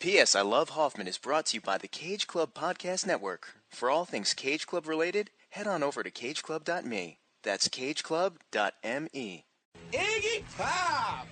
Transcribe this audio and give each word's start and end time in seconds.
P.S. 0.00 0.36
I 0.36 0.42
Love 0.42 0.70
Hoffman 0.70 1.08
is 1.08 1.18
brought 1.18 1.46
to 1.46 1.56
you 1.56 1.60
by 1.60 1.76
the 1.76 1.88
Cage 1.88 2.28
Club 2.28 2.54
Podcast 2.54 3.04
Network. 3.04 3.56
For 3.68 3.90
all 3.90 4.04
things 4.04 4.32
Cage 4.32 4.64
Club 4.64 4.86
related, 4.86 5.30
head 5.50 5.66
on 5.66 5.82
over 5.82 6.04
to 6.04 6.10
cageclub.me. 6.10 7.18
That's 7.42 7.68
cageclub.me. 7.68 9.44
Iggy 9.90 10.44
Pop! 10.56 11.26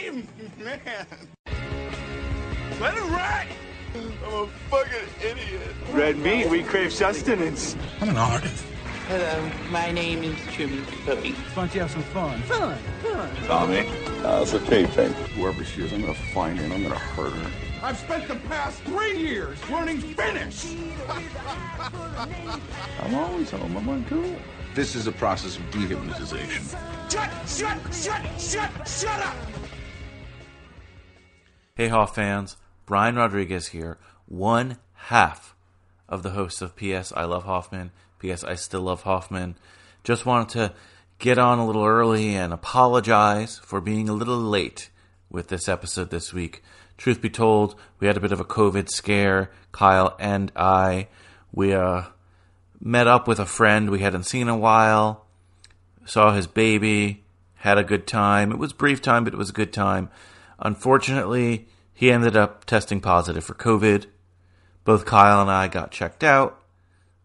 Amen! 0.00 0.26
Let 2.80 2.94
it 2.96 3.02
ride! 3.02 3.48
I'm 3.94 4.32
a 4.32 4.46
fucking 4.70 5.08
idiot. 5.22 5.60
Red 5.92 6.16
meat, 6.16 6.48
we 6.48 6.62
crave 6.62 6.90
sustenance. 6.90 7.76
I'm 8.00 8.08
an 8.08 8.16
artist. 8.16 8.64
Hello, 9.08 9.50
my 9.70 9.90
name 9.90 10.24
is 10.24 10.38
Truman 10.54 10.86
Capote. 10.86 11.34
Why 11.34 11.54
don't 11.54 11.74
you 11.74 11.80
have 11.82 11.90
some 11.90 12.02
fun? 12.04 12.40
Fun, 12.44 12.78
fun. 13.02 13.30
Tommy, 13.44 13.82
how's 14.22 14.52
the 14.52 14.60
taping? 14.60 15.12
Whoever 15.34 15.62
she 15.62 15.82
is, 15.82 15.92
I'm 15.92 16.00
gonna 16.00 16.14
find 16.14 16.58
her 16.58 16.64
and 16.64 16.72
I'm 16.72 16.82
gonna 16.82 16.98
hurt 16.98 17.34
her. 17.34 17.63
I've 17.84 17.98
spent 17.98 18.26
the 18.28 18.36
past 18.36 18.80
three 18.84 19.18
years 19.18 19.58
learning 19.68 20.00
Finnish! 20.00 20.74
I'm 22.98 23.14
always 23.14 23.50
home. 23.50 23.76
I'm 23.76 23.86
on 23.86 24.06
tour. 24.06 24.36
This 24.74 24.94
is 24.94 25.06
a 25.06 25.12
process 25.12 25.58
of 25.58 25.64
dehypnotization. 25.64 26.74
Shut, 27.12 27.30
shut, 27.46 27.94
shut, 27.94 28.40
shut, 28.40 28.88
shut 28.88 29.20
up! 29.20 29.36
Hey 31.74 31.88
Hoff 31.88 32.14
fans, 32.14 32.56
Brian 32.86 33.16
Rodriguez 33.16 33.66
here, 33.68 33.98
one 34.24 34.78
half 34.94 35.54
of 36.08 36.22
the 36.22 36.30
hosts 36.30 36.62
of 36.62 36.76
PS 36.76 37.12
I 37.14 37.24
Love 37.24 37.44
Hoffman, 37.44 37.90
PS 38.18 38.44
I 38.44 38.54
Still 38.54 38.80
Love 38.80 39.02
Hoffman. 39.02 39.56
Just 40.02 40.24
wanted 40.24 40.48
to 40.54 40.74
get 41.18 41.36
on 41.36 41.58
a 41.58 41.66
little 41.66 41.84
early 41.84 42.34
and 42.34 42.50
apologize 42.50 43.58
for 43.58 43.82
being 43.82 44.08
a 44.08 44.14
little 44.14 44.38
late 44.38 44.88
with 45.28 45.48
this 45.48 45.68
episode 45.68 46.08
this 46.08 46.32
week. 46.32 46.62
Truth 46.96 47.20
be 47.20 47.30
told, 47.30 47.74
we 47.98 48.06
had 48.06 48.16
a 48.16 48.20
bit 48.20 48.32
of 48.32 48.40
a 48.40 48.44
COVID 48.44 48.88
scare, 48.88 49.50
Kyle 49.72 50.16
and 50.18 50.52
I. 50.54 51.08
We 51.52 51.74
uh, 51.74 52.02
met 52.80 53.06
up 53.06 53.26
with 53.26 53.40
a 53.40 53.46
friend 53.46 53.90
we 53.90 54.00
hadn't 54.00 54.24
seen 54.24 54.42
in 54.42 54.48
a 54.48 54.56
while, 54.56 55.26
saw 56.04 56.32
his 56.32 56.46
baby, 56.46 57.24
had 57.56 57.78
a 57.78 57.84
good 57.84 58.06
time. 58.06 58.52
It 58.52 58.58
was 58.58 58.72
brief 58.72 59.00
time, 59.02 59.24
but 59.24 59.32
it 59.32 59.38
was 59.38 59.50
a 59.50 59.54
good 59.54 59.72
time. 59.72 60.10
Unfortunately, 60.58 61.66
he 61.92 62.12
ended 62.12 62.36
up 62.36 62.64
testing 62.64 63.00
positive 63.00 63.44
for 63.44 63.54
COVID. 63.54 64.06
Both 64.84 65.06
Kyle 65.06 65.40
and 65.40 65.50
I 65.50 65.68
got 65.68 65.90
checked 65.90 66.22
out. 66.22 66.60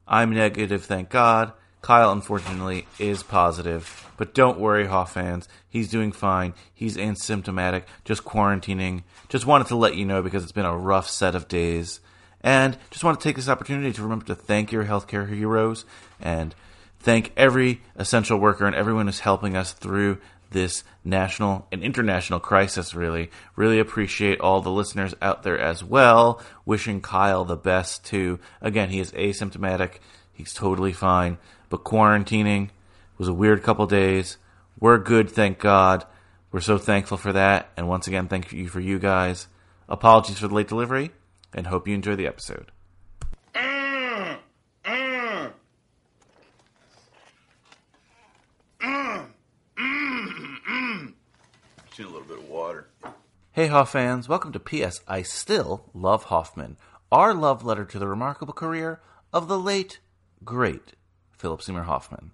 I'm 0.08 0.34
negative, 0.34 0.86
thank 0.86 1.10
God. 1.10 1.54
Kyle, 1.82 2.12
unfortunately, 2.12 2.88
is 2.98 3.24
positive. 3.24 4.06
But 4.18 4.34
don't 4.34 4.60
worry, 4.60 4.88
Hoff 4.88 5.14
fans. 5.14 5.48
He's 5.70 5.90
doing 5.90 6.12
fine. 6.12 6.54
He's 6.74 6.98
asymptomatic, 6.98 7.84
just 8.04 8.26
quarantining. 8.26 9.04
Just 9.30 9.46
wanted 9.46 9.68
to 9.68 9.76
let 9.76 9.96
you 9.96 10.06
know 10.06 10.22
because 10.22 10.44
it's 10.44 10.52
been 10.52 10.66
a 10.66 10.78
rough 10.78 11.10
set 11.10 11.36
of 11.36 11.48
days. 11.48 12.02
And 12.42 12.78
just 12.92 13.04
want 13.04 13.20
to 13.20 13.24
take 13.24 13.36
this 13.36 13.50
opportunity 13.50 13.92
to 13.94 14.02
remember 14.02 14.26
to 14.26 14.36
thank 14.36 14.72
your 14.72 14.86
healthcare 14.86 15.28
heroes 15.28 15.86
and 16.20 16.56
thank 17.00 17.32
every 17.38 17.82
essential 17.96 18.38
worker 18.38 18.66
and 18.66 18.76
everyone 18.76 19.06
who's 19.08 19.20
helping 19.22 19.56
us 19.56 19.74
through 19.74 20.20
this 20.52 20.84
national 21.04 21.68
and 21.72 21.84
international 21.84 22.40
crisis, 22.40 22.96
really. 22.96 23.30
Really 23.56 23.80
appreciate 23.80 24.40
all 24.40 24.62
the 24.62 24.72
listeners 24.72 25.14
out 25.22 25.44
there 25.44 25.60
as 25.60 25.84
well. 25.84 26.42
Wishing 26.66 27.02
Kyle 27.02 27.46
the 27.46 27.56
best, 27.56 28.04
too. 28.04 28.40
Again, 28.62 28.90
he 28.90 29.00
is 29.00 29.12
asymptomatic. 29.12 30.00
He's 30.34 30.54
totally 30.54 30.94
fine. 30.94 31.38
But 31.70 31.84
quarantining 31.84 32.70
was 33.18 33.28
a 33.28 33.34
weird 33.34 33.64
couple 33.64 33.86
days. 33.86 34.38
We're 34.80 34.98
good, 34.98 35.30
thank 35.30 35.60
God. 35.60 36.06
We're 36.52 36.62
so 36.62 36.78
thankful 36.78 37.18
for 37.18 37.32
that. 37.34 37.70
And 37.78 37.88
once 37.88 38.08
again, 38.08 38.28
thank 38.28 38.52
you 38.52 38.68
for 38.68 38.80
you 38.80 38.98
guys. 38.98 39.48
Apologies 39.88 40.40
for 40.40 40.48
the 40.48 40.56
late 40.56 40.68
delivery, 40.68 41.12
and 41.54 41.68
hope 41.68 41.88
you 41.88 41.94
enjoy 41.94 42.16
the 42.16 42.28
episode. 42.28 42.72
Just 51.88 52.00
need 52.00 52.06
a 52.06 52.10
little 52.10 52.22
bit 52.22 52.38
of 52.38 52.50
water. 52.50 52.88
Hey, 53.52 53.68
Hoff 53.68 53.92
fans, 53.92 54.30
welcome 54.30 54.52
to 54.54 54.60
P.S. 54.60 55.02
I 55.08 55.22
Still 55.22 55.90
Love 55.94 56.26
Hoffman, 56.26 56.78
our 57.12 57.34
love 57.34 57.66
letter 57.66 57.84
to 57.86 58.00
the 58.00 58.08
remarkable 58.08 58.54
career 58.54 59.02
of 59.34 59.48
the 59.48 59.60
late, 59.60 60.00
great 60.46 60.94
Philip 61.40 61.62
Seymour 61.64 61.84
Hoffman. 61.84 62.32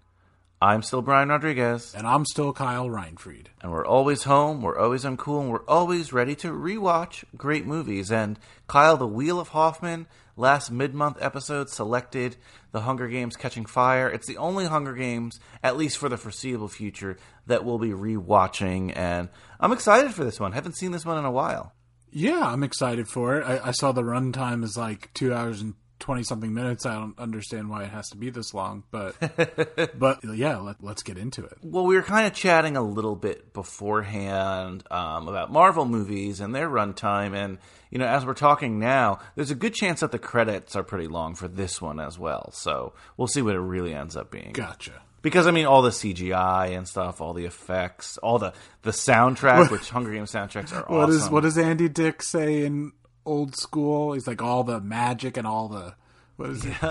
I'm 0.62 0.82
still 0.82 1.02
Brian 1.02 1.30
Rodriguez, 1.30 1.94
And 1.96 2.08
I'm 2.08 2.26
still 2.26 2.52
Kyle 2.54 2.88
Reinfried. 2.90 3.48
and 3.62 3.72
we're 3.72 3.86
always 3.86 4.24
home, 4.24 4.62
we're 4.62 4.80
always 4.80 5.04
uncool, 5.04 5.42
and 5.42 5.52
we're 5.52 5.66
always 5.68 6.12
ready 6.12 6.34
to 6.38 6.52
rewatch 6.52 7.24
great 7.38 7.66
movies. 7.68 8.12
And 8.12 8.40
Kyle, 8.68 8.98
The 8.98 9.06
Wheel 9.06 9.40
of 9.40 9.50
Hoffman, 9.50 10.08
last 10.38 10.72
mid 10.72 10.96
month 10.96 11.18
episode 11.22 11.70
selected 11.70 12.38
The 12.72 12.82
Hunger 12.82 13.08
Games 13.08 13.36
Catching 13.36 13.66
Fire. 13.66 14.10
It's 14.10 14.28
the 14.28 14.38
only 14.38 14.66
Hunger 14.66 14.94
Games, 14.94 15.40
at 15.62 15.78
least 15.78 15.98
for 15.98 16.10
the 16.10 16.18
foreseeable 16.18 16.70
future, 16.70 17.18
that 17.48 17.64
we'll 17.64 17.78
be 17.78 17.90
rewatching. 17.92 18.94
And 18.96 19.30
I'm 19.60 19.72
excited 19.74 20.14
for 20.16 20.24
this 20.24 20.40
one. 20.40 20.54
Haven't 20.54 20.78
seen 20.78 20.92
this 20.92 21.06
one 21.06 21.18
in 21.20 21.26
a 21.26 21.32
while. 21.32 21.74
Yeah, 22.12 22.42
I'm 22.46 22.64
excited 22.64 23.08
for 23.10 23.38
it. 23.38 23.44
I, 23.46 23.68
I 23.68 23.72
saw 23.72 23.92
the 23.92 24.02
runtime 24.04 24.64
is 24.64 24.78
like 24.78 25.14
two 25.14 25.34
hours 25.34 25.62
and 25.62 25.74
twenty 26.00 26.24
something 26.24 26.54
minutes. 26.54 26.86
I 26.86 26.94
don't 26.96 27.18
understand 27.20 27.70
why 27.70 27.84
it 27.84 27.90
has 27.90 28.10
to 28.10 28.18
be 28.18 28.30
this 28.30 28.54
long, 28.54 28.84
but 28.92 29.16
but 29.98 30.24
yeah, 30.24 30.58
let, 30.58 30.84
let's 30.84 31.04
get 31.04 31.18
into 31.18 31.44
it. 31.44 31.58
Well, 31.64 31.86
we 31.86 31.96
were 31.96 32.04
kind 32.04 32.28
of 32.28 32.34
chatting 32.34 32.78
a 32.78 32.82
little 32.82 33.16
bit 33.16 33.54
beforehand 33.54 34.84
um, 34.92 35.28
about 35.28 35.52
Marvel 35.52 35.86
movies 35.86 36.40
and 36.40 36.54
their 36.54 36.70
runtime, 36.70 37.36
and 37.36 37.58
you 37.90 38.00
know, 38.00 38.06
as 38.06 38.26
we're 38.26 38.34
talking 38.34 38.80
now, 38.80 39.20
there's 39.36 39.52
a 39.52 39.56
good 39.56 39.74
chance 39.74 40.02
that 40.02 40.12
the 40.12 40.20
credits 40.20 40.76
are 40.76 40.84
pretty 40.84 41.08
long 41.08 41.36
for 41.36 41.48
this 41.48 41.82
one 41.82 42.00
as 42.00 42.20
well. 42.20 42.52
So 42.52 42.94
we'll 43.18 43.28
see 43.28 43.42
what 43.42 43.56
it 43.56 43.60
really 43.60 43.94
ends 43.94 44.16
up 44.16 44.32
being. 44.32 44.52
Gotcha. 44.54 45.02
Because 45.22 45.48
I 45.48 45.52
mean, 45.52 45.66
all 45.66 45.82
the 45.82 45.90
CGI 45.90 46.78
and 46.78 46.88
stuff, 46.88 47.20
all 47.20 47.34
the 47.34 47.46
effects, 47.46 48.18
all 48.20 48.38
the 48.38 48.54
the 48.84 48.92
soundtrack, 48.92 49.72
which 49.72 49.90
Hunger 49.90 50.12
Games 50.12 50.32
soundtracks 50.32 50.72
are 50.72 50.86
What 50.94 51.10
awesome. 51.10 51.16
is 51.16 51.30
what 51.30 51.42
does 51.44 51.58
Andy 51.58 51.90
Dick 51.90 52.22
say 52.22 52.64
in 52.66 52.92
old 53.26 53.56
school? 53.56 54.14
He's 54.14 54.28
like 54.28 54.42
all 54.42 54.64
the 54.64 54.80
magic 54.80 55.38
and 55.38 55.46
all 55.48 55.68
the 55.68 55.96
what 56.38 56.50
is 56.52 56.66
it? 56.66 56.74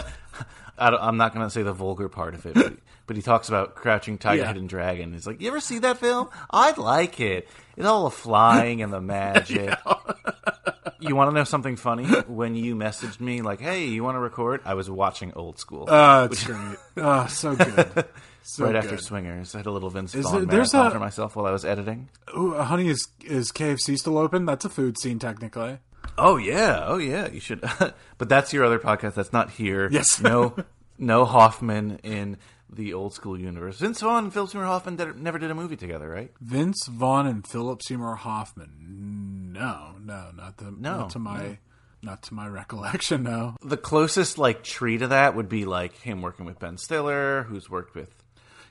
I 0.79 0.89
I'm 0.89 1.17
not 1.17 1.33
going 1.35 1.47
to 1.47 1.51
say 1.51 1.63
the 1.63 1.73
vulgar 1.73 2.09
part 2.09 2.35
of 2.35 2.47
it, 2.47 2.55
but, 2.55 2.75
but 3.07 3.15
he 3.17 3.23
talks 3.23 3.49
about 3.49 3.75
Crouching 3.77 4.19
Tiger, 4.19 4.43
Yeah. 4.43 4.49
Hidden 4.49 4.67
Dragon. 4.67 5.13
He's 5.13 5.27
like, 5.27 5.41
"You 5.41 5.49
ever 5.49 5.61
see 5.61 5.79
that 5.81 5.99
film? 5.99 6.29
I'd 6.51 6.79
like 6.79 7.21
it. 7.21 7.47
It's 7.77 7.87
all 7.87 8.05
the 8.05 8.11
flying 8.11 8.83
and 8.83 8.93
the 8.93 9.01
magic." 9.01 9.73
You 11.01 11.15
want 11.15 11.31
to 11.31 11.35
know 11.35 11.45
something 11.45 11.77
funny? 11.77 12.07
When 12.27 12.55
you 12.55 12.75
messaged 12.75 13.21
me 13.21 13.43
like, 13.43 13.61
"Hey, 13.61 13.85
you 13.87 14.03
want 14.03 14.15
to 14.17 14.21
record?" 14.21 14.63
I 14.65 14.75
was 14.75 14.89
watching 14.91 15.33
Old 15.35 15.59
School 15.59 15.89
Uh, 15.89 16.29
it's 16.31 16.45
great. 16.45 16.77
Oh, 16.97 17.27
so 17.29 17.55
good. 17.55 18.07
So 18.43 18.65
right 18.65 18.75
after. 18.77 18.97
Swingers. 18.97 19.55
I 19.55 19.59
had 19.59 19.67
a 19.67 19.71
little 19.71 19.91
Vince 19.91 20.15
Is 20.15 20.25
Vaughn 20.25 20.33
there- 20.33 20.47
there's 20.57 20.73
marathon 20.73 20.91
a- 20.93 20.95
for 20.95 21.01
myself 21.01 21.37
while 21.37 21.47
I 21.47 21.51
was 21.51 21.65
editing. 21.65 22.09
Ooh, 22.37 22.55
honey, 22.55 22.89
is 22.89 23.07
is 23.23 23.53
KFC 23.53 23.97
still 23.99 24.17
open? 24.19 24.45
That's 24.47 24.65
a 24.65 24.69
food 24.71 24.99
scene 24.99 25.19
technically. 25.19 25.79
Oh 26.17 26.37
yeah, 26.37 26.85
oh 26.87 26.99
yeah. 26.99 27.29
You 27.29 27.41
should, 27.41 27.61
but 28.19 28.29
that's 28.29 28.53
your 28.53 28.65
other 28.65 28.79
podcast. 28.79 29.15
That's 29.15 29.33
not 29.33 29.51
here. 29.51 29.89
Yes. 29.91 30.21
no, 30.23 30.55
no 30.99 31.25
Hoffman 31.25 31.99
in 32.03 32.39
the 32.71 32.95
Old 32.95 33.15
School 33.15 33.39
universe. 33.39 33.79
Vince 33.79 34.01
Vaughn 34.01 34.25
and 34.25 34.33
Philip 34.33 34.51
Seymour 34.51 34.67
Hoffman 34.67 34.97
did, 34.97 35.17
never 35.21 35.39
did 35.39 35.51
a 35.51 35.55
movie 35.55 35.77
together, 35.77 36.09
right? 36.09 36.33
Vince 36.41 36.87
Vaughn 36.87 37.27
and 37.27 37.47
Philip 37.47 37.83
Seymour 37.83 38.17
Hoffman. 38.17 39.53
No, 39.53 39.95
no, 40.03 40.31
not 40.37 40.57
the 40.57 40.71
No, 40.71 40.99
not 40.99 41.11
to 41.11 41.19
my 41.19 41.59
not 42.03 42.23
to 42.25 42.35
my 42.35 42.47
recollection. 42.49 43.23
No. 43.23 43.57
the 43.63 43.77
closest 43.77 44.39
like 44.39 44.63
tree 44.63 44.99
to 44.99 45.09
that 45.09 45.35
would 45.35 45.49
be 45.49 45.65
like 45.65 45.95
him 46.01 46.23
working 46.23 46.47
with 46.47 46.59
Ben 46.59 46.77
Stiller, 46.77 47.45
who's 47.45 47.71
worked 47.71 47.95
with. 47.95 48.11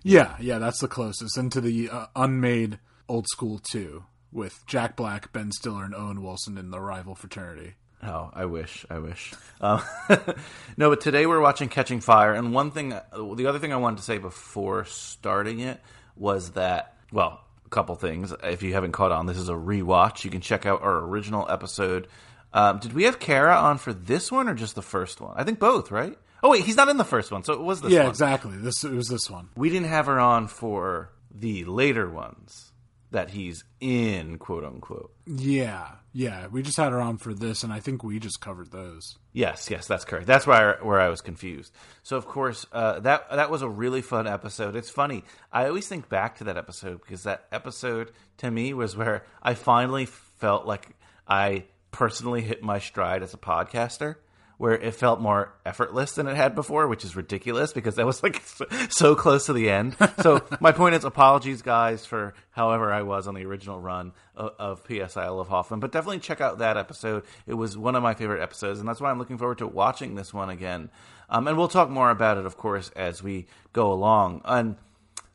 Yeah, 0.04 0.36
yeah, 0.40 0.60
that's 0.60 0.80
the 0.80 0.90
closest. 0.90 1.38
And 1.38 1.52
to 1.54 1.62
the 1.62 1.90
uh, 1.90 2.06
unmade 2.16 2.80
old 3.08 3.28
school 3.28 3.60
two 3.60 4.04
with 4.34 4.66
Jack 4.66 4.96
Black, 4.96 5.32
Ben 5.32 5.52
Stiller, 5.52 5.84
and 5.84 5.96
Owen 5.96 6.24
Wilson 6.24 6.58
in 6.58 6.72
the 6.72 6.80
rival 6.80 7.16
fraternity. 7.16 7.76
Oh, 8.02 8.30
I 8.34 8.46
wish, 8.46 8.86
I 8.90 9.00
wish. 9.00 9.34
Um, 9.62 9.82
no, 10.78 10.90
but 10.90 11.00
today 11.00 11.26
we're 11.26 11.40
watching 11.40 11.70
Catching 11.70 12.02
Fire, 12.02 12.34
and 12.34 12.54
one 12.54 12.72
thing, 12.72 12.90
the 12.90 13.46
other 13.48 13.60
thing 13.60 13.72
I 13.72 13.78
wanted 13.78 13.98
to 13.98 14.04
say 14.04 14.18
before 14.18 14.86
starting 14.86 15.62
it 15.62 15.80
was 16.18 16.52
that, 16.52 16.98
well, 17.12 17.42
a 17.66 17.70
couple 17.70 17.96
things. 17.96 18.34
If 18.44 18.62
you 18.62 18.74
haven't 18.74 18.92
caught 18.92 19.12
on, 19.12 19.26
this 19.26 19.38
is 19.38 19.48
a 19.48 19.54
rewatch. 19.54 20.26
You 20.26 20.32
can 20.32 20.42
check 20.42 20.66
out 20.66 20.82
our 20.82 20.98
original 20.98 21.50
episode. 21.50 22.08
Um, 22.52 22.80
did 22.80 22.94
we 22.94 23.04
have 23.04 23.20
Kara 23.20 23.56
on 23.56 23.78
for 23.78 23.94
this 23.94 24.32
one 24.32 24.50
or 24.50 24.54
just 24.54 24.76
the 24.76 24.82
first 24.82 25.22
one? 25.22 25.34
I 25.38 25.44
think 25.44 25.60
both, 25.60 25.90
right? 25.90 26.18
Oh 26.44 26.50
wait, 26.50 26.66
he's 26.66 26.76
not 26.76 26.90
in 26.90 26.98
the 26.98 27.06
first 27.06 27.32
one, 27.32 27.46
so 27.46 27.54
it 27.54 27.62
was 27.62 27.80
this 27.80 27.94
yeah, 27.94 28.02
one. 28.02 28.10
exactly. 28.10 28.58
This 28.58 28.84
it 28.84 28.92
was 28.92 29.08
this 29.08 29.30
one. 29.30 29.48
We 29.56 29.70
didn't 29.70 29.88
have 29.88 30.08
her 30.08 30.20
on 30.20 30.48
for 30.48 31.10
the 31.34 31.64
later 31.64 32.10
ones 32.10 32.73
that 33.14 33.30
he's 33.30 33.64
in, 33.80 34.38
quote 34.38 34.66
unquote. 34.66 35.14
Yeah, 35.26 35.88
yeah. 36.12 36.48
We 36.48 36.64
just 36.64 36.78
had 36.78 36.92
her 36.92 37.00
on 37.00 37.18
for 37.18 37.34
this, 37.34 37.64
and 37.64 37.72
I 37.72 37.80
think 37.80 38.04
we 38.04 38.20
just 38.20 38.42
covered 38.42 38.72
those. 38.72 39.18
Yes, 39.32 39.70
yes, 39.70 39.88
that's 39.88 40.04
correct. 40.04 40.26
That's 40.26 40.46
where 40.46 40.80
I, 40.82 40.84
where 40.84 41.00
I 41.00 41.10
was 41.10 41.22
confused. 41.22 41.72
So 42.02 42.18
of 42.18 42.26
course, 42.26 42.66
uh, 42.74 43.00
that 43.02 43.30
that 43.32 43.50
was 43.50 43.62
a 43.62 43.70
really 43.70 44.02
fun 44.02 44.28
episode. 44.28 44.76
It's 44.76 44.90
funny. 44.90 45.24
I 45.52 45.68
always 45.68 45.88
think 45.88 46.10
back 46.10 46.38
to 46.38 46.44
that 46.46 46.58
episode 46.58 47.02
because 47.02 47.24
that 47.24 47.46
episode 47.52 48.12
to 48.38 48.52
me 48.52 48.74
was 48.74 48.98
where 48.98 49.26
I 49.42 49.54
finally 49.54 50.06
felt 50.06 50.66
like 50.66 50.90
I 51.28 51.66
personally 51.92 52.42
hit 52.42 52.64
my 52.64 52.80
stride 52.80 53.24
as 53.24 53.34
a 53.34 53.38
podcaster 53.38 54.16
where 54.64 54.78
it 54.78 54.96
felt 54.96 55.20
more 55.20 55.54
effortless 55.66 56.14
than 56.14 56.26
it 56.26 56.38
had 56.38 56.56
before, 56.56 56.88
which 56.88 57.04
is 57.04 57.18
ridiculous 57.18 57.74
because 57.74 57.96
that 57.96 58.06
was 58.06 58.24
like 58.24 58.42
so 58.90 59.14
close 59.14 59.48
to 59.48 59.52
the 59.52 59.70
end. 59.70 59.94
So 60.22 60.42
my 60.62 60.72
point 60.72 60.96
is, 60.96 61.04
apologies, 61.04 61.62
guys, 61.62 62.06
for 62.06 62.34
however 62.52 62.90
I 62.94 63.02
was 63.02 63.28
on 63.28 63.36
the 63.36 63.44
original 63.44 63.78
run 63.78 64.14
of, 64.38 64.54
of 64.58 64.90
Love 64.90 65.50
Hoffman, 65.50 65.82
but 65.82 65.92
definitely 65.92 66.20
check 66.20 66.40
out 66.40 66.60
that 66.60 66.78
episode. 66.78 67.26
It 67.46 67.56
was 67.56 67.78
one 67.78 67.96
of 67.96 68.04
my 68.04 68.14
favorite 68.14 68.42
episodes, 68.42 68.80
and 68.80 68.88
that's 68.88 69.02
why 69.02 69.12
I'm 69.12 69.20
looking 69.20 69.38
forward 69.38 69.58
to 69.58 69.68
watching 69.68 70.16
this 70.16 70.34
one 70.34 70.50
again. 70.50 70.90
Um, 71.30 71.46
and 71.50 71.58
we'll 71.58 71.68
talk 71.68 71.90
more 71.90 72.10
about 72.10 72.38
it, 72.38 72.46
of 72.46 72.56
course, 72.56 72.90
as 72.96 73.22
we 73.22 73.48
go 73.74 73.92
along. 73.92 74.44
And 74.46 74.78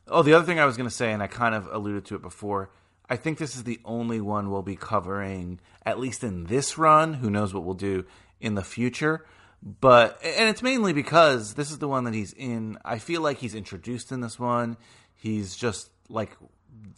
oh, 0.07 0.23
the 0.23 0.33
other 0.33 0.45
thing 0.47 0.59
I 0.59 0.65
was 0.65 0.75
going 0.75 0.89
to 0.89 0.95
say, 0.95 1.13
and 1.13 1.21
I 1.21 1.27
kind 1.27 1.53
of 1.53 1.67
alluded 1.71 2.05
to 2.05 2.15
it 2.15 2.23
before. 2.23 2.71
I 3.07 3.15
think 3.15 3.37
this 3.37 3.55
is 3.55 3.63
the 3.63 3.79
only 3.85 4.21
one 4.21 4.49
we'll 4.49 4.63
be 4.63 4.75
covering, 4.75 5.59
at 5.85 5.99
least 5.99 6.23
in 6.23 6.45
this 6.45 6.79
run. 6.79 7.13
Who 7.15 7.29
knows 7.29 7.53
what 7.53 7.63
we'll 7.63 7.75
do 7.75 8.05
in 8.39 8.55
the 8.55 8.63
future. 8.63 9.25
But 9.61 10.19
and 10.23 10.47
it's 10.47 10.61
mainly 10.61 10.93
because 10.93 11.55
this 11.55 11.69
is 11.71 11.79
the 11.79 11.87
one 11.87 12.05
that 12.05 12.13
he's 12.13 12.33
in. 12.33 12.77
I 12.85 12.97
feel 12.97 13.21
like 13.21 13.39
he's 13.39 13.55
introduced 13.55 14.11
in 14.11 14.21
this 14.21 14.39
one. 14.39 14.77
He's 15.15 15.55
just 15.55 15.89
like 16.07 16.31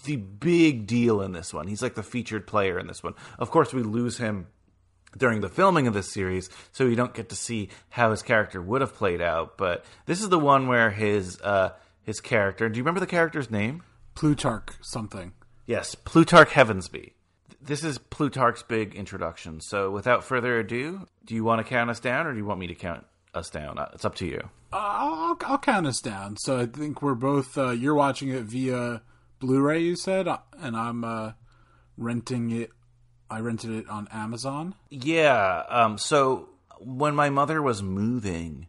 the 0.03 0.17
big 0.17 0.85
deal 0.85 1.21
in 1.21 1.31
this 1.31 1.53
one. 1.53 1.67
He's 1.67 1.81
like 1.81 1.95
the 1.95 2.03
featured 2.03 2.45
player 2.45 2.77
in 2.77 2.87
this 2.87 3.03
one. 3.03 3.15
Of 3.39 3.49
course, 3.49 3.73
we 3.73 3.81
lose 3.81 4.17
him 4.17 4.47
during 5.17 5.41
the 5.41 5.49
filming 5.49 5.87
of 5.87 5.93
this 5.93 6.11
series, 6.11 6.49
so 6.71 6.85
we 6.85 6.95
don't 6.95 7.13
get 7.13 7.29
to 7.29 7.35
see 7.35 7.69
how 7.89 8.11
his 8.11 8.21
character 8.21 8.61
would 8.61 8.81
have 8.81 8.95
played 8.95 9.21
out. 9.21 9.57
But 9.57 9.83
this 10.05 10.21
is 10.21 10.29
the 10.29 10.39
one 10.39 10.67
where 10.67 10.91
his 10.91 11.41
uh, 11.41 11.71
his 12.03 12.21
character. 12.21 12.69
Do 12.69 12.77
you 12.77 12.83
remember 12.83 12.99
the 12.99 13.07
character's 13.07 13.49
name? 13.49 13.83
Plutarch 14.13 14.73
something. 14.81 15.33
Yes, 15.65 15.95
Plutarch 15.95 16.49
Heavensbee. 16.49 17.13
This 17.63 17.83
is 17.83 17.97
Plutarch's 17.99 18.63
big 18.63 18.95
introduction. 18.95 19.61
So, 19.61 19.91
without 19.91 20.23
further 20.23 20.57
ado, 20.59 21.07
do 21.25 21.35
you 21.35 21.43
want 21.43 21.59
to 21.59 21.63
count 21.69 21.89
us 21.89 21.99
down, 21.99 22.25
or 22.25 22.31
do 22.31 22.37
you 22.37 22.45
want 22.45 22.59
me 22.59 22.67
to 22.67 22.75
count 22.75 23.05
us 23.33 23.49
down? 23.49 23.77
Uh, 23.77 23.89
It's 23.93 24.03
up 24.05 24.15
to 24.15 24.25
you. 24.25 24.49
Uh, 24.73 24.77
I'll, 24.77 25.37
I'll 25.45 25.57
count 25.57 25.85
us 25.85 25.99
down. 26.01 26.37
So 26.37 26.59
I 26.59 26.65
think 26.65 27.01
we're 27.01 27.13
both. 27.13 27.57
Uh, 27.57 27.69
you're 27.71 27.93
watching 27.95 28.29
it 28.29 28.43
via 28.43 29.01
Blu-ray, 29.39 29.79
you 29.81 29.95
said, 29.95 30.27
uh, 30.27 30.39
and 30.59 30.75
I'm 30.75 31.03
uh, 31.03 31.33
renting 31.97 32.51
it. 32.51 32.71
I 33.29 33.39
rented 33.39 33.71
it 33.71 33.89
on 33.89 34.07
Amazon. 34.11 34.75
Yeah. 34.89 35.63
Um, 35.69 35.97
so 35.97 36.49
when 36.79 37.15
my 37.15 37.29
mother 37.29 37.61
was 37.61 37.83
moving, 37.83 38.67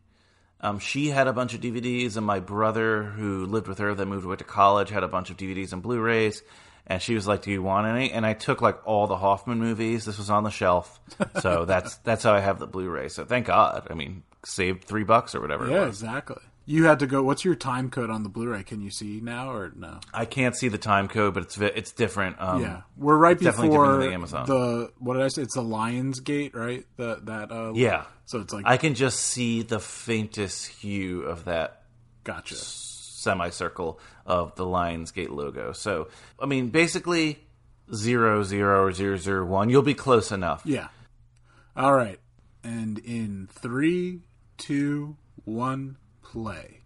um, 0.61 0.79
she 0.79 1.09
had 1.09 1.27
a 1.29 1.33
bunch 1.33 1.55
of 1.55 1.61
DVDs, 1.61 2.17
and 2.17 2.27
my 2.27 2.41
brother, 2.41 3.05
who 3.05 3.47
lived 3.47 3.67
with 3.69 3.79
her, 3.79 3.95
that 3.95 4.07
moved 4.07 4.25
away 4.27 4.37
to 4.37 4.45
college, 4.45 4.91
had 4.91 5.03
a 5.03 5.09
bunch 5.09 5.31
of 5.31 5.37
DVDs 5.37 5.73
and 5.73 5.83
Blu-rays. 5.83 6.43
And 6.87 7.01
she 7.01 7.15
was 7.15 7.27
like, 7.27 7.43
"Do 7.43 7.51
you 7.51 7.63
want 7.63 7.87
any?" 7.87 8.11
And 8.11 8.27
I 8.27 8.35
took 8.35 8.61
like 8.61 8.87
all 8.87 9.07
the 9.07 9.17
Hoffman 9.17 9.59
movies. 9.59 10.05
This 10.05 10.19
was 10.19 10.31
on 10.31 10.43
the 10.45 10.51
shelf, 10.51 11.01
so 11.41 11.65
that's 11.67 11.97
that's 11.99 12.25
how 12.25 12.35
I 12.35 12.41
have 12.41 12.59
the 12.59 12.67
Blu-ray. 12.67 13.09
So 13.09 13.25
thank 13.25 13.47
God. 13.47 13.87
I 13.89 13.95
mean, 13.95 14.25
saved 14.45 14.85
three 14.85 15.05
bucks 15.05 15.35
or 15.35 15.41
whatever. 15.41 15.69
Yeah, 15.69 15.87
exactly. 15.87 16.43
You 16.65 16.85
had 16.85 17.01
to 17.01 17.07
go. 17.07 17.23
What's 17.23 17.45
your 17.45 17.55
time 17.55 17.91
code 17.91 18.11
on 18.11 18.23
the 18.23 18.29
Blu-ray? 18.29 18.63
Can 18.65 18.81
you 18.81 18.91
see 18.91 19.21
now 19.21 19.51
or 19.51 19.73
no? 19.75 20.01
I 20.15 20.25
can't 20.25 20.57
see 20.57 20.69
the 20.69 20.79
time 20.79 21.09
code, 21.09 21.35
but 21.35 21.45
it's 21.45 21.59
it's 21.59 21.93
different. 21.93 22.37
Um, 22.41 22.63
yeah, 22.63 22.83
we're 22.97 23.17
right 23.17 23.33
it's 23.33 23.43
definitely 23.43 23.71
different 23.71 23.93
before 23.93 24.09
the 24.09 24.15
Amazon. 24.15 24.47
the 24.47 24.93
what 24.99 25.15
did 25.15 25.23
I 25.23 25.29
say? 25.29 25.43
It's 25.43 25.55
the 25.55 25.63
Lions 25.63 26.21
Gate, 26.21 26.55
right? 26.55 26.85
The 26.97 27.21
that 27.25 27.51
uh, 27.51 27.73
Yeah. 27.75 28.05
So 28.27 28.41
it's 28.41 28.53
like 28.53 28.65
I 28.67 28.77
can 28.77 28.95
just 28.95 29.21
see 29.21 29.63
the 29.63 29.81
faintest 29.81 30.67
hue 30.67 31.23
of 31.23 31.47
that 31.47 31.83
gotcha. 32.25 32.55
semicircle 32.55 33.99
of 34.27 34.55
the 34.57 34.65
Lionsgate 34.65 35.31
logo. 35.31 35.73
So, 35.73 36.09
I 36.41 36.47
mean, 36.47 36.69
basically 36.69 37.39
zero 37.95 38.43
zero 38.43 38.85
or 38.85 38.93
zero 38.93 39.17
zero 39.17 39.45
one. 39.45 39.69
You'll 39.69 39.83
be 39.83 39.95
close 39.95 40.33
enough. 40.33 40.63
Yeah. 40.65 40.89
All 41.77 41.95
right. 41.95 42.19
And 42.65 42.99
in 42.99 43.49
three, 43.53 44.21
two, 44.57 45.17
one, 45.45 45.97
play. 46.23 46.79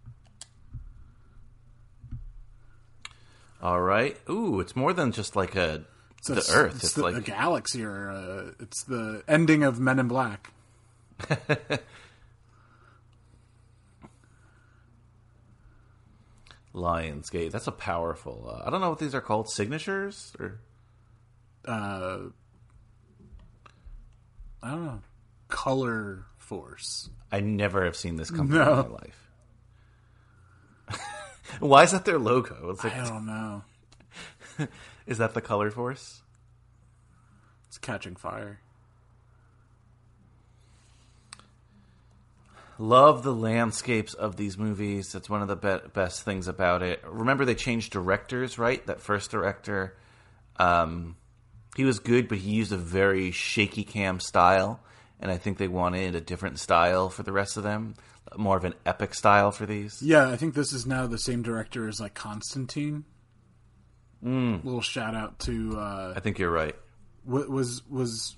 All 3.61 3.81
right. 3.81 4.17
Ooh, 4.29 4.59
it's 4.59 4.75
more 4.75 4.93
than 4.93 5.11
just 5.11 5.35
like 5.35 5.55
a 5.55 5.83
So 6.21 6.33
the 6.33 6.39
it's, 6.39 6.53
Earth. 6.53 6.75
It's, 6.75 6.83
It's, 6.85 6.93
the, 6.93 7.01
like 7.03 7.15
a 7.15 7.21
galaxy, 7.21 7.83
or 7.83 8.09
uh, 8.09 8.51
it's 8.59 8.83
the 8.83 9.23
ending 9.27 9.63
of 9.63 9.79
Men 9.79 9.99
in 9.99 10.07
Black. 10.07 10.51
Lionsgate. 16.77 17.51
That's 17.51 17.67
a 17.67 17.71
powerful. 17.71 18.47
Uh, 18.49 18.63
I 18.65 18.69
don't 18.69 18.79
know 18.81 18.89
what 18.89 18.99
these 18.99 19.15
are 19.15 19.21
called. 19.21 19.49
Signatures 19.49 20.33
or 20.39 20.59
Uh, 21.65 22.29
I 24.63 24.69
don't 24.71 24.85
know. 24.85 24.99
Color 25.49 26.25
Force. 26.37 27.09
I 27.31 27.39
never 27.41 27.83
have 27.85 27.95
seen 27.95 28.15
this 28.15 28.31
company 28.31 28.59
No. 28.59 28.71
in 28.71 28.77
my 28.91 28.95
life. 28.95 29.29
Why 31.59 31.83
is 31.83 31.91
that 31.91 32.05
their 32.05 32.19
logo? 32.19 32.69
It's 32.71 32.83
like, 32.83 32.95
I 32.95 33.07
don't 33.07 33.25
know. 33.25 33.63
is 35.07 35.17
that 35.19 35.33
the 35.33 35.41
Color 35.41 35.71
Force? 35.71 36.21
It's 37.67 37.77
catching 37.77 38.15
fire. 38.15 38.59
Love 42.79 43.23
the 43.23 43.33
landscapes 43.33 44.13
of 44.13 44.35
these 44.35 44.57
movies. 44.57 45.11
That's 45.11 45.29
one 45.29 45.41
of 45.41 45.47
the 45.47 45.55
be- 45.55 45.87
best 45.93 46.23
things 46.23 46.47
about 46.47 46.81
it. 46.83 47.03
Remember, 47.05 47.43
they 47.43 47.55
changed 47.55 47.91
directors, 47.91 48.59
right? 48.59 48.85
That 48.85 49.01
first 49.01 49.31
director, 49.31 49.95
um, 50.57 51.15
he 51.75 51.83
was 51.83 51.99
good, 51.99 52.27
but 52.27 52.37
he 52.39 52.51
used 52.51 52.71
a 52.71 52.77
very 52.77 53.31
shaky 53.31 53.83
cam 53.83 54.19
style, 54.19 54.79
and 55.19 55.31
I 55.31 55.37
think 55.37 55.57
they 55.57 55.67
wanted 55.67 56.13
a 56.15 56.21
different 56.21 56.59
style 56.59 57.09
for 57.09 57.23
the 57.23 57.31
rest 57.31 57.57
of 57.57 57.63
them, 57.63 57.95
more 58.35 58.57
of 58.57 58.65
an 58.65 58.73
epic 58.85 59.13
style 59.15 59.51
for 59.51 59.65
these. 59.65 60.01
Yeah, 60.01 60.29
I 60.29 60.37
think 60.37 60.53
this 60.53 60.71
is 60.73 60.85
now 60.85 61.07
the 61.07 61.17
same 61.17 61.41
director 61.41 61.87
as 61.87 61.99
like 61.99 62.13
Constantine. 62.13 63.05
Mm. 64.23 64.63
Little 64.63 64.81
shout 64.81 65.15
out 65.15 65.39
to 65.39 65.77
uh, 65.79 66.13
I 66.15 66.19
think 66.19 66.39
you're 66.39 66.51
right. 66.51 66.75
what 67.23 67.49
was 67.49 67.83
was 67.87 68.35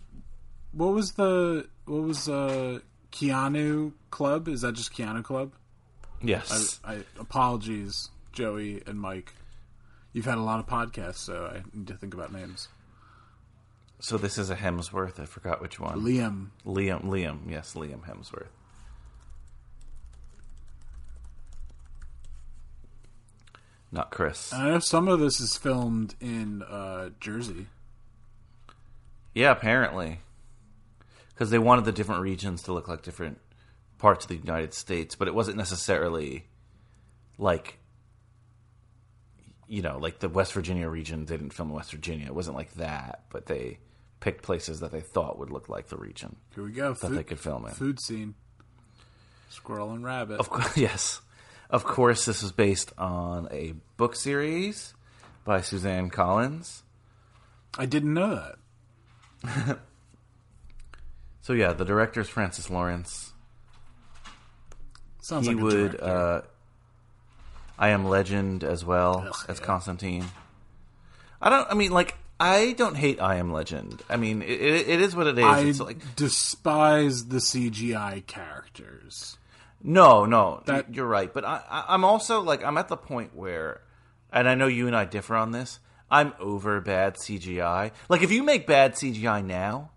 what 0.73 0.93
was 0.93 1.13
the 1.13 1.67
what 1.85 2.03
was 2.03 2.27
uh 2.27 2.79
Keanu 3.11 3.93
Club? 4.11 4.47
Is 4.47 4.61
that 4.61 4.73
just 4.75 4.93
Keanu 4.93 5.23
Club? 5.23 5.51
Yes, 6.21 6.79
I 6.83 7.03
apologies, 7.19 8.09
Joey 8.33 8.83
and 8.85 8.99
Mike. 8.99 9.33
You've 10.11 10.25
had 10.25 10.37
a 10.37 10.41
lot 10.41 10.59
of 10.59 10.65
podcasts, 10.67 11.17
so 11.17 11.45
I 11.53 11.61
need 11.73 11.87
to 11.87 11.93
think 11.93 12.13
about 12.13 12.33
names. 12.33 12.67
so 13.99 14.17
this 14.17 14.37
is 14.37 14.49
a 14.49 14.55
Hemsworth. 14.55 15.19
I 15.19 15.25
forgot 15.25 15.61
which 15.61 15.79
one. 15.79 16.01
Liam. 16.01 16.47
Liam. 16.65 17.03
Liam. 17.05 17.49
Yes, 17.49 17.73
Liam 17.75 18.01
Hemsworth. 18.07 18.47
Not 23.91 24.11
Chris. 24.11 24.51
And 24.51 24.61
I 24.63 24.69
know 24.71 24.79
some 24.79 25.07
of 25.07 25.19
this 25.19 25.39
is 25.39 25.57
filmed 25.57 26.15
in 26.21 26.61
uh, 26.63 27.09
Jersey. 27.19 27.67
Yeah, 29.33 29.51
apparently. 29.51 30.19
Because 31.39 31.51
they 31.51 31.57
wanted 31.57 31.85
the 31.85 31.93
different 31.93 32.19
regions 32.19 32.63
to 32.63 32.73
look 32.73 32.89
like 32.89 33.01
different 33.01 33.39
parts 33.97 34.25
of 34.25 34.29
the 34.29 34.35
United 34.35 34.73
States, 34.73 35.15
but 35.15 35.29
it 35.29 35.33
wasn't 35.33 35.55
necessarily 35.55 36.49
like, 37.37 37.79
you 39.65 39.81
know, 39.81 39.99
like 39.99 40.19
the 40.19 40.27
West 40.27 40.51
Virginia 40.51 40.89
region. 40.89 41.23
They 41.23 41.37
didn't 41.37 41.53
film 41.53 41.69
in 41.69 41.75
West 41.75 41.91
Virginia. 41.91 42.25
It 42.25 42.35
wasn't 42.35 42.57
like 42.57 42.73
that, 42.73 43.23
but 43.29 43.45
they 43.45 43.79
picked 44.19 44.41
places 44.41 44.81
that 44.81 44.91
they 44.91 44.99
thought 44.99 45.39
would 45.39 45.49
look 45.49 45.69
like 45.69 45.87
the 45.87 45.95
region 45.95 46.35
Here 46.55 46.65
we 46.65 46.73
go. 46.73 46.91
that 46.91 47.07
they 47.07 47.23
could 47.23 47.39
film 47.39 47.65
in. 47.65 47.71
Food 47.71 48.01
scene. 48.01 48.35
Squirrel 49.47 49.91
and 49.91 50.03
rabbit. 50.03 50.41
Of 50.41 50.49
course, 50.49 50.75
yes. 50.77 51.21
Of 51.69 51.85
course, 51.85 52.25
this 52.25 52.43
is 52.43 52.51
based 52.51 52.91
on 52.97 53.47
a 53.49 53.75
book 53.95 54.17
series 54.17 54.93
by 55.45 55.61
Suzanne 55.61 56.09
Collins. 56.09 56.83
I 57.77 57.85
didn't 57.85 58.13
know 58.13 58.51
that. 59.41 59.79
So 61.41 61.53
yeah, 61.53 61.73
the 61.73 61.85
director 61.85 62.21
is 62.21 62.29
Francis 62.29 62.69
Lawrence. 62.69 63.33
Sounds 65.21 65.47
he 65.47 65.53
like 65.53 65.61
a 65.61 65.63
would. 65.63 66.01
Uh, 66.01 66.41
I 67.77 67.89
am 67.89 68.05
Legend 68.07 68.63
as 68.63 68.83
well 68.83 69.25
Ugh, 69.27 69.45
as 69.47 69.59
yeah. 69.59 69.65
Constantine. 69.65 70.25
I 71.41 71.49
don't. 71.49 71.67
I 71.69 71.75
mean, 71.75 71.91
like, 71.91 72.15
I 72.39 72.73
don't 72.73 72.95
hate 72.95 73.21
I 73.21 73.35
am 73.35 73.51
Legend. 73.53 74.01
I 74.09 74.17
mean, 74.17 74.41
it, 74.41 74.49
it, 74.49 74.89
it 74.89 75.01
is 75.01 75.15
what 75.15 75.27
it 75.27 75.37
is. 75.37 75.45
I 75.45 75.61
it's 75.61 75.79
like 75.79 76.15
despise 76.15 77.25
the 77.25 77.37
CGI 77.37 78.25
characters. 78.27 79.37
no, 79.81 80.25
no. 80.25 80.61
That- 80.65 80.93
you're 80.93 81.07
right, 81.07 81.33
but 81.33 81.45
I, 81.45 81.61
I, 81.69 81.85
I'm 81.89 82.03
also 82.03 82.41
like 82.41 82.63
I'm 82.63 82.77
at 82.77 82.89
the 82.89 82.97
point 82.97 83.35
where, 83.35 83.81
and 84.31 84.47
I 84.49 84.55
know 84.55 84.67
you 84.67 84.87
and 84.87 84.95
I 84.95 85.05
differ 85.05 85.35
on 85.35 85.51
this. 85.51 85.79
I'm 86.11 86.33
over 86.39 86.81
bad 86.81 87.15
CGI. 87.17 87.91
Like, 88.09 88.23
if 88.23 88.31
you 88.31 88.41
make 88.41 88.65
bad 88.65 88.93
CGI 88.93 89.45
now, 89.45 89.91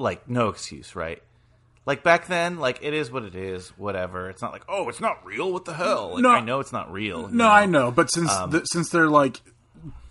like, 0.00 0.28
no 0.28 0.48
excuse, 0.48 0.96
right? 0.96 1.22
Like 1.86 2.02
back 2.02 2.26
then, 2.26 2.58
like 2.58 2.80
it 2.82 2.94
is 2.94 3.10
what 3.10 3.24
it 3.24 3.34
is. 3.34 3.68
Whatever. 3.78 4.28
It's 4.30 4.42
not 4.42 4.52
like, 4.52 4.64
oh, 4.68 4.88
it's 4.88 5.00
not 5.00 5.24
real. 5.24 5.52
What 5.52 5.64
the 5.64 5.74
hell? 5.74 6.12
Like, 6.14 6.22
No. 6.22 6.30
I 6.30 6.40
know 6.40 6.60
it's 6.60 6.72
not 6.72 6.92
real. 6.92 7.22
you 7.30 7.36
No? 7.36 7.48
I 7.48 7.66
know, 7.66 7.90
but 7.90 8.12
since 8.12 8.30
Um, 8.32 8.50
th- 8.52 8.64
since 8.66 8.90
they're 8.90 9.08
like 9.08 9.40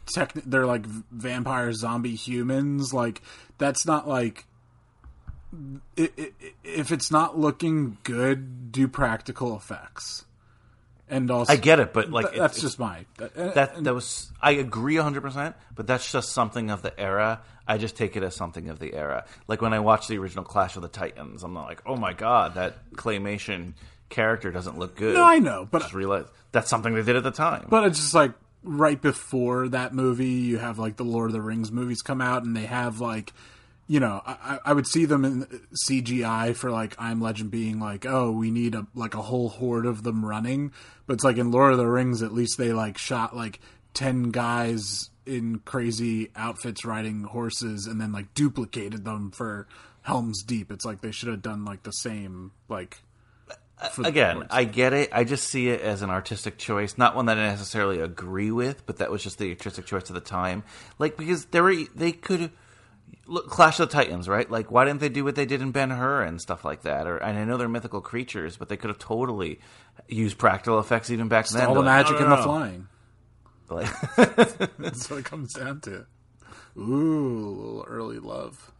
tech, 0.05 0.33
they're 0.33 0.65
like 0.65 0.85
vampire 0.85 1.71
zombie 1.73 2.15
humans. 2.15 2.93
Like 2.93 3.21
that's 3.57 3.85
not 3.85 4.07
like 4.07 4.45
i 5.97 6.09
i 6.17 6.31
if 6.63 6.91
it's 6.91 7.11
not 7.11 7.37
looking 7.37 7.97
good, 8.03 8.71
do 8.71 8.87
practical 8.87 9.55
effects. 9.55 10.25
And 11.11 11.31
also, 11.31 11.51
I 11.53 11.55
get 11.55 11.79
it, 11.79 11.91
but 11.93 12.11
like 12.11 12.27
it- 12.33 12.37
that's 12.37 12.61
just 12.61 12.77
my 12.77 13.05
that, 13.17 13.33
that 13.55 13.83
that 13.83 13.93
was 13.95 14.31
I 14.41 14.51
agree 14.51 14.95
100%, 14.95 15.53
but 15.75 15.87
that's 15.87 16.11
just 16.11 16.29
something 16.33 16.69
of 16.69 16.81
the 16.83 16.97
era. 16.99 17.41
I 17.69 17.77
just 17.77 17.95
take 17.95 18.17
it 18.17 18.23
as 18.23 18.35
something 18.35 18.67
of 18.69 18.79
the 18.79 18.93
era. 18.93 19.25
Like 19.47 19.61
when 19.61 19.73
I 19.73 19.79
watch 19.79 20.07
the 20.07 20.17
original 20.17 20.43
Clash 20.43 20.75
of 20.75 20.81
the 20.81 20.87
Titans, 20.89 21.43
I'm 21.43 21.53
not 21.53 21.67
like, 21.67 21.81
"Oh 21.85 21.95
my 21.95 22.11
god, 22.13 22.55
that 22.55 22.91
claymation 22.93 23.73
character 24.09 24.51
doesn't 24.51 24.77
look 24.77 24.95
good." 24.97 25.13
No, 25.15 25.23
I 25.23 25.39
know, 25.39 25.67
but 25.69 25.83
just 25.83 25.93
realize 25.93 26.25
that's 26.51 26.69
something 26.69 26.93
they 26.95 27.03
did 27.03 27.15
at 27.15 27.23
the 27.23 27.31
time. 27.31 27.67
But 27.69 27.85
it's 27.85 27.99
just 27.99 28.13
like 28.15 28.31
right 28.63 29.01
before 29.01 29.69
that 29.69 29.93
movie, 29.93 30.25
you 30.27 30.57
have 30.57 30.79
like 30.79 30.97
the 30.97 31.05
Lord 31.05 31.29
of 31.29 31.33
the 31.33 31.41
Rings 31.41 31.71
movies 31.71 32.01
come 32.01 32.19
out, 32.21 32.43
and 32.43 32.57
they 32.57 32.65
have 32.65 32.99
like, 32.99 33.31
you 33.87 33.99
know, 33.99 34.21
I, 34.25 34.59
I- 34.65 34.73
would 34.73 34.87
see 34.87 35.05
them 35.05 35.23
in 35.23 35.45
CGI 35.87 36.55
for 36.55 36.71
like 36.71 36.95
I'm 36.97 37.21
Legend 37.21 37.51
being 37.51 37.79
like, 37.79 38.05
oh, 38.05 38.31
we 38.31 38.51
need 38.51 38.75
a 38.75 38.87
like 38.95 39.13
a 39.13 39.21
whole 39.21 39.49
horde 39.49 39.85
of 39.85 40.03
them 40.03 40.25
running, 40.25 40.71
but 41.05 41.13
it's 41.13 41.23
like 41.23 41.37
in 41.37 41.51
Lord 41.51 41.71
of 41.71 41.77
the 41.77 41.87
Rings, 41.87 42.21
at 42.23 42.33
least 42.33 42.57
they 42.57 42.73
like 42.73 42.97
shot 42.97 43.35
like 43.35 43.59
ten 43.93 44.31
guys 44.31 45.08
in 45.25 45.59
crazy 45.65 46.31
outfits 46.35 46.85
riding 46.85 47.23
horses, 47.23 47.85
and 47.85 47.99
then 47.99 48.11
like 48.11 48.33
duplicated 48.33 49.05
them 49.05 49.31
for 49.31 49.67
Helm's 50.01 50.43
Deep. 50.43 50.71
It's 50.71 50.85
like 50.85 51.01
they 51.01 51.11
should 51.11 51.29
have 51.29 51.41
done 51.41 51.65
like 51.65 51.83
the 51.83 51.91
same 51.91 52.51
like. 52.67 52.97
for 53.91 54.07
Again, 54.07 54.37
hordes. 54.37 54.49
I 54.51 54.63
get 54.63 54.93
it. 54.93 55.09
I 55.11 55.23
just 55.23 55.47
see 55.47 55.69
it 55.69 55.81
as 55.81 56.01
an 56.01 56.09
artistic 56.09 56.57
choice, 56.57 56.97
not 56.97 57.15
one 57.15 57.27
that 57.27 57.37
I 57.37 57.43
necessarily 57.47 57.99
agree 57.99 58.51
with, 58.51 58.85
but 58.85 58.97
that 58.97 59.11
was 59.11 59.23
just 59.23 59.37
the 59.37 59.49
artistic 59.49 59.85
choice 59.85 60.09
of 60.09 60.15
the 60.15 60.21
time. 60.21 60.63
Like 60.97 61.17
because 61.17 61.45
there 61.45 61.63
were 61.63 61.75
they 61.95 62.11
could 62.11 62.51
look 63.25 63.47
Clash 63.49 63.79
of 63.79 63.89
the 63.89 63.93
Titans, 63.93 64.27
right? 64.27 64.49
Like 64.49 64.71
why 64.71 64.85
didn't 64.85 64.99
they 64.99 65.09
do 65.09 65.23
what 65.23 65.35
they 65.35 65.45
did 65.45 65.61
in 65.61 65.71
Ben 65.71 65.91
Hur 65.91 66.23
and 66.23 66.41
stuff 66.41 66.65
like 66.65 66.81
that? 66.83 67.07
Or 67.07 67.17
and 67.17 67.37
I 67.37 67.45
know 67.45 67.57
they're 67.57 67.69
mythical 67.69 68.01
creatures, 68.01 68.57
but 68.57 68.69
they 68.69 68.77
could 68.77 68.89
have 68.89 68.99
totally 68.99 69.59
used 70.07 70.37
practical 70.37 70.79
effects 70.79 71.09
even 71.11 71.27
back 71.27 71.47
then. 71.49 71.67
all 71.67 71.75
the 71.75 71.81
They're 71.81 71.89
like, 71.89 72.05
magic 72.05 72.19
"No, 72.19 72.25
and 72.25 72.29
no, 72.29 72.35
the 72.37 72.43
flying. 72.43 72.87
Like, 73.71 73.89
That's 74.77 75.09
what 75.09 75.19
it 75.19 75.25
comes 75.25 75.53
down 75.53 75.81
to. 75.81 76.05
Ooh, 76.77 77.47
a 77.47 77.49
little 77.49 77.85
early 77.87 78.19
love. 78.19 78.71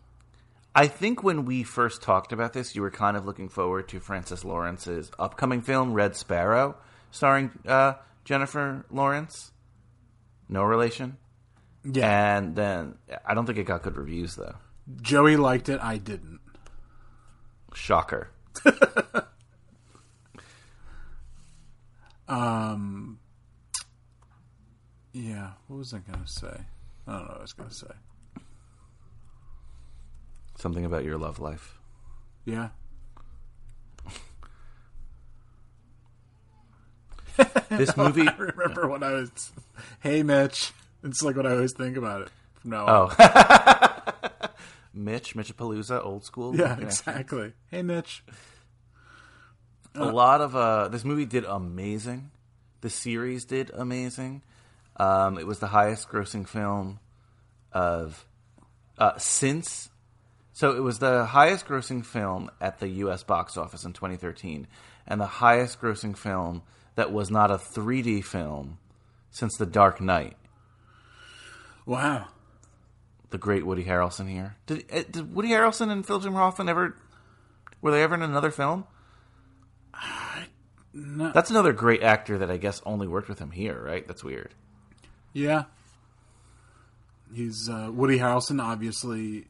I 0.76 0.88
think 0.88 1.24
when 1.24 1.46
we 1.46 1.64
first 1.64 2.02
talked 2.02 2.32
about 2.32 2.54
this, 2.54 2.76
you 2.76 2.82
were 2.82 2.92
kind 2.92 3.18
of 3.18 3.26
looking 3.26 3.50
forward 3.50 3.90
to 3.90 4.00
Francis 4.00 4.46
Lawrence's 4.46 5.12
upcoming 5.18 5.62
film, 5.62 5.94
Red 5.94 6.16
Sparrow, 6.16 6.78
starring 7.12 7.52
uh, 7.68 7.94
Jennifer 8.24 8.86
Lawrence. 8.92 9.52
No 10.48 10.64
relation. 10.64 11.18
Yeah, 11.84 12.38
And 12.38 12.56
then 12.56 12.98
I 13.26 13.34
don't 13.34 13.46
think 13.46 13.58
it 13.58 13.64
got 13.64 13.84
good 13.84 13.98
reviews 13.98 14.36
though. 14.36 14.56
Joey 15.02 15.38
liked 15.38 15.70
it. 15.70 15.80
I 15.82 15.98
didn't. 15.98 16.40
Shocker. 17.74 18.30
Yeah, 25.12 25.52
what 25.68 25.78
was 25.78 25.94
I 25.94 26.00
gonna 26.00 26.28
say? 26.28 26.62
I 27.08 27.12
don't 27.12 27.22
know 27.22 27.28
what 27.30 27.38
I 27.38 27.42
was 27.42 27.54
gonna 27.54 27.72
say. 27.72 27.88
Something 30.58 30.86
about 30.86 31.04
your 31.06 31.18
love 31.18 31.40
life. 31.40 31.80
Yeah, 32.46 32.70
This 37.70 37.96
movie. 37.98 38.28
I 38.28 38.36
remember 38.36 38.88
when 38.88 39.04
I 39.04 39.12
was. 39.14 39.52
Hey, 40.02 40.24
Mitch. 40.24 40.72
It's 41.04 41.22
like 41.24 41.36
what 41.38 41.46
I 41.46 41.52
always 41.52 41.74
think 41.74 41.96
about 41.96 42.24
it 42.24 42.30
from 42.56 42.72
now 42.72 42.86
on. 42.88 43.12
Oh. 43.20 44.48
Mitch, 44.94 45.36
Mitchapalooza, 45.36 46.04
old 46.04 46.26
school. 46.26 46.56
yeah, 46.56 46.78
exactly. 46.80 47.54
Hey, 47.72 47.82
Mitch. 47.84 48.24
a 49.96 50.06
lot 50.06 50.42
of 50.42 50.56
uh 50.56 50.88
this 50.90 51.04
movie 51.06 51.26
did 51.26 51.44
amazing 51.46 52.30
the 52.82 52.90
series 52.90 53.44
did 53.46 53.72
amazing 53.74 54.42
um 55.00 55.38
it 55.38 55.48
was 55.48 55.60
the 55.60 55.68
highest 55.68 56.10
grossing 56.10 56.48
film 56.48 57.00
of 57.72 58.26
uh 58.98 59.18
since 59.18 59.90
so 60.54 60.76
it 60.76 60.82
was 60.82 61.00
the 61.00 61.26
highest 61.26 61.66
grossing 61.68 62.06
film 62.06 62.50
at 62.60 62.80
the 62.80 62.88
US 62.90 63.24
box 63.24 63.56
office 63.58 63.86
in 63.86 63.94
2013 63.94 64.68
and 65.08 65.22
the 65.22 65.26
highest 65.26 65.80
grossing 65.82 66.18
film 66.18 66.62
that 66.96 67.12
was 67.12 67.32
not 67.32 67.50
a 67.52 67.56
3D 67.56 68.24
film 68.26 68.78
since 69.32 69.56
The 69.58 69.66
Dark 69.66 70.02
Knight 70.02 70.36
Wow. 71.86 72.28
the 73.30 73.38
great 73.38 73.66
Woody 73.66 73.86
Harrelson 73.86 74.30
here 74.30 74.56
did, 74.66 74.86
uh, 74.92 75.04
did 75.10 75.34
Woody 75.34 75.50
Harrelson 75.50 75.90
and 75.90 76.06
Philip 76.06 76.24
Seymour 76.24 76.40
Hoffman 76.42 76.68
ever 76.70 76.96
were 77.82 77.92
they 77.92 78.04
ever 78.04 78.16
in 78.16 78.22
another 78.22 78.52
film 78.52 78.86
No. 80.94 81.32
That's 81.32 81.50
another 81.52 81.72
great 81.72 82.02
actor 82.04 82.40
that 82.40 82.50
I 82.52 82.58
guess 82.58 82.82
only 82.86 83.08
worked 83.08 83.30
with 83.30 83.40
him 83.40 83.52
here, 83.52 83.80
right? 83.82 84.06
That's 84.08 84.24
weird. 84.24 84.54
Yeah. 85.34 85.64
He's 87.34 87.70
uh, 87.70 87.90
Woody 87.94 88.18
Harrelson. 88.20 88.62
Obviously 88.62 89.46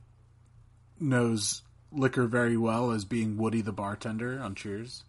knows 0.99 1.61
liquor 1.91 2.25
very 2.27 2.57
well 2.57 2.91
as 2.91 3.05
being 3.05 3.37
Woody 3.37 3.61
the 3.61 3.71
bartender 3.71 4.39
on 4.39 4.55
Cheers. 4.55 5.03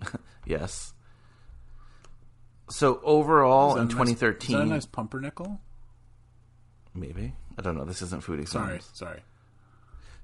Yes. 0.46 0.94
So 2.70 3.00
overall, 3.04 3.76
in 3.76 3.84
nice- 3.88 3.92
2013, 3.92 4.56
is 4.56 4.60
that 4.60 4.66
a 4.66 4.66
nice 4.66 4.86
pumpernickel? 4.86 5.60
maybe 6.94 7.34
I 7.58 7.62
don't 7.62 7.76
know. 7.76 7.84
This 7.84 8.00
isn't 8.02 8.22
foodie. 8.24 8.48
Sorry, 8.48 8.80
sorry. 8.94 9.20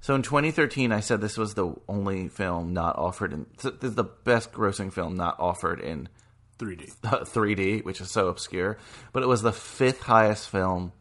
So 0.01 0.15
in 0.15 0.21
2013, 0.23 0.91
I 0.91 0.99
said 1.01 1.21
this 1.21 1.37
was 1.37 1.53
the 1.53 1.75
only 1.87 2.29
film 2.29 2.73
not 2.73 2.97
offered 2.97 3.31
in. 3.31 3.45
This 3.61 3.73
is 3.83 3.95
the 3.95 4.03
best 4.03 4.51
grossing 4.51 4.91
film 4.91 5.15
not 5.15 5.39
offered 5.39 5.79
in 5.79 6.09
3D. 6.57 6.93
3D, 7.01 7.83
which 7.85 8.01
is 8.01 8.11
so 8.11 8.27
obscure. 8.27 8.77
But 9.13 9.23
it 9.23 9.27
was 9.27 9.41
the 9.41 9.53
fifth 9.53 10.01
highest 10.01 10.49
film 10.49 10.91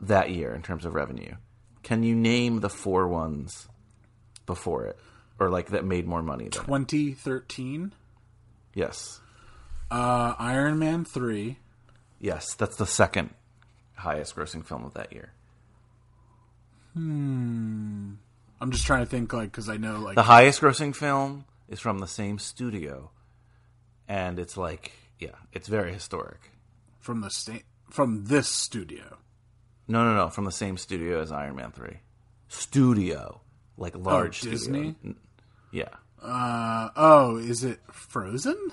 that 0.00 0.30
year 0.30 0.54
in 0.54 0.62
terms 0.62 0.84
of 0.84 0.94
revenue. 0.94 1.34
Can 1.82 2.02
you 2.02 2.14
name 2.14 2.60
the 2.60 2.68
four 2.68 3.08
ones 3.08 3.68
before 4.46 4.84
it, 4.86 4.98
or 5.38 5.48
like 5.50 5.68
that 5.68 5.84
made 5.84 6.06
more 6.06 6.22
money? 6.22 6.48
2013. 6.50 7.92
Yes. 8.74 9.20
Uh, 9.90 10.34
Iron 10.38 10.78
Man 10.78 11.04
3. 11.04 11.58
Yes, 12.20 12.54
that's 12.54 12.76
the 12.76 12.86
second 12.86 13.30
highest 13.94 14.36
grossing 14.36 14.64
film 14.64 14.84
of 14.84 14.94
that 14.94 15.12
year. 15.12 15.32
Hmm. 16.94 18.14
I'm 18.60 18.70
just 18.72 18.86
trying 18.86 19.04
to 19.04 19.06
think, 19.06 19.32
like, 19.32 19.52
because 19.52 19.68
I 19.68 19.76
know, 19.76 20.00
like, 20.00 20.16
The 20.16 20.22
highest 20.24 20.60
grossing 20.60 20.94
film 20.94 21.44
is 21.68 21.78
from 21.80 22.00
the 22.00 22.08
same 22.08 22.38
studio, 22.38 23.10
and 24.08 24.38
it's 24.38 24.56
like, 24.56 24.92
yeah, 25.20 25.36
it's 25.52 25.68
very 25.68 25.92
historic. 25.92 26.50
from 26.98 27.20
the 27.20 27.30
state 27.30 27.64
from 27.90 28.24
this 28.24 28.48
studio. 28.48 29.18
No, 29.86 30.04
no, 30.04 30.14
no, 30.14 30.28
from 30.28 30.44
the 30.44 30.52
same 30.52 30.76
studio 30.76 31.20
as 31.22 31.30
Iron 31.32 31.56
Man 31.56 31.70
3. 31.72 31.98
Studio. 32.48 33.40
Like 33.76 33.96
large 33.96 34.38
studio. 34.38 34.52
Disney? 34.58 34.94
N- 35.04 35.16
Yeah. 35.72 35.88
Uh, 36.22 36.90
oh, 36.96 37.36
is 37.38 37.62
it 37.64 37.78
Frozen? 37.92 38.72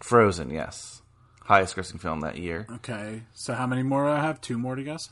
Frozen, 0.00 0.50
yes. 0.50 1.02
Highest 1.42 1.74
grossing 1.76 2.00
film 2.00 2.20
that 2.20 2.38
year. 2.38 2.66
Okay, 2.76 3.22
so 3.34 3.54
how 3.54 3.66
many 3.66 3.82
more 3.82 4.04
do 4.04 4.10
I 4.10 4.20
have? 4.20 4.40
Two 4.40 4.56
more 4.56 4.76
to 4.76 4.82
guess. 4.84 5.10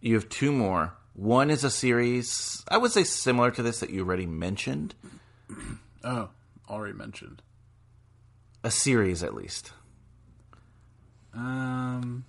You 0.00 0.14
have 0.14 0.28
two 0.28 0.52
more. 0.52 0.94
One 1.14 1.50
is 1.50 1.64
a 1.64 1.70
series, 1.70 2.64
I 2.68 2.78
would 2.78 2.92
say 2.92 3.02
similar 3.04 3.50
to 3.50 3.62
this 3.62 3.80
that 3.80 3.90
you 3.90 4.02
already 4.02 4.24
mentioned. 4.26 4.94
Oh, 6.04 6.28
already 6.68 6.94
mentioned. 6.94 7.42
A 8.62 8.70
series, 8.70 9.22
at 9.22 9.34
least. 9.34 9.72
Um, 11.34 12.24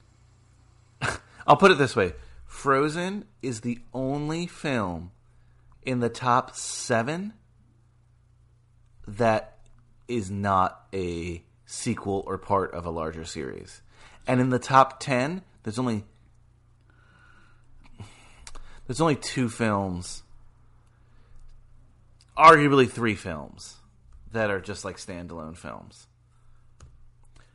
I'll 1.47 1.57
put 1.57 1.71
it 1.71 1.77
this 1.77 1.95
way 1.95 2.13
Frozen 2.45 3.25
is 3.41 3.61
the 3.61 3.79
only 3.93 4.47
film 4.47 5.11
in 5.83 5.99
the 5.99 6.09
top 6.09 6.55
seven 6.55 7.33
that 9.07 9.57
is 10.07 10.29
not 10.29 10.85
a 10.93 11.43
sequel 11.65 12.23
or 12.27 12.37
part 12.37 12.73
of 12.73 12.85
a 12.85 12.89
larger 12.91 13.25
series. 13.25 13.81
And 14.27 14.39
in 14.39 14.49
the 14.49 14.59
top 14.59 14.99
10, 14.99 15.41
there's 15.63 15.79
only 15.79 16.03
there's 18.87 19.01
only 19.01 19.15
two 19.15 19.47
films 19.47 20.23
arguably 22.37 22.89
three 22.89 23.15
films 23.15 23.77
that 24.31 24.49
are 24.49 24.59
just 24.59 24.83
like 24.83 24.97
standalone 24.97 25.55
films. 25.55 26.07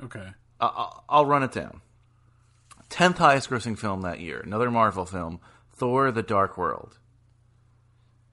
Okay. 0.04 0.28
I'll, 0.60 1.04
I'll 1.08 1.26
run 1.26 1.42
it 1.42 1.52
down. 1.52 1.80
Tenth 2.88 3.18
highest 3.18 3.50
grossing 3.50 3.78
film 3.78 4.02
that 4.02 4.20
year, 4.20 4.40
another 4.40 4.70
Marvel 4.70 5.04
film, 5.04 5.40
Thor: 5.74 6.10
The 6.10 6.22
Dark 6.22 6.56
World. 6.56 6.98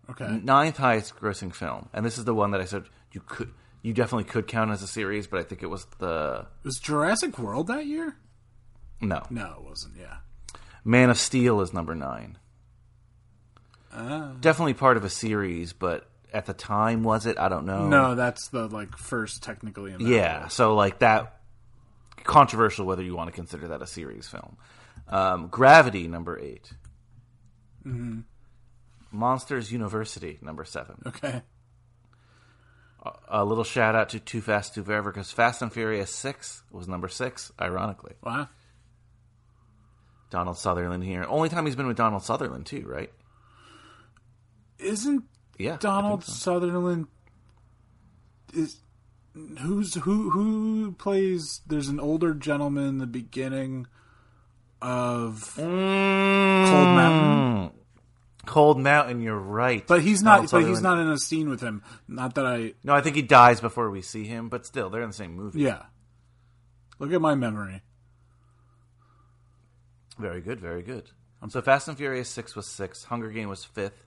Okay. 0.10 0.39
Ninth 0.43 0.77
highest 0.77 1.15
grossing 1.15 1.53
film, 1.53 1.89
and 1.93 2.05
this 2.05 2.17
is 2.17 2.25
the 2.25 2.36
one 2.36 2.51
that 2.51 2.62
I 2.62 2.65
said 2.65 2.84
you 3.13 3.22
could, 3.25 3.51
you 3.82 3.93
definitely 3.93 4.25
could 4.25 4.48
count 4.48 4.72
as 4.72 4.84
a 4.84 4.88
series, 4.88 5.27
but 5.27 5.39
I 5.39 5.43
think 5.43 5.63
it 5.63 5.67
was 5.67 5.86
the 6.00 6.46
Was 6.63 6.77
Jurassic 6.79 7.38
World 7.39 7.67
that 7.67 7.86
year? 7.86 8.15
no. 9.01 9.24
No, 9.29 9.55
it 9.58 9.63
wasn't. 9.63 9.96
Yeah. 10.00 10.17
Man 10.86 11.10
of 11.10 11.17
Steel 11.17 11.62
is 11.62 11.74
number 11.74 11.96
nine. 11.96 12.38
Ah. 13.93 14.34
Definitely 14.39 14.74
part 14.74 14.98
of 14.98 15.03
a 15.03 15.10
series, 15.10 15.74
but 15.74 16.10
at 16.34 16.46
the 16.46 16.53
time, 16.53 17.03
was 17.03 17.25
it? 17.25 17.38
I 17.38 17.48
don't 17.48 17.65
know. 17.65 17.88
No, 17.88 18.15
that's 18.15 18.48
the 18.50 18.67
like 18.67 18.98
first 18.98 19.43
technically. 19.43 19.96
Yeah, 20.00 20.48
so 20.48 20.75
like 20.75 21.00
that 21.00 21.39
controversial 22.24 22.86
whether 22.86 23.03
you 23.03 23.15
want 23.15 23.27
to 23.30 23.34
consider 23.36 23.68
that 23.70 23.82
a 23.82 23.88
series 23.88 24.27
film. 24.27 24.58
Um, 25.08 25.48
Gravity 25.48 26.08
number 26.08 26.39
8 26.39 26.72
Mm-hmm. 27.86 28.20
Monsters 29.12 29.72
University 29.72 30.39
number 30.42 30.63
seven. 30.65 31.01
Okay. 31.06 31.42
A 33.27 33.44
little 33.44 33.65
shout 33.65 33.94
out 33.96 34.10
to 34.10 34.20
Too 34.20 34.39
Fast 34.39 34.74
Too 34.74 34.84
Forever 34.84 35.12
because 35.12 35.30
Fast 35.32 35.62
and 35.62 35.72
Furious 35.72 36.10
six 36.10 36.63
was 36.72 36.88
number 36.88 37.10
six. 37.10 37.51
Ironically, 37.62 38.13
Wow. 38.24 38.48
Donald 40.30 40.58
Sutherland 40.58 41.03
here. 41.03 41.25
Only 41.27 41.50
time 41.50 41.65
he's 41.65 41.75
been 41.75 41.86
with 41.88 41.98
Donald 41.98 42.24
Sutherland 42.24 42.65
too, 42.65 42.86
right? 42.88 43.12
Isn't 44.80 45.25
Yeah, 45.60 45.77
Donald 45.80 46.24
so. 46.24 46.32
Sutherland 46.32 47.08
is 48.53 48.80
who's 49.34 49.96
who 49.96 50.30
who 50.30 50.94
plays? 50.94 51.62
There's 51.68 51.88
an 51.88 52.00
older 52.00 52.34
gentleman 52.34 52.86
in 52.86 52.98
the 52.98 53.08
beginning 53.08 53.88
of 54.82 55.56
mm. 55.58 56.70
Cold 56.70 56.88
Mountain, 56.88 57.72
Cold 58.46 58.80
Mountain. 58.80 59.22
You're 59.22 59.38
right, 59.38 59.86
but 59.88 60.02
he's 60.02 60.22
not. 60.22 60.50
But 60.52 60.66
he's 60.66 60.82
not 60.82 61.00
in 61.00 61.08
a 61.10 61.18
scene 61.18 61.50
with 61.50 61.62
him. 61.62 61.84
Not 62.08 62.36
that 62.36 62.46
I. 62.46 62.74
No, 62.84 62.94
I 62.94 63.02
think 63.02 63.16
he 63.16 63.22
dies 63.22 63.62
before 63.62 63.90
we 63.90 64.02
see 64.02 64.25
him, 64.25 64.50
but 64.50 64.66
still, 64.66 64.90
they're 64.90 65.02
in 65.02 65.10
the 65.10 65.16
same 65.16 65.36
movie. 65.36 65.62
Yeah. 65.62 65.84
Look 67.00 67.12
at 67.12 67.22
my 67.22 67.36
memory. 67.36 67.82
Very 70.18 70.42
good, 70.42 70.60
very 70.60 70.84
good. 70.84 71.10
So 71.50 71.62
Fast 71.62 71.88
and 71.90 71.98
Furious 71.98 72.30
six 72.30 72.56
was 72.56 72.68
sixth. 72.68 73.06
Hunger 73.06 73.30
Game 73.30 73.50
was 73.50 73.66
fifth. 73.66 74.06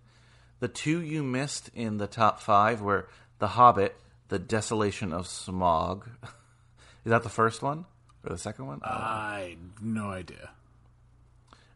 The 0.61 0.68
two 0.68 1.02
you 1.02 1.23
missed 1.23 1.68
in 1.75 1.99
the 1.99 2.06
top 2.06 2.40
five 2.40 2.80
were 2.80 3.09
The 3.38 3.49
Hobbit, 3.49 3.95
The 4.28 4.38
Desolation 4.38 5.12
of 5.12 5.26
Smaug. 5.26 6.06
Is 7.04 7.11
that 7.11 7.23
the 7.23 7.28
first 7.28 7.62
one 7.62 7.85
or 8.25 8.30
the 8.30 8.38
second 8.38 8.66
one? 8.66 8.80
I 8.83 9.56
no 9.80 10.11
idea. 10.11 10.50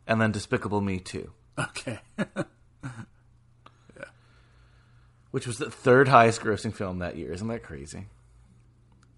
and 0.06 0.20
then 0.20 0.32
Despicable 0.32 0.80
Me 0.80 0.98
two, 0.98 1.32
Okay. 1.58 2.00
Yeah. 3.96 4.04
Which 5.30 5.46
was 5.46 5.58
the 5.58 5.70
third 5.70 6.08
highest 6.08 6.40
grossing 6.40 6.74
film 6.74 6.98
that 7.00 7.16
year. 7.16 7.32
Isn't 7.32 7.48
that 7.48 7.62
crazy? 7.62 8.06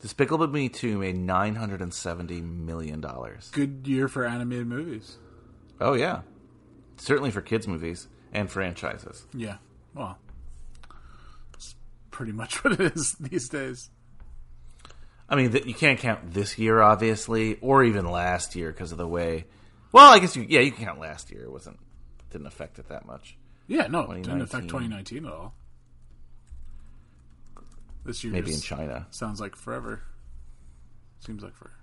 Despicable 0.00 0.48
Me 0.48 0.68
two 0.68 0.98
made 0.98 1.16
nine 1.16 1.54
hundred 1.54 1.80
and 1.80 1.94
seventy 1.94 2.40
million 2.40 3.00
dollars. 3.00 3.50
Good 3.52 3.86
year 3.86 4.08
for 4.08 4.26
animated 4.26 4.66
movies. 4.66 5.16
Oh 5.80 5.94
yeah, 5.94 6.22
certainly 6.96 7.30
for 7.30 7.40
kids 7.40 7.66
movies 7.68 8.08
and 8.32 8.50
franchises. 8.50 9.26
Yeah. 9.32 9.56
Well, 9.94 10.18
pretty 12.22 12.36
much 12.36 12.54
what 12.64 12.78
it 12.78 12.94
is 12.94 13.14
these 13.18 13.48
days. 13.48 13.90
I 15.28 15.34
mean, 15.34 15.50
you 15.66 15.74
can't 15.74 15.98
count 15.98 16.32
this 16.32 16.56
year, 16.56 16.80
obviously, 16.80 17.56
or 17.60 17.82
even 17.82 18.06
last 18.06 18.54
year 18.54 18.70
because 18.70 18.92
of 18.92 18.98
the 18.98 19.08
way. 19.08 19.46
Well, 19.90 20.12
I 20.12 20.20
guess 20.20 20.36
you, 20.36 20.46
yeah, 20.48 20.60
you 20.60 20.70
can 20.70 20.84
count 20.84 21.00
last 21.00 21.32
year. 21.32 21.42
It 21.42 21.50
wasn't 21.50 21.80
didn't 22.30 22.46
affect 22.46 22.78
it 22.78 22.88
that 22.90 23.06
much. 23.06 23.36
Yeah, 23.66 23.88
no, 23.88 24.02
it 24.12 24.22
didn't 24.22 24.42
affect 24.42 24.68
2019. 24.68 25.22
2019 25.22 25.26
at 25.26 25.32
all. 25.32 25.54
This 28.04 28.22
year 28.22 28.32
Maybe 28.32 28.52
in 28.52 28.60
China. 28.60 29.06
sounds 29.10 29.40
like 29.40 29.56
forever. 29.56 30.02
Seems 31.20 31.42
like 31.42 31.56
forever. 31.56 31.74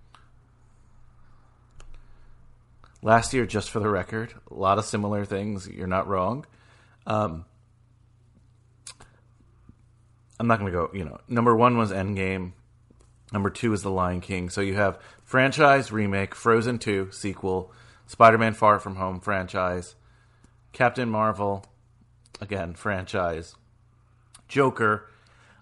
Last 3.01 3.33
year, 3.33 3.45
just 3.45 3.71
for 3.71 3.79
the 3.79 3.89
record, 3.89 4.33
a 4.49 4.53
lot 4.53 4.77
of 4.77 4.85
similar 4.85 5.25
things. 5.25 5.67
You're 5.67 5.87
not 5.87 6.07
wrong. 6.07 6.45
Um, 7.05 7.45
I'm 10.39 10.47
not 10.47 10.59
going 10.59 10.71
to 10.71 10.77
go. 10.77 10.89
You 10.93 11.05
know, 11.05 11.19
number 11.27 11.55
one 11.55 11.77
was 11.77 11.91
Endgame. 11.91 12.53
Number 13.33 13.49
two 13.49 13.73
is 13.73 13.83
The 13.83 13.91
Lion 13.91 14.21
King. 14.21 14.49
So 14.49 14.61
you 14.61 14.75
have 14.75 14.97
franchise 15.23 15.91
remake, 15.91 16.33
Frozen 16.33 16.79
Two 16.79 17.09
sequel, 17.11 17.71
Spider-Man: 18.07 18.53
Far 18.53 18.79
From 18.79 18.95
Home 18.95 19.19
franchise, 19.19 19.95
Captain 20.71 21.09
Marvel, 21.09 21.65
again 22.41 22.73
franchise, 22.73 23.55
Joker. 24.47 25.07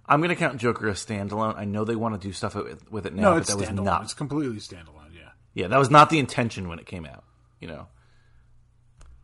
I'm 0.09 0.19
going 0.21 0.29
to 0.29 0.35
count 0.37 0.61
Joker 0.61 0.87
as 0.87 1.05
standalone. 1.05 1.57
I 1.57 1.65
know 1.65 1.83
they 1.83 1.97
want 1.97 2.19
to 2.19 2.25
do 2.25 2.31
stuff 2.31 2.55
with, 2.55 2.89
with 2.89 3.05
it 3.05 3.13
now, 3.13 3.21
No, 3.23 3.33
but 3.39 3.47
that 3.47 3.57
was 3.57 3.67
standalone. 3.67 3.83
not 3.83 4.03
It's 4.03 4.13
completely 4.13 4.55
standalone. 4.57 5.13
Yeah. 5.13 5.31
yeah, 5.53 5.67
that 5.67 5.77
was 5.77 5.89
not 5.89 6.09
the 6.09 6.19
intention 6.19 6.69
when 6.69 6.79
it 6.79 6.85
came 6.85 7.05
out. 7.05 7.25
You 7.59 7.67
know. 7.67 7.87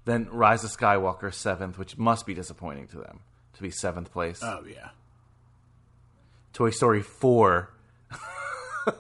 Then 0.06 0.28
Rise 0.30 0.66
of 0.66 0.72
Skywalker 0.76 1.34
seventh, 1.34 1.78
which 1.78 1.98
must 1.98 2.26
be 2.26 2.34
disappointing 2.34 2.88
to 2.88 2.98
them 2.98 3.22
to 3.54 3.62
be 3.62 3.70
seventh 3.70 4.12
place. 4.12 4.42
Oh 4.44 4.66
yeah. 4.70 4.90
Toy 6.54 6.70
Story 6.70 7.02
four. 7.02 7.74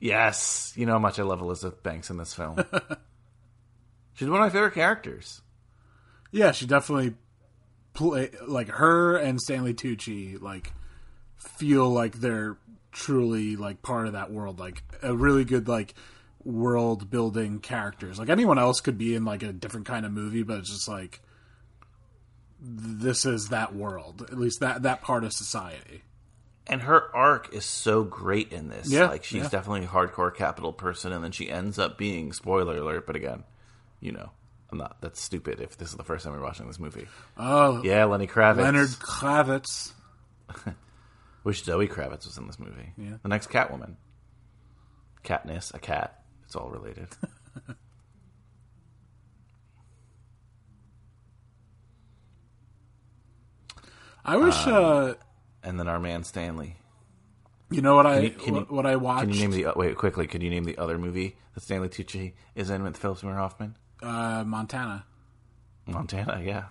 yes, 0.00 0.72
you 0.76 0.86
know 0.86 0.92
how 0.92 0.98
much 0.98 1.18
I 1.18 1.22
love 1.22 1.40
Elizabeth 1.40 1.82
Banks 1.82 2.10
in 2.10 2.16
this 2.16 2.34
film. 2.34 2.56
She's 4.14 4.28
one 4.28 4.40
of 4.40 4.46
my 4.46 4.50
favorite 4.50 4.74
characters. 4.74 5.42
Yeah, 6.32 6.52
she 6.52 6.66
definitely 6.66 7.14
play 7.94 8.30
like 8.46 8.68
her 8.68 9.16
and 9.16 9.40
Stanley 9.40 9.74
Tucci 9.74 10.40
like 10.40 10.72
feel 11.36 11.88
like 11.90 12.14
they're 12.14 12.58
truly 12.92 13.56
like 13.56 13.82
part 13.82 14.06
of 14.06 14.14
that 14.14 14.30
world, 14.30 14.58
like 14.58 14.82
a 15.02 15.14
really 15.14 15.44
good 15.44 15.68
like 15.68 15.94
world 16.44 17.10
building 17.10 17.60
characters. 17.60 18.18
Like 18.18 18.28
anyone 18.28 18.58
else 18.58 18.80
could 18.80 18.98
be 18.98 19.14
in 19.14 19.24
like 19.24 19.42
a 19.42 19.52
different 19.52 19.86
kind 19.86 20.04
of 20.04 20.12
movie, 20.12 20.42
but 20.42 20.58
it's 20.58 20.70
just 20.70 20.88
like 20.88 21.20
this 22.60 23.24
is 23.24 23.48
that 23.48 23.74
world, 23.74 24.22
at 24.22 24.38
least 24.38 24.60
that 24.60 24.82
that 24.82 25.02
part 25.02 25.24
of 25.24 25.32
society. 25.32 26.02
And 26.68 26.82
her 26.82 27.14
arc 27.16 27.54
is 27.54 27.64
so 27.64 28.04
great 28.04 28.52
in 28.52 28.68
this. 28.68 28.90
Yeah, 28.90 29.06
like 29.06 29.24
she's 29.24 29.44
yeah. 29.44 29.48
definitely 29.48 29.84
a 29.84 29.88
hardcore 29.88 30.34
capital 30.34 30.72
person, 30.72 31.12
and 31.12 31.24
then 31.24 31.32
she 31.32 31.50
ends 31.50 31.78
up 31.78 31.96
being 31.96 32.32
spoiler 32.32 32.76
alert. 32.76 33.06
But 33.06 33.16
again, 33.16 33.44
you 34.00 34.12
know, 34.12 34.30
I'm 34.70 34.76
not. 34.78 35.00
That's 35.00 35.20
stupid. 35.20 35.60
If 35.60 35.78
this 35.78 35.88
is 35.90 35.94
the 35.96 36.04
first 36.04 36.24
time 36.24 36.34
we're 36.34 36.42
watching 36.42 36.66
this 36.66 36.78
movie, 36.78 37.08
Oh, 37.38 37.82
yeah, 37.82 38.04
Lenny 38.04 38.26
Kravitz. 38.26 38.58
Leonard 38.58 38.90
Kravitz. 38.90 39.92
Wish 41.44 41.64
Zoe 41.64 41.88
Kravitz 41.88 42.26
was 42.26 42.36
in 42.36 42.46
this 42.46 42.58
movie. 42.58 42.92
Yeah. 42.98 43.16
The 43.22 43.28
next 43.28 43.48
Catwoman. 43.48 43.94
Katniss, 45.24 45.72
a 45.74 45.78
cat. 45.78 46.22
It's 46.44 46.54
all 46.54 46.68
related. 46.68 47.08
I 54.24 54.36
wish 54.36 54.66
uh 54.66 55.14
and 55.62 55.78
then 55.78 55.88
our 55.88 55.98
man 55.98 56.24
Stanley. 56.24 56.76
you 57.70 57.82
know 57.82 57.94
what 57.96 58.06
I 58.06 58.14
Can 58.14 58.22
you- 58.24 58.30
can 58.30 58.54
you- 58.56 58.66
what 58.68 58.86
I 58.86 58.96
watched 58.96 59.22
Can 59.26 59.32
you 59.34 59.40
name 59.40 59.50
the 59.50 59.66
uh, 59.66 59.72
wait 59.76 59.96
quickly? 59.96 60.26
Could 60.26 60.42
you 60.42 60.50
name 60.50 60.64
the 60.64 60.78
other 60.78 60.98
movie 60.98 61.36
that 61.54 61.62
Stanley 61.62 61.88
Tucci 61.88 62.32
is 62.54 62.70
in 62.70 62.82
with 62.82 62.96
Philip 62.96 63.18
Seymour 63.18 63.36
Hoffman? 63.36 63.76
uh 64.02 64.44
Montana. 64.46 65.04
Montana, 65.86 66.40
yeah. 66.44 66.64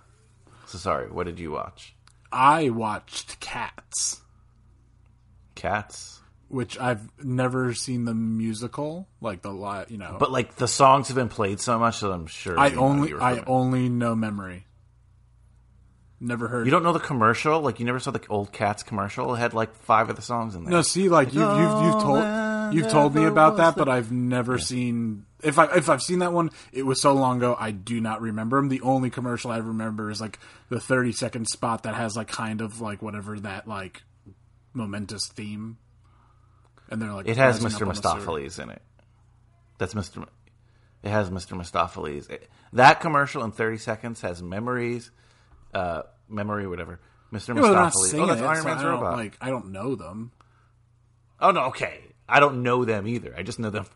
So 0.67 0.77
sorry. 0.77 1.09
What 1.09 1.25
did 1.25 1.39
you 1.39 1.51
watch? 1.51 1.95
I 2.31 2.69
watched 2.69 3.39
Cats. 3.39 4.21
Cats. 5.55 6.21
which 6.49 6.79
I've 6.79 7.09
never 7.21 7.73
seen 7.73 8.05
the 8.05 8.13
musical, 8.13 9.07
like 9.19 9.41
the 9.41 9.51
live, 9.51 9.91
you 9.91 9.97
know. 9.97 10.15
But 10.19 10.31
like 10.31 10.55
the 10.55 10.67
songs 10.67 11.09
have 11.09 11.15
been 11.15 11.27
played 11.29 11.59
so 11.59 11.77
much 11.77 11.99
that 11.99 12.09
I'm 12.11 12.25
sure 12.27 12.57
I 12.57 12.71
only 12.75 13.13
I 13.13 13.43
only 13.47 13.89
know 13.89 14.15
memory. 14.15 14.65
Never 16.19 16.47
heard. 16.47 16.65
You 16.65 16.71
don't 16.71 16.81
know 16.83 16.93
the 16.93 16.99
commercial? 16.99 17.61
Like 17.61 17.79
you 17.79 17.85
never 17.85 17.99
saw 17.99 18.09
the 18.11 18.21
old 18.27 18.51
Cats 18.51 18.81
commercial? 18.81 19.35
It 19.35 19.37
had 19.37 19.53
like 19.53 19.75
five 19.75 20.09
of 20.09 20.15
the 20.15 20.21
songs 20.23 20.55
in 20.55 20.63
there. 20.63 20.71
No, 20.71 20.81
see, 20.81 21.09
like 21.09 21.27
you've 21.33 21.43
you've, 21.43 21.83
you've 21.83 22.01
told 22.01 22.73
you've 22.73 22.89
told 22.89 23.13
me 23.13 23.25
about 23.25 23.57
that, 23.57 23.75
but 23.75 23.87
I've 23.87 24.11
never 24.11 24.57
seen. 24.57 25.25
If 25.43 25.59
I 25.59 25.65
if 25.75 25.89
I've 25.89 26.01
seen 26.01 26.19
that 26.19 26.33
one, 26.33 26.49
it 26.73 26.81
was 26.83 26.99
so 26.99 27.13
long 27.13 27.37
ago 27.37 27.55
I 27.59 27.69
do 27.69 28.01
not 28.01 28.21
remember 28.21 28.57
them. 28.57 28.69
The 28.69 28.81
only 28.81 29.11
commercial 29.11 29.51
I 29.51 29.57
remember 29.57 30.09
is 30.09 30.19
like 30.19 30.39
the 30.69 30.79
thirty 30.79 31.11
second 31.11 31.47
spot 31.47 31.83
that 31.83 31.93
has 31.93 32.17
like 32.17 32.27
kind 32.29 32.61
of 32.61 32.81
like 32.81 33.03
whatever 33.03 33.39
that 33.41 33.67
like 33.67 34.01
momentous 34.73 35.27
theme, 35.27 35.77
and 36.89 36.99
they're 36.99 37.13
like 37.13 37.27
It 37.27 37.37
has 37.37 37.59
Mr. 37.59 37.75
up 37.75 37.81
on 37.83 37.87
the 37.89 37.93
sewer. 37.95 38.11
Mistoffelees 38.15 38.59
in 38.63 38.69
it. 38.71 38.81
That's 39.77 39.93
Mr. 39.93 40.25
It 41.03 41.09
has 41.09 41.29
Mr. 41.29 41.55
Mistoffelees. 41.55 42.27
It- 42.31 42.49
that 42.73 42.99
commercial 43.01 43.43
in 43.43 43.51
30 43.51 43.77
seconds 43.77 44.21
has 44.21 44.41
memories, 44.41 45.11
uh, 45.73 46.03
memory, 46.29 46.67
whatever. 46.67 46.99
Mr. 47.31 47.49
Yeah, 47.49 47.53
but 47.55 47.61
they're 47.61 47.71
not 47.73 47.93
Mistoffelees. 47.93 48.19
Oh, 48.21 48.25
that's 48.27 48.41
it, 48.41 48.45
Iron 48.45 48.63
Man's 48.65 48.79
I 48.79 48.83
don't, 48.83 48.91
robot. 48.93 49.17
Like 49.17 49.37
I 49.41 49.49
don't 49.49 49.71
know 49.71 49.95
them. 49.95 50.31
oh, 51.39 51.51
no, 51.51 51.61
okay. 51.65 51.99
I 52.29 52.39
don't 52.39 52.63
know 52.63 52.85
them 52.85 53.07
either. 53.07 53.33
I 53.37 53.43
just 53.43 53.59
know 53.59 53.69
them. 53.69 53.85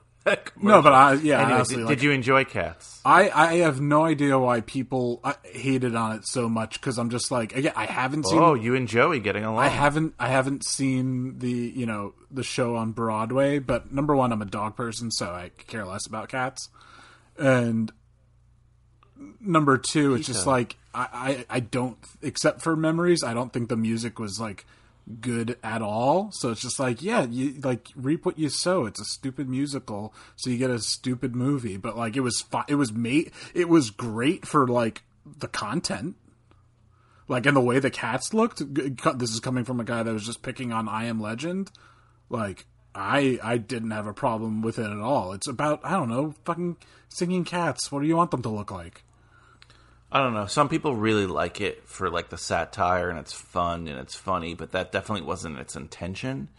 No, 0.61 0.83
but. 0.83 0.93
I- 0.93 1.13
yeah, 1.13 1.39
Anyway, 1.39 1.53
honestly, 1.55 1.75
did, 1.77 1.85
like- 1.85 1.97
did 1.97 2.03
you 2.03 2.11
enjoy 2.11 2.43
Cats? 2.45 3.01
I, 3.03 3.31
I 3.31 3.53
have 3.59 3.81
no 3.81 4.05
idea 4.05 4.37
why 4.37 4.61
people 4.61 5.19
uh, 5.23 5.33
hated 5.43 5.95
on 5.95 6.17
it 6.17 6.27
so 6.27 6.47
much 6.47 6.79
because 6.79 6.99
I'm 6.99 7.09
just 7.09 7.31
like 7.31 7.55
again 7.55 7.73
I 7.75 7.85
haven't 7.87 8.27
seen 8.27 8.37
Oh, 8.37 8.53
you 8.53 8.75
and 8.75 8.87
Joey 8.87 9.19
getting 9.19 9.43
along. 9.43 9.57
I 9.63 9.69
haven't 9.69 10.13
I 10.19 10.27
haven't 10.27 10.63
seen 10.63 11.39
the 11.39 11.49
you 11.49 11.87
know 11.87 12.13
the 12.29 12.43
show 12.43 12.75
on 12.75 12.91
Broadway 12.91 13.57
but 13.57 13.91
number 13.91 14.15
one 14.15 14.31
I'm 14.31 14.43
a 14.43 14.45
dog 14.45 14.75
person 14.75 15.09
so 15.09 15.25
I 15.31 15.49
care 15.65 15.85
less 15.87 16.05
about 16.05 16.29
cats 16.29 16.69
and 17.35 17.91
number 19.39 19.77
two, 19.77 20.15
it's 20.15 20.27
just 20.27 20.47
like 20.47 20.77
I, 20.93 21.45
I 21.49 21.57
I 21.57 21.59
don't 21.59 21.97
except 22.21 22.61
for 22.61 22.75
memories, 22.75 23.23
I 23.23 23.33
don't 23.33 23.51
think 23.51 23.69
the 23.69 23.77
music 23.77 24.19
was 24.19 24.39
like 24.39 24.65
good 25.19 25.57
at 25.63 25.81
all. 25.81 26.31
So 26.31 26.51
it's 26.51 26.61
just 26.61 26.79
like, 26.79 27.01
yeah, 27.01 27.25
you 27.25 27.59
like 27.63 27.87
reap 27.95 28.25
what 28.25 28.39
you 28.39 28.49
sow. 28.49 28.85
It's 28.85 29.01
a 29.01 29.05
stupid 29.05 29.49
musical, 29.49 30.13
so 30.35 30.49
you 30.49 30.57
get 30.57 30.69
a 30.69 30.79
stupid 30.79 31.35
movie. 31.35 31.77
But 31.77 31.97
like 31.97 32.15
it 32.15 32.21
was 32.21 32.45
it 32.67 32.75
was 32.75 32.91
made 32.91 33.31
it 33.53 33.69
was 33.69 33.89
great 33.89 34.45
for 34.45 34.67
like 34.67 35.03
the 35.25 35.47
content. 35.47 36.15
Like 37.27 37.45
and 37.45 37.55
the 37.55 37.61
way 37.61 37.79
the 37.79 37.89
cats 37.89 38.33
looked, 38.33 38.61
this 38.73 39.31
is 39.31 39.39
coming 39.39 39.63
from 39.63 39.79
a 39.79 39.85
guy 39.85 40.03
that 40.03 40.13
was 40.13 40.25
just 40.25 40.41
picking 40.41 40.71
on 40.71 40.89
I 40.89 41.05
Am 41.05 41.21
Legend. 41.21 41.71
Like 42.29 42.65
I 42.93 43.39
I 43.41 43.57
didn't 43.57 43.91
have 43.91 44.07
a 44.07 44.13
problem 44.13 44.61
with 44.61 44.79
it 44.79 44.89
at 44.89 44.99
all. 44.99 45.33
It's 45.33 45.47
about 45.47 45.79
I 45.83 45.91
don't 45.91 46.09
know, 46.09 46.35
fucking 46.45 46.77
singing 47.09 47.45
cats. 47.45 47.91
What 47.91 48.01
do 48.01 48.07
you 48.07 48.15
want 48.15 48.31
them 48.31 48.41
to 48.43 48.49
look 48.49 48.71
like? 48.71 49.03
I 50.11 50.19
don't 50.19 50.33
know. 50.33 50.45
Some 50.45 50.67
people 50.67 50.95
really 50.95 51.25
like 51.25 51.61
it 51.61 51.87
for 51.87 52.09
like 52.09 52.29
the 52.29 52.37
satire 52.37 53.09
and 53.09 53.17
it's 53.17 53.33
fun 53.33 53.87
and 53.87 53.97
it's 53.97 54.15
funny, 54.15 54.55
but 54.55 54.71
that 54.73 54.91
definitely 54.91 55.25
wasn't 55.25 55.57
its 55.57 55.75
intention. 55.75 56.49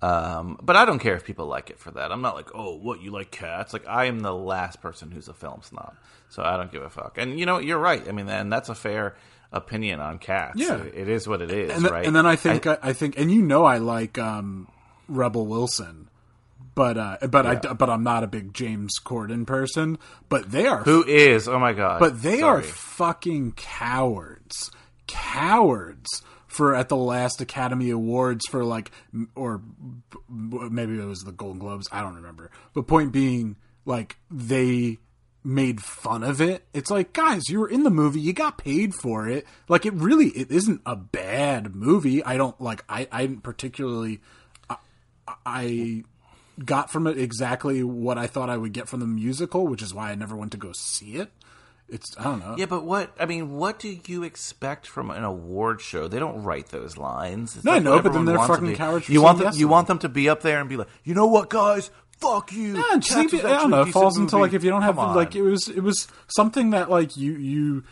Um, 0.00 0.58
but 0.60 0.74
I 0.74 0.84
don't 0.84 0.98
care 0.98 1.14
if 1.14 1.24
people 1.24 1.46
like 1.46 1.70
it 1.70 1.78
for 1.78 1.92
that. 1.92 2.10
I'm 2.10 2.22
not 2.22 2.34
like, 2.34 2.50
oh, 2.54 2.76
what 2.76 3.00
you 3.00 3.12
like 3.12 3.30
cats? 3.30 3.72
Like 3.72 3.86
I 3.86 4.06
am 4.06 4.18
the 4.18 4.34
last 4.34 4.80
person 4.80 5.12
who's 5.12 5.28
a 5.28 5.32
film 5.32 5.60
snob, 5.62 5.94
so 6.28 6.42
I 6.42 6.56
don't 6.56 6.72
give 6.72 6.82
a 6.82 6.90
fuck. 6.90 7.18
And 7.18 7.38
you 7.38 7.46
know, 7.46 7.58
you're 7.58 7.78
right. 7.78 8.06
I 8.08 8.10
mean, 8.10 8.28
and 8.28 8.52
that's 8.52 8.68
a 8.68 8.74
fair 8.74 9.14
opinion 9.52 10.00
on 10.00 10.18
cats. 10.18 10.58
Yeah. 10.58 10.82
it 10.82 11.08
is 11.08 11.28
what 11.28 11.40
it 11.40 11.52
is, 11.52 11.70
and, 11.70 11.82
th- 11.82 11.92
right? 11.92 12.04
and 12.04 12.16
then 12.16 12.26
I 12.26 12.34
think 12.34 12.66
I, 12.66 12.78
I 12.82 12.92
think, 12.94 13.16
and 13.16 13.30
you 13.30 13.42
know, 13.42 13.64
I 13.64 13.78
like 13.78 14.18
um, 14.18 14.66
Rebel 15.06 15.46
Wilson, 15.46 16.08
but 16.74 16.96
uh, 16.96 17.18
but 17.28 17.46
I 17.46 17.54
but 17.54 17.90
I'm 17.90 18.02
not 18.02 18.24
a 18.24 18.26
big 18.26 18.54
James 18.54 18.92
Corden 19.02 19.46
person. 19.46 19.98
But 20.28 20.50
they 20.50 20.66
are 20.66 20.82
who 20.82 21.04
is? 21.04 21.48
Oh 21.48 21.58
my 21.58 21.72
god! 21.72 22.00
But 22.00 22.22
they 22.22 22.42
are 22.42 22.62
fucking 22.62 23.52
cowards. 23.52 24.70
Cowards 25.06 26.22
for 26.52 26.74
at 26.74 26.90
the 26.90 26.96
last 26.96 27.40
Academy 27.40 27.88
Awards 27.88 28.46
for 28.46 28.62
like, 28.62 28.90
or 29.34 29.62
maybe 30.28 30.98
it 30.98 31.04
was 31.04 31.20
the 31.20 31.32
Golden 31.32 31.58
Globes. 31.58 31.88
I 31.90 32.02
don't 32.02 32.16
remember. 32.16 32.50
But 32.74 32.86
point 32.86 33.10
being, 33.10 33.56
like, 33.86 34.18
they 34.30 34.98
made 35.42 35.80
fun 35.80 36.22
of 36.22 36.42
it. 36.42 36.66
It's 36.74 36.90
like, 36.90 37.14
guys, 37.14 37.48
you 37.48 37.58
were 37.58 37.70
in 37.70 37.84
the 37.84 37.90
movie. 37.90 38.20
You 38.20 38.34
got 38.34 38.58
paid 38.58 38.94
for 38.94 39.28
it. 39.28 39.46
Like, 39.66 39.86
it 39.86 39.94
really, 39.94 40.26
it 40.28 40.50
isn't 40.50 40.82
a 40.84 40.94
bad 40.94 41.74
movie. 41.74 42.22
I 42.22 42.36
don't, 42.36 42.60
like, 42.60 42.84
I, 42.86 43.08
I 43.10 43.22
didn't 43.22 43.42
particularly, 43.42 44.20
I, 44.68 44.76
I 45.46 46.04
got 46.64 46.90
from 46.90 47.06
it 47.06 47.18
exactly 47.18 47.82
what 47.82 48.18
I 48.18 48.26
thought 48.26 48.50
I 48.50 48.56
would 48.56 48.72
get 48.72 48.88
from 48.88 49.00
the 49.00 49.06
musical, 49.06 49.66
which 49.66 49.82
is 49.82 49.94
why 49.94 50.10
I 50.10 50.14
never 50.14 50.36
went 50.36 50.52
to 50.52 50.58
go 50.58 50.72
see 50.72 51.16
it. 51.16 51.30
It's 51.88 52.16
I 52.18 52.24
don't 52.24 52.40
know. 52.40 52.54
Yeah, 52.56 52.66
but 52.66 52.84
what 52.84 53.12
I 53.20 53.26
mean, 53.26 53.52
what 53.52 53.78
do 53.78 53.98
you 54.06 54.22
expect 54.22 54.86
from 54.86 55.10
an 55.10 55.24
award 55.24 55.80
show? 55.82 56.08
They 56.08 56.18
don't 56.18 56.42
write 56.42 56.68
those 56.68 56.96
lines. 56.96 57.56
It's 57.56 57.64
No, 57.64 57.72
I 57.72 57.74
like 57.74 57.84
know, 57.84 58.00
but 58.00 58.12
then 58.14 58.24
they're 58.24 58.38
fucking 58.38 58.76
cowards 58.76 59.08
You 59.08 59.20
want 59.20 59.38
them? 59.38 59.48
yes 59.48 59.58
you 59.58 59.66
to 59.66 59.72
want 59.72 59.88
them 59.88 59.98
to 59.98 60.08
be 60.08 60.28
up 60.28 60.40
there 60.40 60.58
and 60.58 60.68
be 60.70 60.76
like, 60.78 60.88
you 61.04 61.14
know 61.14 61.26
what, 61.26 61.50
guys, 61.50 61.90
fuck 62.18 62.50
you. 62.52 62.76
Yeah, 62.76 62.84
and 62.92 63.04
see, 63.04 63.40
I 63.40 63.58
don't 63.58 63.70
know. 63.70 63.82
It 63.82 63.88
falls 63.92 64.16
into 64.16 64.36
movie." 64.36 64.46
like 64.48 64.54
if 64.54 64.64
you 64.64 64.70
don't 64.70 64.82
have 64.82 64.96
Come 64.96 65.14
like 65.14 65.34
it 65.36 65.42
was 65.42 65.68
it 65.68 65.82
was 65.82 66.08
something 66.28 66.70
that 66.70 66.88
like 66.88 67.16
you 67.16 67.32
you 67.34 67.84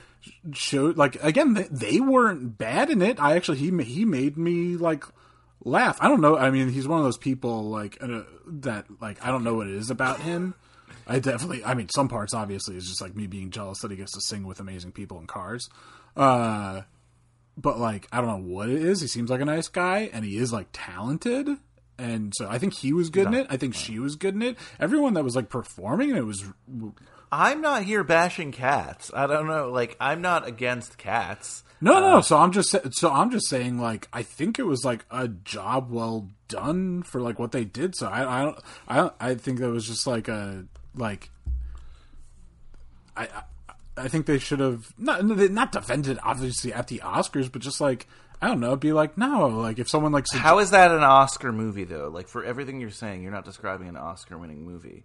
showed 0.52 0.96
like 0.96 1.22
again 1.22 1.54
they, 1.54 1.64
they 1.70 2.00
weren't 2.00 2.56
bad 2.56 2.88
in 2.88 3.02
it. 3.02 3.20
I 3.20 3.36
actually 3.36 3.58
he 3.58 3.70
he 3.84 4.04
made 4.06 4.38
me 4.38 4.76
like 4.76 5.04
laugh. 5.64 5.98
I 6.00 6.08
don't 6.08 6.20
know. 6.20 6.36
I 6.36 6.50
mean, 6.50 6.68
he's 6.68 6.88
one 6.88 6.98
of 6.98 7.04
those 7.04 7.18
people 7.18 7.70
like 7.70 7.98
uh, 8.00 8.22
that 8.46 8.86
like 9.00 9.24
I 9.24 9.30
don't 9.30 9.44
know 9.44 9.54
what 9.54 9.66
it 9.66 9.74
is 9.74 9.90
about 9.90 10.20
him. 10.20 10.54
I 11.06 11.18
definitely. 11.18 11.64
I 11.64 11.74
mean, 11.74 11.88
some 11.88 12.08
parts 12.08 12.34
obviously 12.34 12.76
is 12.76 12.86
just 12.86 13.00
like 13.00 13.16
me 13.16 13.26
being 13.26 13.50
jealous 13.50 13.80
that 13.80 13.90
he 13.90 13.96
gets 13.96 14.12
to 14.12 14.20
sing 14.20 14.46
with 14.46 14.60
amazing 14.60 14.92
people 14.92 15.18
in 15.18 15.26
cars. 15.26 15.68
Uh, 16.16 16.82
but 17.56 17.78
like 17.78 18.06
I 18.12 18.20
don't 18.20 18.28
know 18.28 18.54
what 18.54 18.68
it 18.68 18.82
is. 18.82 19.00
He 19.00 19.06
seems 19.06 19.30
like 19.30 19.40
a 19.40 19.44
nice 19.44 19.68
guy, 19.68 20.10
and 20.12 20.24
he 20.24 20.36
is 20.36 20.52
like 20.52 20.68
talented. 20.72 21.48
And 21.98 22.32
so 22.34 22.48
I 22.48 22.58
think 22.58 22.72
he 22.72 22.94
was 22.94 23.10
good 23.10 23.26
in 23.26 23.34
it. 23.34 23.46
I 23.50 23.58
think 23.58 23.74
she 23.74 23.98
was 23.98 24.16
good 24.16 24.34
in 24.34 24.40
it. 24.40 24.56
Everyone 24.78 25.12
that 25.14 25.24
was 25.24 25.36
like 25.36 25.50
performing 25.50 26.16
it 26.16 26.24
was 26.24 26.44
I'm 27.32 27.60
not 27.60 27.84
here 27.84 28.02
bashing 28.02 28.52
cats. 28.52 29.10
I 29.14 29.26
don't 29.26 29.46
know. 29.46 29.70
Like, 29.70 29.96
I'm 30.00 30.20
not 30.20 30.46
against 30.46 30.98
cats. 30.98 31.62
no, 31.80 32.00
no. 32.00 32.18
Uh, 32.18 32.22
so 32.22 32.36
I'm 32.36 32.52
just 32.52 32.74
so 32.94 33.10
I'm 33.10 33.30
just 33.30 33.48
saying 33.48 33.78
like 33.78 34.08
I 34.12 34.22
think 34.22 34.58
it 34.58 34.64
was 34.64 34.84
like 34.84 35.04
a 35.10 35.28
job 35.28 35.90
well 35.90 36.28
done 36.48 37.02
for 37.02 37.20
like 37.20 37.38
what 37.38 37.52
they 37.52 37.64
did. 37.64 37.94
So 37.94 38.08
I 38.08 38.40
I 38.40 38.44
don't 38.44 38.58
I 38.88 38.96
don't, 38.96 39.14
I 39.20 39.34
think 39.36 39.60
that 39.60 39.70
was 39.70 39.86
just 39.86 40.06
like 40.06 40.28
a 40.28 40.64
like 40.94 41.30
I 43.16 43.24
I, 43.24 43.42
I 43.96 44.08
think 44.08 44.26
they 44.26 44.38
should 44.38 44.60
have 44.60 44.92
not 44.98 45.24
not 45.24 45.72
defended 45.72 46.18
obviously 46.22 46.72
at 46.72 46.88
the 46.88 46.98
Oscars, 46.98 47.50
but 47.50 47.62
just 47.62 47.80
like 47.80 48.06
I 48.42 48.48
don't 48.48 48.60
know, 48.60 48.74
be 48.76 48.92
like 48.92 49.16
no, 49.16 49.48
like 49.48 49.78
if 49.78 49.88
someone 49.88 50.12
like 50.12 50.26
How 50.32 50.58
is 50.58 50.70
that 50.70 50.90
an 50.90 51.02
Oscar 51.02 51.52
movie 51.52 51.84
though? 51.84 52.08
Like 52.08 52.28
for 52.28 52.44
everything 52.44 52.80
you're 52.80 52.90
saying, 52.90 53.22
you're 53.22 53.32
not 53.32 53.44
describing 53.44 53.88
an 53.88 53.96
Oscar-winning 53.96 54.64
movie. 54.64 55.04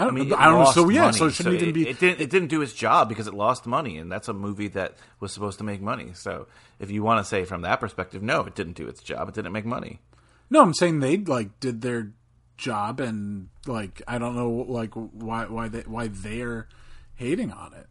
I 0.00 0.04
don't, 0.04 0.16
I 0.16 0.18
mean, 0.18 0.32
it 0.32 0.38
I 0.38 0.46
don't 0.46 0.64
know. 0.64 0.70
So 0.70 0.88
yeah, 0.88 1.02
money, 1.02 1.18
so 1.18 1.26
it 1.26 1.34
shouldn't 1.34 1.56
even 1.56 1.68
it, 1.68 1.72
be. 1.72 1.88
It 1.88 2.00
didn't. 2.00 2.20
It 2.22 2.30
didn't 2.30 2.48
do 2.48 2.62
its 2.62 2.72
job 2.72 3.08
because 3.08 3.26
it 3.26 3.34
lost 3.34 3.66
money, 3.66 3.98
and 3.98 4.10
that's 4.10 4.28
a 4.28 4.32
movie 4.32 4.68
that 4.68 4.94
was 5.20 5.30
supposed 5.30 5.58
to 5.58 5.64
make 5.64 5.82
money. 5.82 6.12
So, 6.14 6.46
if 6.78 6.90
you 6.90 7.02
want 7.02 7.18
to 7.18 7.24
say 7.24 7.44
from 7.44 7.62
that 7.62 7.80
perspective, 7.80 8.22
no, 8.22 8.40
it 8.40 8.54
didn't 8.54 8.76
do 8.76 8.88
its 8.88 9.02
job. 9.02 9.28
It 9.28 9.34
didn't 9.34 9.52
make 9.52 9.66
money. 9.66 10.00
No, 10.48 10.62
I'm 10.62 10.72
saying 10.72 11.00
they 11.00 11.18
like 11.18 11.60
did 11.60 11.82
their 11.82 12.12
job, 12.56 12.98
and 12.98 13.50
like 13.66 14.00
I 14.08 14.16
don't 14.16 14.36
know, 14.36 14.50
like 14.50 14.94
why 14.94 15.44
why 15.44 15.68
they 15.68 15.82
why 15.82 16.08
they're 16.08 16.66
hating 17.16 17.52
on 17.52 17.74
it. 17.74 17.86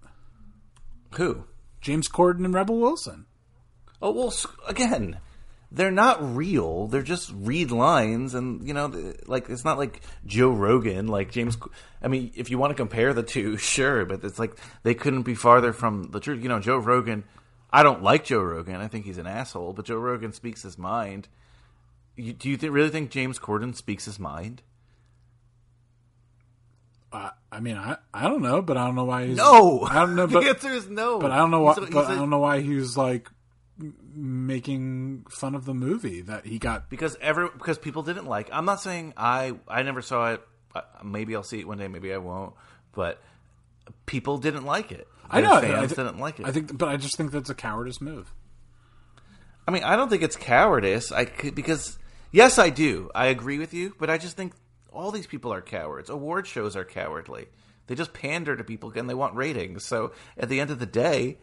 Who? 1.15 1.43
James 1.79 2.07
Corden 2.07 2.43
and 2.43 2.55
Rebel 2.55 2.79
Wilson. 2.79 3.27
Oh 4.01 4.11
well, 4.11 4.33
again, 4.67 5.19
they're 5.71 5.91
not 5.91 6.35
real. 6.35 6.87
They're 6.87 7.03
just 7.03 7.31
read 7.35 7.71
lines, 7.71 8.33
and 8.33 8.67
you 8.67 8.73
know, 8.73 9.13
like 9.27 9.49
it's 9.49 9.63
not 9.65 9.77
like 9.77 10.01
Joe 10.25 10.49
Rogan, 10.51 11.07
like 11.07 11.31
James. 11.31 11.57
I 12.01 12.07
mean, 12.07 12.31
if 12.35 12.49
you 12.49 12.57
want 12.57 12.71
to 12.71 12.75
compare 12.75 13.13
the 13.13 13.23
two, 13.23 13.57
sure, 13.75 14.05
but 14.05 14.23
it's 14.23 14.39
like 14.39 14.57
they 14.83 14.93
couldn't 14.95 15.23
be 15.23 15.35
farther 15.35 15.71
from 15.73 16.09
the 16.11 16.19
truth. 16.19 16.41
You 16.41 16.49
know, 16.49 16.59
Joe 16.59 16.77
Rogan. 16.77 17.23
I 17.71 17.83
don't 17.83 18.01
like 18.01 18.25
Joe 18.25 18.41
Rogan. 18.41 18.77
I 18.77 18.87
think 18.87 19.05
he's 19.05 19.19
an 19.19 19.27
asshole, 19.27 19.73
but 19.73 19.85
Joe 19.85 19.97
Rogan 19.97 20.33
speaks 20.33 20.63
his 20.63 20.77
mind. 20.79 21.27
You, 22.15 22.33
do 22.33 22.49
you 22.49 22.57
th- 22.57 22.71
really 22.71 22.89
think 22.89 23.11
James 23.11 23.37
Corden 23.37 23.75
speaks 23.75 24.05
his 24.05 24.17
mind? 24.19 24.63
I, 27.11 27.31
I 27.51 27.59
mean, 27.59 27.75
I 27.77 27.97
I 28.13 28.23
don't 28.27 28.41
know, 28.41 28.61
but 28.61 28.77
I 28.77 28.85
don't 28.85 28.95
know 28.95 29.05
why 29.05 29.27
he's 29.27 29.37
No, 29.37 29.81
I 29.83 29.95
don't 29.99 30.15
know, 30.15 30.27
but 30.31 30.41
the 30.43 30.49
answer 30.49 30.69
is 30.69 30.87
no. 30.89 31.19
but 31.19 31.31
I 31.31 31.37
don't 31.37 31.51
know 31.51 31.61
why, 31.61 31.73
He's 31.75 31.85
he's 31.85 31.93
but 31.93 32.05
a- 32.05 32.13
I 32.13 32.15
don't 32.15 32.29
know 32.29 32.39
why 32.39 32.61
he 32.61 32.75
was 32.75 32.97
like 32.97 33.29
making 34.15 35.25
fun 35.29 35.55
of 35.55 35.65
the 35.65 35.73
movie 35.73 36.21
that 36.21 36.45
he 36.45 36.59
got. 36.59 36.89
because 36.89 37.17
every 37.21 37.49
because 37.49 37.77
people 37.77 38.03
didn't 38.03 38.25
like. 38.25 38.49
I'm 38.51 38.65
not 38.65 38.81
saying 38.81 39.13
I 39.17 39.53
I 39.67 39.83
never 39.83 40.01
saw 40.01 40.33
it. 40.33 40.41
Maybe 41.03 41.35
I'll 41.35 41.43
see 41.43 41.59
it 41.59 41.67
one 41.67 41.77
day. 41.77 41.87
Maybe 41.87 42.13
I 42.13 42.17
won't. 42.17 42.53
But 42.93 43.21
people 44.05 44.37
didn't 44.37 44.65
like 44.65 44.91
it. 44.91 45.07
I 45.29 45.41
know 45.41 45.59
fans 45.61 45.73
I 45.73 45.87
thi- 45.87 45.95
didn't 45.95 46.19
like 46.19 46.39
it. 46.39 46.45
I 46.45 46.51
think, 46.51 46.77
but 46.77 46.89
I 46.89 46.97
just 46.97 47.15
think 47.17 47.31
that's 47.31 47.49
a 47.49 47.55
cowardice 47.55 48.01
move. 48.01 48.33
I 49.67 49.71
mean, 49.71 49.83
I 49.83 49.95
don't 49.95 50.09
think 50.09 50.23
it's 50.23 50.35
cowardice. 50.35 51.11
I 51.11 51.25
could, 51.25 51.53
because 51.55 51.99
yes, 52.31 52.57
I 52.57 52.69
do. 52.71 53.11
I 53.13 53.27
agree 53.27 53.59
with 53.59 53.73
you, 53.73 53.95
but 53.99 54.09
I 54.09 54.17
just 54.17 54.35
think 54.35 54.53
all 54.91 55.11
these 55.11 55.27
people 55.27 55.53
are 55.53 55.61
cowards. 55.61 56.09
Award 56.09 56.47
shows 56.47 56.75
are 56.75 56.83
cowardly. 56.85 57.47
They 57.87 57.95
just 57.95 58.13
pander 58.13 58.55
to 58.55 58.63
people 58.63 58.91
and 58.95 59.09
they 59.09 59.13
want 59.13 59.35
ratings. 59.35 59.83
So 59.85 60.13
at 60.37 60.49
the 60.49 60.59
end 60.59 60.71
of 60.71 60.79
the 60.79 60.85
day, 60.87 61.37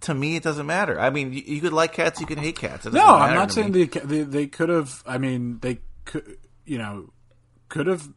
to 0.00 0.14
me, 0.14 0.36
it 0.36 0.42
doesn't 0.42 0.66
matter. 0.66 0.98
I 1.00 1.10
mean, 1.10 1.32
you, 1.32 1.42
you 1.46 1.60
could 1.60 1.72
like 1.72 1.92
cats, 1.92 2.20
you 2.20 2.26
could 2.26 2.38
hate 2.38 2.56
cats. 2.58 2.86
It 2.86 2.92
No, 2.92 3.06
I'm 3.06 3.34
not 3.34 3.52
saying 3.52 3.72
they, 3.72 3.84
they 3.86 4.22
they 4.22 4.46
could 4.46 4.68
have. 4.68 5.02
I 5.06 5.18
mean, 5.18 5.58
they 5.60 5.78
could, 6.04 6.36
you 6.64 6.78
know, 6.78 7.12
could 7.68 7.86
have. 7.86 8.08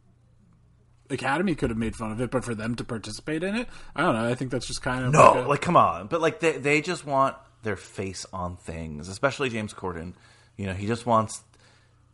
Academy 1.08 1.56
could 1.56 1.70
have 1.70 1.78
made 1.78 1.96
fun 1.96 2.12
of 2.12 2.20
it, 2.20 2.30
but 2.30 2.44
for 2.44 2.54
them 2.54 2.76
to 2.76 2.84
participate 2.84 3.42
in 3.42 3.56
it, 3.56 3.66
I 3.96 4.02
don't 4.02 4.14
know. 4.14 4.28
I 4.28 4.36
think 4.36 4.52
that's 4.52 4.66
just 4.66 4.80
kind 4.80 5.04
of 5.04 5.12
No, 5.12 5.32
like, 5.32 5.44
a- 5.44 5.48
like 5.48 5.60
come 5.60 5.76
on, 5.76 6.06
but 6.06 6.20
like 6.20 6.38
they 6.38 6.52
they 6.52 6.80
just 6.80 7.04
want 7.04 7.34
their 7.64 7.76
face 7.76 8.24
on 8.32 8.56
things, 8.56 9.08
especially 9.08 9.48
James 9.48 9.74
Corden. 9.74 10.14
You 10.56 10.66
know, 10.66 10.72
he 10.74 10.86
just 10.86 11.06
wants 11.06 11.42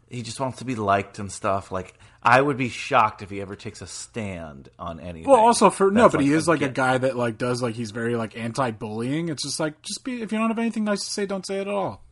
he 0.09 0.23
just 0.23 0.38
wants 0.40 0.59
to 0.59 0.64
be 0.64 0.75
liked 0.75 1.19
and 1.19 1.31
stuff. 1.31 1.71
Like 1.73 1.95
I 2.23 2.40
would 2.40 2.57
be 2.57 2.69
shocked 2.69 3.23
if 3.23 3.31
he 3.31 3.40
ever 3.40 3.57
takes 3.57 3.81
a 3.83 3.87
stand 3.87 4.69
on 4.79 5.01
anything. 5.01 5.31
Well, 5.31 5.40
also 5.40 5.71
for 5.71 5.90
no, 5.90 6.09
but 6.09 6.21
he 6.21 6.31
like 6.31 6.37
is 6.37 6.49
like 6.49 6.62
a 6.62 6.69
guy 6.69 6.99
that 6.99 7.16
like 7.16 7.38
does 7.38 7.62
like 7.62 7.75
he's 7.75 7.90
very 7.90 8.16
like 8.16 8.37
anti-bullying. 8.37 9.29
It's 9.29 9.42
just 9.42 9.59
like 9.61 9.81
just 9.83 10.05
be 10.05 10.23
if 10.23 10.33
you 10.33 10.38
don't 10.38 10.49
have 10.49 10.59
anything 10.59 10.85
nice 10.85 11.05
to 11.05 11.11
say, 11.11 11.27
don't 11.27 11.47
say 11.47 11.59
it 11.59 11.62
at 11.62 11.69
all. 11.69 12.03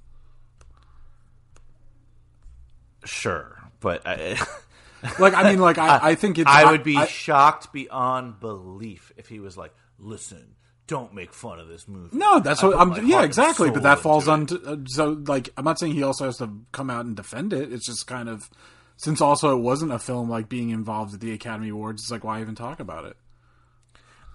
Sure, 3.05 3.61
but 3.81 4.03
I, 4.07 4.39
Like 5.19 5.35
I 5.35 5.51
mean, 5.51 5.61
like 5.61 5.77
I, 5.77 6.01
I 6.03 6.15
think 6.15 6.39
it's 6.39 6.51
I 6.51 6.71
would 6.71 6.83
be 6.83 6.97
I- 6.97 7.07
shocked 7.07 7.73
beyond 7.73 8.41
belief 8.41 9.13
if 9.19 9.29
he 9.29 9.39
was 9.39 9.55
like, 9.57 9.75
"Listen, 9.99 10.55
don't 10.87 11.15
make 11.15 11.33
fun 11.33 11.59
of 11.59 11.69
this 11.69 11.89
movie." 11.89 12.17
no, 12.17 12.41
that's 12.41 12.63
I 12.63 12.67
what 12.67 12.79
I'm. 12.79 13.07
Yeah, 13.07 13.23
exactly. 13.23 13.71
But 13.71 13.83
that 13.85 14.01
falls 14.01 14.29
into 14.29 14.61
on. 14.67 14.85
Uh, 14.85 14.85
so 14.87 15.23
like, 15.27 15.51
I'm 15.57 15.65
not 15.65 15.79
saying 15.79 15.93
he 15.93 16.03
also 16.03 16.27
has 16.27 16.39
to 16.39 16.51
come 16.73 16.91
out 16.91 17.07
and 17.07 17.17
defend 17.17 17.53
it. 17.53 17.73
It's 17.73 17.87
just 17.87 18.07
kind 18.07 18.29
of 18.29 18.49
since 18.97 19.21
also 19.21 19.57
it 19.57 19.61
wasn't 19.61 19.93
a 19.93 19.99
film 19.99 20.29
like 20.29 20.49
being 20.49 20.71
involved 20.71 21.15
at 21.15 21.21
the 21.21 21.33
Academy 21.33 21.71
Awards. 21.71 22.03
It's 22.03 22.11
like 22.11 22.25
why 22.25 22.41
even 22.41 22.55
talk 22.55 22.81
about 22.81 23.05
it? 23.05 23.17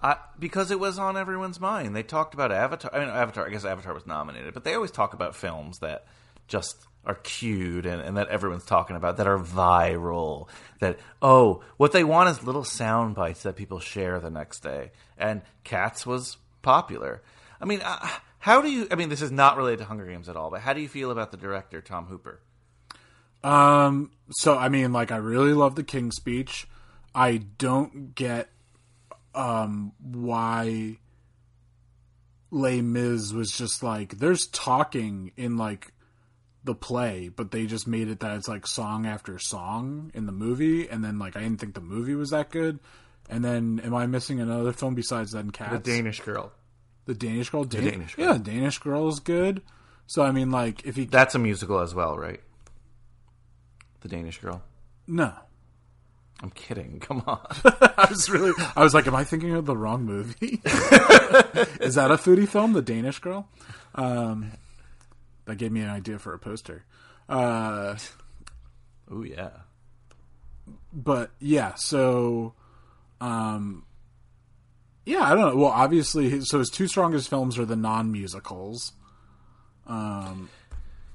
I, 0.02 0.16
because 0.38 0.70
it 0.70 0.80
was 0.80 0.98
on 0.98 1.16
everyone's 1.16 1.60
mind. 1.60 1.94
They 1.94 2.02
talked 2.02 2.32
about 2.32 2.52
Avatar. 2.52 2.94
I 2.94 3.00
mean, 3.00 3.08
Avatar. 3.08 3.46
I 3.46 3.50
guess 3.50 3.64
Avatar 3.64 3.92
was 3.92 4.06
nominated, 4.06 4.54
but 4.54 4.64
they 4.64 4.74
always 4.74 4.90
talk 4.90 5.12
about 5.12 5.36
films 5.36 5.80
that 5.80 6.06
just 6.48 6.76
are 7.04 7.14
cute 7.14 7.86
and, 7.86 8.02
and 8.02 8.16
that 8.16 8.28
everyone's 8.28 8.64
talking 8.64 8.96
about 8.96 9.16
that 9.18 9.26
are 9.26 9.38
viral. 9.38 10.48
That 10.80 10.98
oh, 11.20 11.62
what 11.76 11.92
they 11.92 12.04
want 12.04 12.30
is 12.30 12.42
little 12.42 12.64
sound 12.64 13.14
bites 13.14 13.42
that 13.42 13.56
people 13.56 13.80
share 13.80 14.20
the 14.20 14.30
next 14.30 14.60
day. 14.60 14.92
And 15.20 15.42
Cats 15.64 16.06
was 16.06 16.38
popular. 16.62 17.22
I 17.60 17.66
mean, 17.66 17.80
uh, 17.84 18.08
how 18.38 18.62
do 18.62 18.70
you? 18.70 18.88
I 18.90 18.94
mean, 18.94 19.08
this 19.08 19.22
is 19.22 19.30
not 19.30 19.56
related 19.56 19.78
to 19.80 19.84
Hunger 19.84 20.06
Games 20.06 20.28
at 20.28 20.36
all. 20.36 20.50
But 20.50 20.62
how 20.62 20.72
do 20.72 20.80
you 20.80 20.88
feel 20.88 21.10
about 21.10 21.30
the 21.30 21.36
director 21.36 21.80
Tom 21.80 22.06
Hooper? 22.06 22.40
Um. 23.44 24.10
So 24.30 24.56
I 24.56 24.68
mean, 24.68 24.92
like, 24.92 25.12
I 25.12 25.16
really 25.16 25.52
love 25.52 25.74
the 25.76 25.84
King's 25.84 26.16
Speech. 26.16 26.66
I 27.14 27.38
don't 27.58 28.14
get 28.14 28.48
um 29.34 29.92
why 30.00 30.96
Les 32.50 32.82
Mis 32.82 33.32
was 33.32 33.52
just 33.52 33.82
like 33.82 34.18
there's 34.18 34.46
talking 34.48 35.32
in 35.36 35.56
like 35.56 35.92
the 36.64 36.74
play, 36.74 37.28
but 37.28 37.50
they 37.50 37.66
just 37.66 37.86
made 37.86 38.08
it 38.08 38.20
that 38.20 38.36
it's 38.36 38.48
like 38.48 38.66
song 38.66 39.06
after 39.06 39.38
song 39.38 40.10
in 40.14 40.26
the 40.26 40.32
movie, 40.32 40.88
and 40.88 41.02
then 41.02 41.18
like 41.18 41.36
I 41.36 41.40
didn't 41.40 41.60
think 41.60 41.74
the 41.74 41.80
movie 41.80 42.14
was 42.14 42.30
that 42.30 42.50
good. 42.50 42.78
And 43.30 43.44
then, 43.44 43.80
am 43.84 43.94
I 43.94 44.06
missing 44.06 44.40
another 44.40 44.72
film 44.72 44.94
besides 44.94 45.32
that? 45.32 45.52
Cats? 45.52 45.72
The 45.72 45.78
Danish 45.78 46.20
Girl. 46.20 46.52
The 47.06 47.14
Danish 47.14 47.50
Girl. 47.50 47.64
Dan- 47.64 47.84
Danish 47.84 48.14
Girl. 48.16 48.24
Yeah, 48.26 48.38
Danish 48.38 48.78
Girl 48.78 49.08
is 49.08 49.20
good. 49.20 49.62
So 50.06 50.22
I 50.22 50.32
mean, 50.32 50.50
like, 50.50 50.84
if 50.84 50.96
he 50.96 51.04
That's 51.04 51.34
a 51.34 51.38
musical 51.38 51.78
as 51.80 51.94
well, 51.94 52.18
right? 52.18 52.40
The 54.00 54.08
Danish 54.08 54.38
Girl. 54.38 54.62
no, 55.06 55.32
I'm 56.42 56.50
kidding. 56.50 56.98
Come 57.00 57.22
on. 57.26 57.40
I 57.64 58.06
was 58.08 58.28
really, 58.30 58.52
I 58.74 58.82
was 58.82 58.94
like, 58.94 59.06
am 59.06 59.14
I 59.14 59.24
thinking 59.24 59.54
of 59.54 59.66
the 59.66 59.76
wrong 59.76 60.04
movie? 60.04 60.60
Is 61.80 61.94
that 61.96 62.10
a 62.10 62.16
foodie 62.16 62.48
film, 62.48 62.72
The 62.72 62.82
Danish 62.82 63.18
Girl? 63.18 63.46
Um, 63.94 64.52
that 65.44 65.56
gave 65.56 65.70
me 65.70 65.80
an 65.82 65.90
idea 65.90 66.18
for 66.18 66.32
a 66.32 66.38
poster. 66.38 66.84
Uh, 67.28 67.96
oh 69.10 69.22
yeah. 69.22 69.50
but 70.92 71.30
yeah, 71.40 71.74
so, 71.74 72.54
um, 73.20 73.84
yeah, 75.04 75.22
I 75.22 75.34
don't 75.34 75.40
know. 75.40 75.56
Well, 75.56 75.70
obviously, 75.70 76.40
so 76.42 76.58
his 76.58 76.70
two 76.70 76.86
strongest 76.86 77.28
films 77.28 77.58
are 77.58 77.64
the 77.64 77.76
non-musicals. 77.76 78.92
Um, 79.86 80.48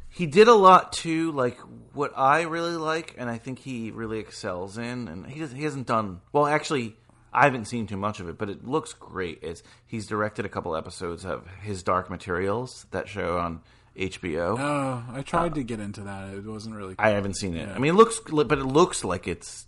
he 0.10 0.26
did 0.26 0.48
a 0.48 0.54
lot 0.54 0.94
too, 0.94 1.32
like 1.32 1.58
what 1.94 2.12
I 2.16 2.44
really 2.44 2.76
like, 2.76 3.16
and 3.18 3.30
I 3.30 3.38
think 3.38 3.60
he 3.60 3.92
really 3.92 4.20
excels 4.20 4.78
in. 4.78 5.08
And 5.08 5.26
he 5.28 5.40
does, 5.40 5.52
he 5.52 5.64
hasn't 5.64 5.88
done 5.88 6.22
well. 6.34 6.48
Actually, 6.48 6.96
I 7.34 7.44
haven't 7.44 7.66
seen 7.66 7.88
too 7.88 7.98
much 7.98 8.20
of 8.20 8.30
it, 8.30 8.38
but 8.38 8.50
it 8.50 8.66
looks 8.66 8.94
great. 8.94 9.44
Is 9.44 9.64
he's 9.86 10.08
directed 10.08 10.46
a 10.46 10.50
couple 10.50 10.76
episodes 10.76 11.26
of 11.26 11.48
his 11.62 11.84
Dark 11.84 12.10
Materials, 12.10 12.86
that 12.92 13.08
show 13.08 13.38
on 13.38 13.62
HBO. 13.98 14.60
Uh, 14.60 15.18
I 15.18 15.22
tried 15.22 15.56
to 15.56 15.64
get 15.64 15.80
into 15.80 16.02
that. 16.02 16.34
It 16.34 16.46
wasn't 16.46 16.76
really. 16.76 16.96
I 17.00 17.10
haven't 17.10 17.36
seen 17.36 17.56
it. 17.56 17.70
I 17.70 17.78
mean, 17.78 17.94
it 17.94 17.96
looks, 17.96 18.20
but 18.20 18.52
it 18.52 18.66
looks 18.66 19.04
like 19.04 19.28
it's 19.28 19.68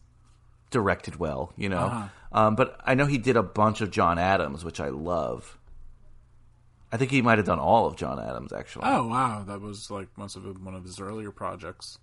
directed 0.70 1.18
well, 1.18 1.54
you 1.56 1.70
know. 1.70 1.78
Uh-huh. 1.80 2.08
Um, 2.32 2.56
but 2.56 2.80
I 2.86 2.94
know 2.96 3.06
he 3.06 3.18
did 3.18 3.38
a 3.38 3.44
bunch 3.44 3.82
of 3.82 3.92
John 3.92 4.20
Adams, 4.20 4.66
which 4.66 4.80
I 4.80 4.90
love. 4.90 5.58
I 6.92 6.98
think 6.98 7.12
he 7.12 7.22
might 7.22 7.38
have 7.38 7.46
done 7.48 7.60
all 7.60 7.86
of 7.88 7.96
John 7.96 8.20
Adams, 8.20 8.54
actually. 8.54 8.86
oh 8.88 9.08
wow, 9.08 9.44
that 9.48 9.62
was 9.62 9.90
like 9.90 10.08
most 10.18 10.36
of 10.36 10.44
one 10.64 10.74
of 10.76 10.84
his 10.84 11.00
earlier 11.00 11.32
projects. 11.32 11.98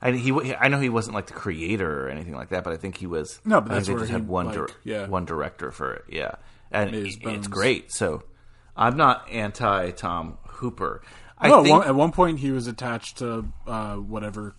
I 0.00 0.12
he 0.12 0.32
I 0.54 0.68
know 0.68 0.80
he 0.80 0.88
wasn't 0.88 1.14
like 1.14 1.26
the 1.26 1.34
creator 1.34 2.06
or 2.06 2.08
anything 2.08 2.34
like 2.34 2.48
that, 2.50 2.64
but 2.64 2.72
I 2.72 2.76
think 2.76 2.96
he 2.96 3.06
was. 3.06 3.40
No, 3.44 3.60
but 3.60 3.72
I 3.72 3.74
think 3.76 3.86
they 3.86 3.92
where 3.92 4.00
just 4.00 4.10
he, 4.10 4.18
had 4.18 4.28
one 4.28 4.46
like, 4.46 4.54
dir- 4.54 4.68
yeah. 4.84 5.06
one 5.06 5.24
director 5.24 5.70
for 5.70 5.94
it. 5.94 6.04
Yeah, 6.08 6.34
and 6.70 6.94
it- 6.94 7.18
it's 7.22 7.48
great. 7.48 7.92
So 7.92 8.22
I'm 8.76 8.96
not 8.96 9.28
anti 9.30 9.90
Tom 9.92 10.38
Hooper. 10.48 11.02
I 11.38 11.48
no, 11.48 11.58
at 11.58 11.62
think 11.64 11.78
one, 11.78 11.88
at 11.88 11.94
one 11.94 12.12
point 12.12 12.38
he 12.38 12.50
was 12.50 12.66
attached 12.66 13.18
to 13.18 13.44
uh, 13.66 13.96
whatever 13.96 14.54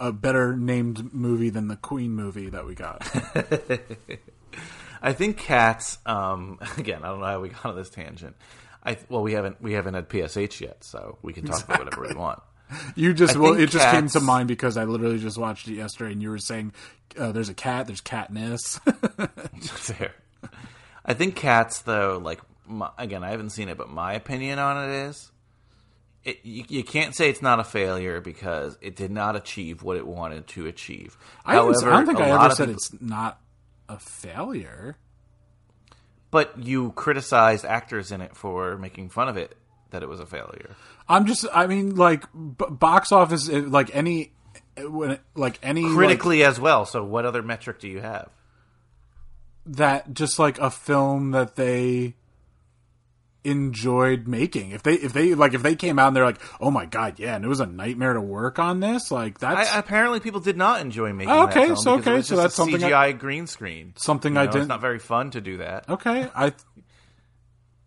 a 0.00 0.12
better 0.12 0.56
named 0.56 1.14
movie 1.14 1.50
than 1.50 1.68
the 1.68 1.76
Queen 1.76 2.12
movie 2.12 2.48
that 2.48 2.66
we 2.66 2.74
got. 2.74 3.06
I 5.02 5.12
think 5.12 5.36
Cats. 5.36 5.98
Um, 6.06 6.58
again, 6.78 7.04
I 7.04 7.08
don't 7.08 7.20
know 7.20 7.26
how 7.26 7.40
we 7.40 7.50
got 7.50 7.66
on 7.66 7.76
this 7.76 7.90
tangent. 7.90 8.34
I 8.84 8.96
well, 9.08 9.22
we 9.22 9.34
haven't 9.34 9.60
we 9.60 9.74
haven't 9.74 9.94
had 9.94 10.08
PSH 10.08 10.60
yet, 10.60 10.82
so 10.82 11.18
we 11.22 11.34
can 11.34 11.44
talk 11.44 11.64
about 11.64 11.78
whatever 11.84 12.08
we 12.08 12.14
want. 12.14 12.42
You 12.94 13.12
just 13.12 13.36
I 13.36 13.38
well, 13.38 13.54
it 13.54 13.68
just 13.68 13.88
came 13.90 14.08
to 14.08 14.20
mind 14.20 14.48
because 14.48 14.76
I 14.76 14.84
literally 14.84 15.18
just 15.18 15.36
watched 15.36 15.68
it 15.68 15.74
yesterday, 15.74 16.12
and 16.12 16.22
you 16.22 16.30
were 16.30 16.38
saying 16.38 16.72
uh, 17.18 17.32
there's 17.32 17.48
a 17.50 17.54
cat, 17.54 17.86
there's 17.86 18.00
Katniss. 18.00 18.80
Fair. 19.62 20.14
I 21.04 21.14
think 21.14 21.34
Cats, 21.34 21.82
though, 21.82 22.20
like 22.22 22.40
my, 22.66 22.90
again, 22.96 23.24
I 23.24 23.30
haven't 23.30 23.50
seen 23.50 23.68
it, 23.68 23.76
but 23.76 23.90
my 23.90 24.14
opinion 24.14 24.58
on 24.58 24.88
it 24.88 25.08
is, 25.08 25.30
it, 26.24 26.40
you, 26.44 26.64
you 26.68 26.84
can't 26.84 27.14
say 27.14 27.30
it's 27.30 27.42
not 27.42 27.60
a 27.60 27.64
failure 27.64 28.20
because 28.20 28.76
it 28.80 28.94
did 28.96 29.10
not 29.10 29.36
achieve 29.36 29.82
what 29.82 29.96
it 29.96 30.06
wanted 30.06 30.46
to 30.48 30.66
achieve. 30.66 31.16
I, 31.44 31.54
didn't- 31.56 31.84
I 31.84 31.90
don't 31.90 32.06
think 32.06 32.20
I 32.20 32.30
ever 32.30 32.54
said 32.54 32.64
people- 32.66 32.74
it's 32.74 33.00
not 33.00 33.40
a 33.88 33.98
failure. 33.98 34.96
But 36.30 36.58
you 36.58 36.92
criticized 36.92 37.64
actors 37.64 38.12
in 38.12 38.20
it 38.20 38.36
for 38.36 38.76
making 38.78 39.08
fun 39.08 39.28
of 39.28 39.36
it 39.36 39.56
that 39.90 40.02
it 40.04 40.08
was 40.08 40.20
a 40.20 40.26
failure. 40.26 40.76
I'm 41.08 41.26
just, 41.26 41.44
I 41.52 41.66
mean, 41.66 41.96
like 41.96 42.24
b- 42.32 42.66
box 42.70 43.10
office, 43.10 43.48
eh, 43.48 43.62
like 43.66 43.90
any, 43.96 44.32
eh, 44.76 44.84
when 44.84 45.10
it- 45.12 45.22
like 45.34 45.58
any 45.62 45.82
like, 45.82 45.94
Critically 45.94 46.44
as 46.44 46.60
well. 46.60 46.86
So 46.86 47.02
what 47.02 47.24
other 47.26 47.42
metric 47.42 47.80
do 47.80 47.88
you 47.88 48.00
have? 48.00 48.30
that 49.66 50.14
just 50.14 50.38
like 50.38 50.58
a 50.58 50.70
film 50.70 51.32
that 51.32 51.54
they 51.54 52.14
enjoyed 53.44 54.28
making. 54.28 54.70
If 54.72 54.82
they 54.82 54.94
if 54.94 55.12
they 55.12 55.34
like 55.34 55.54
if 55.54 55.62
they 55.62 55.74
came 55.74 55.98
out 55.98 56.08
and 56.08 56.16
they're 56.16 56.24
like, 56.24 56.40
"Oh 56.60 56.70
my 56.70 56.86
god, 56.86 57.18
yeah," 57.18 57.36
and 57.36 57.44
it 57.44 57.48
was 57.48 57.60
a 57.60 57.66
nightmare 57.66 58.12
to 58.12 58.20
work 58.20 58.58
on 58.58 58.80
this, 58.80 59.10
like 59.10 59.38
that's 59.38 59.70
I, 59.70 59.78
apparently, 59.78 60.20
people 60.20 60.40
did 60.40 60.56
not 60.56 60.80
enjoy 60.80 61.12
making. 61.12 61.32
Oh, 61.32 61.46
that 61.46 61.56
okay, 61.56 61.74
so 61.74 61.94
okay, 61.98 62.22
so 62.22 62.36
that's 62.36 62.54
something 62.54 62.82
I- 62.82 62.90
CGI 62.90 63.18
green 63.18 63.46
screen. 63.46 63.94
something 63.96 64.34
You 64.34 64.40
I 64.40 64.46
didn't 64.46 64.62
It's 64.62 64.68
not 64.68 64.80
very 64.80 64.98
fun 64.98 65.30
to 65.32 65.40
do 65.40 65.58
that. 65.58 65.88
Okay, 65.88 66.28
I 66.34 66.52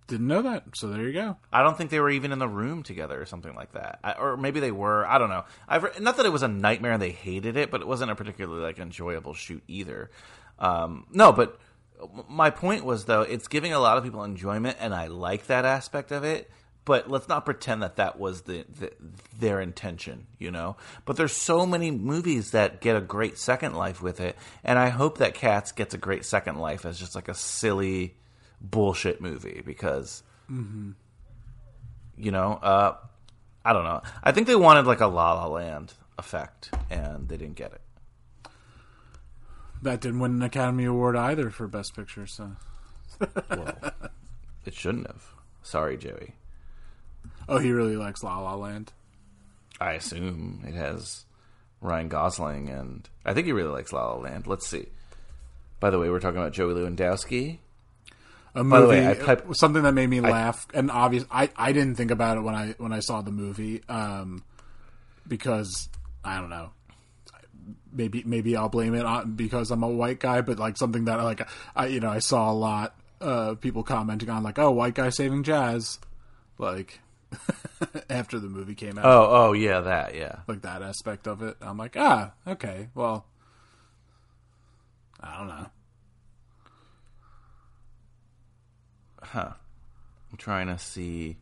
didn't 0.08 0.28
know 0.28 0.42
that. 0.42 0.64
So 0.76 0.88
there 0.88 1.04
you 1.04 1.14
go. 1.14 1.38
I 1.52 1.64
don't 1.64 1.78
think 1.78 1.90
they 1.90 2.00
were 2.00 2.10
even 2.10 2.32
in 2.32 2.40
the 2.40 2.48
room 2.48 2.84
together 2.84 3.22
or 3.22 3.26
something 3.26 3.56
like 3.56 3.74
that. 3.74 4.00
I, 4.04 4.14
or 4.14 4.38
maybe 4.38 4.60
they 4.60 4.72
were. 4.72 5.06
I 5.06 5.18
don't 5.18 5.30
know. 5.30 5.46
I've 5.68 6.00
not 6.02 6.18
that 6.18 6.26
it 6.26 6.32
was 6.32 6.44
a 6.44 6.48
nightmare 6.48 6.94
and 6.94 7.02
they 7.02 7.12
hated 7.12 7.58
it, 7.58 7.72
but 7.72 7.82
it 7.82 7.88
wasn't 7.88 8.12
a 8.12 8.16
particularly 8.16 8.62
like 8.62 8.80
enjoyable 8.80 9.34
shoot 9.34 9.64
either. 9.68 10.10
Um, 10.60 11.06
no, 11.12 11.32
but 11.32 11.60
my 12.30 12.50
point 12.50 12.86
was 12.86 13.06
though 13.06 13.22
it's 13.22 13.48
giving 13.48 13.74
a 13.74 13.80
lot 13.80 13.98
of 13.98 14.04
people 14.04 14.24
enjoyment, 14.24 14.78
and 14.80 14.94
I 14.94 15.08
like 15.08 15.48
that 15.48 15.66
aspect 15.66 16.12
of 16.12 16.24
it. 16.24 16.50
But 16.86 17.10
let's 17.10 17.30
not 17.30 17.46
pretend 17.46 17.82
that 17.82 17.96
that 17.96 18.20
was 18.20 18.42
the, 18.42 18.66
the 18.78 18.92
their 19.40 19.62
intention, 19.62 20.28
you 20.38 20.52
know. 20.52 20.76
But 21.06 21.16
there's 21.16 21.32
so 21.32 21.66
many 21.66 21.92
movies 21.92 22.52
that 22.52 22.82
get 22.82 22.98
a 22.98 23.02
great 23.02 23.38
second 23.38 23.74
life 23.74 24.02
with 24.02 24.20
it, 24.20 24.36
and 24.66 24.78
I 24.78 24.90
hope 24.90 25.20
that 25.20 25.34
Cats 25.34 25.72
gets 25.72 25.94
a 25.94 25.98
great 25.98 26.26
second 26.26 26.58
life 26.58 26.86
as 26.86 27.00
just 27.00 27.16
like 27.16 27.30
a 27.30 27.34
silly 27.34 28.16
bullshit 28.60 29.22
movie 29.22 29.62
because 29.66 30.24
you 32.18 32.32
know, 32.32 32.54
uh, 32.62 32.96
I 33.64 33.74
don't 33.74 33.86
know. 33.86 34.02
I 34.24 34.32
think 34.32 34.48
they 34.48 34.56
wanted 34.56 34.86
like 34.86 35.00
a 35.00 35.08
La 35.08 35.34
La 35.34 35.48
Land 35.48 35.94
effect, 36.18 36.72
and 36.90 37.28
they 37.30 37.38
didn't 37.38 37.56
get 37.56 37.72
it. 37.72 37.82
That 39.84 40.02
didn't 40.02 40.20
win 40.20 40.32
an 40.32 40.42
Academy 40.42 40.86
Award 40.86 41.16
either 41.16 41.50
for 41.50 41.68
Best 41.68 41.96
Picture. 41.96 42.26
So 42.28 42.52
Well, 43.50 43.78
it 44.66 44.74
shouldn't 44.74 45.08
have. 45.08 45.24
Sorry, 45.62 45.98
Joey. 45.98 46.34
oh, 47.48 47.58
he 47.60 47.72
really 47.72 47.96
likes 47.98 48.24
La 48.24 48.40
La 48.40 48.56
Land. 48.56 48.92
I 49.80 49.94
assume 49.94 50.64
it 50.68 50.74
has 50.74 51.26
Ryan 51.82 52.08
Gosling, 52.10 52.70
and 52.70 53.08
I 53.26 53.34
think 53.34 53.46
he 53.48 53.52
really 53.54 53.70
likes 53.72 53.92
La 53.94 54.12
La 54.14 54.18
Land. 54.20 54.48
Let's 54.48 54.68
see. 54.68 54.88
By 55.80 55.90
the 55.90 56.00
way, 56.00 56.10
we're 56.10 56.20
talking 56.20 56.40
about 56.40 56.54
Joey 56.54 56.74
Lewandowski. 56.74 57.58
A 58.56 58.64
By 58.64 58.80
the 58.80 58.86
movie, 58.86 58.88
way, 59.02 59.08
I 59.10 59.14
piped- 59.16 59.56
something 59.58 59.84
that 59.84 59.94
made 59.94 60.10
me 60.10 60.22
laugh, 60.22 60.66
and 60.74 60.92
obvious. 60.92 61.26
I, 61.32 61.50
I 61.58 61.72
didn't 61.74 61.96
think 61.96 62.12
about 62.12 62.38
it 62.38 62.42
when 62.42 62.56
I 62.56 62.76
when 62.78 62.94
I 62.94 63.00
saw 63.00 63.22
the 63.22 63.32
movie, 63.32 63.82
um, 63.90 64.44
because 65.28 65.90
I 66.24 66.40
don't 66.40 66.50
know. 66.50 66.70
Maybe 67.94 68.24
maybe 68.26 68.56
I'll 68.56 68.70
blame 68.70 68.96
it 68.96 69.06
on 69.06 69.34
because 69.36 69.72
I'm 69.72 69.84
a 69.84 69.88
white 69.90 70.20
guy, 70.20 70.42
but 70.42 70.60
like 70.60 70.78
something 70.78 71.06
that 71.06 71.22
like 71.24 71.48
I 71.76 71.88
you 71.88 72.00
know 72.00 72.10
I 72.10 72.20
saw 72.20 72.52
a 72.52 72.54
lot 72.54 72.96
of 73.22 73.62
people 73.62 73.84
commenting 73.84 74.30
on 74.30 74.44
like 74.44 74.58
oh 74.60 74.72
white 74.72 74.96
guy 74.96 75.10
saving 75.10 75.44
jazz, 75.44 76.00
like 76.58 77.00
after 78.10 78.40
the 78.40 78.50
movie 78.50 78.76
came 78.76 78.98
out, 78.98 79.06
Oh, 79.06 79.28
oh 79.32 79.54
yeah, 79.54 79.80
that 79.82 80.16
yeah. 80.16 80.40
like 80.48 80.62
that 80.64 80.82
aspect 80.82 81.28
of 81.28 81.42
it. 81.42 81.56
I'm 81.62 81.78
like 81.78 81.96
ah 81.98 82.32
okay 82.48 82.90
well 82.96 83.26
I 85.20 85.38
don't 85.38 85.48
know. 85.48 85.68
Huh. 89.22 89.52
I'm 90.32 90.38
trying 90.38 90.68
to 90.68 90.78
see. 90.78 91.38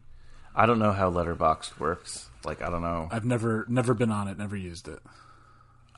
I 0.55 0.65
don't 0.65 0.79
know 0.79 0.91
how 0.91 1.09
Letterboxd 1.09 1.79
works. 1.79 2.29
Like 2.45 2.61
I 2.61 2.69
don't 2.69 2.81
know. 2.81 3.07
I've 3.11 3.25
never 3.25 3.65
never 3.69 3.93
been 3.93 4.11
on 4.11 4.27
it, 4.27 4.37
never 4.37 4.55
used 4.55 4.87
it. 4.87 4.99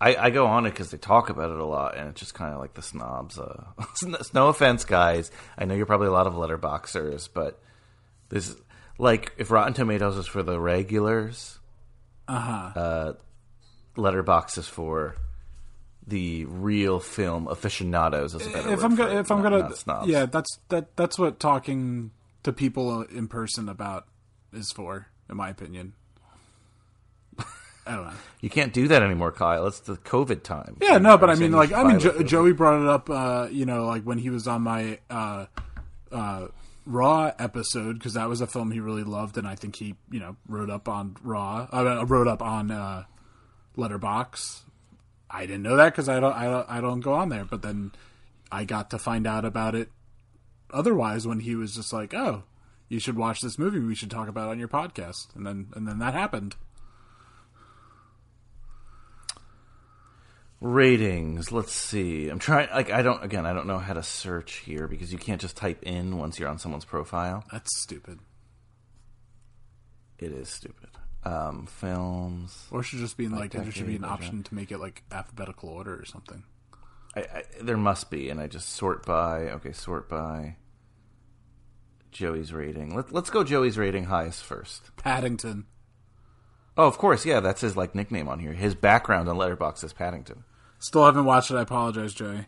I, 0.05 0.25
I 0.25 0.29
go 0.31 0.45
on 0.47 0.65
it 0.65 0.71
because 0.71 0.91
they 0.91 0.97
talk 0.97 1.29
about 1.29 1.51
it 1.51 1.57
a 1.57 1.65
lot, 1.65 1.95
and 1.97 2.09
it's 2.09 2.19
just 2.19 2.33
kind 2.33 2.53
of 2.53 2.59
like 2.59 2.73
the 2.73 2.81
snobs. 2.81 3.39
Uh, 3.39 3.63
no 4.33 4.47
offense, 4.49 4.83
guys. 4.85 5.31
I 5.57 5.65
know 5.65 5.75
you're 5.75 5.85
probably 5.85 6.07
a 6.07 6.11
lot 6.11 6.27
of 6.27 6.33
letterboxers, 6.33 7.29
but 7.33 7.61
this 8.29 8.55
like 8.97 9.31
if 9.37 9.49
Rotten 9.51 9.73
Tomatoes 9.73 10.17
is 10.17 10.27
for 10.27 10.43
the 10.43 10.59
regulars, 10.59 11.59
Uh-huh. 12.27 12.79
uh 12.79 13.13
Letterbox 13.95 14.57
is 14.57 14.67
for 14.67 15.15
the 16.05 16.45
real 16.45 16.99
film 16.99 17.47
aficionados. 17.47 18.33
Is 18.35 18.45
a 18.47 18.49
better 18.49 18.73
if 18.73 18.79
word 18.79 18.85
I'm 18.85 18.91
for 18.91 18.97
gonna, 19.03 19.15
it, 19.15 19.19
if 19.19 19.31
I'm 19.31 19.37
not- 19.41 19.49
gonna, 19.51 19.63
not 19.63 19.77
snobs. 19.77 20.07
yeah, 20.09 20.25
that's 20.25 20.59
that. 20.69 20.95
That's 20.97 21.17
what 21.19 21.39
talking 21.39 22.11
to 22.43 22.51
people 22.51 23.03
in 23.03 23.27
person 23.27 23.69
about 23.69 24.07
is 24.51 24.71
for, 24.71 25.07
in 25.29 25.37
my 25.37 25.49
opinion. 25.49 25.93
I 27.85 27.95
don't 27.95 28.05
know. 28.05 28.13
you 28.39 28.49
can't 28.49 28.71
do 28.73 28.87
that 28.87 29.03
anymore, 29.03 29.31
Kyle. 29.31 29.67
It's 29.67 29.81
the 29.81 29.97
COVID 29.97 30.43
time. 30.43 30.77
Yeah, 30.81 30.99
no, 30.99 31.17
but 31.17 31.29
I 31.29 31.35
mean, 31.35 31.51
like, 31.51 31.73
I 31.73 31.83
mean, 31.83 31.99
jo- 31.99 32.23
Joey 32.23 32.53
brought 32.53 32.81
it 32.81 32.87
up, 32.87 33.09
uh, 33.09 33.47
you 33.51 33.65
know, 33.65 33.85
like 33.85 34.03
when 34.03 34.17
he 34.17 34.29
was 34.29 34.47
on 34.47 34.61
my 34.61 34.99
uh, 35.09 35.47
uh, 36.11 36.47
Raw 36.85 37.31
episode 37.39 37.93
because 37.99 38.13
that 38.13 38.29
was 38.29 38.39
a 38.41 38.47
film 38.47 38.71
he 38.71 38.79
really 38.79 39.03
loved, 39.03 39.37
and 39.37 39.47
I 39.47 39.55
think 39.55 39.75
he, 39.75 39.95
you 40.09 40.19
know, 40.19 40.37
wrote 40.47 40.69
up 40.69 40.87
on 40.87 41.17
Raw, 41.23 41.67
uh, 41.73 42.05
wrote 42.05 42.27
up 42.27 42.41
on 42.41 42.71
uh, 42.71 43.03
Letterboxd. 43.77 44.61
I 45.29 45.41
didn't 45.45 45.63
know 45.63 45.75
that 45.77 45.91
because 45.91 46.07
I 46.09 46.19
don't, 46.19 46.33
I 46.35 46.45
don't, 46.45 46.69
I 46.69 46.79
don't 46.81 46.99
go 47.01 47.13
on 47.13 47.29
there, 47.29 47.43
but 47.45 47.61
then 47.63 47.91
I 48.51 48.65
got 48.65 48.91
to 48.91 48.99
find 48.99 49.25
out 49.25 49.45
about 49.45 49.75
it. 49.75 49.89
Otherwise, 50.71 51.27
when 51.27 51.39
he 51.41 51.55
was 51.55 51.75
just 51.75 51.91
like, 51.91 52.13
"Oh, 52.13 52.43
you 52.87 52.99
should 52.99 53.17
watch 53.17 53.41
this 53.41 53.57
movie. 53.59 53.79
We 53.79 53.95
should 53.95 54.11
talk 54.11 54.27
about 54.27 54.47
it 54.49 54.51
on 54.51 54.59
your 54.59 54.67
podcast," 54.67 55.35
and 55.35 55.45
then, 55.45 55.67
and 55.75 55.87
then 55.87 55.99
that 55.99 56.13
happened. 56.13 56.55
Ratings. 60.63 61.51
Let's 61.51 61.73
see. 61.73 62.29
I'm 62.29 62.39
trying. 62.39 62.69
Like, 62.69 62.89
I 62.89 63.01
don't. 63.01 63.21
Again, 63.21 63.45
I 63.45 63.51
don't 63.51 63.67
know 63.67 63.79
how 63.79 63.91
to 63.91 64.01
search 64.01 64.59
here 64.59 64.87
because 64.87 65.11
you 65.11 65.17
can't 65.19 65.41
just 65.41 65.57
type 65.57 65.83
in 65.83 66.17
once 66.17 66.39
you're 66.39 66.47
on 66.47 66.57
someone's 66.57 66.85
profile. 66.85 67.43
That's 67.51 67.69
stupid. 67.81 68.19
It 70.19 70.31
is 70.31 70.47
stupid. 70.47 70.87
Um, 71.25 71.65
films. 71.65 72.65
Or 72.71 72.79
it 72.79 72.83
should 72.83 72.99
just 72.99 73.17
be 73.17 73.25
in 73.25 73.33
like, 73.33 73.51
there 73.51 73.69
should 73.73 73.87
be 73.87 73.97
an 73.97 74.03
decade, 74.03 74.13
option 74.13 74.43
to 74.43 74.55
make 74.55 74.71
it 74.71 74.77
like 74.77 75.03
alphabetical 75.11 75.67
order 75.67 75.99
or 75.99 76.05
something. 76.05 76.43
I, 77.13 77.19
I, 77.19 77.43
there 77.61 77.75
must 77.75 78.09
be, 78.09 78.29
and 78.29 78.39
I 78.39 78.47
just 78.47 78.69
sort 78.69 79.05
by. 79.05 79.49
Okay, 79.49 79.73
sort 79.73 80.07
by. 80.07 80.55
Joey's 82.11 82.53
rating. 82.53 82.95
Let, 82.95 83.11
let's 83.11 83.29
go. 83.29 83.43
Joey's 83.43 83.77
rating 83.77 84.05
highest 84.05 84.45
first. 84.45 84.95
Paddington. 84.95 85.65
Oh, 86.77 86.87
of 86.87 86.97
course. 86.97 87.25
Yeah, 87.25 87.41
that's 87.41 87.59
his 87.59 87.75
like 87.75 87.95
nickname 87.95 88.29
on 88.29 88.39
here. 88.39 88.53
His 88.53 88.75
background 88.75 89.27
on 89.27 89.35
Letterboxd 89.35 89.83
is 89.83 89.91
Paddington. 89.91 90.45
Still 90.83 91.05
haven't 91.05 91.23
watched 91.23 91.49
it. 91.49 91.55
I 91.55 91.61
apologize, 91.61 92.13
Joey. 92.13 92.45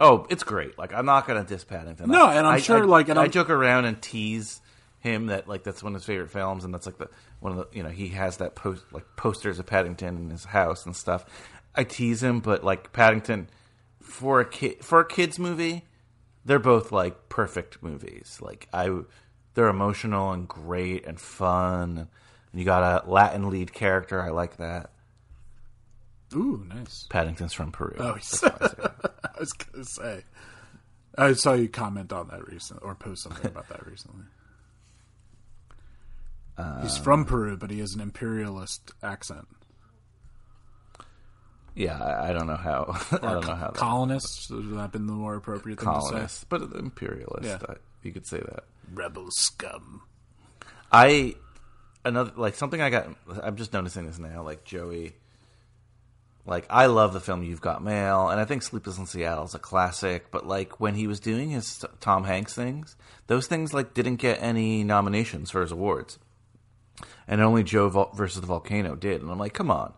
Oh, 0.00 0.26
it's 0.28 0.42
great. 0.42 0.76
Like 0.76 0.92
I'm 0.92 1.06
not 1.06 1.26
gonna 1.28 1.44
diss 1.44 1.62
Paddington. 1.64 2.10
No, 2.10 2.26
I- 2.26 2.34
and 2.34 2.46
I'm 2.46 2.54
I- 2.54 2.58
sure, 2.60 2.78
I- 2.82 2.86
like, 2.86 3.08
and 3.08 3.18
I 3.18 3.22
I'm- 3.22 3.30
joke 3.30 3.50
around 3.50 3.84
and 3.84 4.02
tease 4.02 4.60
him 4.98 5.26
that 5.26 5.46
like 5.46 5.62
that's 5.62 5.80
one 5.82 5.94
of 5.94 6.00
his 6.00 6.06
favorite 6.06 6.30
films, 6.32 6.64
and 6.64 6.74
that's 6.74 6.86
like 6.86 6.98
the 6.98 7.08
one 7.38 7.52
of 7.52 7.58
the 7.58 7.76
you 7.76 7.82
know 7.84 7.88
he 7.88 8.08
has 8.08 8.38
that 8.38 8.56
post 8.56 8.84
like 8.92 9.04
posters 9.16 9.58
of 9.60 9.66
Paddington 9.66 10.16
in 10.16 10.30
his 10.30 10.44
house 10.44 10.84
and 10.86 10.96
stuff. 10.96 11.24
I 11.74 11.84
tease 11.84 12.22
him, 12.22 12.40
but 12.40 12.64
like 12.64 12.92
Paddington 12.92 13.48
for 14.02 14.40
a 14.40 14.44
kid 14.44 14.84
for 14.84 14.98
a 15.00 15.06
kids 15.06 15.38
movie, 15.38 15.84
they're 16.44 16.58
both 16.58 16.90
like 16.90 17.28
perfect 17.28 17.80
movies. 17.82 18.38
Like 18.42 18.68
I, 18.72 18.90
they're 19.54 19.68
emotional 19.68 20.32
and 20.32 20.48
great 20.48 21.06
and 21.06 21.20
fun. 21.20 22.08
And 22.52 22.60
you 22.60 22.64
got 22.64 23.04
a 23.06 23.08
Latin 23.08 23.48
lead 23.50 23.72
character. 23.72 24.20
I 24.20 24.30
like 24.30 24.56
that. 24.56 24.90
Ooh, 26.36 26.64
nice. 26.68 27.06
Paddington's 27.08 27.52
from 27.54 27.72
Peru. 27.72 27.96
Oh, 27.98 28.16
why 28.40 28.50
I. 29.34 29.40
Was 29.40 29.52
gonna 29.52 29.84
say. 29.84 30.24
I 31.18 31.32
saw 31.32 31.54
you 31.54 31.68
comment 31.68 32.12
on 32.12 32.28
that 32.28 32.46
recently, 32.46 32.82
or 32.82 32.94
post 32.94 33.22
something 33.22 33.46
about 33.46 33.68
that 33.70 33.86
recently. 33.86 34.24
He's 36.82 36.96
from 36.98 37.22
uh, 37.22 37.24
Peru, 37.24 37.56
but 37.56 37.70
he 37.70 37.80
has 37.80 37.94
an 37.94 38.00
imperialist 38.00 38.92
accent. 39.02 39.46
yeah, 41.74 42.02
I, 42.02 42.30
I 42.30 42.32
don't 42.32 42.46
know 42.46 42.56
how. 42.56 42.98
I 43.12 43.32
don't 43.32 43.46
know 43.46 43.54
how 43.54 43.66
that 43.68 43.74
colonists 43.74 44.50
would 44.50 44.74
that 44.76 44.92
been 44.92 45.06
the 45.06 45.12
more 45.12 45.36
appropriate 45.36 45.78
thing 45.78 45.86
to 45.86 45.92
colonists, 46.00 46.44
but 46.44 46.62
imperialist. 46.62 47.44
Yeah. 47.44 47.58
I, 47.68 47.74
you 48.02 48.12
could 48.12 48.26
say 48.26 48.38
that. 48.38 48.64
Rebel 48.92 49.26
scum. 49.30 50.02
I 50.90 51.34
another 52.04 52.32
like 52.36 52.54
something 52.54 52.80
I 52.80 52.90
got. 52.90 53.08
I'm 53.42 53.56
just 53.56 53.72
noticing 53.72 54.06
this 54.06 54.18
now. 54.18 54.42
Like 54.42 54.64
Joey, 54.64 55.14
like 56.46 56.66
I 56.70 56.86
love 56.86 57.12
the 57.12 57.20
film 57.20 57.42
You've 57.42 57.60
Got 57.60 57.82
Mail, 57.82 58.28
and 58.28 58.40
I 58.40 58.44
think 58.44 58.62
Sleepless 58.62 58.98
in 58.98 59.06
Seattle 59.06 59.44
is 59.44 59.54
a 59.54 59.58
classic. 59.58 60.30
But 60.30 60.46
like 60.46 60.80
when 60.80 60.94
he 60.94 61.06
was 61.06 61.20
doing 61.20 61.50
his 61.50 61.84
Tom 62.00 62.24
Hanks 62.24 62.54
things, 62.54 62.96
those 63.26 63.46
things 63.46 63.74
like 63.74 63.94
didn't 63.94 64.16
get 64.16 64.42
any 64.42 64.84
nominations 64.84 65.50
for 65.50 65.60
his 65.60 65.72
awards, 65.72 66.18
and 67.26 67.40
only 67.40 67.64
Joe 67.64 67.88
Vol- 67.88 68.12
versus 68.14 68.40
the 68.40 68.46
Volcano 68.46 68.94
did. 68.94 69.20
And 69.22 69.30
I'm 69.30 69.38
like, 69.38 69.54
come 69.54 69.70
on. 69.70 69.92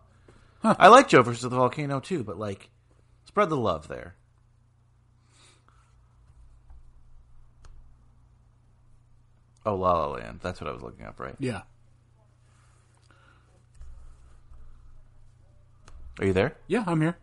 I 0.63 0.89
like 0.89 1.07
Joe 1.07 1.21
versus 1.21 1.43
the 1.43 1.49
Volcano 1.49 1.99
too, 1.99 2.23
but 2.23 2.37
like, 2.37 2.69
spread 3.25 3.49
the 3.49 3.55
love 3.55 3.87
there. 3.87 4.15
Oh, 9.65 9.75
La 9.75 9.93
La 9.93 10.07
Land. 10.07 10.39
That's 10.41 10.59
what 10.59 10.69
I 10.69 10.73
was 10.73 10.81
looking 10.81 11.05
up, 11.05 11.19
right? 11.19 11.35
Yeah. 11.39 11.61
Are 16.19 16.25
you 16.25 16.33
there? 16.33 16.55
Yeah, 16.67 16.83
I'm 16.85 16.99
here. 16.99 17.17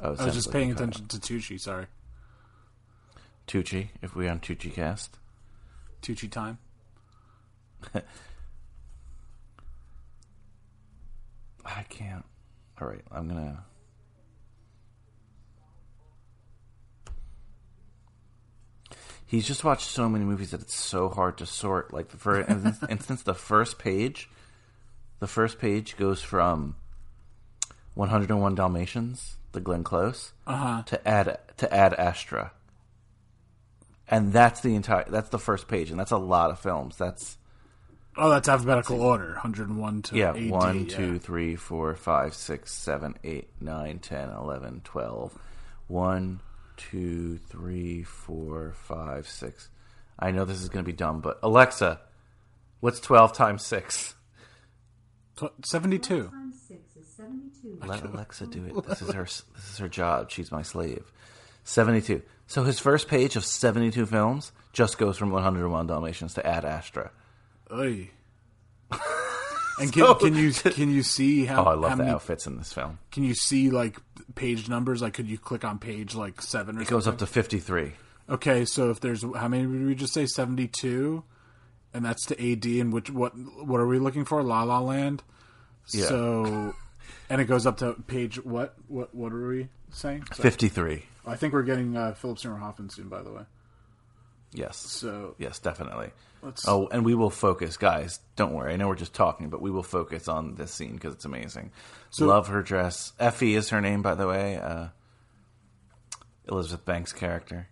Oh, 0.00 0.14
I 0.18 0.26
was 0.26 0.34
just 0.34 0.48
like 0.48 0.52
paying 0.52 0.70
attention 0.70 1.06
to 1.08 1.16
Tucci. 1.16 1.58
Sorry. 1.58 1.86
Tucci, 3.46 3.88
if 4.02 4.14
we 4.14 4.28
on 4.28 4.38
Tucci 4.40 4.72
cast. 4.72 5.16
Tucci 6.02 6.30
time. 6.30 6.58
I 11.64 11.82
can't. 11.88 12.26
All 12.80 12.86
right, 12.86 13.02
I'm 13.10 13.26
gonna. 13.28 13.64
He's 19.24 19.46
just 19.46 19.64
watched 19.64 19.88
so 19.88 20.08
many 20.08 20.24
movies 20.24 20.52
that 20.52 20.60
it's 20.60 20.74
so 20.74 21.08
hard 21.08 21.38
to 21.38 21.46
sort. 21.46 21.92
Like 21.94 22.10
for 22.10 22.40
instance, 22.40 22.78
instance, 22.90 23.22
the 23.22 23.34
first 23.34 23.78
page, 23.78 24.28
the 25.18 25.26
first 25.26 25.58
page 25.58 25.96
goes 25.96 26.20
from 26.22 26.76
101 27.98 28.54
Dalmatians, 28.54 29.36
the 29.50 29.60
Glenn 29.60 29.82
Close, 29.82 30.32
Uh-huh. 30.46 30.82
to 30.84 31.08
add 31.08 31.38
to 31.56 31.74
Ad 31.74 31.94
Astra, 31.94 32.52
and 34.06 34.32
that's 34.32 34.60
the 34.60 34.76
entire. 34.76 35.04
That's 35.08 35.30
the 35.30 35.38
first 35.38 35.66
page, 35.66 35.90
and 35.90 35.98
that's 35.98 36.12
a 36.12 36.16
lot 36.16 36.50
of 36.50 36.60
films. 36.60 36.96
That's 36.96 37.36
Oh, 38.16 38.30
that's 38.30 38.48
alphabetical 38.48 39.00
order. 39.02 39.32
101 39.34 40.02
to 40.02 40.16
Yeah, 40.16 40.32
80, 40.34 40.50
one, 40.50 40.86
yeah. 40.88 40.96
two, 40.96 41.18
three, 41.18 41.54
four, 41.56 41.94
five, 41.94 42.34
six, 42.34 42.72
seven, 42.72 43.16
eight, 43.24 43.48
nine, 43.60 43.98
ten, 44.00 44.30
eleven, 44.30 44.80
twelve. 44.84 45.36
One, 45.88 46.40
two, 46.76 47.38
three, 47.48 48.02
four, 48.04 48.72
five, 48.74 49.28
six. 49.28 49.68
I 50.18 50.30
know 50.32 50.44
this 50.44 50.60
is 50.62 50.68
going 50.68 50.84
to 50.84 50.88
be 50.88 50.96
dumb, 50.96 51.20
but 51.20 51.38
Alexa, 51.44 52.00
what's 52.80 52.98
12 53.00 53.32
times 53.34 53.64
6? 53.64 54.14
Tw- 57.76 57.80
72. 57.80 57.86
Let 57.86 58.04
Alexa 58.14 58.46
do 58.46 58.64
it. 58.64 58.86
This 58.86 59.02
is 59.02 59.12
her 59.12 59.24
this 59.24 59.70
is 59.72 59.78
her 59.78 59.88
job. 59.88 60.30
She's 60.30 60.50
my 60.52 60.62
slave. 60.62 61.10
72. 61.64 62.22
So 62.46 62.64
his 62.64 62.78
first 62.78 63.08
page 63.08 63.36
of 63.36 63.44
72 63.44 64.06
films 64.06 64.52
just 64.72 64.96
goes 64.98 65.18
from 65.18 65.30
101 65.30 65.86
Dalmatians 65.86 66.34
to 66.34 66.46
Ad 66.46 66.64
Astra. 66.64 67.10
Oy. 67.72 68.10
And 69.80 69.92
can, 69.92 70.12
can 70.16 70.34
you 70.34 70.50
can 70.50 70.90
you 70.90 71.04
see 71.04 71.44
how? 71.46 71.64
Oh, 71.64 71.68
I 71.68 71.74
love 71.74 71.92
the 71.92 71.96
many- 71.98 72.10
outfits 72.10 72.48
in 72.48 72.56
this 72.58 72.72
film. 72.72 72.98
Can 73.12 73.22
you 73.22 73.34
see 73.34 73.70
like 73.70 73.96
page 74.34 74.68
numbers? 74.68 75.00
Like, 75.00 75.14
could 75.14 75.28
you 75.28 75.38
click 75.38 75.64
on 75.64 75.78
page 75.78 76.16
like 76.16 76.42
seven 76.42 76.78
or 76.78 76.82
It 76.82 76.88
goes 76.88 77.06
up 77.06 77.18
to 77.18 77.26
53. 77.28 77.92
Okay, 78.28 78.64
so 78.64 78.90
if 78.90 78.98
there's 78.98 79.22
how 79.36 79.46
many 79.46 79.62
did 79.62 79.86
we 79.86 79.94
just 79.94 80.12
say? 80.12 80.26
Seventy 80.26 80.66
two, 80.66 81.22
and 81.94 82.04
that's 82.04 82.26
to 82.26 82.34
AD. 82.52 82.64
And 82.64 82.92
which 82.92 83.08
what 83.08 83.32
what 83.38 83.78
are 83.80 83.86
we 83.86 84.00
looking 84.00 84.24
for? 84.24 84.42
La 84.42 84.64
La 84.64 84.80
Land. 84.80 85.22
Yeah. 85.94 86.06
So, 86.06 86.74
and 87.30 87.40
it 87.40 87.44
goes 87.46 87.66
up 87.66 87.78
to 87.78 87.94
page 88.06 88.42
what 88.44 88.74
what 88.88 89.14
what 89.14 89.32
are 89.32 89.46
we 89.48 89.68
saying? 89.90 90.22
53. 90.34 91.04
I 91.26 91.36
think 91.36 91.52
we're 91.52 91.62
getting 91.62 91.96
uh, 91.96 92.14
Philip 92.14 92.38
Seymour 92.38 92.58
Hoffman 92.58 92.88
soon. 92.90 93.08
By 93.08 93.22
the 93.22 93.32
way, 93.32 93.42
Yes. 94.52 94.76
so 94.78 95.34
Yes, 95.38 95.58
definitely. 95.58 96.10
Let's- 96.42 96.66
Oh, 96.68 96.86
and 96.88 97.04
we 97.04 97.14
will 97.14 97.30
focus, 97.30 97.76
guys. 97.76 98.20
Don't 98.36 98.52
worry. 98.54 98.72
I 98.72 98.76
know 98.76 98.86
we're 98.88 98.94
just 98.94 99.12
talking, 99.14 99.50
but 99.50 99.60
we 99.60 99.70
will 99.72 99.82
focus 99.82 100.28
on 100.28 100.54
this 100.54 100.72
scene 100.72 100.94
because 100.94 101.14
it's 101.14 101.24
amazing. 101.24 101.72
So- 102.10 102.26
Love 102.26 102.46
her 102.48 102.62
dress. 102.62 103.12
Effie 103.18 103.54
is 103.56 103.70
her 103.70 103.80
name, 103.80 104.02
by 104.02 104.14
the 104.14 104.26
way. 104.28 104.56
Uh, 104.56 104.88
Elizabeth 106.48 106.84
Banks' 106.86 107.12
character. 107.12 107.68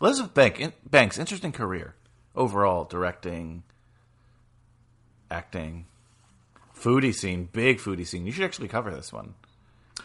Elizabeth 0.00 0.32
Bank, 0.32 0.60
in, 0.60 0.72
Banks, 0.88 1.18
interesting 1.18 1.50
career 1.52 1.94
overall. 2.36 2.84
Directing, 2.84 3.64
acting, 5.30 5.86
foodie 6.80 7.14
scene, 7.14 7.48
big 7.52 7.78
foodie 7.78 8.06
scene. 8.06 8.24
You 8.26 8.32
should 8.32 8.44
actually 8.44 8.68
cover 8.68 8.90
this 8.90 9.12
one. 9.12 9.34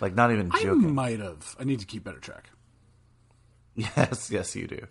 Like 0.02 0.16
not 0.16 0.32
even 0.32 0.50
joking. 0.52 0.86
I 0.86 0.92
might 0.92 1.20
have. 1.20 1.56
I 1.60 1.64
need 1.64 1.80
to 1.80 1.86
keep 1.86 2.04
better 2.04 2.20
track. 2.20 2.50
Yes, 3.76 4.30
yes, 4.30 4.56
you 4.56 4.68
do. 4.68 4.86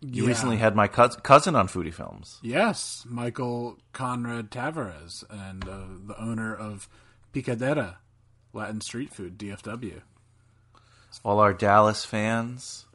You 0.00 0.22
Yeah. 0.22 0.28
recently 0.28 0.58
had 0.58 0.76
my 0.76 0.86
cous- 0.86 1.16
cousin 1.16 1.56
on 1.56 1.66
Foodie 1.66 1.92
Films. 1.94 2.38
Yes, 2.42 3.04
Michael 3.08 3.78
Conrad 3.92 4.50
Tavares, 4.50 5.24
and 5.28 5.68
uh, 5.68 5.80
the 6.06 6.20
owner 6.20 6.54
of 6.54 6.88
Picadera, 7.32 7.96
Latin 8.52 8.80
street 8.80 9.12
food, 9.12 9.38
DFW. 9.38 10.02
All 11.24 11.40
our 11.40 11.52
Dallas 11.52 12.04
fans. 12.04 12.86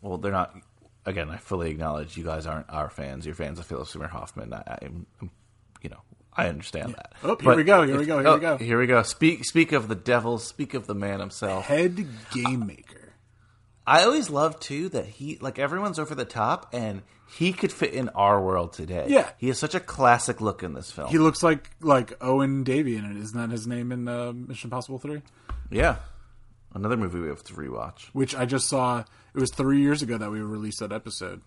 Well, 0.00 0.18
they're 0.18 0.30
not. 0.32 0.54
Again, 1.04 1.30
I 1.30 1.36
fully 1.36 1.70
acknowledge 1.70 2.16
you 2.16 2.24
guys 2.24 2.46
aren't 2.46 2.70
our 2.70 2.88
fans. 2.88 3.26
You're 3.26 3.34
fans 3.34 3.58
of 3.58 3.66
Philip 3.66 3.88
Seymour 3.88 4.08
Hoffman. 4.08 4.52
I, 4.52 4.78
I'm- 4.82 5.06
you 5.82 5.90
know, 5.90 6.00
I 6.32 6.46
understand 6.48 6.94
that. 6.94 7.12
Oh, 7.22 7.36
here 7.40 7.56
we 7.56 7.64
go, 7.64 7.86
here 7.86 7.98
we 7.98 8.06
go, 8.06 8.20
here 8.20 8.28
oh, 8.28 8.34
we 8.34 8.40
go. 8.40 8.56
Here 8.56 8.78
we 8.78 8.86
go. 8.86 9.02
Speak, 9.02 9.44
speak 9.44 9.72
of 9.72 9.88
the 9.88 9.94
devil. 9.94 10.38
Speak 10.38 10.74
of 10.74 10.86
the 10.86 10.94
man 10.94 11.20
himself. 11.20 11.66
Head 11.66 12.06
game 12.32 12.66
maker. 12.66 13.14
I 13.86 14.04
always 14.04 14.30
love 14.30 14.60
too 14.60 14.88
that 14.90 15.06
he 15.06 15.38
like 15.40 15.58
everyone's 15.58 15.98
over 15.98 16.14
the 16.14 16.24
top, 16.24 16.68
and 16.72 17.02
he 17.36 17.52
could 17.52 17.72
fit 17.72 17.92
in 17.92 18.08
our 18.10 18.40
world 18.40 18.72
today. 18.72 19.06
Yeah. 19.08 19.30
he 19.38 19.48
has 19.48 19.58
such 19.58 19.74
a 19.74 19.80
classic 19.80 20.40
look 20.40 20.62
in 20.62 20.72
this 20.74 20.90
film. 20.90 21.08
He 21.10 21.18
looks 21.18 21.42
like 21.42 21.68
like 21.80 22.12
Owen 22.20 22.64
Davian 22.64 23.04
in 23.04 23.16
it. 23.16 23.22
Isn't 23.22 23.38
that 23.38 23.50
his 23.50 23.66
name 23.66 23.90
in 23.90 24.06
uh, 24.06 24.32
Mission 24.32 24.68
Impossible 24.68 25.00
Three? 25.00 25.22
yeah, 25.70 25.96
another 26.74 26.96
movie 26.96 27.20
we 27.20 27.28
have 27.28 27.44
to 27.44 27.54
rewatch. 27.54 28.04
Which 28.12 28.34
I 28.34 28.44
just 28.44 28.68
saw. 28.68 29.04
It 29.34 29.40
was 29.40 29.50
three 29.50 29.80
years 29.80 30.02
ago 30.02 30.18
that 30.18 30.30
we 30.30 30.40
released 30.40 30.80
that 30.80 30.92
episode. 30.92 31.40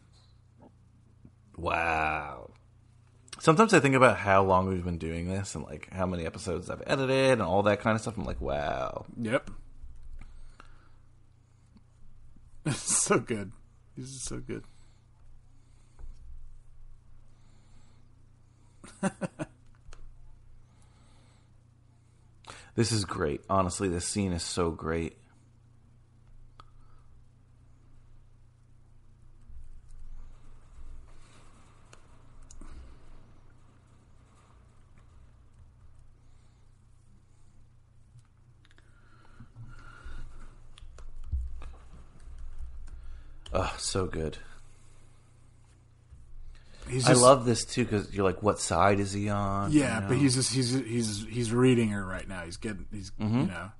Wow. 1.57 2.51
Sometimes 3.39 3.73
I 3.73 3.79
think 3.79 3.95
about 3.95 4.17
how 4.17 4.43
long 4.43 4.67
we've 4.67 4.83
been 4.83 4.97
doing 4.97 5.27
this 5.27 5.55
and 5.55 5.63
like 5.63 5.91
how 5.93 6.05
many 6.05 6.25
episodes 6.25 6.69
I've 6.69 6.83
edited 6.87 7.33
and 7.33 7.41
all 7.41 7.63
that 7.63 7.79
kind 7.81 7.95
of 7.95 8.01
stuff. 8.01 8.17
I'm 8.17 8.25
like, 8.25 8.41
wow. 8.41 9.05
Yep. 9.17 9.51
so 12.73 13.19
good. 13.19 13.51
This 13.95 14.07
is 14.07 14.23
so 14.23 14.39
good. 14.39 14.63
This 22.75 22.91
is 22.91 23.05
great. 23.05 23.41
Honestly, 23.49 23.87
this 23.87 24.05
scene 24.05 24.33
is 24.33 24.43
so 24.43 24.69
great. 24.69 25.17
Oh, 43.53 43.73
so 43.77 44.05
good. 44.05 44.37
He's 46.95 47.07
I 47.09 47.13
love 47.13 47.45
this 47.45 47.65
too 47.65 47.83
because 47.83 48.13
you're 48.13 48.23
like, 48.25 48.41
what 48.43 48.59
side 48.59 48.99
is 48.99 49.11
he 49.13 49.29
on? 49.29 49.71
Yeah, 49.71 49.95
You 49.95 50.01
know? 50.01 50.07
but 50.07 50.17
he's 50.17 50.35
just 50.35 50.53
he's 50.53 50.73
he's 50.73 51.25
he's 51.29 51.51
reading 51.51 51.89
her 51.89 52.05
right 52.05 52.27
now. 52.27 52.41
He's 52.43 52.57
getting 52.57 52.85
he's 52.91 53.11
Mm-hmm. 53.19 53.39
you 53.41 53.47
know 53.47 53.71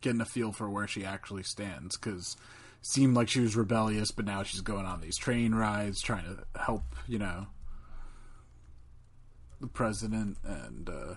getting 0.00 0.20
a 0.20 0.24
feel 0.26 0.52
for 0.52 0.68
where 0.68 0.86
she 0.86 1.04
actually 1.04 1.42
stands 1.42 1.96
because 1.96 2.36
seemed 2.82 3.16
like 3.16 3.28
she 3.28 3.40
was 3.40 3.56
rebellious, 3.56 4.10
but 4.10 4.24
now 4.26 4.42
she's 4.42 4.60
going 4.60 4.84
on 4.86 5.00
these 5.00 5.16
train 5.16 5.54
rides 5.54 6.00
trying 6.02 6.24
to 6.24 6.44
help 6.60 6.82
you 7.08 7.18
know 7.18 7.46
the 9.60 9.66
president 9.66 10.36
and 10.44 10.90
uh, 10.90 11.14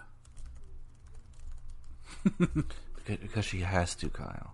because 3.05 3.45
she 3.45 3.59
has 3.59 3.93
to, 3.95 4.09
Kyle. 4.09 4.53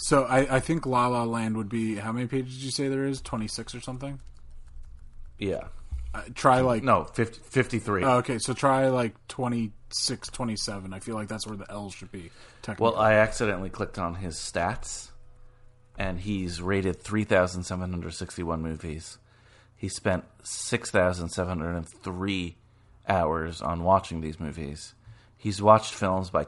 So 0.00 0.24
I, 0.24 0.56
I 0.56 0.60
think 0.60 0.86
La 0.86 1.06
La 1.06 1.24
Land 1.24 1.56
would 1.56 1.68
be 1.68 1.96
how 1.96 2.12
many 2.12 2.26
pages 2.26 2.54
did 2.54 2.62
you 2.64 2.70
say 2.70 2.88
there 2.88 3.06
is 3.06 3.20
twenty 3.20 3.48
six 3.48 3.74
or 3.74 3.80
something? 3.80 4.20
Yeah. 5.38 5.64
Uh, 6.12 6.22
try 6.34 6.60
like 6.60 6.82
No, 6.82 7.04
50, 7.04 7.38
53. 7.44 8.02
Oh, 8.02 8.16
okay, 8.16 8.38
so 8.38 8.52
try 8.52 8.88
like 8.88 9.14
26, 9.28 10.28
27. 10.28 10.92
I 10.92 10.98
feel 10.98 11.14
like 11.14 11.28
that's 11.28 11.46
where 11.46 11.56
the 11.56 11.70
L 11.70 11.88
should 11.90 12.10
be. 12.10 12.32
Well, 12.80 12.96
I 12.96 13.12
accidentally 13.14 13.70
clicked 13.70 13.96
on 13.96 14.16
his 14.16 14.34
stats, 14.34 15.10
and 15.96 16.18
he's 16.18 16.60
rated 16.60 17.00
3,761 17.00 18.60
movies. 18.60 19.18
He 19.76 19.88
spent 19.88 20.24
6,703 20.42 22.56
hours 23.08 23.62
on 23.62 23.84
watching 23.84 24.20
these 24.20 24.40
movies. 24.40 24.94
He's 25.36 25.62
watched 25.62 25.94
films 25.94 26.28
by 26.28 26.42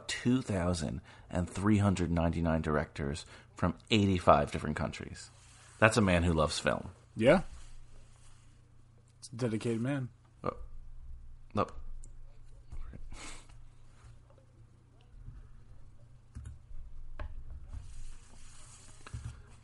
2,399 1.33 2.62
directors 2.62 3.24
from 3.55 3.74
85 3.91 4.53
different 4.53 4.76
countries. 4.76 5.30
That's 5.78 5.97
a 5.97 6.01
man 6.03 6.22
who 6.22 6.33
loves 6.33 6.59
film. 6.59 6.91
yeah, 7.16 7.43
it's 9.18 9.28
a 9.33 9.37
dedicated 9.37 9.80
man. 9.80 10.09
Oh. 10.45 10.57
Nope. 11.55 11.72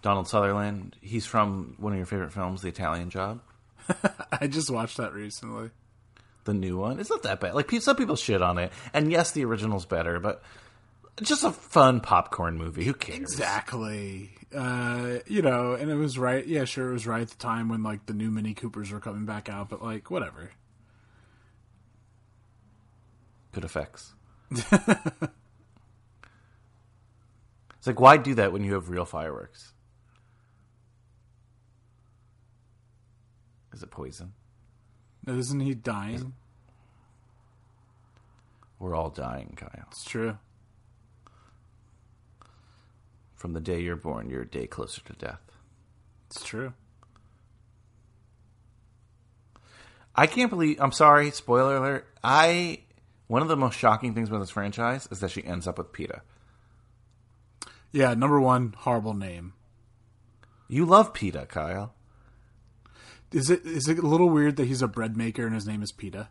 Donald 0.02 0.28
Sutherland. 0.28 0.96
He's 1.00 1.26
from 1.26 1.74
one 1.78 1.92
of 1.92 1.96
your 1.98 2.06
favorite 2.06 2.32
films, 2.32 2.62
The 2.62 2.68
Italian 2.68 3.10
Job. 3.10 3.40
I 4.32 4.46
just 4.46 4.70
watched 4.70 4.96
that 4.98 5.12
recently. 5.12 5.70
The 6.44 6.54
new 6.54 6.78
one. 6.78 7.00
It's 7.00 7.10
not 7.10 7.24
that 7.24 7.40
bad. 7.40 7.54
Like 7.54 7.70
some 7.80 7.96
people 7.96 8.16
shit 8.16 8.40
on 8.40 8.58
it, 8.58 8.72
and 8.94 9.10
yes, 9.10 9.32
the 9.32 9.44
original's 9.44 9.86
better, 9.86 10.18
but 10.20 10.42
just 11.22 11.44
a 11.44 11.52
fun 11.52 12.00
popcorn 12.00 12.56
movie. 12.56 12.84
Who 12.84 12.94
cares? 12.94 13.18
Exactly. 13.18 14.30
Uh, 14.54 15.18
you 15.26 15.42
know, 15.42 15.74
and 15.74 15.90
it 15.90 15.94
was 15.94 16.18
right. 16.18 16.46
Yeah, 16.46 16.64
sure, 16.64 16.88
it 16.90 16.92
was 16.92 17.06
right 17.06 17.22
at 17.22 17.28
the 17.28 17.36
time 17.36 17.68
when 17.68 17.82
like 17.82 18.06
the 18.06 18.14
new 18.14 18.30
Mini 18.30 18.54
Coopers 18.54 18.90
were 18.90 19.00
coming 19.00 19.26
back 19.26 19.48
out. 19.48 19.68
But 19.68 19.82
like, 19.82 20.10
whatever. 20.10 20.50
Good 23.52 23.64
effects. 23.64 24.14
it's 24.50 24.72
like 27.86 28.00
why 28.00 28.16
do 28.16 28.34
that 28.36 28.52
when 28.52 28.64
you 28.64 28.74
have 28.74 28.88
real 28.88 29.04
fireworks? 29.04 29.72
Is 33.74 33.82
it 33.82 33.90
poison? 33.90 34.32
Isn't 35.26 35.60
he 35.60 35.74
dying? 35.74 36.32
We're 38.78 38.94
all 38.94 39.10
dying, 39.10 39.54
Kyle. 39.56 39.88
It's 39.90 40.04
true. 40.04 40.38
From 43.38 43.52
the 43.52 43.60
day 43.60 43.80
you're 43.80 43.96
born, 43.96 44.28
you're 44.28 44.42
a 44.42 44.46
day 44.48 44.66
closer 44.66 45.00
to 45.02 45.12
death. 45.14 45.40
It's 46.26 46.44
true. 46.44 46.74
I 50.14 50.26
can't 50.26 50.50
believe. 50.50 50.78
I'm 50.80 50.90
sorry. 50.92 51.30
Spoiler 51.30 51.76
alert. 51.76 52.08
I 52.22 52.80
one 53.28 53.40
of 53.40 53.48
the 53.48 53.56
most 53.56 53.78
shocking 53.78 54.12
things 54.12 54.28
about 54.28 54.40
this 54.40 54.50
franchise 54.50 55.06
is 55.12 55.20
that 55.20 55.30
she 55.30 55.44
ends 55.44 55.68
up 55.68 55.78
with 55.78 55.92
Peeta. 55.92 56.20
Yeah, 57.92 58.14
number 58.14 58.40
one, 58.40 58.74
horrible 58.76 59.14
name. 59.14 59.52
You 60.66 60.84
love 60.84 61.14
Peeta, 61.14 61.46
Kyle. 61.48 61.94
Is 63.32 63.48
it 63.50 63.64
is 63.64 63.86
it 63.88 63.98
a 63.98 64.06
little 64.06 64.28
weird 64.28 64.56
that 64.56 64.66
he's 64.66 64.82
a 64.82 64.88
bread 64.88 65.16
maker 65.16 65.46
and 65.46 65.54
his 65.54 65.66
name 65.66 65.82
is 65.82 65.92
Pita? 65.92 66.28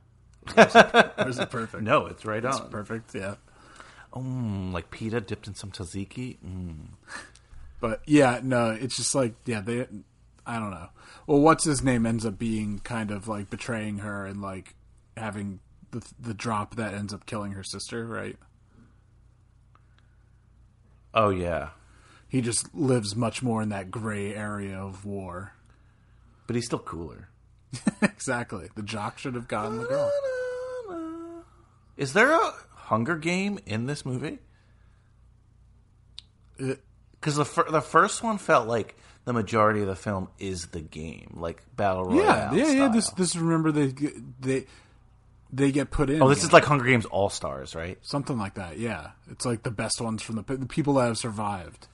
Or 0.55 0.63
is 0.65 0.75
it, 0.75 0.93
or 1.17 1.27
is 1.29 1.39
it 1.39 1.49
perfect? 1.49 1.83
No, 1.83 2.05
it's 2.07 2.25
right 2.25 2.43
on. 2.43 2.69
perfect. 2.69 3.15
Yeah. 3.15 3.35
Mm, 4.13 4.71
like 4.73 4.89
PETA 4.89 5.21
dipped 5.21 5.47
in 5.47 5.55
some 5.55 5.71
tzatziki. 5.71 6.37
Mm. 6.45 6.75
But 7.79 8.01
yeah, 8.05 8.39
no, 8.43 8.71
it's 8.71 8.95
just 8.97 9.13
like 9.13 9.35
yeah, 9.45 9.61
they 9.61 9.85
I 10.45 10.59
don't 10.59 10.71
know. 10.71 10.89
Well, 11.27 11.39
what's 11.41 11.65
his 11.65 11.83
name 11.83 12.05
ends 12.05 12.25
up 12.25 12.39
being 12.39 12.79
kind 12.79 13.11
of 13.11 13.27
like 13.27 13.49
betraying 13.49 13.99
her 13.99 14.25
and 14.25 14.41
like 14.41 14.73
having 15.15 15.59
the 15.91 16.01
the 16.19 16.33
drop 16.33 16.75
that 16.75 16.93
ends 16.93 17.13
up 17.13 17.25
killing 17.25 17.51
her 17.51 17.63
sister, 17.63 18.05
right? 18.05 18.37
Oh 21.13 21.29
yeah, 21.29 21.69
He 22.27 22.41
just 22.41 22.73
lives 22.75 23.15
much 23.15 23.41
more 23.41 23.61
in 23.61 23.69
that 23.69 23.89
gray 23.89 24.33
area 24.35 24.77
of 24.77 25.05
war. 25.05 25.53
but 26.45 26.55
he's 26.55 26.65
still 26.65 26.79
cooler. 26.79 27.29
exactly. 28.01 28.69
The 28.75 28.83
jock 28.83 29.17
should 29.17 29.33
have 29.35 29.47
gotten 29.47 29.77
the 29.79 29.85
girl. 29.85 30.11
Is 31.97 32.13
there 32.13 32.31
a 32.31 32.53
Hunger 32.87 33.17
Game 33.17 33.59
in 33.65 33.85
this 33.85 34.05
movie? 34.05 34.39
Uh, 36.61 36.73
because 37.19 37.35
the 37.35 37.45
fir- 37.45 37.69
the 37.69 37.81
first 37.81 38.23
one 38.23 38.37
felt 38.37 38.67
like 38.67 38.95
the 39.25 39.33
majority 39.33 39.81
of 39.81 39.87
the 39.87 39.95
film 39.95 40.29
is 40.39 40.67
the 40.67 40.81
game, 40.81 41.35
like 41.39 41.61
battle 41.75 42.05
royale. 42.05 42.55
yeah, 42.55 42.65
yeah, 42.65 42.71
yeah. 42.71 42.87
This 42.87 43.09
this 43.11 43.35
remember 43.35 43.71
they 43.71 43.91
get- 43.91 44.41
they 44.41 44.65
they 45.51 45.71
get 45.71 45.91
put 45.91 46.09
in. 46.09 46.21
Oh, 46.21 46.29
this 46.29 46.39
yeah. 46.39 46.45
is 46.45 46.53
like 46.53 46.63
Hunger 46.65 46.85
Games 46.85 47.05
All 47.05 47.29
Stars, 47.29 47.75
right? 47.75 47.97
something 48.01 48.37
like 48.37 48.53
that. 48.55 48.77
Yeah, 48.77 49.11
it's 49.29 49.45
like 49.45 49.63
the 49.63 49.71
best 49.71 49.99
ones 49.99 50.21
from 50.21 50.35
the 50.37 50.43
the 50.55 50.65
people 50.65 50.93
that 50.95 51.07
have 51.07 51.17
survived. 51.17 51.87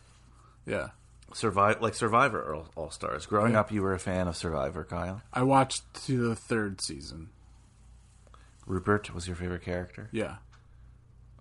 Yeah. 0.66 0.90
Survive 1.34 1.82
like 1.82 1.96
Survivor 1.96 2.56
All 2.76 2.92
Stars. 2.92 3.26
Growing 3.26 3.56
up, 3.56 3.72
you 3.72 3.82
were 3.82 3.94
a 3.94 4.00
fan 4.00 4.28
of 4.28 4.38
Survivor, 4.38 4.84
Kyle. 4.84 5.24
I 5.34 5.42
watched 5.42 5.82
to 6.06 6.30
the 6.30 6.36
third 6.36 6.80
season. 6.82 7.30
Rupert 8.68 9.14
was 9.16 9.26
your 9.28 9.36
favorite 9.36 9.64
character, 9.64 10.10
Yeah, 10.12 10.36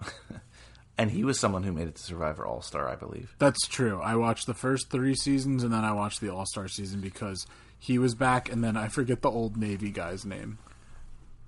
and 0.98 1.10
he 1.10 1.24
was 1.24 1.38
someone 1.38 1.62
who 1.62 1.72
made 1.72 1.88
it 1.88 1.96
to 1.96 2.02
Survivor 2.02 2.46
All 2.46 2.62
Star, 2.62 2.88
I 2.88 2.96
believe. 2.96 3.34
that's 3.38 3.66
true. 3.66 4.00
I 4.00 4.16
watched 4.16 4.46
the 4.46 4.54
first 4.54 4.90
three 4.90 5.14
seasons 5.14 5.62
and 5.62 5.72
then 5.72 5.84
I 5.84 5.92
watched 5.92 6.20
the 6.20 6.32
All 6.32 6.46
Star 6.46 6.68
season 6.68 7.00
because 7.00 7.46
he 7.82 7.98
was 7.98 8.14
back, 8.14 8.50
and 8.50 8.62
then 8.62 8.76
I 8.76 8.86
forget 8.86 9.22
the 9.22 9.30
old 9.30 9.56
Navy 9.56 9.90
guy's 9.90 10.24
name, 10.24 10.58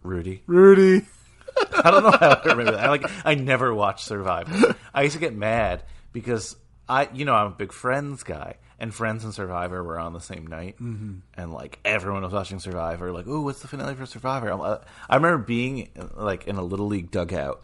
Rudy. 0.03 0.43
Rudy. 0.47 1.07
I 1.85 1.91
don't 1.93 2.03
know 2.03 2.11
how 2.11 2.41
I 2.45 2.49
remember 2.49 2.73
that. 2.73 2.81
I 2.81 2.89
like 2.89 3.09
I 3.25 3.37
never 3.37 3.73
watched 3.73 4.05
Survivor. 4.05 4.75
I 4.93 5.03
used 5.03 5.15
to 5.15 5.21
get 5.21 5.33
mad 5.33 5.85
because 6.13 6.57
I, 6.89 7.09
you 7.15 7.25
know, 7.25 7.35
I'm 7.35 7.47
a 7.47 7.55
big 7.55 7.73
Friends 7.73 8.25
guy, 8.25 8.57
and 8.81 8.93
Friends 8.93 9.23
and 9.23 9.33
Survivor 9.33 9.85
were 9.85 9.97
on 9.97 10.13
the 10.13 10.21
same 10.21 10.49
night, 10.49 10.75
mm-hmm. 10.81 11.19
and 11.35 11.53
like 11.53 11.79
everyone 11.85 12.25
was 12.25 12.33
watching 12.33 12.59
Survivor. 12.59 13.13
Like, 13.13 13.27
oh, 13.29 13.43
what's 13.43 13.63
the 13.63 13.69
finale 13.69 13.95
for 13.95 14.05
Survivor? 14.05 14.51
I'm, 14.51 14.61
uh, 14.61 14.79
I 15.09 15.15
remember 15.15 15.39
being 15.39 15.91
like 16.17 16.49
in 16.49 16.57
a 16.57 16.65
little 16.65 16.87
league 16.89 17.13
dugout, 17.13 17.63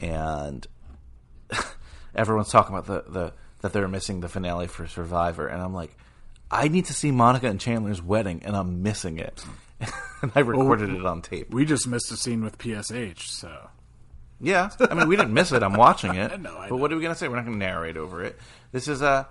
and 0.00 0.66
everyone's 2.14 2.50
talking 2.50 2.76
about 2.76 2.86
the 2.86 3.10
the 3.10 3.32
that 3.62 3.72
they're 3.72 3.88
missing 3.88 4.20
the 4.20 4.28
finale 4.28 4.66
for 4.66 4.86
Survivor, 4.86 5.46
and 5.46 5.62
I'm 5.62 5.72
like, 5.74 5.96
I 6.50 6.68
need 6.68 6.86
to 6.86 6.92
see 6.92 7.10
Monica 7.10 7.46
and 7.48 7.58
Chandler's 7.60 8.02
wedding, 8.02 8.42
and 8.44 8.54
I'm 8.54 8.82
missing 8.82 9.18
it. 9.18 9.42
and 10.22 10.30
I 10.34 10.40
recorded 10.40 10.90
it 10.90 11.04
on 11.06 11.22
tape. 11.22 11.52
We 11.52 11.64
just 11.64 11.86
missed 11.88 12.12
a 12.12 12.16
scene 12.16 12.44
with 12.44 12.58
PSH, 12.58 13.20
so 13.22 13.70
Yeah, 14.40 14.68
I 14.80 14.92
mean, 14.94 15.08
we 15.08 15.16
didn't 15.16 15.32
miss 15.32 15.50
it. 15.52 15.62
I'm 15.62 15.72
watching 15.74 16.14
it. 16.14 16.30
I 16.32 16.36
know, 16.36 16.56
I 16.58 16.68
but 16.68 16.76
what 16.76 16.92
are 16.92 16.96
we 16.96 17.00
going 17.02 17.14
to 17.14 17.18
say? 17.18 17.26
We're 17.28 17.36
not 17.36 17.46
going 17.46 17.58
to 17.58 17.64
narrate 17.64 17.96
over 17.96 18.22
it. 18.22 18.38
This 18.70 18.86
is, 18.86 19.00
uh, 19.02 19.24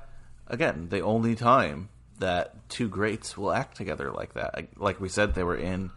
again, 0.47 0.88
the 0.89 1.01
only 1.01 1.36
time 1.36 1.89
that 2.20 2.68
two 2.70 2.88
greats 2.89 3.38
will 3.38 3.51
act 3.51 3.78
together 3.78 4.11
like 4.11 4.34
that. 4.34 4.55
Like- 4.55 4.70
Like 4.78 4.99
we 4.99 5.09
said, 5.09 5.36
they 5.36 5.43
were 5.43 5.57
in 5.57 5.91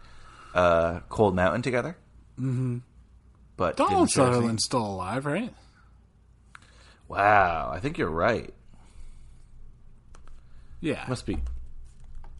uh, 0.53 0.99
Cold 1.09 1.35
Mountain 1.35 1.63
together. 1.63 1.97
Mm-hmm. 2.39 2.77
But 3.57 3.75
Donald 3.75 4.07
didn't 4.07 4.11
share 4.11 4.23
a 4.23 4.27
scene. 4.27 4.33
Sutherland's 4.35 4.63
still 4.65 4.85
alive, 4.85 5.25
right? 5.25 5.53
Wow, 7.07 7.69
I 7.73 7.79
think 7.79 7.97
you're 7.97 8.09
right. 8.09 8.53
Yeah, 10.79 11.05
Must 11.07 11.25
be. 11.25 11.39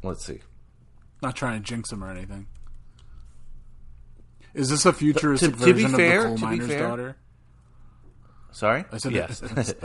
Let's 0.04 0.26
see. 0.26 0.40
not 1.24 1.36
trying 1.36 1.60
to 1.62 1.66
jinx 1.68 1.92
him 1.92 2.04
or 2.04 2.12
anything. 2.12 2.48
Is 4.54 4.70
this 4.70 4.86
a 4.86 4.94
futuristic 4.94 5.54
To- 5.54 5.60
to 5.60 5.66
be 5.66 5.84
version 5.84 5.96
fair- 5.98 6.18
of 6.20 6.24
the 6.24 6.28
coal 6.28 6.36
to 6.38 6.42
be 6.42 6.46
miner's 6.60 6.68
fair- 6.68 6.88
daughter? 6.88 7.18
Sorry. 8.52 8.86
I 8.92 8.98
said 8.98 9.12
yes. 9.14 9.42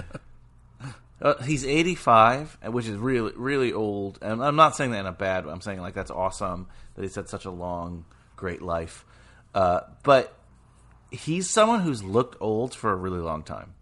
Uh, 1.21 1.41
he's 1.45 1.65
85, 1.65 2.59
which 2.65 2.89
is 2.89 2.97
really, 2.97 3.31
really 3.37 3.73
old. 3.73 4.19
And 4.21 4.43
I'm 4.43 4.57
not 4.57 4.75
saying 4.75 4.91
that 4.91 4.99
in 4.99 5.07
a 5.07 5.13
bad 5.13 5.47
way. 5.47 5.53
I'm 5.53 5.61
saying, 5.61 5.81
like, 5.81 5.95
that's 5.95 6.11
awesome 6.11 6.67
that 6.97 7.03
he's 7.03 7.15
had 7.15 7.29
such 7.29 7.45
a 7.45 7.51
long, 7.53 8.05
great 8.35 8.61
life. 8.61 9.05
Uh, 9.55 9.83
but 10.03 10.37
he's 11.13 11.49
someone 11.49 11.81
who's 11.81 12.03
looked 12.03 12.37
old 12.41 12.75
for 12.75 12.93
a 12.93 12.97
really 12.97 13.21
long 13.21 13.43
time. 13.43 13.75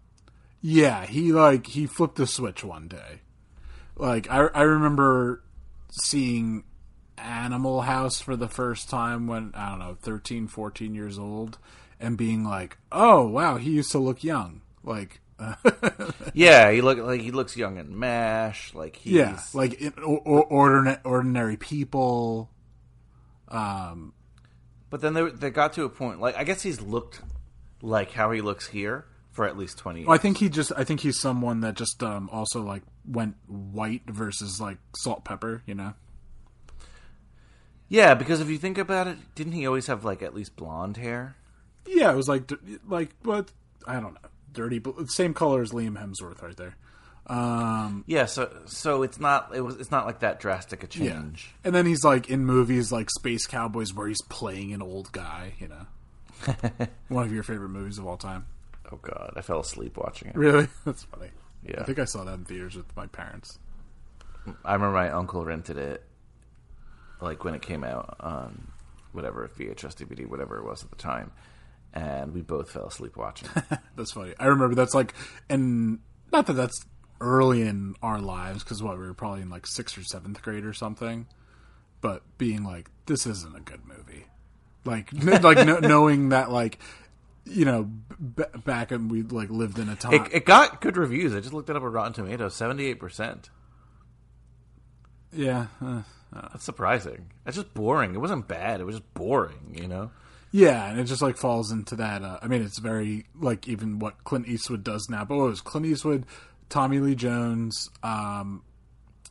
Yeah, 0.61 1.05
he 1.05 1.31
like 1.31 1.67
he 1.67 1.87
flipped 1.87 2.15
the 2.15 2.27
switch 2.27 2.63
one 2.63 2.87
day. 2.87 3.21
Like 3.95 4.29
I 4.29 4.47
I 4.47 4.61
remember 4.61 5.43
seeing 5.89 6.63
Animal 7.17 7.81
House 7.81 8.21
for 8.21 8.35
the 8.35 8.47
first 8.47 8.89
time 8.89 9.27
when 9.27 9.51
I 9.55 9.69
don't 9.69 9.79
know, 9.79 9.97
13, 10.01 10.47
14 10.47 10.95
years 10.95 11.17
old 11.17 11.57
and 11.99 12.17
being 12.17 12.43
like, 12.43 12.77
"Oh, 12.91 13.27
wow, 13.27 13.57
he 13.57 13.71
used 13.71 13.91
to 13.91 13.99
look 13.99 14.23
young." 14.23 14.61
Like 14.83 15.21
Yeah, 16.33 16.71
he 16.71 16.81
look 16.81 16.97
like 16.99 17.21
he 17.21 17.31
looks 17.31 17.57
young 17.57 17.77
in 17.77 17.97
Mash. 17.97 18.73
Like 18.73 18.95
he's 18.95 19.13
yeah, 19.13 19.39
like 19.53 19.73
in, 19.73 19.93
or, 19.97 20.19
or, 20.19 20.43
ordinary, 20.45 20.97
ordinary 21.03 21.57
people. 21.57 22.49
Um, 23.47 24.13
But 24.91 25.01
then 25.01 25.15
they 25.15 25.29
they 25.31 25.49
got 25.49 25.73
to 25.73 25.85
a 25.85 25.89
point. 25.89 26.19
Like 26.21 26.35
I 26.37 26.43
guess 26.43 26.61
he's 26.61 26.79
looked 26.81 27.21
like 27.81 28.11
how 28.11 28.29
he 28.29 28.41
looks 28.41 28.67
here 28.67 29.05
for 29.31 29.47
at 29.47 29.57
least 29.57 29.77
20 29.79 30.01
years. 30.01 30.07
Well, 30.07 30.13
I 30.15 30.19
think 30.19 30.37
he 30.37 30.49
just 30.49 30.71
I 30.77 30.83
think 30.83 30.99
he's 30.99 31.19
someone 31.19 31.61
that 31.61 31.73
just 31.75 32.03
um 32.03 32.29
also 32.31 32.61
like 32.61 32.83
went 33.07 33.35
white 33.47 34.03
versus 34.05 34.61
like 34.61 34.77
salt 34.95 35.23
pepper, 35.23 35.63
you 35.65 35.73
know. 35.73 35.93
yeah, 37.87 38.13
because 38.13 38.41
if 38.41 38.49
you 38.49 38.57
think 38.57 38.77
about 38.77 39.07
it, 39.07 39.17
didn't 39.33 39.53
he 39.53 39.65
always 39.65 39.87
have 39.87 40.03
like 40.05 40.21
at 40.21 40.35
least 40.35 40.55
blonde 40.55 40.97
hair? 40.97 41.35
Yeah, 41.87 42.11
it 42.11 42.15
was 42.15 42.27
like 42.27 42.51
like 42.87 43.15
what 43.23 43.51
I 43.87 43.99
don't 43.99 44.13
know, 44.13 44.29
dirty, 44.51 44.81
same 45.07 45.33
color 45.33 45.61
as 45.61 45.71
Liam 45.71 45.97
Hemsworth 45.97 46.41
right 46.41 46.57
there. 46.57 46.75
Um, 47.27 48.03
Yeah, 48.07 48.25
so 48.25 48.51
so 48.65 49.03
it's 49.03 49.19
not 49.19 49.51
it 49.55 49.61
was 49.61 49.75
it's 49.77 49.91
not 49.91 50.05
like 50.05 50.19
that 50.19 50.39
drastic 50.39 50.83
a 50.83 50.99
yeah, 50.99 51.11
change. 51.13 51.53
and 51.63 51.73
then 51.73 51.85
he's 51.85 52.03
like 52.03 52.29
in 52.29 52.45
movies 52.45 52.91
like 52.91 53.09
Space 53.09 53.45
Cowboys 53.47 53.93
where 53.93 54.07
he's 54.07 54.21
playing 54.23 54.73
an 54.73 54.81
old 54.81 55.11
guy. 55.11 55.53
You 55.59 55.67
know, 55.69 55.85
one 57.07 57.25
of 57.25 57.31
your 57.33 57.43
favorite 57.43 57.69
movies 57.69 57.97
of 57.99 58.07
all 58.07 58.17
time. 58.17 58.45
Oh 58.91 58.97
god, 59.01 59.33
I 59.37 59.41
fell 59.41 59.59
asleep 59.59 59.97
watching 59.97 60.29
it. 60.29 60.35
Really, 60.35 60.67
that's 60.85 61.03
funny. 61.03 61.29
Yeah. 61.63 61.79
I 61.81 61.83
think 61.83 61.99
I 61.99 62.05
saw 62.05 62.23
that 62.23 62.33
in 62.33 62.43
theaters 62.45 62.75
with 62.75 62.93
my 62.97 63.05
parents. 63.07 63.59
I 64.65 64.73
remember 64.73 64.95
my 64.95 65.11
uncle 65.11 65.45
rented 65.45 65.77
it, 65.77 66.03
like 67.21 67.43
when 67.43 67.53
it 67.53 67.61
came 67.61 67.83
out 67.83 68.17
on 68.19 68.71
whatever 69.11 69.47
VHS, 69.57 69.95
DVD, 69.95 70.27
whatever 70.27 70.57
it 70.57 70.65
was 70.65 70.83
at 70.83 70.89
the 70.89 70.95
time, 70.95 71.31
and 71.93 72.33
we 72.33 72.41
both 72.41 72.71
fell 72.71 72.87
asleep 72.87 73.15
watching. 73.15 73.47
it. 73.55 73.79
That's 73.95 74.11
funny. 74.11 74.33
I 74.39 74.47
remember 74.47 74.73
that's 74.73 74.95
like, 74.95 75.13
and 75.49 75.99
not 76.31 76.47
that 76.47 76.53
that's 76.53 76.83
early 77.21 77.61
in 77.61 77.95
our 78.01 78.19
lives 78.19 78.63
because 78.63 78.83
what 78.83 78.97
we 78.99 79.05
were 79.05 79.13
probably 79.13 79.41
in 79.41 79.49
like 79.49 79.65
sixth 79.65 79.97
or 79.97 80.03
seventh 80.03 80.41
grade 80.41 80.65
or 80.65 80.73
something, 80.73 81.27
but 82.01 82.23
being 82.37 82.63
like, 82.65 82.89
this 83.05 83.25
isn't 83.25 83.55
a 83.55 83.61
good 83.61 83.85
movie. 83.85 84.25
Like, 84.83 85.13
n- 85.27 85.41
like 85.41 85.65
no, 85.65 85.79
knowing 85.79 86.29
that 86.29 86.51
like, 86.51 86.79
you 87.45 87.63
know, 87.65 87.83
b- 87.83 88.43
back 88.65 88.91
when 88.91 89.07
we 89.07 89.21
like 89.21 89.49
lived 89.49 89.79
in 89.79 89.87
a 89.89 89.95
time. 89.95 90.13
it, 90.13 90.33
it 90.33 90.45
got 90.45 90.81
good 90.81 90.97
reviews. 90.97 91.33
I 91.35 91.39
just 91.39 91.53
looked 91.53 91.69
it 91.69 91.75
up 91.75 91.83
on 91.83 91.91
Rotten 91.91 92.13
Tomatoes, 92.13 92.55
seventy 92.55 92.87
eight 92.87 92.99
percent. 92.99 93.49
yeah, 95.33 95.67
uh, 95.81 96.01
That's 96.33 96.63
surprising. 96.63 97.31
That's 97.45 97.57
just 97.57 97.73
boring. 97.73 98.13
It 98.13 98.19
wasn't 98.19 98.47
bad. 98.47 98.81
It 98.81 98.85
was 98.85 98.95
just 98.97 99.13
boring. 99.13 99.75
You 99.79 99.87
know. 99.87 100.11
yeah, 100.51 100.89
and 100.89 100.99
it 100.99 101.05
just 101.05 101.21
like 101.21 101.37
falls 101.37 101.71
into 101.71 101.95
that. 101.97 102.21
Uh, 102.23 102.39
I 102.41 102.47
mean, 102.47 102.61
it's 102.61 102.79
very 102.79 103.25
like 103.39 103.67
even 103.67 103.99
what 103.99 104.23
Clint 104.23 104.47
Eastwood 104.47 104.83
does 104.83 105.07
now. 105.09 105.23
But 105.25 105.37
what 105.37 105.49
was 105.49 105.61
Clint 105.61 105.85
Eastwood, 105.87 106.25
Tommy 106.71 106.99
Lee 106.99 107.15
Jones, 107.15 107.89
um, 108.01 108.63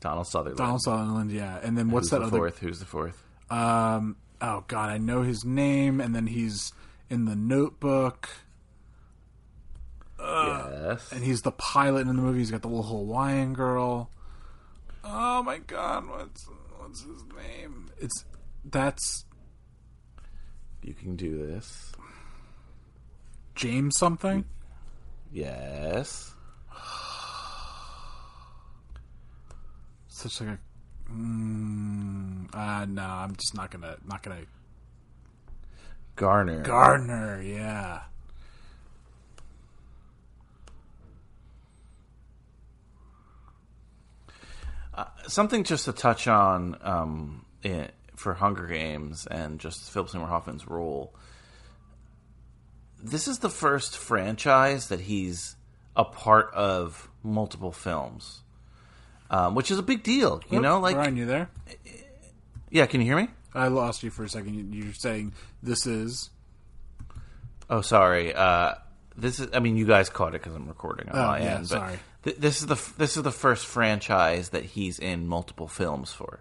Donald 0.00 0.28
Sutherland. 0.28 0.58
Donald 0.58 0.82
Sutherland, 0.82 1.32
yeah, 1.32 1.58
and 1.62 1.76
then 1.76 1.90
what's 1.90 2.06
Who's 2.06 2.10
that 2.10 2.18
the 2.20 2.26
other 2.26 2.36
fourth? 2.36 2.58
Who's 2.58 2.78
the 2.78 2.84
fourth? 2.84 3.26
Um, 3.50 4.16
oh 4.40 4.64
god, 4.68 4.90
I 4.90 4.98
know 4.98 5.22
his 5.22 5.44
name, 5.44 6.00
and 6.00 6.14
then 6.14 6.26
he's 6.26 6.72
in 7.08 7.24
the 7.24 7.34
Notebook, 7.34 8.28
yes. 10.20 11.10
and 11.10 11.24
he's 11.24 11.40
the 11.40 11.52
pilot 11.52 12.02
in 12.02 12.08
the 12.08 12.14
movie. 12.14 12.40
He's 12.40 12.50
got 12.50 12.60
the 12.62 12.68
little 12.68 12.84
Hawaiian 12.84 13.54
girl. 13.54 14.10
Oh 15.02 15.42
my 15.42 15.58
god, 15.58 16.06
what's 16.08 16.46
what's 16.76 17.02
his 17.02 17.24
name? 17.34 17.90
It's 17.98 18.24
that's 18.66 19.24
You 20.82 20.92
can 20.92 21.16
do 21.16 21.38
this. 21.46 21.92
James 23.54 23.96
something. 23.98 24.44
Yes. 25.32 26.34
Such 30.20 30.40
like 30.42 30.50
a. 30.50 30.58
Mm, 31.10 32.54
uh, 32.54 32.84
no, 32.84 33.02
I'm 33.02 33.34
just 33.36 33.54
not 33.54 33.70
gonna 33.70 33.96
not 34.06 34.22
gonna. 34.22 34.42
Garner. 36.14 36.62
Garner, 36.62 37.42
yeah. 37.42 38.02
something 45.26 45.64
just 45.64 45.86
to 45.86 45.92
touch 45.92 46.28
on 46.28 46.76
um, 46.82 47.46
i 47.64 47.88
for 48.16 48.34
Hunger 48.34 48.66
Games 48.66 49.26
and 49.26 49.58
just 49.58 49.90
Philip 49.90 50.10
Seymour 50.10 50.28
Hoffman's 50.28 50.68
role. 50.68 51.14
This 53.02 53.26
is 53.26 53.38
the 53.38 53.48
first 53.48 53.96
franchise 53.96 54.88
that 54.88 55.00
he's 55.00 55.56
a 55.96 56.04
part 56.04 56.52
of 56.52 57.08
multiple 57.22 57.72
films, 57.72 58.42
um, 59.30 59.54
which 59.54 59.70
is 59.70 59.78
a 59.78 59.82
big 59.82 60.02
deal. 60.02 60.40
You 60.50 60.60
know, 60.60 60.80
like 60.80 60.96
Ryan, 60.96 61.16
you 61.16 61.26
there? 61.26 61.48
yeah. 62.70 62.86
Can 62.86 63.00
you 63.00 63.06
hear 63.06 63.16
me? 63.16 63.28
I 63.54 63.68
lost 63.68 64.02
you 64.02 64.10
for 64.10 64.24
a 64.24 64.28
second. 64.28 64.54
You- 64.54 64.84
You're 64.84 64.94
saying 64.94 65.32
this 65.62 65.86
is. 65.86 66.30
Oh, 67.68 67.80
sorry. 67.80 68.34
Uh, 68.34 68.74
this 69.16 69.40
is. 69.40 69.48
I 69.52 69.60
mean, 69.60 69.76
you 69.76 69.86
guys 69.86 70.08
caught 70.10 70.34
it 70.34 70.42
because 70.42 70.54
I'm 70.54 70.66
recording 70.68 71.08
on 71.08 71.18
Oh, 71.18 71.26
my 71.26 71.38
yeah, 71.40 71.44
end. 71.56 71.60
But 71.62 71.68
sorry. 71.68 71.98
th- 72.24 72.36
this 72.36 72.60
is 72.60 72.66
the 72.66 72.74
f- 72.74 72.94
this 72.98 73.16
is 73.16 73.22
the 73.22 73.32
first 73.32 73.66
franchise 73.66 74.50
that 74.50 74.64
he's 74.64 74.98
in 74.98 75.26
multiple 75.26 75.68
films 75.68 76.12
for. 76.12 76.40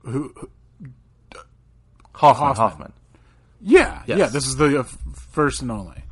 Who, 0.00 0.32
who- 0.36 0.50
Hoffman. 2.14 2.46
Hoffman. 2.48 2.56
Hoffman. 2.68 2.92
yeah, 3.62 4.02
Yes. 4.06 4.18
yeah. 4.18 4.26
This 4.26 4.46
is 4.46 4.56
the 4.56 4.80
uh, 4.80 4.82
first 5.30 5.62
and 5.62 5.70
only. 5.70 6.02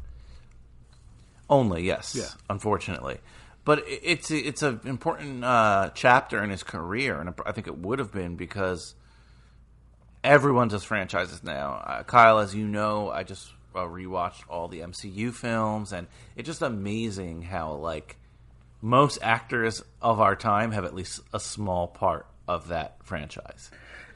Only, 1.49 1.83
yes. 1.85 2.15
Yeah. 2.17 2.25
Unfortunately, 2.49 3.19
but 3.65 3.85
it's 3.87 4.31
it's 4.31 4.63
an 4.63 4.81
important 4.85 5.45
uh, 5.45 5.91
chapter 5.95 6.43
in 6.43 6.51
his 6.51 6.63
career, 6.63 7.21
and 7.21 7.35
I 7.45 7.53
think 7.53 7.67
it 7.67 7.79
would 7.79 7.99
have 7.99 8.13
been 8.13 8.37
because 8.37 8.95
everyone 10.25 10.69
does 10.69 10.85
franchises 10.85 11.43
now. 11.43 11.83
Uh, 11.85 12.03
Kyle, 12.03 12.39
as 12.39 12.55
you 12.55 12.67
know, 12.67 13.11
I 13.11 13.23
just 13.23 13.51
uh, 13.75 13.81
rewatched 13.81 14.43
all 14.49 14.69
the 14.69 14.81
MCU 14.81 15.33
films, 15.33 15.93
and 15.93 16.07
it's 16.37 16.47
just 16.47 16.63
amazing 16.63 17.43
how 17.43 17.75
like 17.75 18.17
most 18.83 19.19
actors 19.23 19.83
of 20.01 20.21
our 20.21 20.37
time 20.37 20.73
have 20.73 20.85
at 20.85 20.95
least 20.95 21.21
a 21.33 21.41
small 21.41 21.87
part 21.87 22.27
of 22.49 22.69
that 22.69 22.97
franchise. 23.05 23.71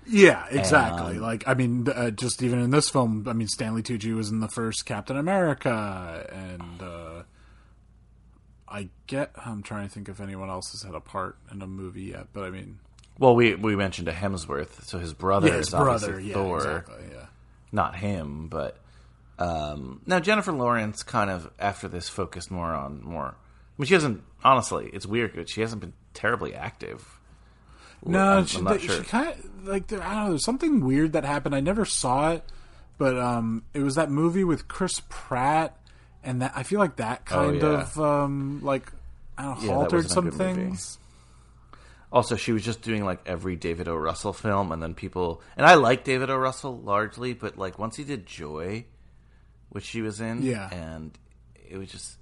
Yeah, 0.07 0.45
exactly. 0.51 1.17
Um, 1.17 1.23
like, 1.23 1.45
I 1.47 1.55
mean, 1.55 1.89
uh, 1.89 2.11
just 2.11 2.43
even 2.43 2.59
in 2.61 2.71
this 2.71 2.91
film, 2.91 3.27
I 3.27 3.33
mean, 3.33 3.49
Stanley 3.49 3.83
Tucci 3.83 4.15
was 4.15 4.31
in 4.31 4.41
the 4.41 4.49
first 4.49 4.85
Captain 4.85 5.17
America, 5.17 6.27
and 6.31 6.83
uh, 6.83 7.23
I 8.75 8.89
get. 9.07 9.31
I'm 9.37 9.63
trying 9.63 9.87
to 9.87 9.93
think 9.95 10.09
if 10.09 10.21
anyone 10.21 10.51
else 10.51 10.73
has 10.73 10.83
had 10.83 10.95
a 10.95 11.01
part 11.01 11.37
in 11.53 11.63
a 11.63 11.67
movie 11.67 12.03
yet, 12.05 12.27
but 12.33 12.45
I 12.45 12.51
mean, 12.51 12.79
Well, 13.19 13.35
we 13.37 13.55
we 13.55 13.77
mentioned 13.77 14.09
a 14.09 14.13
Hemsworth, 14.13 14.85
so 14.85 14.99
his 14.99 15.15
brother 15.15 15.49
yeah, 15.49 15.55
his 15.55 15.69
is 15.69 15.75
obviously 15.75 16.09
brother, 16.09 16.21
yeah, 16.21 16.35
Thor, 16.35 16.57
exactly, 16.59 17.05
yeah. 17.13 17.27
not 17.73 17.95
him. 17.97 18.49
But 18.49 18.77
um, 19.39 20.01
now 20.07 20.21
Jennifer 20.21 20.53
Lawrence 20.53 21.03
kind 21.03 21.31
of 21.31 21.51
after 21.59 21.89
this 21.89 22.09
focused 22.09 22.51
more 22.51 22.73
on 22.75 23.03
more. 23.05 23.27
I 23.29 23.35
mean, 23.79 23.87
she 23.87 23.95
hasn't 23.95 24.23
honestly. 24.43 24.91
It's 24.93 25.07
weird, 25.07 25.35
but 25.35 25.49
she 25.49 25.61
hasn't 25.61 25.81
been 25.81 25.93
terribly 26.13 26.55
active. 26.55 27.05
No, 28.05 28.19
I'm- 28.19 28.47
she, 28.47 28.59
I'm 28.59 28.65
not 28.65 28.81
she 28.81 28.89
sure. 28.89 29.03
kind 29.05 29.29
of 29.29 29.67
like 29.67 29.87
there, 29.87 30.03
I 30.03 30.15
don't 30.15 30.25
know. 30.25 30.29
There's 30.31 30.45
something 30.45 30.85
weird 30.85 31.13
that 31.13 31.25
happened. 31.25 31.55
I 31.55 31.61
never 31.61 31.85
saw 31.85 32.33
it, 32.33 32.43
but 32.99 33.19
um, 33.19 33.63
it 33.73 33.81
was 33.81 33.95
that 33.95 34.11
movie 34.11 34.45
with 34.45 34.69
Chris 34.69 35.01
Pratt, 35.09 35.77
and 36.25 36.43
that 36.43 36.53
I 36.57 36.63
feel 36.63 36.79
like 36.81 36.97
that 36.97 37.25
kind 37.27 37.63
Oh, 37.63 37.73
yeah. 37.73 37.83
of 37.83 38.01
um, 38.01 38.61
like 38.63 38.91
I 39.39 39.43
don't 39.43 39.55
know, 39.57 39.61
Yeah, 39.63 39.67
that 39.69 39.75
halted 39.75 39.93
wasn't 39.95 40.11
a 40.11 40.15
some 40.15 40.25
good 40.31 40.39
movie. 40.39 40.55
things. 40.69 40.99
Also, 42.13 42.37
she 42.37 42.53
was 42.53 42.63
just 42.63 42.81
doing 42.83 43.05
like 43.05 43.21
every 43.27 43.57
David 43.57 43.89
O. 43.89 43.97
Russell 43.97 44.33
film, 44.33 44.71
and 44.73 44.81
then 44.83 44.95
people 44.95 45.43
and 45.57 45.67
I 45.67 45.75
like 45.75 46.05
David 46.05 46.31
O. 46.31 46.37
Russell 46.37 46.79
largely, 46.79 47.33
but 47.35 47.59
like 47.59 47.79
once 47.79 47.97
he 47.97 48.05
did 48.05 48.25
Joy, 48.27 48.85
which 49.71 49.85
she 49.85 50.01
was 50.03 50.21
in, 50.21 50.43
Yeah. 50.43 50.69
and 50.73 51.11
it 51.69 51.77
was 51.77 51.89
just 51.89 52.17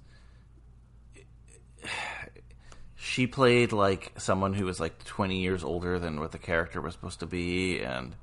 she 2.95 3.27
played 3.27 3.71
like 3.71 4.13
someone 4.17 4.53
who 4.53 4.65
was 4.65 4.79
like 4.79 5.03
twenty 5.03 5.41
years 5.41 5.63
older 5.63 5.99
than 5.99 6.19
what 6.19 6.31
the 6.31 6.37
character 6.39 6.81
was 6.81 6.93
supposed 6.93 7.19
to 7.19 7.25
be, 7.27 7.79
and 7.81 8.15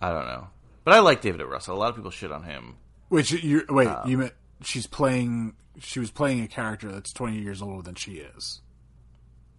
I 0.00 0.10
don't 0.10 0.26
know. 0.26 0.48
But 0.84 0.94
I 0.94 1.00
like 1.00 1.20
David 1.20 1.42
O. 1.42 1.44
Russell. 1.44 1.76
A 1.76 1.78
lot 1.78 1.90
of 1.90 1.96
people 1.96 2.10
shit 2.10 2.32
on 2.32 2.42
him. 2.44 2.76
Which 3.10 3.32
you 3.32 3.64
wait, 3.68 3.88
Um, 3.88 4.08
you 4.08 4.16
meant 4.16 4.32
she's 4.62 4.86
playing? 4.86 5.54
She 5.78 6.00
was 6.00 6.10
playing 6.10 6.42
a 6.42 6.48
character 6.48 6.90
that's 6.90 7.12
20 7.12 7.38
years 7.38 7.60
older 7.60 7.82
than 7.82 7.94
she 7.96 8.12
is. 8.14 8.60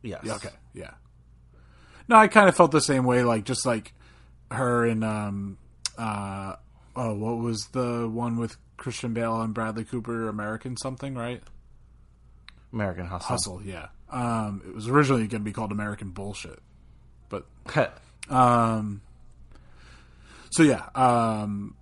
Yes. 0.01 0.21
Yeah, 0.23 0.35
okay, 0.35 0.49
yeah. 0.73 0.91
No, 2.07 2.15
I 2.15 2.27
kind 2.27 2.49
of 2.49 2.55
felt 2.55 2.71
the 2.71 2.81
same 2.81 3.03
way. 3.05 3.23
Like 3.23 3.43
just 3.43 3.65
like 3.65 3.93
her 4.49 4.85
in 4.85 5.03
um 5.03 5.57
uh 5.97 6.55
oh, 6.95 7.13
what 7.13 7.37
was 7.37 7.67
the 7.73 8.09
one 8.09 8.37
with 8.37 8.57
Christian 8.77 9.13
Bale 9.13 9.41
and 9.41 9.53
Bradley 9.53 9.83
Cooper? 9.83 10.27
American 10.27 10.77
something, 10.77 11.13
right? 11.13 11.43
American 12.73 13.05
Hustle. 13.05 13.27
Hustle, 13.27 13.61
yeah. 13.63 13.87
Um, 14.09 14.61
it 14.65 14.73
was 14.73 14.87
originally 14.87 15.27
going 15.27 15.41
to 15.41 15.45
be 15.45 15.53
called 15.53 15.71
American 15.71 16.09
Bullshit, 16.11 16.59
but 17.29 17.45
um, 18.29 19.01
so 20.51 20.63
yeah. 20.63 20.87
Um, 20.95 21.75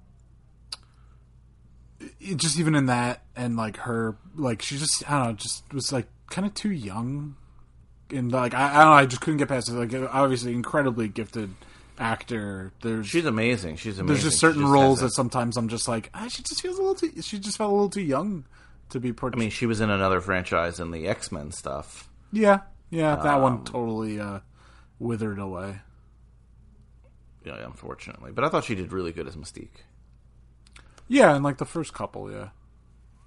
just 2.36 2.60
even 2.60 2.76
in 2.76 2.88
that, 2.88 3.24
and 3.36 3.56
like 3.58 3.78
her, 3.78 4.16
like 4.36 4.62
she 4.62 4.78
just 4.78 5.10
I 5.10 5.18
don't 5.20 5.28
know, 5.28 5.34
just 5.34 5.74
was 5.74 5.92
like 5.92 6.08
kind 6.30 6.46
of 6.48 6.54
too 6.54 6.72
young, 6.72 7.36
and 8.12 8.32
like 8.32 8.54
I, 8.54 8.70
I 8.70 8.78
don't 8.80 8.86
know, 8.86 8.92
I 8.94 9.06
just 9.06 9.22
couldn't 9.22 9.38
get 9.38 9.48
past 9.50 9.70
it. 9.70 9.74
Like 9.74 9.94
obviously, 10.14 10.54
incredibly 10.54 11.08
gifted 11.08 11.54
actor. 11.98 12.72
There's 12.82 13.08
She's 13.08 13.26
amazing. 13.26 13.76
She's 13.76 14.00
amazing. 14.00 14.08
there's 14.08 14.24
just 14.24 14.40
certain 14.40 14.62
has 14.62 14.72
roles 14.72 15.02
that 15.02 15.12
sometimes 15.12 15.58
I'm 15.58 15.68
just 15.68 15.88
like, 15.88 16.10
ah, 16.14 16.28
she 16.30 16.44
just 16.44 16.62
feels 16.62 16.78
a 16.78 16.82
little 16.82 16.96
too. 16.96 17.22
She 17.22 17.40
just 17.40 17.58
felt 17.58 17.72
a 17.72 17.74
little 17.74 17.90
too 17.90 18.02
young 18.02 18.46
to 18.90 19.00
be 19.00 19.12
I 19.22 19.38
mean, 19.38 19.50
she 19.50 19.66
was 19.66 19.82
in 19.82 19.90
another 19.90 20.22
franchise 20.22 20.80
in 20.80 20.92
the 20.92 21.08
X 21.08 21.32
Men 21.32 21.52
stuff. 21.52 22.10
Yeah, 22.32 22.62
yeah, 22.90 23.16
that 23.18 23.36
Um, 23.36 23.42
one 23.42 23.64
totally 23.66 24.20
uh, 24.20 24.40
withered 25.00 25.40
away. 25.40 25.82
Yeah, 27.44 27.66
unfortunately. 27.66 28.32
But 28.32 28.44
I 28.44 28.50
thought 28.50 28.64
she 28.66 28.76
did 28.76 28.92
really 28.92 29.12
good 29.12 29.28
as 29.28 29.36
Mystique. 29.36 29.84
Yeah, 31.10 31.36
and 31.36 31.44
like 31.44 31.58
the 31.58 31.66
first 31.66 31.94
couple, 31.94 32.32
yeah. 32.32 32.50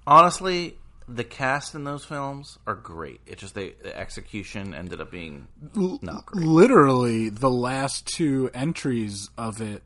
Honestly, 0.06 0.78
the 1.08 1.24
cast 1.24 1.74
in 1.74 1.84
those 1.84 2.04
films 2.04 2.58
are 2.66 2.74
great. 2.74 3.20
It's 3.26 3.40
just 3.40 3.54
they, 3.54 3.74
the 3.82 3.96
execution 3.96 4.72
ended 4.74 5.00
up 5.00 5.10
being 5.10 5.48
not 5.74 6.26
great. 6.26 6.46
Literally, 6.46 7.28
the 7.28 7.50
last 7.50 8.06
two 8.06 8.50
entries 8.54 9.28
of 9.36 9.60
it, 9.60 9.82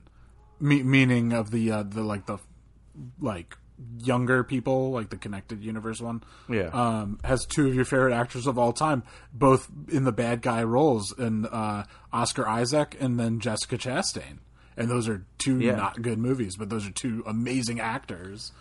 me- 0.60 0.82
meaning 0.82 1.32
of 1.32 1.50
the 1.50 1.70
uh, 1.72 1.82
the 1.82 2.02
like 2.02 2.26
the 2.26 2.38
like 3.20 3.56
younger 4.02 4.42
people, 4.44 4.90
like 4.92 5.10
the 5.10 5.18
connected 5.18 5.62
universe 5.62 6.00
one, 6.00 6.22
Yeah. 6.48 6.68
um, 6.72 7.18
has 7.24 7.44
two 7.44 7.66
of 7.66 7.74
your 7.74 7.84
favorite 7.84 8.14
actors 8.14 8.46
of 8.46 8.58
all 8.58 8.72
time, 8.72 9.02
both 9.34 9.68
in 9.88 10.04
the 10.04 10.12
bad 10.12 10.40
guy 10.40 10.62
roles, 10.62 11.12
and 11.18 11.46
uh, 11.46 11.84
Oscar 12.10 12.48
Isaac 12.48 12.96
and 13.00 13.20
then 13.20 13.38
Jessica 13.40 13.76
Chastain. 13.76 14.38
And 14.76 14.90
those 14.90 15.08
are 15.08 15.24
two 15.38 15.58
Yeah. 15.60 15.74
not 15.76 16.02
good 16.02 16.18
movies, 16.18 16.56
but 16.56 16.68
those 16.68 16.86
are 16.86 16.90
two 16.92 17.22
amazing 17.26 17.80
actors. 17.80 18.52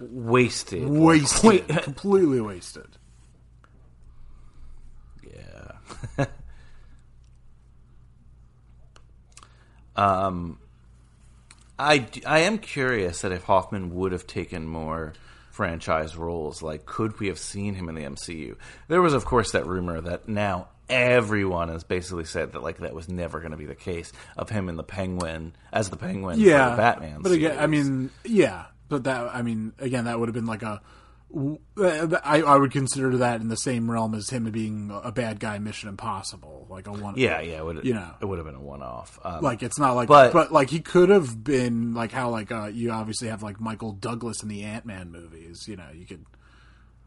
Wasted. 0.00 0.88
Wasted, 0.88 1.68
completely 1.82 2.40
wasted. 2.40 2.86
Yeah. 6.18 6.26
um, 9.96 10.58
I, 11.78 12.06
I 12.26 12.40
am 12.40 12.58
curious 12.58 13.22
that 13.22 13.32
if 13.32 13.44
Hoffman 13.44 13.94
would 13.94 14.12
have 14.12 14.26
taken 14.26 14.66
more 14.66 15.12
franchise 15.50 16.16
roles, 16.16 16.62
like 16.62 16.86
could 16.86 17.18
we 17.20 17.28
have 17.28 17.38
seen 17.38 17.74
him 17.74 17.88
in 17.88 17.94
the 17.94 18.02
MCU? 18.02 18.56
There 18.88 19.02
was, 19.02 19.14
of 19.14 19.24
course, 19.24 19.52
that 19.52 19.66
rumor 19.66 20.00
that 20.00 20.28
now 20.28 20.68
everyone 20.88 21.68
has 21.68 21.84
basically 21.84 22.24
said 22.24 22.52
that 22.52 22.62
like 22.62 22.78
that 22.78 22.94
was 22.94 23.08
never 23.08 23.40
going 23.40 23.52
to 23.52 23.56
be 23.56 23.66
the 23.66 23.74
case 23.74 24.12
of 24.36 24.50
him 24.50 24.68
in 24.68 24.76
the 24.76 24.82
Penguin 24.84 25.54
as 25.72 25.90
the 25.90 25.96
Penguin 25.96 26.38
yeah, 26.40 26.64
for 26.70 26.70
the 26.70 26.82
Batman. 26.82 27.22
But 27.22 27.32
again, 27.32 27.58
I 27.58 27.66
mean, 27.66 28.10
yeah, 28.24 28.66
but 28.88 29.04
that 29.04 29.34
I 29.34 29.42
mean, 29.42 29.72
again, 29.78 30.04
that 30.04 30.18
would 30.18 30.28
have 30.28 30.34
been 30.34 30.46
like 30.46 30.62
a. 30.62 30.80
I, 31.76 32.42
I 32.46 32.56
would 32.56 32.70
consider 32.70 33.16
that 33.18 33.40
in 33.40 33.48
the 33.48 33.56
same 33.56 33.90
realm 33.90 34.14
as 34.14 34.30
him 34.30 34.48
being 34.52 34.96
a 35.02 35.10
bad 35.10 35.40
guy, 35.40 35.58
Mission 35.58 35.88
Impossible, 35.88 36.66
like 36.70 36.86
a 36.86 36.92
one. 36.92 37.14
yeah, 37.16 37.40
yeah, 37.40 37.58
it 37.58 37.64
would 37.64 37.84
you 37.84 37.94
know. 37.94 38.10
it 38.20 38.24
would 38.24 38.38
have 38.38 38.46
been 38.46 38.54
a 38.54 38.60
one 38.60 38.82
off. 38.82 39.18
Um, 39.24 39.42
Like 39.42 39.64
it's 39.64 39.78
not 39.78 39.94
like, 39.96 40.06
But- 40.08 40.32
but, 40.32 40.52
like 40.52 40.70
he 40.70 40.78
could 40.80 41.08
have 41.08 41.42
been 41.42 41.92
like 41.92 42.12
how 42.12 42.30
like 42.30 42.52
uh, 42.52 42.66
you 42.66 42.92
obviously 42.92 43.28
have 43.28 43.42
like 43.42 43.60
Michael 43.60 43.92
Douglas 43.92 44.44
in 44.44 44.48
the 44.48 44.62
Ant 44.62 44.86
Man 44.86 45.10
movies. 45.10 45.66
You 45.66 45.74
know, 45.76 45.88
you 45.92 46.06
could 46.06 46.24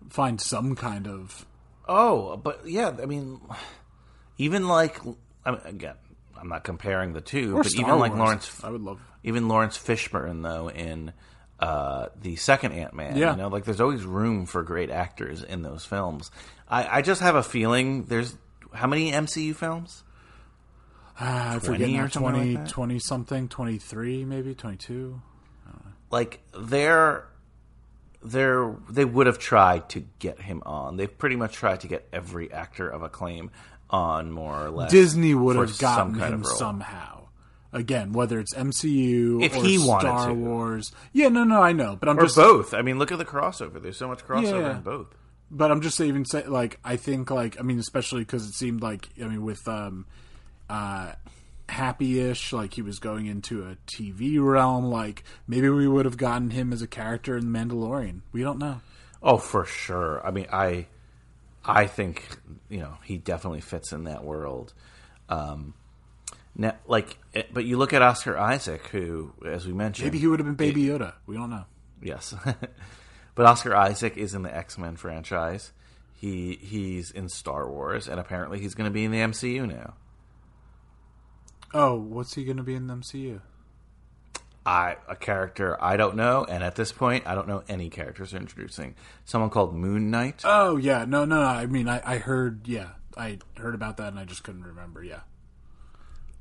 find 0.09 0.41
some 0.41 0.75
kind 0.75 1.07
of 1.07 1.45
Oh, 1.88 2.38
but 2.38 2.61
yeah, 2.67 2.95
I 3.01 3.05
mean, 3.05 3.39
even 4.38 4.67
like 4.67 4.99
I 5.45 5.51
mean, 5.51 5.61
again, 5.65 5.95
I'm 6.39 6.49
not 6.49 6.63
comparing 6.63 7.13
the 7.13 7.21
two, 7.21 7.55
or 7.57 7.63
but 7.63 7.71
Star 7.71 7.85
even 7.88 7.99
like 7.99 8.11
Wars. 8.11 8.19
Lawrence, 8.19 8.63
I 8.63 8.69
would 8.69 8.81
love. 8.81 8.99
even 9.23 9.47
Laurence 9.47 9.77
Fishburne 9.77 10.43
though 10.43 10.69
in 10.69 11.13
uh, 11.59 12.07
the 12.21 12.35
second 12.35 12.73
Ant 12.73 12.93
Man, 12.93 13.15
Yeah. 13.17 13.31
you 13.31 13.38
know, 13.38 13.47
like 13.47 13.65
there's 13.65 13.81
always 13.81 14.03
room 14.03 14.45
for 14.45 14.61
great 14.63 14.89
actors 14.91 15.41
in 15.43 15.61
those 15.63 15.85
films. 15.85 16.29
I, 16.69 16.97
I 16.97 17.01
just 17.01 17.21
have 17.21 17.35
a 17.35 17.43
feeling 17.43 18.03
there's 18.03 18.35
how 18.73 18.88
many 18.88 19.11
MCU 19.11 19.55
films? 19.55 20.03
Uh, 21.19 21.23
I 21.55 21.59
20 21.59 21.65
forget 21.65 21.89
now, 21.89 22.03
or 22.03 22.09
something 22.09 22.31
20, 22.33 22.55
like 22.57 22.67
20 22.67 22.99
something, 22.99 23.47
twenty 23.47 23.77
three, 23.77 24.25
maybe 24.25 24.53
twenty 24.53 24.77
two. 24.77 25.21
Like 26.11 26.39
they're 26.57 27.25
they're 28.24 28.76
they 28.89 29.05
would 29.05 29.28
have 29.28 29.39
tried 29.39 29.89
to 29.89 30.05
get 30.20 30.41
him 30.41 30.63
on. 30.65 30.97
They've 30.97 31.18
pretty 31.18 31.36
much 31.36 31.53
tried 31.55 31.82
to 31.82 31.88
get 31.88 32.07
every 32.11 32.51
actor 32.51 32.88
of 32.89 33.03
acclaim 33.03 33.51
on 33.89 34.32
more 34.32 34.65
or 34.65 34.70
less. 34.70 34.91
Disney 34.91 35.34
would 35.34 35.55
have 35.55 35.78
gotten 35.78 36.15
some 36.15 36.22
him 36.34 36.43
somehow. 36.43 37.13
Again, 37.74 38.13
whether 38.13 38.39
it's 38.39 38.53
MCU 38.53 39.43
If 39.43 39.55
or 39.55 39.63
he 39.63 39.78
wanted 39.78 40.07
Star 40.07 40.28
to. 40.30 40.34
Wars. 40.34 40.91
Yeah, 41.13 41.28
no, 41.28 41.43
no, 41.43 41.61
I 41.61 41.74
know, 41.74 41.95
but 41.97 42.07
I'm 42.09 42.18
or 42.18 42.24
just 42.24 42.36
both. 42.38 42.74
I 42.74 42.82
mean, 42.82 42.97
look 42.97 43.11
at 43.11 43.18
the 43.18 43.26
crossover. 43.26 43.82
There's 43.82 43.97
so 43.97 44.07
much 44.07 44.26
crossover 44.26 44.61
Yeah. 44.61 44.78
in 44.78 44.82
both. 44.82 45.07
But 45.51 45.72
I'm 45.72 45.82
just 45.82 45.99
even 46.01 46.26
say 46.26 46.45
like 46.45 46.80
I 46.84 46.95
think 46.97 47.30
like 47.32 47.57
I 47.59 47.63
mean 47.63 47.80
especially 47.80 48.22
because 48.22 48.47
it 48.47 48.53
seemed 48.53 48.82
like 48.82 49.07
I 49.22 49.28
mean 49.28 49.43
with 49.43 49.65
um 49.68 50.05
uh 50.70 51.13
happy-ish 51.70 52.53
like 52.53 52.74
he 52.74 52.82
was 52.82 52.99
going 52.99 53.26
into 53.26 53.63
a 53.63 53.76
TV 53.88 54.38
realm 54.43 54.86
like 54.86 55.24
maybe 55.47 55.70
we 55.70 55.88
would 55.88 56.05
have 56.05 56.18
gotten 56.18 56.51
him 56.51 56.72
as 56.72 56.82
a 56.82 56.88
character 56.88 57.38
in 57.38 57.51
The 57.51 57.59
Mandalorian. 57.59 58.22
We 58.32 58.41
don't 58.41 58.59
know. 58.59 58.82
Oh, 59.22 59.38
for 59.38 59.65
sure. 59.65 60.26
I 60.26 60.32
mean, 60.32 60.47
I, 60.51 60.88
I 61.65 61.88
think 61.88 62.24
you 62.70 62.80
know 62.80 62.97
he 63.03 63.18
definitely 63.18 63.61
fits 63.61 63.91
in 63.91 64.05
that 64.05 64.24
world. 64.24 64.74
Um, 65.30 65.74
now, 66.55 66.76
like, 66.88 67.18
eh, 67.36 67.43
but 67.51 67.65
you 67.65 67.78
look 67.78 67.93
at 67.93 68.01
Oscar 68.01 68.38
Isaac, 68.38 68.88
who, 68.88 69.34
as 69.45 69.68
we 69.68 69.74
mentioned, 69.74 70.07
Maybe 70.07 70.20
he 70.20 70.28
would 70.28 70.39
have 70.39 70.45
been 70.47 70.55
Baby 70.55 70.86
Yoda. 70.86 71.13
We 71.26 71.36
don't 71.36 71.49
know. 71.49 71.65
yes, 72.01 72.34
but 73.36 73.45
Oscar 73.45 73.76
Isaac 73.76 74.18
is 74.18 74.34
in 74.34 74.43
the 74.43 74.55
X 74.55 74.78
Men 74.78 74.95
franchise. 74.95 75.72
He 76.15 76.57
he's 76.61 77.11
in 77.11 77.30
Star 77.30 77.70
Wars, 77.70 78.07
and 78.07 78.20
apparently 78.20 78.59
he's 78.59 78.74
going 78.74 78.89
to 78.89 78.93
be 78.93 79.03
in 79.05 79.11
the 79.11 79.20
MCU 79.20 79.68
now. 79.68 79.93
Oh, 81.74 81.95
what's 81.95 82.36
he 82.36 82.43
going 82.45 82.57
to 82.57 82.63
be 82.63 82.76
in 82.76 82.88
the 82.88 82.95
MCU? 82.95 83.41
I 84.65 84.97
a 85.07 85.15
character 85.15 85.82
I 85.82 85.95
don't 85.95 86.18
know, 86.18 86.45
and 86.47 86.61
at 86.61 86.76
this 86.76 86.91
point, 86.91 87.26
I 87.26 87.36
don't 87.36 87.47
know 87.47 87.63
any 87.70 87.89
characters 87.89 88.32
they're 88.32 88.41
introducing. 88.41 88.95
Someone 89.24 89.49
called 89.49 89.74
Moon 89.74 90.11
Knight. 90.11 90.41
Oh 90.43 90.76
yeah, 90.76 91.05
no, 91.05 91.24
no, 91.24 91.39
no. 91.39 91.47
I 91.47 91.68
mean, 91.68 91.88
I, 91.88 92.01
I 92.03 92.18
heard, 92.18 92.68
yeah, 92.68 92.89
I 93.15 93.39
heard 93.55 93.76
about 93.76 93.95
that, 93.97 94.09
and 94.09 94.20
I 94.20 94.26
just 94.26 94.43
couldn't 94.43 94.63
remember. 94.63 95.01
Yeah, 95.01 95.22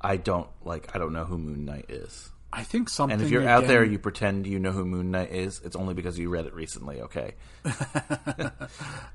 I 0.01 0.17
don't 0.17 0.49
like. 0.65 0.93
I 0.93 0.99
don't 0.99 1.13
know 1.13 1.23
who 1.23 1.37
Moon 1.37 1.63
Knight 1.63 1.85
is. 1.87 2.29
I 2.51 2.63
think 2.63 2.89
something. 2.89 3.13
And 3.13 3.23
if 3.23 3.31
you're 3.31 3.47
out 3.47 3.65
there, 3.67 3.85
you 3.85 3.97
pretend 3.97 4.45
you 4.45 4.59
know 4.59 4.71
who 4.71 4.83
Moon 4.83 5.11
Knight 5.11 5.31
is. 5.31 5.61
It's 5.63 5.75
only 5.77 5.93
because 5.93 6.19
you 6.19 6.29
read 6.29 6.45
it 6.45 6.53
recently. 6.53 7.01
Okay. 7.01 7.35
uh, 7.65 7.71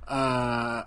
I, 0.09 0.85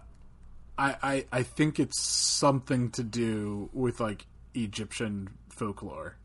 I, 0.78 1.26
I 1.32 1.44
think 1.44 1.80
it's 1.80 2.02
something 2.02 2.92
to 2.92 3.04
do 3.04 3.70
with 3.74 4.00
like 4.00 4.26
Egyptian 4.56 5.30
folklore. 5.50 6.16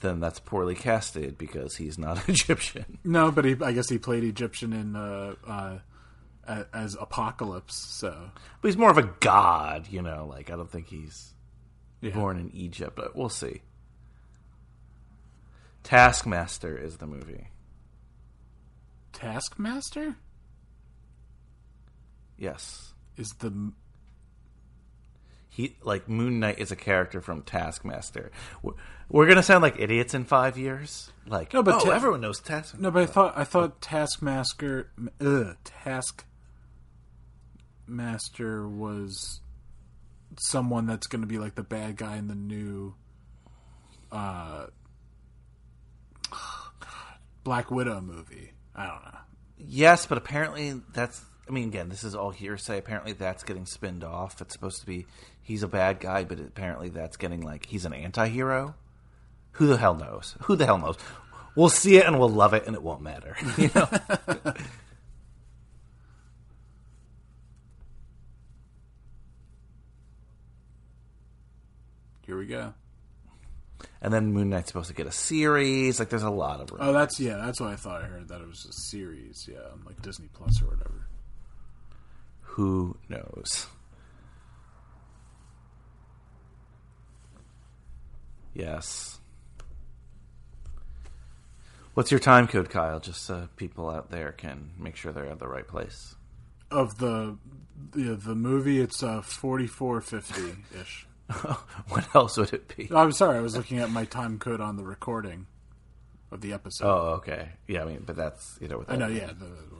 Then 0.00 0.20
that's 0.20 0.38
poorly 0.38 0.74
casted 0.76 1.36
because 1.36 1.76
he's 1.76 1.98
not 1.98 2.28
Egyptian. 2.28 2.98
No, 3.04 3.30
but 3.32 3.44
he, 3.44 3.56
I 3.62 3.72
guess 3.72 3.88
he 3.88 3.98
played 3.98 4.22
Egyptian 4.24 4.72
in 4.72 4.94
uh, 4.96 5.34
uh, 5.46 5.78
as 6.72 6.96
Apocalypse. 7.00 7.74
So 7.76 8.30
But 8.62 8.68
he's 8.68 8.76
more 8.76 8.90
of 8.90 8.98
a 8.98 9.02
god, 9.20 9.88
you 9.90 10.00
know. 10.02 10.26
Like 10.28 10.50
I 10.50 10.56
don't 10.56 10.70
think 10.70 10.86
he's 10.88 11.34
Yeah. 12.00 12.12
born 12.14 12.38
in 12.38 12.50
Egypt, 12.54 12.94
but 12.96 13.16
we'll 13.16 13.28
see. 13.28 13.62
Taskmaster 15.82 16.76
is 16.76 16.98
the 16.98 17.06
movie. 17.06 17.48
Taskmaster 19.12 20.16
Yes. 22.36 22.94
is 23.16 23.28
the 23.40 23.72
He 25.58 25.76
like 25.82 26.08
Moon 26.08 26.38
Knight 26.38 26.60
is 26.60 26.70
a 26.70 26.76
character 26.76 27.20
from 27.20 27.42
Taskmaster. 27.42 28.30
We're, 28.62 28.74
we're 29.08 29.26
gonna 29.26 29.42
sound 29.42 29.60
like 29.62 29.80
idiots 29.80 30.14
in 30.14 30.24
five 30.24 30.56
years. 30.56 31.10
Like 31.26 31.52
No, 31.52 31.64
but 31.64 31.74
oh, 31.74 31.80
Ta- 31.80 31.90
everyone 31.90 32.20
knows 32.20 32.38
Taskmaster. 32.38 32.80
no, 32.80 32.92
but 32.92 33.02
I 33.02 33.06
thought 33.06 33.36
I 33.36 33.42
thought 33.42 33.80
Taskmaster, 33.80 34.92
ugh, 35.20 35.56
Taskmaster 37.88 38.68
was 38.68 39.40
someone 40.38 40.86
that's 40.86 41.08
going 41.08 41.22
to 41.22 41.26
be 41.26 41.38
like 41.40 41.56
the 41.56 41.64
bad 41.64 41.96
guy 41.96 42.18
in 42.18 42.28
the 42.28 42.36
new 42.36 42.94
uh, 44.12 44.66
Black 47.42 47.72
Widow 47.72 48.00
movie. 48.00 48.52
I 48.76 48.86
don't 48.86 49.04
know. 49.04 49.18
Yes, 49.56 50.06
but 50.06 50.18
apparently 50.18 50.80
that's. 50.94 51.20
I 51.48 51.52
mean, 51.52 51.68
again, 51.68 51.88
this 51.88 52.04
is 52.04 52.14
all 52.14 52.30
hearsay. 52.30 52.78
Apparently, 52.78 53.12
that's 53.12 53.42
getting 53.42 53.64
spinned 53.66 54.04
off. 54.04 54.40
It's 54.40 54.52
supposed 54.52 54.80
to 54.80 54.86
be 54.86 55.06
he's 55.42 55.62
a 55.62 55.68
bad 55.68 56.00
guy, 56.00 56.24
but 56.24 56.38
apparently 56.40 56.88
that's 56.90 57.16
getting 57.16 57.40
like 57.40 57.66
he's 57.66 57.84
an 57.84 57.92
anti-hero. 57.94 58.74
Who 59.52 59.66
the 59.66 59.76
hell 59.78 59.94
knows? 59.94 60.36
Who 60.42 60.56
the 60.56 60.66
hell 60.66 60.78
knows? 60.78 60.96
We'll 61.56 61.68
see 61.70 61.96
it 61.96 62.06
and 62.06 62.18
we'll 62.18 62.28
love 62.28 62.54
it, 62.54 62.66
and 62.66 62.76
it 62.76 62.82
won't 62.82 63.02
matter. 63.02 63.36
You 63.58 63.70
know. 63.74 63.88
Here 72.26 72.36
we 72.38 72.46
go. 72.46 72.74
and 74.02 74.12
then 74.12 74.32
Moon 74.32 74.50
Knight's 74.50 74.68
supposed 74.68 74.88
to 74.88 74.94
get 74.94 75.06
a 75.06 75.12
series. 75.12 75.98
Like, 75.98 76.10
there's 76.10 76.22
a 76.22 76.30
lot 76.30 76.60
of. 76.60 76.70
Oh, 76.78 76.92
that's 76.92 77.18
yeah. 77.18 77.36
That's 77.38 77.60
what 77.60 77.70
I 77.70 77.76
thought. 77.76 78.02
I 78.02 78.06
heard 78.06 78.28
that 78.28 78.40
it 78.40 78.46
was 78.46 78.66
a 78.66 78.72
series. 78.72 79.48
Yeah, 79.50 79.58
like 79.86 80.00
Disney 80.02 80.28
Plus 80.32 80.60
or 80.62 80.66
whatever. 80.66 81.06
Who 82.58 82.96
knows? 83.08 83.68
Yes. 88.52 89.20
What's 91.94 92.10
your 92.10 92.18
time 92.18 92.48
code, 92.48 92.68
Kyle? 92.68 92.98
Just 92.98 93.22
so 93.22 93.48
people 93.54 93.88
out 93.88 94.10
there 94.10 94.32
can 94.32 94.72
make 94.76 94.96
sure 94.96 95.12
they're 95.12 95.26
at 95.26 95.38
the 95.38 95.46
right 95.46 95.68
place. 95.68 96.16
Of 96.72 96.98
the 96.98 97.38
the, 97.92 98.16
the 98.16 98.34
movie, 98.34 98.80
it's 98.80 99.04
uh 99.04 99.22
forty 99.22 99.68
four 99.68 100.00
fifty 100.00 100.56
ish. 100.80 101.06
what 101.90 102.12
else 102.16 102.36
would 102.38 102.52
it 102.52 102.74
be? 102.76 102.90
I'm 102.92 103.12
sorry, 103.12 103.38
I 103.38 103.40
was 103.40 103.56
looking 103.56 103.78
at 103.78 103.90
my 103.90 104.04
time 104.04 104.40
code 104.40 104.60
on 104.60 104.76
the 104.76 104.82
recording 104.82 105.46
of 106.32 106.40
the 106.40 106.54
episode. 106.54 106.88
Oh, 106.88 107.08
okay. 107.18 107.50
Yeah, 107.68 107.82
I 107.82 107.84
mean, 107.84 108.02
but 108.04 108.16
that's 108.16 108.58
you 108.60 108.66
know. 108.66 108.78
With 108.78 108.90
I 108.90 108.96
know. 108.96 109.06
Yeah, 109.06 109.26
the, 109.26 109.46
it 109.46 109.70
wouldn't 109.70 109.70
matter. 109.70 109.77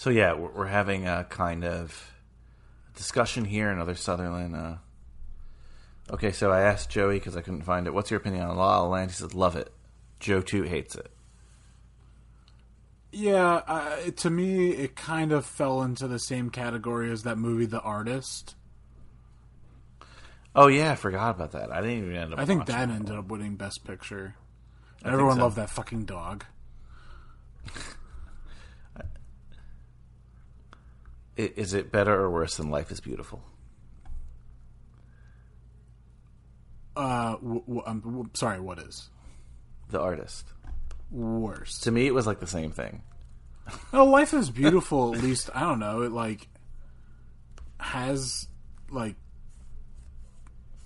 So 0.00 0.08
yeah, 0.08 0.32
we're, 0.32 0.48
we're 0.52 0.66
having 0.66 1.06
a 1.06 1.24
kind 1.24 1.62
of 1.62 2.10
discussion 2.96 3.44
here. 3.44 3.68
Another 3.68 3.94
Sutherland. 3.94 4.56
Uh, 4.56 4.76
okay, 6.10 6.32
so 6.32 6.50
I 6.50 6.62
asked 6.62 6.88
Joey 6.88 7.16
because 7.16 7.36
I 7.36 7.42
couldn't 7.42 7.64
find 7.64 7.86
it. 7.86 7.92
What's 7.92 8.10
your 8.10 8.18
opinion 8.18 8.44
on 8.44 8.56
La 8.56 8.78
La 8.80 8.86
Land? 8.88 9.10
He 9.10 9.16
said, 9.18 9.34
"Love 9.34 9.56
it." 9.56 9.70
Joe 10.18 10.40
too 10.40 10.62
hates 10.62 10.94
it. 10.94 11.10
Yeah, 13.12 13.56
uh, 13.66 14.10
to 14.16 14.30
me, 14.30 14.70
it 14.70 14.96
kind 14.96 15.32
of 15.32 15.44
fell 15.44 15.82
into 15.82 16.08
the 16.08 16.18
same 16.18 16.48
category 16.48 17.10
as 17.12 17.24
that 17.24 17.36
movie, 17.36 17.66
The 17.66 17.82
Artist. 17.82 18.54
Oh 20.56 20.68
yeah, 20.68 20.92
I 20.92 20.94
forgot 20.94 21.34
about 21.34 21.52
that. 21.52 21.70
I 21.70 21.82
didn't 21.82 22.04
even 22.04 22.16
end 22.16 22.32
up. 22.32 22.38
I 22.38 22.46
think 22.46 22.64
that 22.64 22.88
ended 22.88 23.14
up 23.14 23.28
winning 23.28 23.56
Best 23.56 23.84
Picture. 23.84 24.34
I 25.04 25.12
Everyone 25.12 25.36
so. 25.36 25.42
loved 25.42 25.56
that 25.56 25.68
fucking 25.68 26.06
dog. 26.06 26.46
I- 28.96 29.02
Is 31.46 31.74
it 31.74 31.90
better 31.92 32.14
or 32.20 32.30
worse 32.30 32.56
than 32.56 32.70
Life 32.70 32.90
is 32.90 33.00
Beautiful? 33.00 33.42
Uh, 36.96 37.32
w- 37.36 37.60
w- 37.62 37.82
I'm 37.86 38.00
w- 38.00 38.30
sorry. 38.34 38.60
What 38.60 38.78
is 38.78 39.08
The 39.90 40.00
artist. 40.00 40.46
worse? 41.10 41.78
To 41.80 41.90
me, 41.90 42.06
it 42.06 42.14
was 42.14 42.26
like 42.26 42.40
the 42.40 42.46
same 42.46 42.72
thing. 42.72 43.02
Oh, 43.92 44.04
Life 44.04 44.34
is 44.34 44.50
Beautiful. 44.50 45.14
at 45.14 45.22
least 45.22 45.48
I 45.54 45.60
don't 45.60 45.78
know. 45.78 46.02
It 46.02 46.10
like 46.12 46.48
has 47.78 48.48
like 48.90 49.14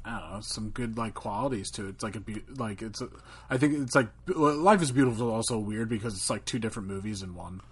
I 0.04 0.18
don't 0.20 0.32
know 0.34 0.40
some 0.42 0.68
good 0.70 0.98
like 0.98 1.14
qualities 1.14 1.70
to 1.72 1.86
it. 1.86 1.90
It's 1.90 2.02
like 2.04 2.16
a 2.16 2.20
be- 2.20 2.44
like 2.56 2.82
it's. 2.82 3.00
A, 3.00 3.08
I 3.48 3.56
think 3.56 3.78
it's 3.78 3.94
like 3.94 4.08
Life 4.26 4.82
is 4.82 4.92
Beautiful 4.92 5.14
is 5.28 5.32
also 5.32 5.58
weird 5.58 5.88
because 5.88 6.12
it's 6.14 6.28
like 6.28 6.44
two 6.44 6.58
different 6.58 6.88
movies 6.88 7.22
in 7.22 7.34
one. 7.34 7.62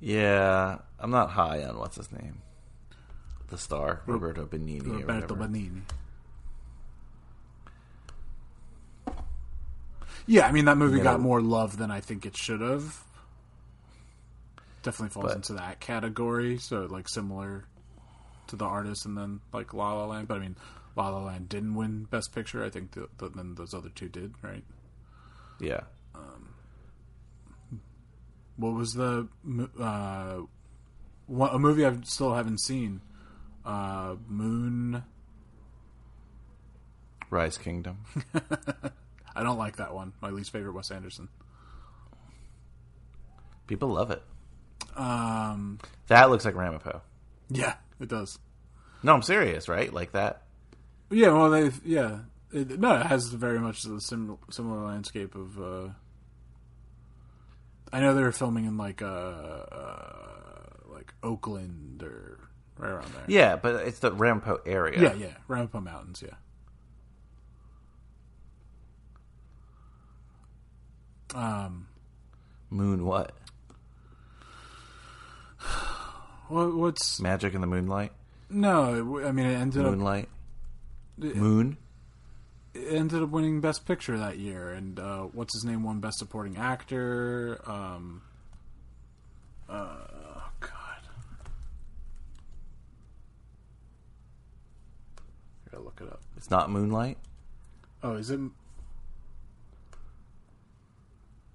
Yeah, 0.00 0.78
I'm 0.98 1.10
not 1.10 1.30
high 1.30 1.62
on 1.64 1.78
what's 1.78 1.96
his 1.96 2.10
name, 2.10 2.40
the 3.48 3.58
star 3.58 4.00
Roberto 4.06 4.46
Benigni. 4.46 5.00
Roberto. 5.00 5.34
Benigni. 5.34 5.82
Yeah, 10.26 10.46
I 10.46 10.52
mean 10.52 10.66
that 10.66 10.76
movie 10.78 10.98
You 10.98 11.02
got 11.02 11.18
know- 11.18 11.24
more 11.24 11.40
love 11.40 11.76
than 11.76 11.90
I 11.90 12.00
think 12.00 12.24
it 12.24 12.36
should 12.36 12.60
have. 12.60 13.02
Definitely 14.82 15.10
falls 15.10 15.26
But- 15.26 15.36
into 15.36 15.52
that 15.54 15.80
category, 15.80 16.56
so 16.58 16.86
like 16.86 17.08
similar 17.08 17.64
to 18.46 18.56
the 18.56 18.64
artist, 18.64 19.04
and 19.06 19.16
then 19.16 19.40
like 19.52 19.74
La 19.74 19.92
La 19.94 20.06
Land. 20.06 20.28
But 20.28 20.36
I 20.38 20.40
mean, 20.40 20.56
La 20.96 21.08
La 21.08 21.22
Land 21.24 21.48
didn't 21.48 21.74
win 21.74 22.04
Best 22.04 22.32
Picture. 22.34 22.64
I 22.64 22.70
think 22.70 22.92
the, 22.92 23.08
the, 23.18 23.28
then 23.28 23.54
those 23.56 23.74
other 23.74 23.90
two 23.90 24.08
did, 24.08 24.34
right? 24.42 24.64
Yeah, 25.58 25.80
What 28.60 28.74
was 28.74 28.92
the 28.92 29.26
uh, 29.80 30.40
one, 31.26 31.50
a 31.54 31.58
movie 31.58 31.86
I 31.86 31.96
still 32.04 32.34
haven't 32.34 32.60
seen? 32.60 33.00
Uh, 33.64 34.16
Moon. 34.28 35.02
Rise 37.30 37.56
Kingdom. 37.56 37.98
I 39.34 39.42
don't 39.42 39.58
like 39.58 39.76
that 39.76 39.94
one. 39.94 40.12
My 40.20 40.30
least 40.30 40.52
favorite 40.52 40.72
Wes 40.74 40.90
Anderson. 40.90 41.28
People 43.66 43.88
love 43.90 44.10
it. 44.10 44.22
Um, 44.96 45.78
That 46.08 46.28
looks 46.30 46.44
like 46.44 46.54
Ramapo. 46.56 47.00
yeah, 47.48 47.74
it 48.00 48.08
does. 48.08 48.38
No, 49.02 49.14
I'm 49.14 49.22
serious, 49.22 49.68
right? 49.68 49.92
Like 49.92 50.12
that. 50.12 50.42
Yeah, 51.10 51.28
well, 51.32 51.50
they 51.50 51.70
yeah, 51.84 52.18
it, 52.52 52.78
no, 52.78 52.96
it 53.00 53.06
has 53.06 53.28
very 53.28 53.58
much 53.58 53.82
the 53.82 54.00
sim, 54.00 54.36
similar 54.50 54.84
landscape 54.86 55.34
of. 55.34 55.58
Uh, 55.60 55.88
I 57.92 58.00
know 58.00 58.14
they 58.14 58.22
were 58.22 58.32
filming 58.32 58.66
in 58.66 58.76
like 58.76 59.02
uh, 59.02 59.06
uh 59.06 60.62
like 60.92 61.12
Oakland 61.22 62.02
or 62.02 62.38
right 62.78 62.90
around 62.90 63.12
there. 63.14 63.24
Yeah, 63.26 63.56
but 63.56 63.86
it's 63.86 63.98
the 63.98 64.12
Ramapo 64.12 64.60
area. 64.64 65.00
yeah, 65.00 65.14
yeah, 65.14 65.34
Ramapo 65.48 65.80
Mountains. 65.80 66.22
Yeah. 66.24 66.34
Um, 71.34 71.86
Moon 72.70 73.04
what? 73.04 73.32
what, 76.48 76.74
what's 76.74 77.20
Magic 77.20 77.54
in 77.54 77.60
the 77.60 77.66
Moonlight. 77.66 78.12
no? 78.48 79.22
I 79.24 79.32
mean, 79.32 79.46
it 79.46 79.54
ended 79.54 79.84
up 79.84 79.92
Moonlight. 79.92 80.28
Moon. 81.18 81.76
Ended 82.74 83.22
up 83.22 83.30
winning 83.30 83.60
Best 83.60 83.86
Picture 83.86 84.18
that 84.18 84.38
year, 84.38 84.70
and 84.70 84.98
uh, 84.98 85.22
what's 85.24 85.54
his 85.54 85.64
name 85.64 85.82
won 85.82 86.00
Best 86.00 86.18
Supporting 86.18 86.56
Actor. 86.56 87.60
Um, 87.66 88.22
uh, 89.68 89.96
oh 90.26 90.50
God, 90.60 90.70
look 95.84 96.00
it 96.00 96.08
up. 96.08 96.20
It's 96.36 96.50
not 96.50 96.70
Moonlight. 96.70 97.18
Oh, 98.02 98.14
is 98.14 98.30
it? 98.30 98.40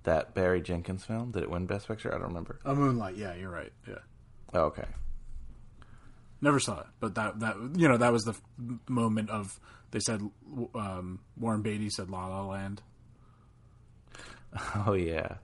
That 0.04 0.36
Barry 0.36 0.62
Jenkins 0.62 1.04
film. 1.04 1.32
Did 1.32 1.44
it 1.44 1.50
win 1.50 1.66
Best 1.66 1.88
Picture? 1.88 2.14
I 2.14 2.18
don't 2.20 2.28
remember. 2.28 2.60
Oh, 2.66 2.76
Moonlight. 2.76 3.16
Yeah, 3.18 3.34
you're 3.34 3.50
right. 3.50 3.74
Yeah. 3.88 3.96
Oh, 4.54 4.66
okay. 4.66 4.86
Never 6.42 6.60
saw 6.60 6.82
it, 6.82 6.88
but 7.00 7.16
that 7.16 7.40
that 7.40 7.56
you 7.76 7.88
know 7.88 7.98
that 7.98 8.12
was 8.14 8.24
the 8.24 8.32
f- 8.34 8.42
moment 8.88 9.30
of 9.32 9.60
they 9.96 10.02
said 10.02 10.30
um, 10.76 11.20
Warren 11.40 11.62
Beatty 11.62 11.90
said 11.90 12.10
La 12.10 12.28
La 12.28 12.46
Land, 12.46 12.82
Oh 14.86 14.92
yeah. 14.92 15.36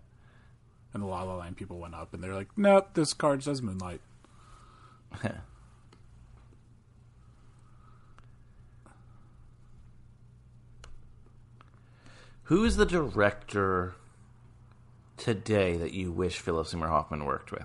and 0.93 1.01
the 1.01 1.07
La 1.07 1.23
La 1.23 1.37
Land 1.37 1.55
people 1.55 1.79
went 1.79 1.95
up 1.95 2.13
and 2.13 2.21
they're 2.21 2.35
like, 2.35 2.49
nope, 2.57 2.89
this 2.93 3.13
card 3.13 3.43
says 3.45 3.61
Moonlight. 3.61 4.01
Who 12.43 12.65
is 12.65 12.75
the 12.75 12.85
director 12.85 13.95
today 15.15 15.77
that 15.77 15.93
you 15.93 16.11
wish 16.11 16.39
Philip 16.39 16.67
Seymour 16.67 16.89
Hoffman 16.89 17.23
worked 17.23 17.53
with? 17.53 17.63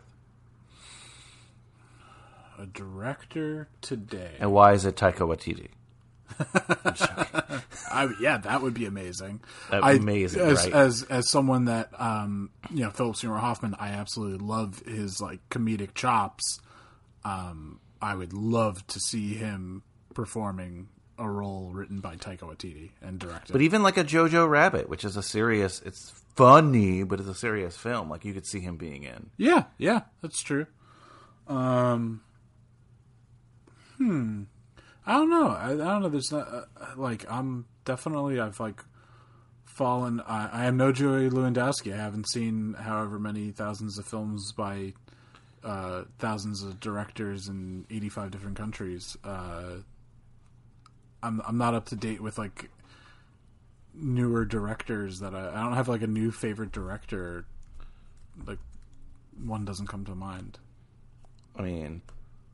A 2.61 2.67
director 2.67 3.67
today. 3.81 4.37
And 4.39 4.53
why 4.53 4.73
is 4.73 4.85
it 4.85 4.95
Taika 4.95 5.27
Waititi? 5.27 5.71
I, 7.91 8.13
yeah, 8.21 8.39
that 8.39 8.63
would 8.63 8.75
be 8.75 8.87
amazing. 8.87 9.41
Amazing, 9.71 10.43
I, 10.43 10.45
as, 10.45 10.65
right? 10.65 10.75
As 10.75 11.03
as 11.05 11.31
someone 11.31 11.67
that 11.67 11.91
um, 11.99 12.51
you 12.71 12.85
know, 12.85 12.91
Philip 12.91 13.17
Seymour 13.17 13.39
Hoffman, 13.39 13.75
I 13.79 13.89
absolutely 13.89 14.45
love 14.47 14.83
his 14.87 15.21
like 15.21 15.41
comedic 15.51 15.95
chops. 15.95 16.61
Um, 17.25 17.81
I 18.01 18.15
would 18.15 18.33
love 18.33 18.87
to 18.89 19.01
see 19.01 19.35
him 19.35 19.83
performing 20.15 20.89
a 21.19 21.29
role 21.29 21.71
written 21.73 22.01
by 22.01 22.17
Taika 22.17 22.41
Waititi 22.41 22.91
and 23.01 23.19
directed. 23.19 23.53
But 23.53 23.63
even 23.63 23.83
like 23.83 23.97
a 23.97 24.05
Jojo 24.05 24.49
Rabbit, 24.49 24.89
which 24.89 25.05
is 25.05 25.17
a 25.17 25.23
serious, 25.23 25.81
it's 25.85 26.13
funny, 26.35 27.03
but 27.05 27.21
it's 27.21 27.29
a 27.29 27.35
serious 27.35 27.77
film. 27.77 28.11
Like 28.11 28.25
you 28.25 28.35
could 28.35 28.47
see 28.47 28.61
him 28.61 28.77
being 28.77 29.05
in. 29.05 29.31
yeah, 29.37 29.65
yeah, 29.79 30.03
that's 30.21 30.43
true. 30.43 30.67
Um, 31.49 32.21
hmm. 33.97 34.45
I 35.07 35.19
don't 35.19 35.31
know. 35.31 35.49
I, 35.49 35.73
I 35.73 35.77
don't 35.77 36.03
know. 36.03 36.09
There's 36.09 36.33
not 36.33 36.49
uh, 36.53 36.65
like 36.97 37.25
I'm 37.31 37.67
definitely 37.85 38.41
I've 38.41 38.59
like 38.59 38.83
fallen. 39.65 40.21
I, 40.27 40.49
I 40.53 40.65
am 40.65 40.77
no 40.77 40.91
Joey 40.91 41.31
Lewandowski. 41.31 41.93
I 41.93 41.97
haven't 41.97 42.29
seen 42.29 42.75
however 42.75 43.19
many 43.19 43.53
thousands 43.53 43.99
of 43.99 44.07
films 44.07 44.53
by 44.53 44.95
uh, 45.63 46.05
thousands 46.19 46.63
of 46.63 46.81
directors 46.81 47.49
in 47.49 47.87
85 47.91 48.31
different 48.31 48.57
countries. 48.57 49.17
Uh, 49.23 49.77
I'm 51.23 51.41
I'm 51.47 51.59
not 51.59 51.75
up 51.75 51.87
to 51.87 51.97
date 51.97 52.21
with 52.21 52.37
like 52.37 52.71
newer 53.95 54.45
directors 54.45 55.21
that 55.21 55.35
I, 55.35 55.51
I 55.51 55.63
don't 55.63 55.75
have 55.75 55.89
like 55.89 56.03
a 56.03 56.07
new 56.09 56.33
favorite 56.33 56.73
director. 56.73 57.45
Like 58.45 58.59
one 59.45 59.65
doesn't 59.65 59.87
come 59.87 60.05
to 60.07 60.15
mind. 60.15 60.59
I 61.57 61.63
mean, 61.63 62.03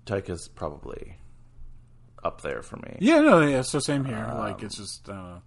Taika's 0.06 0.48
probably 0.48 1.16
up 2.22 2.40
there 2.42 2.62
for 2.62 2.76
me. 2.76 2.96
Yeah, 3.00 3.20
no, 3.20 3.40
yeah. 3.40 3.62
So 3.62 3.78
same 3.78 4.04
here. 4.04 4.32
like 4.36 4.62
it's 4.62 4.76
just 4.76 5.08
uh, 5.08 5.38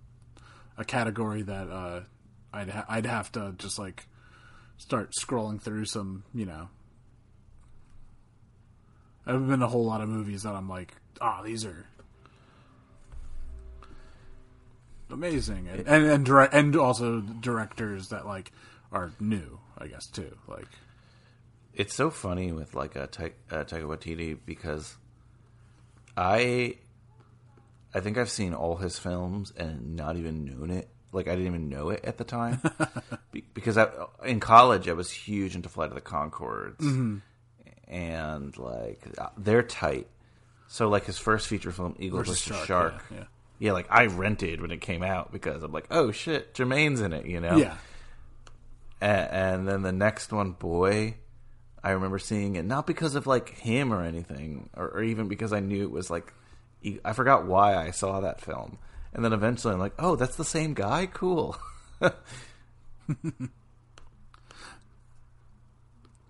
a 0.78 0.86
category 0.86 1.42
that 1.44 1.70
uh, 1.70 2.02
I'd 2.54 2.70
ha- 2.70 2.86
I'd 2.90 3.06
have 3.06 3.32
to 3.34 3.54
just 3.58 3.80
like 3.80 4.08
start 4.78 5.12
scrolling 5.20 5.62
through 5.62 5.86
some. 5.86 6.24
You 6.34 6.46
know, 6.46 6.70
I've 9.26 9.48
been 9.48 9.62
a 9.62 9.68
whole 9.68 9.86
lot 9.86 10.02
of 10.02 10.10
movies 10.10 10.44
that 10.44 10.54
I'm 10.54 10.70
like, 10.70 10.94
ah, 11.22 11.42
these 11.44 11.66
are 11.66 11.86
amazing, 15.10 15.68
and 15.70 15.88
and 15.88 16.06
and, 16.06 16.26
direct, 16.26 16.54
and 16.54 16.76
also 16.76 17.22
directors 17.22 18.10
that 18.10 18.26
like 18.26 18.52
are 18.92 19.12
new, 19.20 19.60
I 19.78 19.88
guess 19.88 20.08
too. 20.08 20.36
Like, 20.48 20.68
It's 21.74 21.94
so 21.94 22.10
funny 22.10 22.52
with 22.52 22.74
like 22.76 22.96
a 22.96 23.08
Ta- 23.08 23.26
uh, 23.52 23.64
Taika 23.64 23.84
Waititi 23.84 24.38
because 24.46 24.96
I, 26.18 26.78
I 27.94 28.00
think 28.00 28.18
I've 28.18 28.30
seen 28.30 28.54
all 28.54 28.78
his 28.78 28.98
films 29.00 29.52
and 29.56 29.96
not 29.96 30.18
even 30.18 30.46
known 30.46 30.70
it. 30.72 30.90
Like 31.12 31.28
I 31.28 31.32
didn't 31.32 31.48
even 31.48 31.70
know 31.70 31.90
it 31.92 32.04
at 32.04 32.18
the 32.18 32.26
time 32.26 32.60
Be- 33.32 33.46
because 33.54 33.78
I, 33.78 33.88
in 34.26 34.42
college 34.42 34.90
I 34.90 34.94
was 34.94 35.10
huge 35.10 35.56
into 35.56 35.70
Flight 35.70 35.90
of 35.90 35.96
the 35.96 36.02
Conchords, 36.02 37.22
and 37.88 38.58
like 38.58 39.02
uh, 39.18 39.30
they're 39.38 39.64
tight. 39.64 40.08
So 40.68 40.90
like 40.90 41.06
his 41.06 41.18
first 41.18 41.48
feature 41.48 41.72
film, 41.72 41.96
Eagle 42.00 42.20
Versus 42.20 42.44
versus, 42.46 42.66
Shark, 42.66 42.68
Shark, 42.68 43.06
yeah, 43.12 43.18
yeah. 43.18 43.24
yeah, 43.60 43.72
like 43.72 43.88
I 43.90 44.08
rented 44.08 44.60
when 44.62 44.72
it 44.72 44.82
came 44.82 45.04
out 45.04 45.32
because 45.32 45.64
I'm 45.64 45.72
like, 45.72 45.88
oh 45.90 46.12
shit, 46.12 46.54
Jermaine's 46.54 47.00
in 47.00 47.14
it, 47.14 47.28
you 47.28 47.40
know, 47.40 47.56
yeah, 47.56 47.78
and, 49.00 49.30
and 49.32 49.68
then 49.70 49.82
the 49.84 49.94
next 49.94 50.34
one, 50.34 50.52
boy, 50.52 51.16
I 51.86 51.92
remember 51.92 52.18
seeing 52.18 52.56
it 52.56 52.66
not 52.66 52.88
because 52.88 53.14
of 53.14 53.28
like 53.28 53.50
him 53.60 53.94
or 53.94 54.02
anything, 54.02 54.72
or, 54.76 54.88
or 54.88 55.04
even 55.04 55.28
because 55.28 55.54
I 55.54 55.60
knew 55.60 55.84
it 55.84 55.92
was 55.92 56.10
like 56.10 56.34
I 57.06 57.14
forgot 57.14 57.46
why 57.46 57.76
I 57.76 57.92
saw 57.92 58.22
that 58.22 58.42
film, 58.42 58.80
and 59.14 59.24
then 59.24 59.34
eventually 59.34 59.76
I'm 59.76 59.80
like, 59.80 59.94
oh, 60.00 60.16
that's 60.16 60.36
the 60.36 60.44
same 60.44 60.74
guy, 60.74 61.06
cool. 61.06 61.56
yeah, 62.02 62.10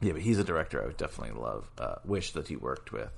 but 0.01 0.21
he's 0.21 0.39
a 0.39 0.43
director 0.43 0.83
I 0.83 0.87
would 0.87 0.97
definitely 0.97 1.41
love, 1.41 1.71
uh, 1.77 1.95
wish 2.03 2.33
that 2.33 2.49
he 2.49 2.57
worked 2.57 2.91
with. 2.91 3.11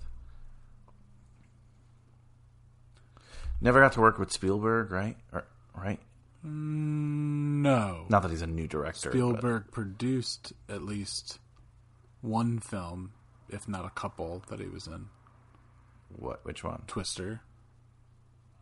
Never 3.59 3.81
got 3.81 3.93
to 3.93 4.01
work 4.01 4.19
with 4.19 4.31
Spielberg, 4.31 4.91
right? 4.91 5.17
Or, 5.33 5.43
right? 5.75 5.99
no. 6.43 8.05
Not 8.09 8.21
that 8.21 8.29
he's 8.29 8.43
a 8.43 8.47
new 8.47 8.67
director. 8.67 9.09
but- 9.09 9.15
Spielberg 9.15 9.71
produced 9.71 10.53
at 10.69 10.83
least 10.83 11.39
one 12.28 12.59
film, 12.59 13.13
if 13.49 13.67
not 13.67 13.86
a 13.86 13.89
couple, 13.89 14.43
that 14.49 14.59
he 14.59 14.67
was 14.67 14.88
in. 14.88 15.07
what? 16.09 16.43
Which 16.45 16.63
one? 16.63 16.84
Twister. 16.88 17.41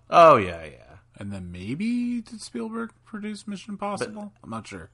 Oh 0.09 0.37
yeah, 0.37 0.63
yeah. 0.63 0.97
And 1.17 1.31
then 1.31 1.51
maybe 1.51 2.21
did 2.21 2.41
Spielberg 2.41 2.91
produce 3.05 3.47
Mission 3.47 3.73
Impossible? 3.73 4.33
I'm 4.43 4.49
not 4.49 4.67
sure. 4.67 4.89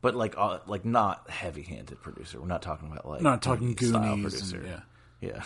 But 0.00 0.14
like, 0.14 0.34
uh, 0.36 0.58
like 0.66 0.84
not 0.84 1.28
heavy-handed 1.30 2.00
producer. 2.02 2.40
We're 2.40 2.46
not 2.46 2.62
talking 2.62 2.90
about 2.90 3.08
like 3.08 3.22
Not 3.22 3.42
talking 3.42 3.74
Goonies. 3.74 4.52
And, 4.52 4.64
yeah. 4.64 4.80
yeah. 5.20 5.42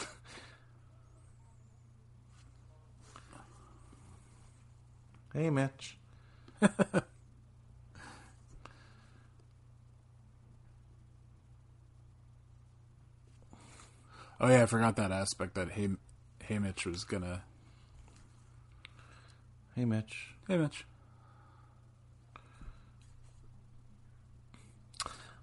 hey, 5.40 5.50
Mitch. 5.50 5.96
Oh 14.40 14.48
yeah, 14.48 14.62
I 14.62 14.66
forgot 14.66 14.96
that 14.96 15.10
aspect 15.10 15.54
that 15.54 15.72
Hey, 15.72 15.88
hey 16.44 16.58
Mitch 16.58 16.86
was 16.86 17.04
gonna. 17.04 17.42
Hey, 19.74 19.84
Mitch. 19.84 20.34
Hey 20.46 20.56
Mitch. 20.56 20.84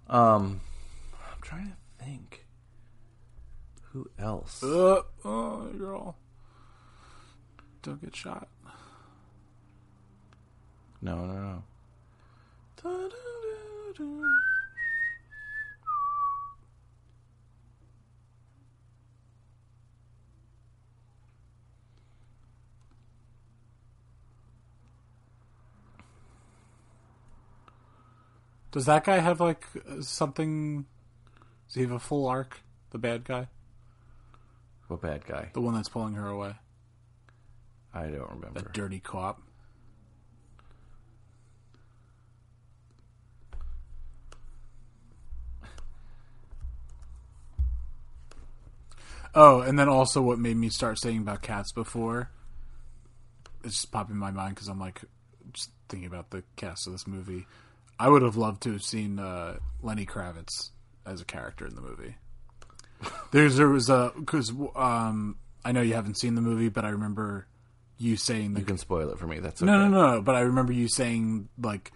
Um, 0.08 0.60
I'm 1.12 1.42
trying 1.42 1.66
to 1.66 2.04
think. 2.04 2.46
Who 3.92 4.08
else? 4.18 4.62
Uh, 4.62 5.02
oh, 5.24 5.68
you're. 5.76 6.14
Don't 7.82 8.00
get 8.00 8.14
shot. 8.14 8.48
No, 11.02 11.24
no, 11.24 11.62
no. 12.84 13.10
Does 28.72 28.86
that 28.86 29.04
guy 29.04 29.18
have 29.18 29.40
like 29.40 29.64
something? 30.00 30.84
Does 31.68 31.74
he 31.74 31.80
have 31.82 31.92
a 31.92 31.98
full 31.98 32.26
arc? 32.26 32.60
The 32.90 32.98
bad 32.98 33.24
guy, 33.24 33.48
What 34.88 35.00
bad 35.02 35.26
guy? 35.26 35.50
the 35.52 35.60
one 35.60 35.74
that's 35.74 35.88
pulling 35.88 36.14
her 36.14 36.28
away, 36.28 36.54
I 37.92 38.04
don't 38.06 38.30
remember. 38.30 38.60
that 38.60 38.72
dirty 38.72 39.00
cop. 39.00 39.40
Oh, 49.34 49.60
and 49.60 49.78
then 49.78 49.88
also 49.88 50.22
what 50.22 50.38
made 50.38 50.56
me 50.56 50.70
start 50.70 50.98
saying 51.00 51.18
about 51.18 51.42
cats 51.42 51.72
before. 51.72 52.30
It's 53.64 53.74
just 53.74 53.92
popping 53.92 54.14
in 54.14 54.18
my 54.20 54.30
mind 54.30 54.54
because 54.54 54.68
I'm 54.68 54.80
like 54.80 55.02
just 55.52 55.70
thinking 55.88 56.06
about 56.06 56.30
the 56.30 56.42
cast 56.56 56.86
of 56.86 56.92
this 56.92 57.06
movie. 57.06 57.46
I 57.98 58.08
would 58.08 58.22
have 58.22 58.36
loved 58.36 58.62
to 58.64 58.72
have 58.72 58.82
seen 58.82 59.18
uh, 59.18 59.58
Lenny 59.82 60.04
Kravitz 60.06 60.70
as 61.06 61.20
a 61.20 61.24
character 61.24 61.66
in 61.66 61.74
the 61.74 61.80
movie. 61.80 62.16
There's 63.30 63.56
there 63.56 63.68
was 63.68 63.88
a 63.90 64.12
because 64.18 64.52
um, 64.74 65.36
I 65.64 65.72
know 65.72 65.82
you 65.82 65.94
haven't 65.94 66.18
seen 66.18 66.34
the 66.34 66.40
movie, 66.40 66.68
but 66.68 66.84
I 66.84 66.88
remember 66.90 67.46
you 67.98 68.16
saying 68.16 68.54
the 68.54 68.60
You 68.60 68.66
can 68.66 68.78
spoil 68.78 69.10
it 69.10 69.18
for 69.18 69.26
me. 69.26 69.38
That's 69.38 69.62
okay. 69.62 69.70
no, 69.70 69.88
no, 69.88 70.14
no. 70.16 70.22
But 70.22 70.34
I 70.34 70.40
remember 70.40 70.72
you 70.72 70.88
saying 70.88 71.48
like 71.60 71.92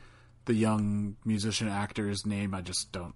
the 0.47 0.55
young 0.55 1.17
musician 1.25 1.69
actor's 1.69 2.25
name. 2.27 2.55
I 2.55 2.61
just 2.63 2.93
don't 2.93 3.15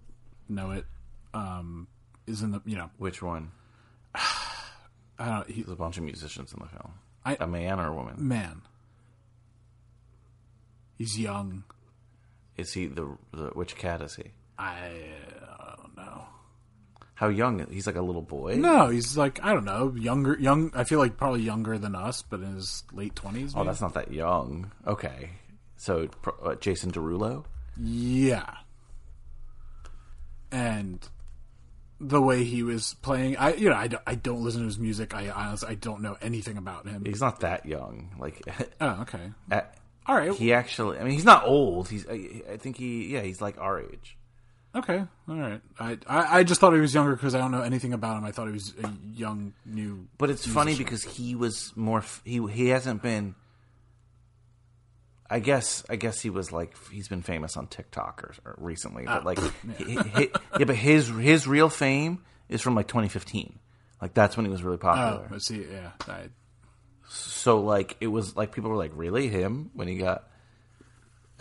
know 0.48 0.70
it. 0.72 0.84
Um, 1.32 1.88
is 2.26 2.42
in 2.42 2.52
the 2.52 2.62
you 2.64 2.76
know 2.76 2.90
Which 2.98 3.22
one? 3.22 3.50
I 4.14 4.38
don't 5.18 5.50
he, 5.50 5.62
There's 5.62 5.72
a 5.72 5.76
bunch 5.76 5.96
of 5.98 6.04
musicians 6.04 6.52
in 6.52 6.60
the 6.60 6.68
film. 6.68 6.92
I- 7.24 7.36
a 7.40 7.46
man 7.46 7.80
or 7.80 7.88
a 7.88 7.94
woman? 7.94 8.14
man. 8.18 8.62
He's 10.98 11.18
young. 11.18 11.64
Is 12.56 12.72
he 12.72 12.86
the, 12.86 13.16
the 13.32 13.46
which 13.54 13.76
cat 13.76 14.00
is 14.02 14.14
he? 14.16 14.24
I, 14.58 14.90
I 15.58 15.74
don't 15.76 15.96
know. 15.96 16.24
How 17.16 17.28
young? 17.28 17.64
He's 17.70 17.86
like 17.86 17.96
a 17.96 18.02
little 18.02 18.22
boy. 18.22 18.54
No, 18.56 18.88
he's 18.88 19.16
like 19.16 19.42
I 19.42 19.52
don't 19.52 19.64
know, 19.64 19.94
younger. 19.96 20.36
Young. 20.38 20.70
I 20.74 20.84
feel 20.84 20.98
like 20.98 21.16
probably 21.16 21.42
younger 21.42 21.78
than 21.78 21.94
us, 21.94 22.22
but 22.22 22.40
in 22.40 22.54
his 22.54 22.84
late 22.92 23.14
twenties. 23.16 23.54
Oh, 23.56 23.64
that's 23.64 23.80
not 23.80 23.94
that 23.94 24.12
young. 24.12 24.70
Okay, 24.86 25.30
so 25.76 26.08
uh, 26.42 26.54
Jason 26.56 26.90
Derulo. 26.92 27.44
Yeah. 27.80 28.48
And 30.52 31.06
the 32.00 32.20
way 32.20 32.44
he 32.44 32.62
was 32.62 32.94
playing, 33.02 33.36
I 33.36 33.54
you 33.54 33.68
know 33.70 33.76
I 33.76 33.88
don't, 33.88 34.02
I 34.06 34.14
don't 34.14 34.42
listen 34.42 34.60
to 34.60 34.66
his 34.66 34.78
music. 34.78 35.14
I 35.14 35.30
honestly 35.30 35.68
I 35.70 35.74
don't 35.74 36.02
know 36.02 36.16
anything 36.20 36.56
about 36.56 36.86
him. 36.86 37.04
He's 37.04 37.20
not 37.20 37.40
that 37.40 37.66
young. 37.66 38.14
Like, 38.18 38.40
Oh, 38.80 39.00
okay. 39.02 39.32
at- 39.50 39.76
All 40.06 40.16
right. 40.16 40.32
he 40.32 40.52
actually. 40.52 40.98
I 40.98 41.02
mean, 41.04 41.12
he's 41.12 41.24
not 41.24 41.44
old. 41.46 41.88
He's. 41.88 42.06
I, 42.08 42.42
I 42.52 42.56
think 42.58 42.76
he. 42.76 43.06
Yeah, 43.14 43.22
he's 43.22 43.40
like 43.40 43.58
our 43.58 43.80
age. 43.80 44.16
Okay. 44.76 45.04
All 45.28 45.36
right. 45.36 45.60
I 45.78 45.98
I, 46.06 46.38
I 46.40 46.42
just 46.42 46.60
thought 46.60 46.72
he 46.74 46.80
was 46.80 46.92
younger 46.92 47.14
because 47.14 47.34
I 47.34 47.38
don't 47.38 47.52
know 47.52 47.62
anything 47.62 47.92
about 47.92 48.18
him. 48.18 48.24
I 48.24 48.32
thought 48.32 48.46
he 48.48 48.52
was 48.52 48.74
a 48.82 48.90
young 49.14 49.54
new. 49.64 50.08
But 50.18 50.30
it's 50.30 50.46
funny 50.46 50.74
because 50.76 51.02
he 51.04 51.34
was 51.34 51.72
more. 51.76 52.02
He 52.24 52.44
he 52.48 52.68
hasn't 52.68 53.00
been. 53.02 53.34
I 55.30 55.38
guess 55.40 55.84
I 55.88 55.96
guess 55.96 56.20
he 56.20 56.28
was 56.28 56.52
like 56.52 56.74
he's 56.92 57.08
been 57.08 57.22
famous 57.22 57.56
on 57.56 57.66
TikTok 57.66 58.22
or, 58.24 58.34
or 58.50 58.54
recently, 58.58 59.04
but 59.04 59.22
ah. 59.22 59.24
like 59.24 59.38
he- 59.78 59.94
he- 60.16 60.30
yeah, 60.58 60.64
but 60.66 60.76
his 60.76 61.08
his 61.08 61.46
real 61.48 61.68
fame 61.70 62.22
is 62.48 62.60
from 62.60 62.74
like 62.74 62.88
2015. 62.88 63.58
Like 64.02 64.12
that's 64.12 64.36
when 64.36 64.44
he 64.44 64.52
was 64.52 64.62
really 64.62 64.76
Oh, 64.76 64.78
popular. 64.78 65.28
I 65.32 65.38
see. 65.38 65.64
Yeah. 65.70 65.90
I, 66.06 66.28
So 67.08 67.60
like 67.60 67.96
it 68.00 68.08
was 68.08 68.36
like 68.36 68.52
people 68.52 68.70
were 68.70 68.76
like 68.76 68.92
really? 68.94 69.28
Him? 69.28 69.70
When 69.74 69.88
he 69.88 69.96
got 69.96 70.28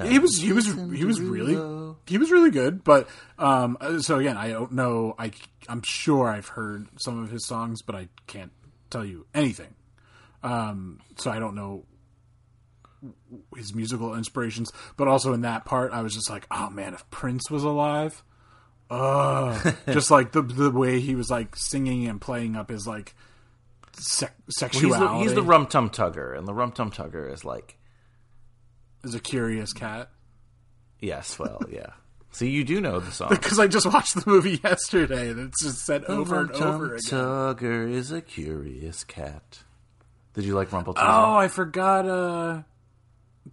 he 0.01 0.19
was 0.19 0.37
he 0.37 0.51
was 0.51 0.65
he 0.65 1.05
was 1.05 1.21
really 1.21 1.95
he 2.07 2.17
was 2.17 2.31
really 2.31 2.49
good 2.49 2.83
but 2.83 3.07
um 3.37 3.77
so 3.99 4.17
again 4.17 4.37
i 4.37 4.49
don't 4.49 4.71
know. 4.71 5.13
I 5.19 5.31
i'm 5.69 5.83
sure 5.83 6.27
i've 6.27 6.47
heard 6.47 6.87
some 6.99 7.21
of 7.21 7.29
his 7.29 7.45
songs 7.45 7.81
but 7.81 7.95
i 7.95 8.07
can't 8.27 8.51
tell 8.89 9.05
you 9.05 9.25
anything. 9.33 9.73
Um 10.41 10.99
so 11.17 11.31
i 11.31 11.39
don't 11.39 11.55
know 11.55 11.85
his 13.55 13.75
musical 13.75 14.15
inspirations 14.15 14.71
but 14.97 15.07
also 15.07 15.33
in 15.33 15.41
that 15.41 15.65
part 15.65 15.91
i 15.91 16.01
was 16.01 16.13
just 16.13 16.29
like 16.29 16.47
oh 16.49 16.69
man 16.69 16.93
if 16.93 17.09
prince 17.09 17.51
was 17.51 17.63
alive 17.63 18.23
uh 18.89 19.71
just 19.91 20.09
like 20.09 20.31
the 20.31 20.41
the 20.41 20.71
way 20.71 21.01
he 21.01 21.13
was 21.13 21.29
like 21.29 21.53
singing 21.55 22.07
and 22.07 22.21
playing 22.21 22.55
up 22.55 22.69
his 22.69 22.87
like 22.87 23.13
sec- 23.97 24.33
Well, 24.37 24.43
he's 24.47 24.55
sexuality 24.57 25.05
the, 25.05 25.23
he's 25.23 25.33
the 25.33 25.43
rum 25.43 25.67
tum 25.67 25.89
tugger, 25.89 26.37
and 26.37 26.47
the 26.47 26.53
rum 26.53 26.71
tum 26.71 26.91
tugger 26.91 27.31
is 27.31 27.43
like 27.45 27.77
is 29.03 29.15
a 29.15 29.19
curious 29.19 29.73
cat 29.73 30.09
yes, 31.03 31.37
well, 31.37 31.61
yeah. 31.71 31.87
See, 32.31 32.49
you 32.49 32.63
do 32.63 32.81
know 32.81 32.99
the 32.99 33.11
song. 33.11 33.29
because 33.29 33.59
I 33.59 33.67
just 33.67 33.85
watched 33.85 34.15
the 34.15 34.23
movie 34.25 34.59
yesterday 34.63 35.29
and 35.29 35.39
it's 35.39 35.63
just 35.63 35.85
said 35.85 36.03
over 36.05 36.41
and 36.41 36.51
over 36.51 36.95
again. 36.95 36.99
Tugger 37.07 37.87
is 37.91 38.11
a 38.11 38.21
curious 38.21 39.03
cat. 39.03 39.59
Did 40.33 40.45
you 40.45 40.55
like 40.55 40.71
Rumpel? 40.71 40.93
Oh, 40.97 41.35
I 41.35 41.47
forgot. 41.47 42.07
Uh, 42.07 42.63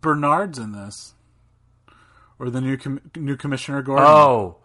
Bernard's 0.00 0.58
in 0.58 0.72
this, 0.72 1.12
or 2.38 2.48
the 2.48 2.62
new 2.62 2.78
com- 2.78 3.02
new 3.16 3.36
Commissioner 3.36 3.82
Gordon. 3.82 4.06
Oh, 4.06 4.59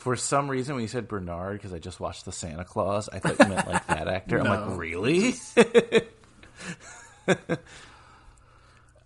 for 0.00 0.16
some 0.16 0.50
reason 0.50 0.74
when 0.74 0.80
you 0.82 0.88
said 0.88 1.08
Bernard, 1.08 1.58
because 1.58 1.74
I 1.74 1.78
just 1.78 2.00
watched 2.00 2.24
the 2.24 2.32
Santa 2.32 2.64
Claus, 2.64 3.10
I 3.10 3.18
thought 3.18 3.38
you 3.38 3.54
meant 3.54 3.68
like 3.68 3.86
that 3.86 4.08
actor. 4.16 4.38
I'm 4.40 4.46
like, 4.46 4.78
really? 4.78 5.34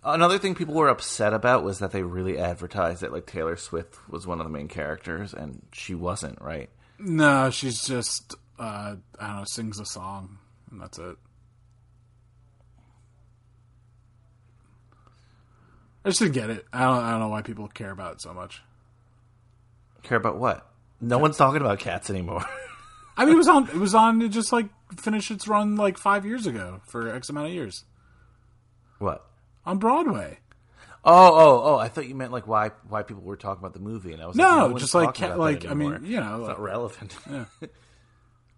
Another 0.04 0.38
thing 0.38 0.54
people 0.54 0.74
were 0.74 0.88
upset 0.88 1.34
about 1.34 1.64
was 1.64 1.80
that 1.80 1.90
they 1.90 2.04
really 2.04 2.38
advertised 2.38 3.02
that 3.02 3.12
like 3.12 3.26
Taylor 3.26 3.56
Swift 3.56 3.96
was 4.08 4.24
one 4.24 4.38
of 4.38 4.46
the 4.46 4.52
main 4.52 4.68
characters, 4.68 5.34
and 5.34 5.62
she 5.72 5.96
wasn't. 5.96 6.40
Right? 6.40 6.70
no, 7.00 7.50
she's 7.50 7.82
just 7.82 8.36
uh, 8.60 8.94
I 9.18 9.26
don't 9.26 9.36
know, 9.38 9.44
sings 9.46 9.80
a 9.80 9.84
song, 9.84 10.38
and 10.70 10.80
that's 10.80 10.98
it. 10.98 11.16
I 16.04 16.10
just 16.10 16.20
didn't 16.20 16.34
get 16.34 16.50
it. 16.50 16.66
I 16.72 16.82
don't. 16.82 17.02
I 17.02 17.10
don't 17.10 17.20
know 17.20 17.28
why 17.30 17.42
people 17.42 17.66
care 17.66 17.90
about 17.90 18.12
it 18.12 18.22
so 18.22 18.32
much. 18.32 18.62
Care 20.04 20.18
about 20.18 20.38
what? 20.38 20.70
No 21.00 21.18
one's 21.18 21.36
talking 21.36 21.60
about 21.60 21.78
cats 21.78 22.10
anymore. 22.10 22.44
I 23.16 23.24
mean, 23.24 23.34
it 23.34 23.38
was 23.38 23.48
on. 23.48 23.68
It 23.68 23.76
was 23.76 23.94
on. 23.94 24.22
It 24.22 24.28
just 24.30 24.52
like 24.52 24.66
finished 24.98 25.30
its 25.30 25.46
run 25.46 25.76
like 25.76 25.98
five 25.98 26.24
years 26.24 26.46
ago 26.46 26.80
for 26.86 27.14
X 27.14 27.28
amount 27.28 27.48
of 27.48 27.52
years 27.52 27.84
what? 28.98 29.24
on 29.66 29.78
Broadway. 29.78 30.38
Oh, 31.06 31.34
oh, 31.34 31.62
oh! 31.64 31.76
I 31.76 31.88
thought 31.88 32.08
you 32.08 32.14
meant 32.14 32.32
like 32.32 32.46
why 32.46 32.70
why 32.88 33.02
people 33.02 33.22
were 33.22 33.36
talking 33.36 33.60
about 33.60 33.74
the 33.74 33.80
movie, 33.80 34.12
and 34.12 34.22
I 34.22 34.26
was 34.26 34.36
No, 34.36 34.48
like, 34.48 34.70
no 34.70 34.78
just 34.78 34.94
like 34.94 35.20
like, 35.36 35.66
I 35.66 35.74
mean, 35.74 36.00
you 36.04 36.18
know, 36.18 36.38
it's 36.40 36.48
not 36.48 36.60
relevant. 36.60 37.14
Yeah. 37.30 37.44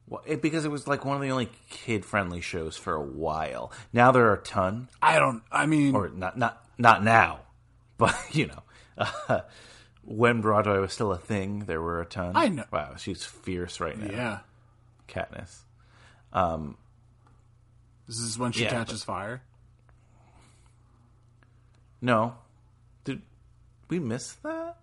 Well, 0.08 0.22
it, 0.24 0.40
because 0.40 0.64
it 0.64 0.70
was 0.70 0.86
like 0.86 1.04
one 1.04 1.16
of 1.16 1.22
the 1.22 1.30
only 1.30 1.50
kid 1.68 2.04
friendly 2.04 2.40
shows 2.40 2.76
for 2.76 2.94
a 2.94 3.02
while. 3.02 3.72
Now 3.92 4.12
there 4.12 4.26
are 4.28 4.34
a 4.34 4.40
ton, 4.40 4.88
I 5.02 5.18
don't. 5.18 5.42
I 5.50 5.66
mean, 5.66 5.96
or 5.96 6.08
not 6.10 6.38
not 6.38 6.64
not 6.78 7.02
now, 7.02 7.40
but 7.98 8.14
you 8.30 8.46
know, 8.46 8.62
when 10.06 10.40
Broadway 10.40 10.78
was 10.78 10.92
still 10.92 11.12
a 11.12 11.18
thing, 11.18 11.60
there 11.66 11.82
were 11.82 12.00
a 12.00 12.06
ton. 12.06 12.32
I 12.34 12.48
know. 12.48 12.64
Wow, 12.72 12.94
she's 12.96 13.24
fierce 13.24 13.80
right 13.80 13.98
now. 13.98 14.10
yeah. 14.10 14.38
Katniss. 15.08 15.58
Um, 16.32 16.76
this 18.06 18.18
is 18.18 18.38
when 18.38 18.52
she 18.52 18.64
Yeah, 18.64 18.70
catches 18.70 19.02
fire. 19.04 19.42
No, 22.00 22.34
did 23.04 23.22
we 23.88 23.98
miss 23.98 24.34
that? 24.44 24.76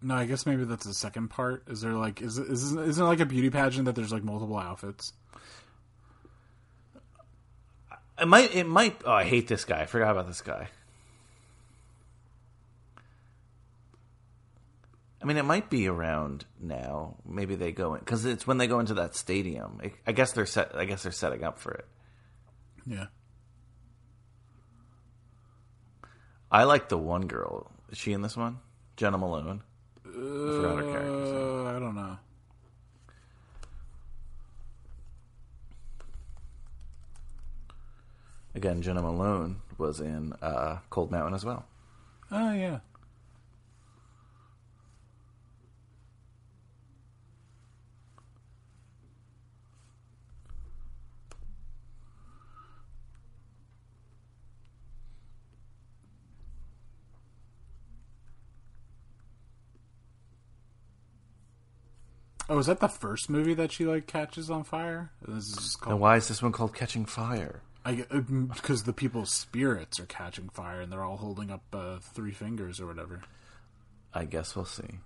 No, 0.00 0.14
I 0.14 0.24
guess 0.26 0.46
maybe 0.46 0.64
that's 0.64 0.84
the 0.86 0.94
second 0.94 1.28
part. 1.28 1.64
Is 1.68 1.80
there 1.80 1.92
like 1.92 2.20
is 2.22 2.38
is 2.38 2.72
isn't 2.74 3.04
it 3.04 3.06
like 3.06 3.20
a 3.20 3.26
beauty 3.26 3.50
pageant 3.50 3.84
that 3.84 3.94
there's 3.94 4.12
like 4.12 4.24
multiple 4.24 4.56
outfits? 4.58 5.12
It 8.20 8.26
might. 8.28 8.54
It 8.54 8.66
might. 8.66 9.00
Oh, 9.04 9.12
I 9.12 9.24
hate 9.24 9.48
this 9.48 9.64
guy. 9.64 9.80
I 9.82 9.86
forgot 9.86 10.12
about 10.12 10.26
this 10.28 10.40
guy. 10.40 10.68
I 15.22 15.24
mean, 15.24 15.36
it 15.36 15.44
might 15.44 15.70
be 15.70 15.86
around 15.86 16.44
now. 16.60 17.16
Maybe 17.24 17.54
they 17.54 17.70
go 17.70 17.94
in 17.94 18.00
because 18.00 18.24
it's 18.24 18.44
when 18.46 18.58
they 18.58 18.66
go 18.66 18.80
into 18.80 18.94
that 18.94 19.14
stadium. 19.14 19.80
I- 19.82 19.92
I 20.06 20.12
guess 20.12 20.32
they're 20.32 20.46
set. 20.46 20.74
I 20.74 20.84
guess 20.84 21.04
they're 21.04 21.12
setting 21.12 21.44
up 21.44 21.58
for 21.60 21.72
it. 21.72 21.86
Yeah. 22.84 23.06
I 26.50 26.64
like 26.64 26.88
the 26.88 26.98
one 26.98 27.26
girl. 27.28 27.70
Is 27.90 27.98
she 27.98 28.12
in 28.12 28.20
this 28.22 28.36
one? 28.36 28.58
Jena 28.96 29.16
Malone. 29.16 29.62
I 30.04 30.10
forgot 30.10 30.76
her 30.78 30.82
character's 30.82 31.30
name. 31.32 31.66
Uh, 31.66 31.76
I 31.76 31.78
don't 31.78 31.94
know. 31.94 32.18
Again, 38.54 38.82
Jena 38.82 39.00
Malone 39.02 39.60
was 39.78 40.00
in 40.00 40.34
uh, 40.42 40.78
Cold 40.90 41.10
Mountain 41.10 41.34
as 41.34 41.44
well. 41.44 41.64
Oh 42.30 42.52
yeah. 42.52 42.80
Oh, 62.48 62.58
is 62.58 62.66
that 62.66 62.80
the 62.80 62.88
first 62.88 63.30
movie 63.30 63.54
that 63.54 63.72
she 63.72 63.84
like 63.84 64.06
catches 64.06 64.50
on 64.50 64.64
fire? 64.64 65.10
This 65.26 65.56
is 65.56 65.76
called 65.76 66.00
why 66.00 66.16
is 66.16 66.28
this 66.28 66.42
one 66.42 66.52
called 66.52 66.74
Catching 66.74 67.06
Fire? 67.06 67.62
I 67.84 68.04
because 68.48 68.84
the 68.84 68.92
people's 68.92 69.32
spirits 69.32 69.98
are 69.98 70.06
catching 70.06 70.48
fire 70.48 70.80
and 70.80 70.92
they're 70.92 71.02
all 71.02 71.16
holding 71.16 71.50
up 71.50 71.62
uh, 71.72 71.98
three 71.98 72.32
fingers 72.32 72.80
or 72.80 72.86
whatever. 72.86 73.22
I 74.14 74.24
guess 74.24 74.54
we'll 74.54 74.66
see. 74.66 74.98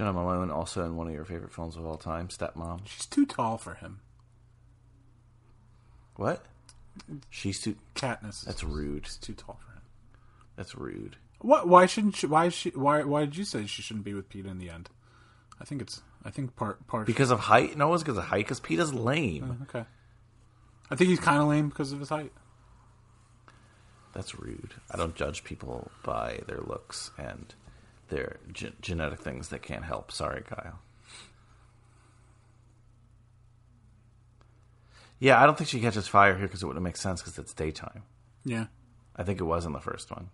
Jena 0.00 0.14
Malone, 0.14 0.50
also 0.50 0.86
in 0.86 0.96
one 0.96 1.08
of 1.08 1.12
your 1.12 1.26
favorite 1.26 1.52
films 1.52 1.76
of 1.76 1.84
all 1.84 1.98
time, 1.98 2.28
Stepmom. 2.28 2.80
She's 2.86 3.04
too 3.04 3.26
tall 3.26 3.58
for 3.58 3.74
him. 3.74 4.00
What? 6.16 6.46
She's 7.28 7.60
too. 7.60 7.76
Katniss. 7.94 8.46
That's 8.46 8.64
rude. 8.64 9.04
She's 9.06 9.18
too 9.18 9.34
tall 9.34 9.60
for 9.62 9.72
him. 9.72 9.82
That's 10.56 10.74
rude. 10.74 11.16
What? 11.40 11.68
Why 11.68 11.84
shouldn't 11.84 12.16
she? 12.16 12.26
Why 12.26 12.46
is 12.46 12.54
she? 12.54 12.70
Why? 12.70 13.02
Why 13.02 13.26
did 13.26 13.36
you 13.36 13.44
say 13.44 13.66
she 13.66 13.82
shouldn't 13.82 14.06
be 14.06 14.14
with 14.14 14.30
Pete 14.30 14.46
in 14.46 14.56
the 14.56 14.70
end? 14.70 14.88
I 15.60 15.66
think 15.66 15.82
it's. 15.82 16.00
I 16.24 16.30
think 16.30 16.56
part 16.56 16.86
part 16.86 17.06
Because 17.06 17.30
of 17.30 17.40
height? 17.40 17.76
No, 17.76 17.92
it's 17.92 18.02
because 18.02 18.16
of 18.16 18.24
height. 18.24 18.46
Because 18.46 18.60
Peeta's 18.60 18.94
lame. 18.94 19.58
Oh, 19.60 19.62
okay. 19.64 19.86
I 20.90 20.96
think 20.96 21.10
he's 21.10 21.20
kind 21.20 21.42
of 21.42 21.48
lame 21.48 21.68
because 21.68 21.92
of 21.92 22.00
his 22.00 22.08
height. 22.08 22.32
That's 24.14 24.38
rude. 24.38 24.72
I 24.90 24.96
don't 24.96 25.14
judge 25.14 25.44
people 25.44 25.90
by 26.02 26.40
their 26.46 26.60
looks 26.60 27.10
and 27.18 27.54
their 28.10 28.38
ge- 28.52 28.72
genetic 28.80 29.20
things 29.20 29.48
that 29.48 29.62
can't 29.62 29.84
help. 29.84 30.12
Sorry, 30.12 30.42
Kyle. 30.42 30.78
Yeah, 35.18 35.40
I 35.40 35.46
don't 35.46 35.56
think 35.56 35.68
she 35.68 35.80
catches 35.80 36.08
fire 36.08 36.36
here 36.36 36.46
because 36.46 36.62
it 36.62 36.66
wouldn't 36.66 36.82
make 36.82 36.96
sense 36.96 37.20
because 37.20 37.38
it's 37.38 37.52
daytime. 37.52 38.02
Yeah. 38.44 38.66
I 39.14 39.22
think 39.22 39.38
it 39.40 39.44
was 39.44 39.66
in 39.66 39.72
the 39.72 39.80
first 39.80 40.10
one. 40.10 40.30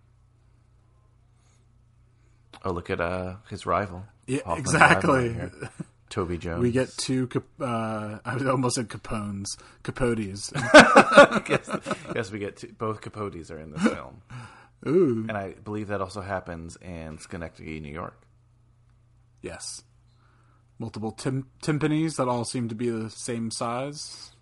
Oh, 2.63 2.71
look 2.71 2.89
at 2.89 3.01
uh, 3.01 3.35
his 3.49 3.65
rival. 3.65 4.05
Yeah, 4.25 4.39
Hoffman's 4.45 4.73
exactly. 4.73 5.29
rival. 5.29 5.69
Toby 6.09 6.37
Jones. 6.37 6.61
We 6.61 6.71
get 6.71 6.89
two. 6.97 7.29
Uh, 7.59 8.19
I 8.23 8.37
almost 8.49 8.75
said 8.75 8.87
Capones, 8.87 9.57
Capotes. 9.83 10.51
yes, 11.49 11.69
yes, 12.15 12.31
we 12.31 12.39
get 12.39 12.57
two, 12.57 12.73
both 12.77 13.01
Capotes 13.01 13.51
are 13.51 13.59
in 13.59 13.71
this 13.71 13.83
film. 13.83 14.21
Ooh. 14.85 15.25
And 15.27 15.37
I 15.37 15.53
believe 15.53 15.87
that 15.87 16.01
also 16.01 16.21
happens 16.21 16.75
in 16.81 17.17
Schenectady, 17.19 17.79
New 17.79 17.91
York. 17.93 18.21
yes. 19.41 19.83
Multiple 20.79 21.11
tim- 21.11 21.47
timpanis 21.63 22.17
that 22.17 22.27
all 22.27 22.45
seem 22.45 22.69
to 22.69 22.75
be 22.75 22.89
the 22.91 23.09
same 23.09 23.49
size, 23.49 24.35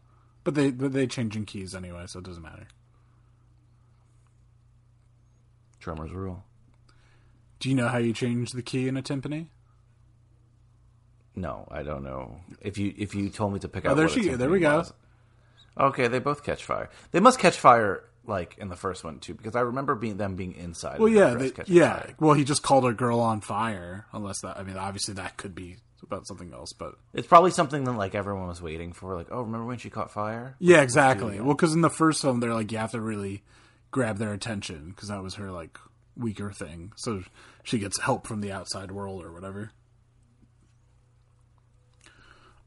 but 0.44 0.54
they 0.54 0.70
but 0.72 0.92
they 0.92 1.08
change 1.08 1.38
in 1.38 1.46
keys 1.46 1.74
anyway, 1.74 2.04
so 2.08 2.20
it 2.20 2.26
doesn't 2.26 2.44
matter. 2.44 2.68
Drummers 5.80 6.12
rule. 6.12 6.44
Do 7.60 7.70
you 7.70 7.76
know 7.76 7.88
how 7.88 8.00
you 8.00 8.12
change 8.14 8.52
the 8.52 8.62
key 8.62 8.88
in 8.90 8.98
a 8.98 9.02
timpani? 9.02 9.48
No, 11.36 11.68
I 11.72 11.84
don't 11.84 12.04
know. 12.04 12.42
If 12.62 12.78
you 12.78 12.94
if 12.98 13.16
you 13.16 13.30
told 13.30 13.54
me 13.54 13.60
to 13.60 13.68
pick 13.70 13.86
Oh, 13.86 13.92
out, 13.92 13.98
there 13.98 14.10
she- 14.10 14.30
there 14.30 14.50
we 14.50 14.60
timpani 14.60 14.62
go. 14.62 14.78
was- 14.80 14.94
Okay, 15.78 16.08
they 16.08 16.20
both 16.20 16.44
catch 16.44 16.64
fire. 16.64 16.90
They 17.12 17.20
must 17.20 17.40
catch 17.40 17.58
fire 17.60 18.04
like 18.28 18.58
in 18.58 18.70
the 18.70 18.76
first 18.76 19.04
one 19.04 19.20
too, 19.20 19.34
because 19.34 19.56
I 19.56 19.62
remember 19.62 19.96
being 19.96 20.18
them 20.18 20.36
being 20.36 20.54
inside. 20.54 21.00
Well, 21.00 21.10
yeah, 21.10 21.34
they, 21.34 21.52
yeah. 21.68 22.00
fire. 22.00 22.16
Well, 22.20 22.34
he 22.34 22.44
just 22.44 22.64
called 22.64 22.86
a 22.86 22.94
girl 22.94 23.20
on 23.20 23.42
fire. 23.42 24.06
Unless 24.14 24.42
that, 24.42 24.58
I 24.58 24.64
mean, 24.64 24.78
obviously 24.78 25.14
that 25.16 25.38
could 25.38 25.56
be 25.56 25.78
about 26.04 26.28
something 26.28 26.54
else, 26.54 26.74
but 26.74 26.96
It's 27.14 27.28
probably 27.28 27.52
something 27.52 27.84
that 27.86 27.94
like 27.94 28.16
everyone 28.16 28.48
was 28.48 28.62
waiting 28.62 28.94
for. 28.94 29.16
Like, 29.16 29.28
oh, 29.32 29.42
remember 29.42 29.66
when 29.66 29.78
she 29.78 29.90
caught 29.90 30.12
fire? 30.12 30.56
yeah, 30.60 30.82
exactly. 30.82 31.40
Well, 31.40 31.56
because 31.56 31.74
in 31.74 31.82
the 31.82 31.90
first 31.90 32.22
film, 32.22 32.40
they're 32.40 32.54
like 32.54 32.72
you 32.72 32.78
have 32.78 32.92
to 32.92 33.02
really 33.02 33.44
grab 33.92 34.18
their 34.18 34.34
attention 34.34 34.90
because 34.90 35.10
that 35.10 35.24
was 35.24 35.36
her 35.36 35.52
like 35.52 35.78
weaker 36.18 36.52
thing. 36.52 36.92
So 36.96 37.24
she 37.64 37.80
gets 37.80 38.00
help 38.02 38.28
from 38.28 38.42
the 38.42 38.52
outside 38.52 38.92
world 38.92 39.24
or 39.24 39.32
whatever. 39.32 39.72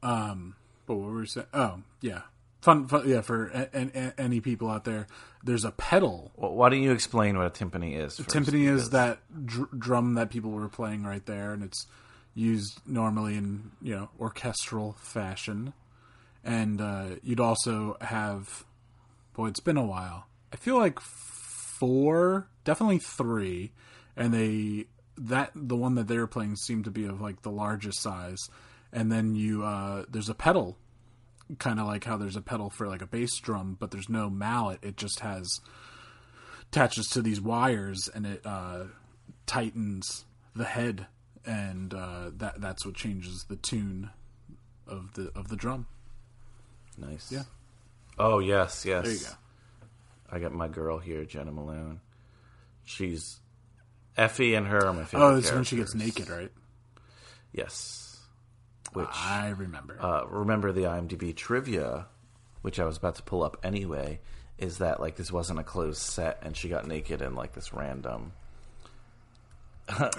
Um, 0.01 0.55
but 0.85 0.95
what 0.95 1.09
were 1.09 1.19
we 1.19 1.27
saying? 1.27 1.47
Oh, 1.53 1.81
yeah, 2.01 2.21
fun, 2.61 2.87
fun 2.87 3.07
yeah. 3.07 3.21
For 3.21 3.47
a, 3.47 3.69
a, 3.73 3.91
a- 3.95 4.19
any 4.19 4.39
people 4.41 4.69
out 4.69 4.83
there, 4.85 5.07
there's 5.43 5.65
a 5.65 5.71
pedal 5.71 6.31
Well, 6.35 6.53
why 6.53 6.69
don't 6.69 6.81
you 6.81 6.91
explain 6.91 7.37
what 7.37 7.47
a 7.47 7.49
timpani 7.49 7.97
is? 7.97 8.17
First, 8.17 8.29
timpani 8.29 8.67
is 8.67 8.89
that 8.91 9.19
dr- 9.45 9.77
drum 9.77 10.15
that 10.15 10.29
people 10.29 10.51
were 10.51 10.69
playing 10.69 11.03
right 11.03 11.25
there, 11.25 11.53
and 11.53 11.63
it's 11.63 11.85
used 12.35 12.79
normally 12.85 13.35
in 13.35 13.71
you 13.81 13.95
know 13.95 14.09
orchestral 14.19 14.93
fashion. 14.99 15.73
And 16.41 16.79
uh, 16.79 17.05
you'd 17.21 17.41
also 17.41 17.97
have, 17.99 18.63
boy, 19.33 19.47
it's 19.49 19.59
been 19.59 19.75
a 19.75 19.85
while. 19.85 20.27
I 20.53 20.55
feel 20.55 20.77
like 20.77 20.99
four, 21.01 22.47
definitely 22.63 22.99
three, 22.99 23.71
and 24.15 24.33
they 24.33 24.85
that 25.17 25.51
the 25.53 25.75
one 25.75 25.95
that 25.95 26.07
they 26.07 26.17
were 26.17 26.27
playing 26.27 26.55
seemed 26.55 26.85
to 26.85 26.91
be 26.91 27.03
of 27.05 27.19
like 27.19 27.41
the 27.41 27.51
largest 27.51 28.01
size. 28.01 28.37
And 28.93 29.11
then 29.11 29.35
you 29.35 29.63
uh, 29.63 30.05
there's 30.09 30.29
a 30.29 30.33
pedal, 30.33 30.77
kind 31.57 31.79
of 31.79 31.87
like 31.87 32.03
how 32.03 32.17
there's 32.17 32.35
a 32.35 32.41
pedal 32.41 32.69
for 32.69 32.87
like 32.87 33.01
a 33.01 33.07
bass 33.07 33.37
drum, 33.39 33.77
but 33.79 33.91
there's 33.91 34.09
no 34.09 34.29
mallet. 34.29 34.79
It 34.83 34.97
just 34.97 35.21
has 35.21 35.59
attaches 36.71 37.07
to 37.07 37.21
these 37.21 37.41
wires 37.41 38.09
and 38.13 38.25
it 38.25 38.41
uh, 38.45 38.85
tightens 39.45 40.25
the 40.55 40.65
head, 40.65 41.07
and 41.45 41.93
uh, 41.93 42.31
that 42.37 42.61
that's 42.61 42.85
what 42.85 42.95
changes 42.95 43.45
the 43.49 43.55
tune 43.55 44.09
of 44.87 45.13
the 45.13 45.31
of 45.35 45.47
the 45.47 45.55
drum. 45.55 45.87
nice. 46.97 47.31
Yeah. 47.31 47.43
Oh 48.17 48.39
yes, 48.39 48.85
yes. 48.85 49.03
There 49.03 49.13
you 49.13 49.19
go. 49.19 49.33
I 50.31 50.39
got 50.39 50.51
my 50.53 50.67
girl 50.67 50.99
here, 50.99 51.25
Jena 51.25 51.51
Malone. 51.51 52.01
She's 52.85 53.39
Effie 54.17 54.53
and 54.55 54.67
her 54.67 54.85
are 54.85 54.93
my 54.93 55.05
favorite. 55.05 55.25
Oh, 55.25 55.35
it's 55.37 55.51
when 55.51 55.63
she 55.63 55.77
gets 55.77 55.95
naked, 55.95 56.29
right? 56.29 56.51
Yes. 57.53 58.08
Which 58.93 59.07
I 59.13 59.49
remember. 59.49 59.97
uh, 60.01 60.25
remember 60.27 60.71
the 60.71 60.81
IMDb 60.83 61.35
trivia, 61.35 62.07
which 62.61 62.79
I 62.79 62.85
was 62.85 62.97
about 62.97 63.15
to 63.15 63.23
pull 63.23 63.43
up 63.43 63.57
anyway, 63.63 64.19
is 64.57 64.79
that 64.79 64.99
like 64.99 65.15
this 65.15 65.31
wasn't 65.31 65.59
a 65.59 65.63
closed 65.63 66.01
set 66.01 66.39
and 66.41 66.55
she 66.57 66.69
got 66.69 66.87
naked 66.87 67.21
in 67.21 67.35
like 67.35 67.53
this 67.53 67.73
random 67.73 68.31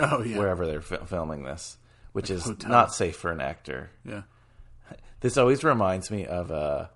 oh 0.01 0.23
yeah, 0.25 0.39
wherever 0.39 0.67
they're 0.67 0.81
fi- 0.81 1.05
filming 1.07 1.45
this, 1.45 1.77
which 2.13 2.31
is 2.31 2.45
hotel. 2.45 2.71
not 2.71 2.95
safe 2.95 3.17
for 3.17 3.31
an 3.31 3.41
actor. 3.41 3.91
yeah. 4.05 4.23
This 5.21 5.37
always 5.37 5.63
reminds 5.63 6.11
me 6.11 6.25
of 6.27 6.51
uh 6.51 6.87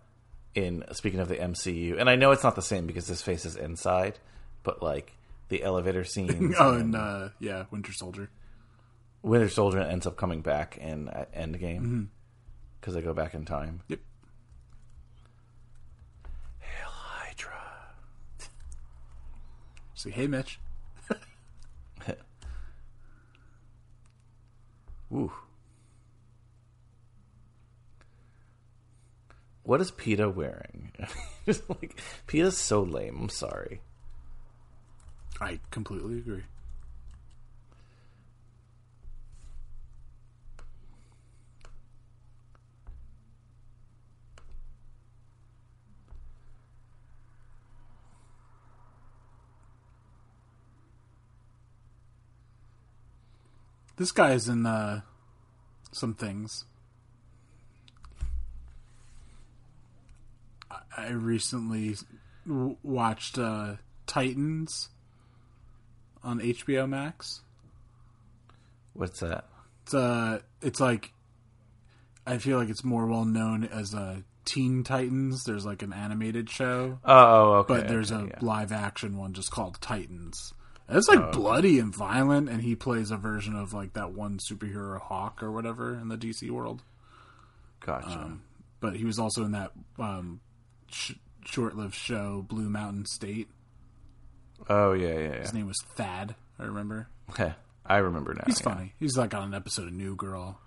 in 0.55 0.83
speaking 0.93 1.21
of 1.21 1.29
the 1.29 1.37
MCU, 1.37 2.01
and 2.01 2.09
I 2.09 2.17
know 2.17 2.31
it's 2.31 2.43
not 2.45 2.57
the 2.57 2.63
same 2.63 2.87
because 2.87 3.07
this 3.07 3.21
face 3.21 3.45
is 3.45 3.55
inside, 3.57 4.19
but 4.63 4.83
like 4.83 5.13
the 5.51 5.63
elevator 5.63 6.05
scene. 6.13 6.55
Oh, 6.59 6.75
and 6.75 6.97
uh, 6.97 7.29
yeah, 7.39 7.65
Winter 7.71 7.93
Soldier. 7.93 8.31
Winter 9.25 9.49
Soldier 9.49 9.81
ends 9.81 10.07
up 10.07 10.17
coming 10.17 10.43
back 10.43 10.77
in 10.77 11.09
uh, 11.09 11.25
Endgame 11.35 11.81
Mm-hmm. 11.81 12.03
because 12.81 12.93
they 12.95 13.01
go 13.01 13.15
back 13.15 13.33
in 13.35 13.45
time. 13.47 13.81
Yep. 13.89 13.99
Hail 16.61 16.89
Hydra. 16.91 17.63
See, 19.95 20.11
hey, 20.11 20.27
Mitch. 20.27 20.61
Ooh. 25.13 25.33
What 29.63 29.81
is 29.81 29.91
Peeta 29.91 30.33
wearing? 30.35 30.93
Just 31.47 31.69
like 31.71 31.99
Peeta's 32.27 32.59
so 32.59 32.83
lame. 32.83 33.17
I'm 33.23 33.29
sorry. 33.31 33.81
I 35.41 35.61
completely 35.71 36.19
agree. 36.19 36.43
This 53.97 54.11
guy's 54.13 54.49
in 54.49 54.67
uh, 54.67 55.03
some 55.93 56.15
things. 56.15 56.65
I- 60.97 61.11
recently 61.11 61.97
w- 62.47 62.77
watched 62.83 63.39
uh, 63.39 63.75
Titans 64.07 64.89
on 66.23 66.41
HBO 66.41 66.89
Max. 66.89 67.41
What's 68.95 69.21
that? 69.21 69.47
It's 69.85 69.95
uh, 69.95 70.39
it's 70.63 70.81
like 70.81 71.13
I 72.27 72.39
feel 72.39 72.59
like 72.59 72.69
it's 72.69 72.85
more 72.85 73.07
well 73.07 73.25
known 73.25 73.65
as 73.65 73.95
uh, 73.95 74.19
Teen 74.45 74.83
Titans. 74.85 75.45
There's 75.45 75.67
like 75.67 75.83
an 75.83 75.93
animated 75.93 76.49
show, 76.49 76.99
Oh, 77.05 77.53
okay. 77.55 77.75
but 77.75 77.89
there's 77.89 78.13
okay, 78.13 78.25
a 78.25 78.27
yeah. 78.29 78.39
live 78.41 78.73
action 78.73 79.17
one 79.17 79.33
just 79.35 79.51
called 79.51 79.79
Titans. 79.81 80.55
It's 80.89 81.09
like 81.09 81.33
bloody 81.33 81.79
and 81.79 81.95
violent, 81.95 82.49
and 82.49 82.61
he 82.61 82.77
plays 82.77 83.11
a 83.11 83.17
version 83.17 83.57
of 83.57 83.73
like 83.73 83.95
that 83.95 84.13
one 84.13 84.39
superhero 84.39 85.01
Hawk 85.01 85.43
or 85.43 85.51
whatever 85.51 85.95
in 85.95 86.09
the 86.09 86.19
DC 86.19 86.51
world. 86.51 86.83
Gotcha. 87.81 88.09
Um, 88.09 88.43
but 88.81 88.97
he 88.97 89.05
was 89.05 89.19
also 89.19 89.45
in 89.45 89.53
that 89.53 89.73
um, 89.99 90.41
sh- 90.91 91.15
short-lived 91.47 91.95
show 91.95 92.45
Blue 92.47 92.69
Mountain 92.69 93.07
State. 93.07 93.49
oh, 94.69 94.93
yeah, 94.93 95.09
yeah, 95.09 95.19
yeah. 95.19 95.41
His 95.41 95.55
name 95.55 95.67
was 95.67 95.81
Thad. 95.95 96.35
I 96.59 96.65
remember. 96.65 97.09
I 97.87 97.97
remember 97.99 98.35
now. 98.35 98.45
He's 98.47 98.61
yeah. 98.61 98.75
funny. 98.75 98.95
He's 98.99 99.17
like 99.17 99.35
on 99.35 99.43
an 99.43 99.55
episode 99.55 99.89
of 99.89 99.95
New 99.95 100.17
Girl. 100.17 100.59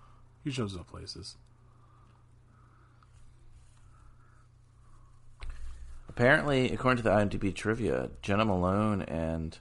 He 0.42 0.50
shows 0.50 0.76
up 0.76 0.88
places. 0.88 1.36
Apparently, 6.08 6.72
according 6.72 6.96
to 6.96 7.02
the 7.02 7.10
IMDb 7.10 7.54
trivia, 7.54 8.10
Jena 8.22 8.44
Malone 8.44 9.02
and 9.02 9.56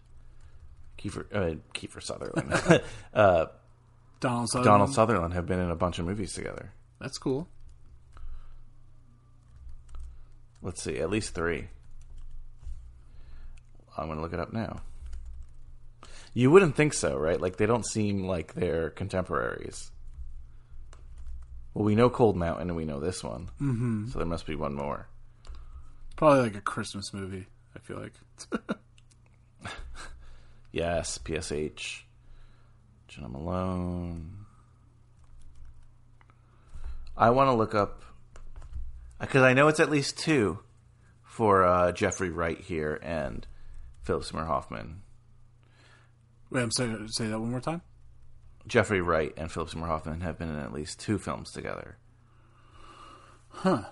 Kiefer, 0.98 1.26
uh, 1.34 1.56
Kiefer 1.74 2.02
Sutherland, 2.02 2.52
uh, 3.14 3.46
Donald 4.20 4.50
Sutherland. 4.50 4.66
Donald 4.66 4.94
Sutherland 4.94 5.34
have 5.34 5.46
been 5.46 5.60
in 5.60 5.70
a 5.70 5.76
bunch 5.76 6.00
of 6.00 6.06
movies 6.06 6.34
together. 6.34 6.72
That's 7.00 7.18
cool. 7.18 7.48
Let's 10.62 10.82
see, 10.82 10.98
at 10.98 11.10
least 11.10 11.36
three. 11.36 11.68
I'm 13.98 14.08
going 14.08 14.18
to 14.18 14.22
look 14.22 14.34
it 14.34 14.40
up 14.40 14.54
now. 14.54 14.82
You 16.34 16.52
wouldn't 16.52 16.76
think 16.76 16.94
so, 16.94 17.18
right? 17.18 17.40
Like 17.40 17.58
they 17.58 17.66
don't 17.66 17.86
seem 17.86 18.28
like 18.28 18.54
they're 18.54 18.90
contemporaries. 18.92 19.92
Well, 21.74 21.86
we 21.86 21.96
know 21.96 22.10
Cold 22.10 22.36
Mountain 22.36 22.70
and 22.70 22.78
we 22.78 22.86
know 22.86 23.00
this 23.00 23.24
one, 23.24 23.50
mm-hmm. 23.62 24.08
so 24.10 24.20
there 24.20 24.28
must 24.28 24.46
be 24.46 24.56
one 24.56 24.74
more. 24.74 25.08
Probably 26.16 26.42
like 26.42 26.56
a 26.56 26.62
Christmas 26.62 27.14
movie. 27.14 27.48
I 27.76 27.80
feel 27.80 28.00
like. 28.00 28.14
Yes, 30.78 31.18
PSH. 31.18 32.04
Jena 33.08 33.30
Malone. 33.30 34.46
I 37.18 37.32
want 37.32 37.48
to 37.48 37.54
look 37.54 37.74
up 37.74 38.04
because 39.20 39.42
I 39.42 39.54
know 39.54 39.70
it's 39.70 39.80
at 39.80 39.90
least 39.90 40.20
two 40.20 40.60
for 41.24 41.64
uh, 41.64 41.92
Jeffrey 41.94 42.30
Wright 42.30 42.60
here 42.60 43.00
and 43.02 43.48
Philip 44.04 44.26
Seymour 44.26 44.46
Hoffman. 44.46 45.02
Wait, 46.52 46.62
I'm 46.62 46.70
sorry. 46.70 47.08
Say 47.08 47.26
that 47.26 47.40
one 47.40 47.50
more 47.50 47.60
time. 47.60 47.82
Jeffrey 48.68 49.02
Wright 49.02 49.34
and 49.36 49.52
Philip 49.52 49.72
Seymour 49.72 49.88
Hoffman 49.88 50.22
have 50.22 50.38
been 50.38 50.50
in 50.50 50.60
at 50.60 50.74
least 50.74 51.00
two 51.00 51.18
films 51.18 51.52
together. 51.52 51.98
Huh. 53.48 53.86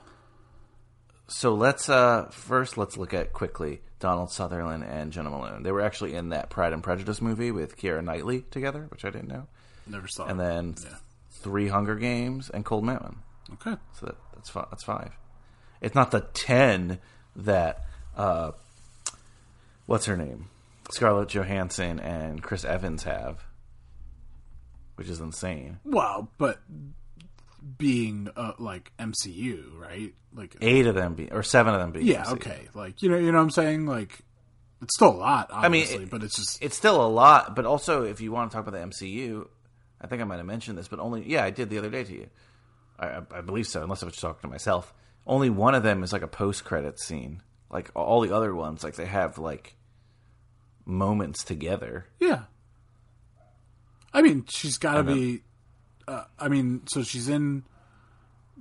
So 1.28 1.54
let's 1.56 1.90
uh, 1.90 2.28
first 2.32 2.78
let's 2.78 2.98
look 2.98 3.14
at 3.14 3.34
quickly 3.34 3.82
Donald 4.00 4.32
Sutherland 4.32 4.84
and 4.84 5.12
Jena 5.12 5.30
Malone. 5.30 5.64
They 5.64 5.72
were 5.72 5.82
actually 5.82 6.14
in 6.16 6.30
that 6.30 6.50
Pride 6.50 6.74
and 6.74 6.84
Prejudice 6.84 7.22
movie 7.22 7.52
with 7.52 7.78
Keira 7.78 8.04
Knightley 8.04 8.42
together, 8.52 8.86
which 8.90 9.06
I 9.06 9.10
didn't 9.10 9.30
know. 9.30 9.48
Never 9.88 10.08
saw. 10.08 10.26
And 10.26 10.40
it. 10.40 10.44
then 10.44 10.76
Yeah. 10.84 10.98
three 11.32 11.68
Hunger 11.68 11.96
Games 11.96 12.50
and 12.50 12.64
Cold 12.64 12.84
Mountain. 12.84 13.18
Okay. 13.54 13.76
So 14.00 14.06
that, 14.08 14.16
that's 14.36 14.50
five. 14.50 14.68
That's 14.70 14.84
five. 14.84 15.12
It's 15.82 15.96
not 15.96 16.12
the 16.12 16.22
ten 16.22 17.00
that 17.36 17.86
uh, 18.16 18.52
what's 19.88 20.06
her 20.06 20.18
name, 20.18 20.50
Scarlett 20.92 21.30
Johansson 21.30 22.00
and 22.00 22.42
Chris 22.42 22.64
Evans 22.64 23.04
have, 23.04 23.44
which 24.96 25.10
is 25.10 25.20
insane. 25.20 25.80
Well, 25.84 26.30
but 26.38 26.60
being 27.78 28.30
uh, 28.36 28.54
like 28.60 28.92
MCU, 29.00 29.78
right? 29.80 30.14
Like 30.34 30.56
Eight 30.62 30.86
of 30.88 30.96
them 30.96 31.16
be 31.16 31.32
or 31.32 31.42
seven 31.44 31.74
of 31.74 31.80
them 31.82 31.92
be. 31.92 32.04
yeah, 32.04 32.32
okay. 32.34 32.68
Like 32.74 33.02
you 33.02 33.10
know, 33.10 33.18
you 33.18 33.32
know 33.32 33.38
what 33.38 33.44
I'm 33.46 33.50
saying? 33.52 33.86
Like 33.86 34.20
it's 34.82 34.96
still 34.96 35.10
a 35.10 35.18
lot, 35.18 35.50
I 35.52 35.70
mean, 35.70 35.88
it- 35.90 36.10
but 36.10 36.22
it's 36.24 36.36
just 36.36 36.62
It's 36.62 36.76
still 36.76 37.04
a 37.04 37.08
lot, 37.08 37.56
but 37.56 37.66
also 37.66 38.04
if 38.04 38.22
you 38.22 38.32
want 38.32 38.52
to 38.52 38.56
talk 38.58 38.68
about 38.68 38.78
the 38.80 38.86
MCU, 38.86 39.48
I 40.02 40.08
think 40.08 40.22
I 40.22 40.26
might 40.26 40.38
have 40.38 40.46
mentioned 40.46 40.78
this, 40.78 40.88
but 40.88 41.00
only 41.00 41.24
yeah, 41.28 41.44
I 41.44 41.50
did 41.50 41.70
the 41.70 41.78
other 41.78 41.90
day 41.90 42.04
to 42.04 42.14
you. 42.14 42.28
I, 43.00 43.08
I- 43.08 43.22
I 43.38 43.42
believe 43.42 43.68
so, 43.68 43.82
unless 43.84 44.04
I 44.04 44.06
was 44.06 44.18
talking 44.18 44.42
to 44.42 44.48
myself. 44.48 44.94
Only 45.28 45.50
one 45.50 45.74
of 45.74 45.82
them 45.82 46.04
is 46.04 46.14
like 46.14 46.22
a 46.22 46.28
post-credit 46.28 47.00
scene. 47.00 47.42
Like 47.72 47.90
all 47.96 48.22
the 48.22 48.32
other 48.36 48.54
ones, 48.54 48.84
like 48.84 48.96
they 48.96 49.08
have 49.08 49.38
like 49.40 49.76
moments 50.86 51.44
together. 51.44 52.06
yeah. 52.20 52.44
I 54.14 54.22
mean, 54.22 54.46
she's 54.48 54.78
got 54.78 54.94
to 54.96 55.04
be. 55.04 55.42
Uh, 56.08 56.24
I 56.40 56.48
mean, 56.50 56.82
so 56.88 57.04
she's 57.04 57.28
in 57.30 57.64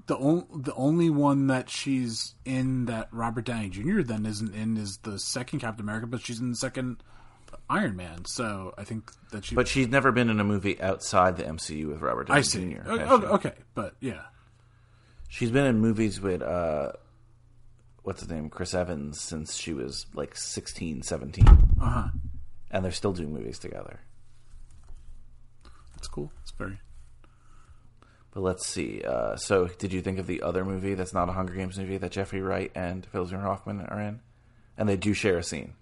the 0.07 0.17
on, 0.17 0.47
the 0.63 0.75
only 0.75 1.11
one 1.11 1.47
that 1.49 1.69
she's 1.71 2.35
in 2.45 2.87
that 2.87 3.09
Robert 3.13 3.45
Downey 3.45 3.69
Jr. 3.71 4.03
then 4.03 4.27
isn't 4.27 4.55
in 4.55 4.77
is 4.77 4.99
the 5.03 5.19
second 5.19 5.61
Captain 5.61 5.83
America, 5.85 6.07
but 6.07 6.21
she's 6.21 6.41
in 6.41 6.51
the 6.51 6.57
second 6.57 7.03
Iron 7.71 7.97
Man. 7.97 8.25
So 8.25 8.75
I 8.79 8.85
think 8.85 9.11
that 9.31 9.45
she. 9.45 9.55
But 9.55 9.69
she's 9.69 9.89
never 9.89 10.11
been 10.13 10.31
in 10.31 10.41
a 10.41 10.45
movie 10.45 10.81
outside 10.81 11.37
the 11.37 11.45
MCU 11.45 11.89
with 11.89 12.01
Robert 12.01 12.29
Downey 12.29 12.39
I 12.39 12.43
see. 12.43 12.75
Jr. 12.75 12.81
O- 12.91 12.99
has 12.99 13.11
o- 13.11 13.21
she? 13.21 13.27
okay, 13.27 13.53
but 13.75 13.95
yeah, 14.01 14.23
She's 15.29 15.51
been 15.51 15.67
in 15.67 15.81
movies 15.81 16.21
with 16.21 16.43
uh 16.43 16.93
what's 18.03 18.21
his 18.21 18.31
name? 18.31 18.49
Chris 18.51 18.73
Evans 18.75 19.21
since 19.21 19.57
she 19.57 19.73
was 19.73 20.07
like 20.15 20.37
16, 20.37 21.03
17. 21.03 21.47
uh 21.47 21.55
huh. 21.81 22.09
And 22.71 22.85
they're 22.85 22.93
still 22.93 23.13
doing 23.13 23.33
movies 23.33 23.59
together. 23.59 24.01
That's 25.95 26.09
cool. 26.09 26.31
It's 26.43 26.51
very. 26.53 26.79
But 28.35 28.43
let's 28.43 28.67
see. 28.67 29.01
Uh, 29.03 29.37
so, 29.37 29.69
did 29.69 29.93
you 29.93 30.03
think 30.03 30.19
of 30.19 30.27
the 30.27 30.43
other 30.43 30.65
movie 30.65 30.95
that's 30.95 31.15
not 31.15 31.29
a 31.29 31.33
Hunger 31.33 31.55
Games 31.55 31.79
movie 31.79 31.99
that 31.99 32.11
Jeffrey 32.11 32.43
Wright 32.43 32.73
and 32.75 33.07
Philip 33.07 33.29
Seymour 33.31 33.45
Hoffman 33.45 33.81
are 33.83 34.01
in? 34.01 34.21
And 34.77 34.89
they 34.89 34.97
do 34.97 35.15
share 35.15 35.39
a 35.39 35.43
scene. 35.45 35.75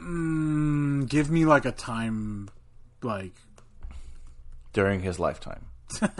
Mm, 0.00 1.06
give 1.08 1.30
me 1.30 1.44
like 1.44 1.66
a 1.66 1.72
time, 1.72 2.48
like 3.02 3.34
during 4.72 5.00
his 5.00 5.18
lifetime. 5.18 5.66
like 6.00 6.14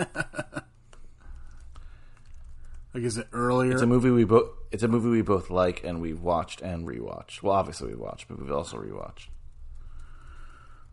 is 2.95 3.17
it 3.17 3.29
earlier? 3.33 3.73
It's 3.73 3.81
a 3.81 3.87
movie 3.87 4.11
we 4.11 4.25
both. 4.25 4.51
It's 4.71 4.83
a 4.83 4.89
movie 4.89 5.09
we 5.09 5.23
both 5.23 5.49
like, 5.49 5.83
and 5.83 6.03
we've 6.03 6.21
watched 6.21 6.61
and 6.61 6.87
rewatched. 6.87 7.43
Well, 7.43 7.55
obviously 7.55 7.89
we 7.89 7.95
watched, 7.95 8.29
but 8.29 8.39
we've 8.39 8.53
also 8.53 8.77
rewatched. 8.77 9.29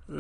Uh, 0.07 0.15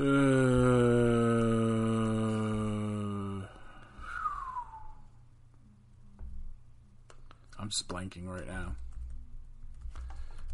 I'm 7.65 7.71
just 7.71 7.87
blanking 7.87 8.27
right 8.27 8.45
now. 8.45 8.75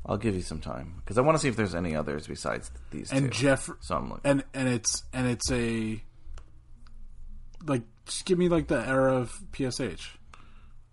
I'll 0.05 0.15
give 0.17 0.33
you 0.33 0.41
some 0.41 0.61
time 0.61 0.93
because 1.01 1.17
I 1.17 1.21
want 1.21 1.37
to 1.37 1.41
see 1.41 1.49
if 1.49 1.57
there's 1.57 1.75
any 1.75 1.93
others 1.93 2.25
besides 2.25 2.71
these 2.89 3.11
And 3.11 3.25
two. 3.25 3.37
Jeff, 3.37 3.69
So 3.81 3.97
I'm 3.97 4.09
like, 4.11 4.21
and 4.23 4.45
and 4.53 4.69
it's 4.69 5.03
and 5.11 5.27
it's 5.27 5.51
a 5.51 6.01
like 7.65 7.83
just 8.05 8.23
give 8.25 8.39
me 8.39 8.47
like 8.47 8.67
the 8.67 8.79
era 8.87 9.13
of 9.17 9.37
PSH. 9.51 10.15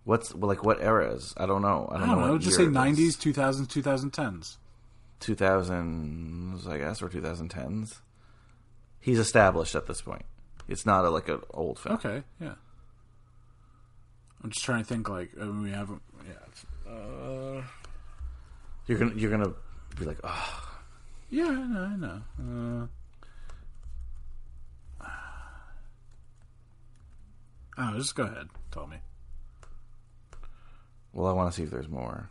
what's 0.03 0.35
well, 0.35 0.49
like 0.49 0.65
what 0.65 0.81
eras? 0.82 1.35
I 1.36 1.47
don't 1.47 1.62
know. 1.62 1.89
I 1.93 1.95
I 1.95 1.99
don't, 2.01 2.09
don't 2.09 2.20
know. 2.20 2.27
know, 2.32 2.39
just 2.39 2.57
say 2.57 2.65
year 2.65 2.73
it 2.73 2.77
is. 2.89 3.16
90s, 3.16 3.32
2000s, 3.32 3.66
2010s. 4.11 4.57
2000s, 5.20 6.66
I 6.69 6.78
guess, 6.78 7.01
or 7.01 7.09
2010s. 7.09 8.01
He's 9.01 9.20
established 9.20 9.77
at 9.77 9.86
this 9.86 10.01
point. 10.03 10.24
It's 10.66 10.85
not 10.85 11.05
a, 11.05 11.11
like 11.11 11.28
an 11.28 11.40
old 11.55 11.78
film. 11.78 11.95
Okay, 11.95 12.23
yeah. 12.40 12.55
I'm 14.45 14.51
just 14.51 14.65
trying 14.65 14.81
to 14.81 14.85
think 14.85 15.09
like 15.09 15.31
I 15.40 15.45
mean, 15.45 15.62
we 15.62 15.70
haven't 15.70 16.03
yeah. 16.28 16.92
Uh, 16.92 17.62
You're 18.86 18.98
gonna 18.98 19.14
you're 19.16 19.30
gonna 19.30 19.52
be 19.98 20.05
like, 20.05 20.18
oh, 20.24 20.78
yeah, 21.30 21.46
I 21.48 21.66
know, 21.66 21.80
I 21.82 21.96
know. 21.96 22.88
Uh, 25.00 25.06
oh, 27.78 27.96
just 27.96 28.14
go 28.14 28.24
ahead. 28.24 28.48
Tell 28.70 28.86
me. 28.86 28.96
well, 31.12 31.26
I 31.26 31.32
want 31.32 31.50
to 31.52 31.56
see 31.56 31.62
if 31.64 31.70
there's 31.70 31.88
more. 31.88 32.28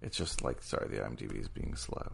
It's 0.00 0.16
just 0.16 0.42
like, 0.42 0.62
sorry, 0.62 0.88
the 0.88 0.96
IMDb 0.96 1.40
is 1.40 1.48
being 1.48 1.76
slow. 1.76 2.12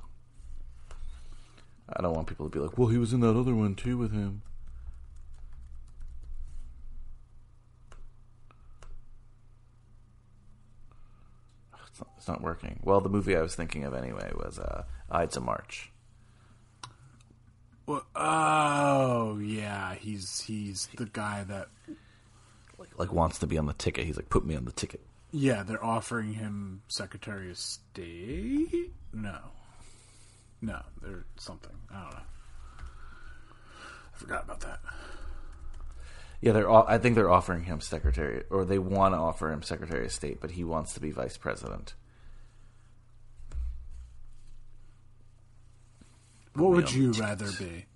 I 1.90 2.02
don't 2.02 2.14
want 2.14 2.26
people 2.26 2.48
to 2.48 2.50
be 2.50 2.62
like, 2.62 2.76
well, 2.76 2.88
he 2.88 2.98
was 2.98 3.14
in 3.14 3.20
that 3.20 3.34
other 3.36 3.54
one 3.54 3.74
too 3.74 3.96
with 3.96 4.12
him. 4.12 4.42
It's 11.98 12.06
not, 12.06 12.10
it's 12.18 12.28
not 12.28 12.40
working. 12.42 12.78
Well, 12.84 13.00
the 13.00 13.08
movie 13.08 13.36
I 13.36 13.42
was 13.42 13.54
thinking 13.54 13.84
of 13.84 13.94
anyway 13.94 14.30
was 14.34 14.58
uh, 14.58 14.84
Ides 15.10 15.36
of 15.36 15.42
March. 15.42 15.90
Well, 17.86 18.04
oh 18.14 19.38
yeah, 19.38 19.94
he's 19.94 20.40
he's 20.42 20.88
the 20.96 21.06
guy 21.06 21.44
that 21.44 21.68
Like, 22.78 22.98
like 22.98 23.12
wants 23.12 23.38
to 23.40 23.46
be 23.46 23.56
on 23.58 23.66
the 23.66 23.72
ticket. 23.72 24.04
He's 24.04 24.16
like, 24.16 24.28
put 24.28 24.44
me 24.44 24.54
on 24.54 24.64
the 24.66 24.72
ticket. 24.72 25.00
yeah 25.32 25.62
they're 25.62 25.82
offering 25.84 26.34
him 26.34 26.82
Secretary 26.88 27.50
of 27.50 27.56
State. 27.56 28.92
No, 29.12 29.38
no, 30.60 30.82
they're 31.02 31.24
something. 31.38 31.72
I 31.90 32.02
don't 32.02 32.12
know. 32.12 32.20
I 34.14 34.18
forgot 34.18 34.44
about 34.44 34.60
that. 34.60 34.80
Yeah, 36.40 36.52
they're. 36.52 36.70
o- 36.70 36.84
I 36.86 36.98
think 36.98 37.14
they're 37.16 37.30
offering 37.30 37.64
him 37.64 37.80
secretary, 37.80 38.44
or 38.50 38.64
they 38.64 38.78
want 38.78 39.14
to 39.14 39.18
offer 39.18 39.50
him 39.52 39.62
secretary 39.62 40.06
of 40.06 40.12
state, 40.12 40.40
but 40.40 40.52
he 40.52 40.62
wants 40.64 40.94
to 40.94 41.00
be 41.00 41.10
vice 41.10 41.36
president. 41.36 41.94
What 46.54 46.70
would 46.72 46.92
you 46.92 47.12
the 47.12 47.20
rather 47.22 47.50
be? 47.58 47.86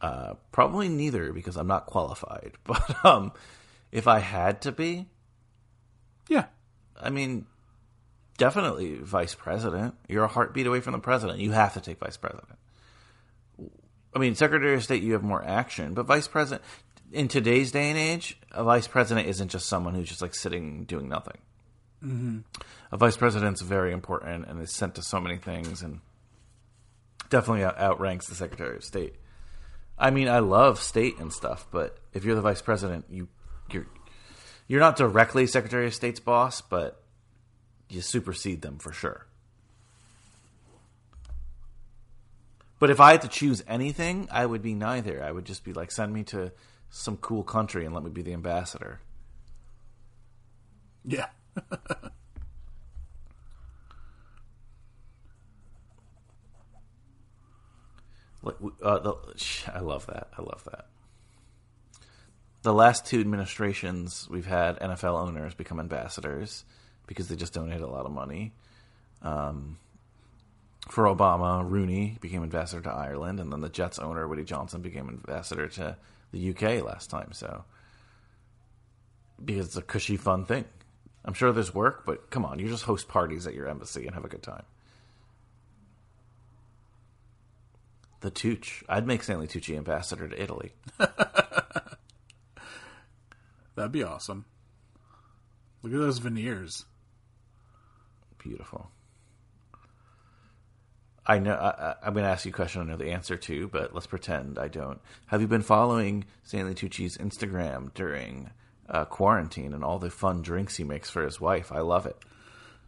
Uh, 0.00 0.34
probably 0.52 0.88
neither 0.88 1.32
because 1.32 1.56
I'm 1.56 1.66
not 1.66 1.86
qualified. 1.86 2.52
But 2.64 3.04
um, 3.04 3.32
if 3.92 4.06
I 4.06 4.18
had 4.20 4.60
to 4.62 4.72
be, 4.72 5.06
Yeah, 6.28 6.46
I 7.00 7.10
mean, 7.10 7.46
definitely 8.38 8.98
vice 8.98 9.34
president. 9.34 9.94
You're 10.08 10.24
a 10.24 10.28
heartbeat 10.28 10.66
away 10.66 10.80
from 10.80 10.92
the 10.92 10.98
president. 10.98 11.38
You 11.38 11.52
have 11.52 11.74
to 11.74 11.80
take 11.80 11.98
vice 11.98 12.16
president. 12.16 12.58
I 14.16 14.18
mean, 14.18 14.34
secretary 14.34 14.74
of 14.74 14.82
state, 14.82 15.02
you 15.02 15.12
have 15.12 15.22
more 15.22 15.44
action, 15.44 15.92
but 15.92 16.06
vice 16.06 16.26
president 16.26 16.62
in 17.12 17.28
today's 17.28 17.70
day 17.70 17.90
and 17.90 17.98
age, 17.98 18.38
a 18.50 18.64
vice 18.64 18.88
president 18.88 19.28
isn't 19.28 19.48
just 19.48 19.66
someone 19.66 19.94
who's 19.94 20.08
just 20.08 20.22
like 20.22 20.34
sitting 20.34 20.84
doing 20.84 21.06
nothing. 21.06 21.36
Mm-hmm. 22.02 22.38
A 22.92 22.96
vice 22.96 23.18
president's 23.18 23.60
very 23.60 23.92
important 23.92 24.46
and 24.48 24.58
is 24.62 24.72
sent 24.72 24.94
to 24.94 25.02
so 25.02 25.20
many 25.20 25.36
things, 25.36 25.82
and 25.82 26.00
definitely 27.28 27.62
out- 27.62 27.78
outranks 27.78 28.26
the 28.26 28.34
secretary 28.34 28.76
of 28.76 28.84
state. 28.84 29.16
I 29.98 30.10
mean, 30.10 30.28
I 30.28 30.38
love 30.38 30.80
state 30.80 31.18
and 31.18 31.30
stuff, 31.30 31.66
but 31.70 31.98
if 32.14 32.24
you're 32.24 32.36
the 32.36 32.40
vice 32.40 32.62
president, 32.62 33.04
you 33.10 33.28
you're 33.70 33.86
you're 34.66 34.80
not 34.80 34.96
directly 34.96 35.46
Secretary 35.46 35.88
of 35.88 35.94
State's 35.94 36.20
boss, 36.20 36.62
but 36.62 37.02
you 37.90 38.00
supersede 38.00 38.62
them 38.62 38.78
for 38.78 38.94
sure. 38.94 39.26
But 42.78 42.90
if 42.90 43.00
I 43.00 43.12
had 43.12 43.22
to 43.22 43.28
choose 43.28 43.62
anything, 43.66 44.28
I 44.30 44.44
would 44.44 44.62
be 44.62 44.74
neither. 44.74 45.22
I 45.22 45.32
would 45.32 45.46
just 45.46 45.64
be 45.64 45.72
like, 45.72 45.90
send 45.90 46.12
me 46.12 46.24
to 46.24 46.52
some 46.90 47.16
cool 47.16 47.42
country 47.42 47.84
and 47.84 47.94
let 47.94 48.04
me 48.04 48.10
be 48.10 48.22
the 48.22 48.32
ambassador. 48.32 49.00
Yeah. 51.04 51.26
Like, 58.46 58.56
uh, 58.80 58.98
the, 59.00 59.14
I 59.74 59.80
love 59.80 60.06
that. 60.06 60.28
I 60.38 60.42
love 60.42 60.62
that. 60.70 60.86
The 62.62 62.72
last 62.72 63.04
two 63.04 63.20
administrations, 63.20 64.28
we've 64.30 64.46
had 64.46 64.78
NFL 64.78 65.20
owners 65.20 65.54
become 65.54 65.80
ambassadors 65.80 66.64
because 67.06 67.28
they 67.28 67.36
just 67.36 67.52
donate 67.52 67.80
a 67.80 67.86
lot 67.86 68.06
of 68.06 68.12
money. 68.12 68.52
Um, 69.22 69.78
for 70.88 71.04
Obama, 71.04 71.68
Rooney 71.68 72.16
became 72.20 72.42
ambassador 72.42 72.82
to 72.82 72.90
Ireland, 72.90 73.40
and 73.40 73.52
then 73.52 73.60
the 73.60 73.68
Jets 73.68 73.98
owner 73.98 74.26
Woody 74.28 74.44
Johnson 74.44 74.82
became 74.82 75.08
ambassador 75.08 75.68
to 75.68 75.96
the 76.32 76.50
UK 76.50 76.84
last 76.84 77.10
time. 77.10 77.32
So, 77.32 77.64
because 79.44 79.66
it's 79.66 79.76
a 79.76 79.82
cushy, 79.82 80.16
fun 80.16 80.44
thing. 80.44 80.64
I'm 81.24 81.34
sure 81.34 81.52
there's 81.52 81.74
work, 81.74 82.06
but 82.06 82.30
come 82.30 82.44
on, 82.44 82.60
you 82.60 82.68
just 82.68 82.84
host 82.84 83.08
parties 83.08 83.46
at 83.48 83.54
your 83.54 83.68
embassy 83.68 84.06
and 84.06 84.14
have 84.14 84.24
a 84.24 84.28
good 84.28 84.42
time. 84.42 84.62
The 88.20 88.30
Tooch. 88.30 88.84
I'd 88.88 89.06
make 89.06 89.22
Stanley 89.22 89.48
Tucci 89.48 89.76
ambassador 89.76 90.28
to 90.28 90.40
Italy. 90.40 90.72
That'd 93.74 93.92
be 93.92 94.04
awesome. 94.04 94.46
Look 95.82 95.92
at 95.92 95.98
those 95.98 96.18
veneers. 96.18 96.84
Beautiful. 98.38 98.90
I 101.26 101.38
know. 101.38 101.54
I, 101.54 101.96
am 102.06 102.14
going 102.14 102.24
to 102.24 102.30
ask 102.30 102.44
you 102.44 102.50
a 102.50 102.54
question 102.54 102.82
I 102.82 102.84
know 102.84 102.96
the 102.96 103.10
answer 103.10 103.36
to, 103.36 103.68
but 103.68 103.92
let's 103.92 104.06
pretend 104.06 104.58
I 104.58 104.68
don't. 104.68 105.00
Have 105.26 105.40
you 105.40 105.48
been 105.48 105.62
following 105.62 106.24
Stanley 106.44 106.74
Tucci's 106.74 107.16
Instagram 107.18 107.92
during 107.94 108.50
uh, 108.88 109.04
quarantine 109.06 109.74
and 109.74 109.82
all 109.82 109.98
the 109.98 110.10
fun 110.10 110.42
drinks 110.42 110.76
he 110.76 110.84
makes 110.84 111.10
for 111.10 111.24
his 111.24 111.40
wife? 111.40 111.72
I 111.72 111.80
love 111.80 112.06
it. 112.06 112.16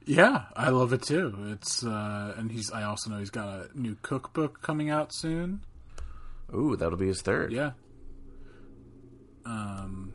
Yeah, 0.06 0.44
I 0.56 0.70
love 0.70 0.93
it 0.93 1.02
too. 1.02 1.35
It's 1.52 1.85
uh, 1.85 2.35
and 2.39 2.51
he's. 2.51 2.70
I 2.70 2.85
also 2.85 3.10
know 3.10 3.19
he's 3.19 3.28
got 3.28 3.48
a 3.48 3.69
new 3.74 3.97
cookbook 4.01 4.62
coming 4.62 4.89
out 4.89 5.12
soon. 5.12 5.60
Ooh, 6.55 6.77
that'll 6.77 6.97
be 6.97 7.09
his 7.09 7.20
third. 7.20 7.52
Yeah. 7.52 7.73
Um, 9.44 10.15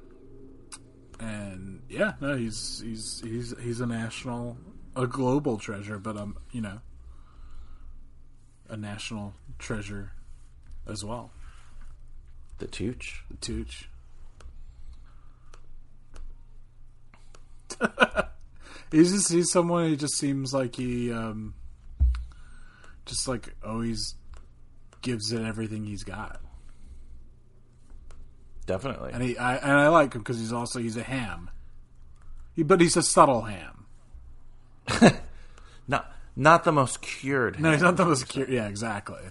and 1.19 1.83
yeah, 1.89 2.13
no, 2.21 2.35
he's 2.35 2.81
he's 2.83 3.21
he's 3.23 3.53
he's 3.61 3.81
a 3.81 3.85
national, 3.85 4.57
a 4.95 5.05
global 5.05 5.57
treasure, 5.57 5.99
but 5.99 6.17
um, 6.17 6.37
you 6.51 6.61
know, 6.61 6.79
a 8.69 8.77
national 8.77 9.33
treasure 9.59 10.11
as 10.87 11.03
well. 11.03 11.31
The 12.57 12.67
Tooch. 12.67 13.23
The 13.29 13.37
Tooch. 13.37 13.89
he's 18.91 19.11
just 19.11 19.31
he's 19.31 19.51
someone 19.51 19.89
who 19.89 19.95
just 19.95 20.15
seems 20.15 20.53
like 20.53 20.75
he 20.75 21.11
um 21.11 21.55
just 23.05 23.27
like 23.27 23.55
always 23.65 24.15
gives 25.01 25.31
it 25.31 25.41
everything 25.41 25.85
he's 25.85 26.03
got. 26.03 26.39
Definitely. 28.65 29.11
And 29.13 29.23
he 29.23 29.37
I 29.37 29.55
and 29.55 29.71
I 29.71 29.89
like 29.89 30.13
him 30.13 30.21
because 30.21 30.39
he's 30.39 30.53
also 30.53 30.79
he's 30.79 30.97
a 30.97 31.03
ham. 31.03 31.49
He, 32.55 32.63
but 32.63 32.79
he's 32.79 32.95
a 32.95 33.03
subtle 33.03 33.41
ham. 33.41 33.85
not 36.35 36.63
the 36.63 36.71
most 36.71 37.01
cured. 37.01 37.59
No, 37.59 37.71
he's 37.71 37.81
not 37.81 37.97
the 37.97 38.05
most 38.05 38.27
cured. 38.27 38.49
Yeah, 38.49 38.67
exactly. 38.67 39.21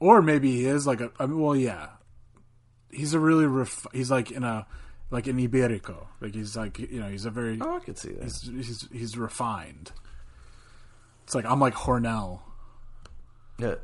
Or 0.00 0.20
maybe 0.20 0.52
he 0.52 0.66
is 0.66 0.86
like 0.86 1.00
a. 1.00 1.10
I 1.18 1.26
mean, 1.26 1.40
well, 1.40 1.56
yeah. 1.56 1.88
He's 2.90 3.14
a 3.14 3.18
really 3.18 3.46
ref, 3.46 3.86
he's 3.92 4.10
like 4.10 4.30
in 4.30 4.44
a 4.44 4.66
like 5.10 5.26
an 5.26 5.38
Iberico. 5.38 6.06
Like 6.20 6.34
he's 6.34 6.56
like 6.56 6.78
you 6.78 7.00
know 7.00 7.08
he's 7.08 7.24
a 7.24 7.30
very. 7.30 7.58
Oh, 7.60 7.76
I 7.76 7.80
could 7.80 7.98
see 7.98 8.10
that. 8.12 8.22
He's 8.22 8.42
he's, 8.42 8.88
he's 8.92 9.16
refined. 9.16 9.92
It's 11.24 11.34
like 11.34 11.44
I'm 11.46 11.60
like 11.60 11.74
Hormel. 11.74 12.40
Yeah. 13.58 13.76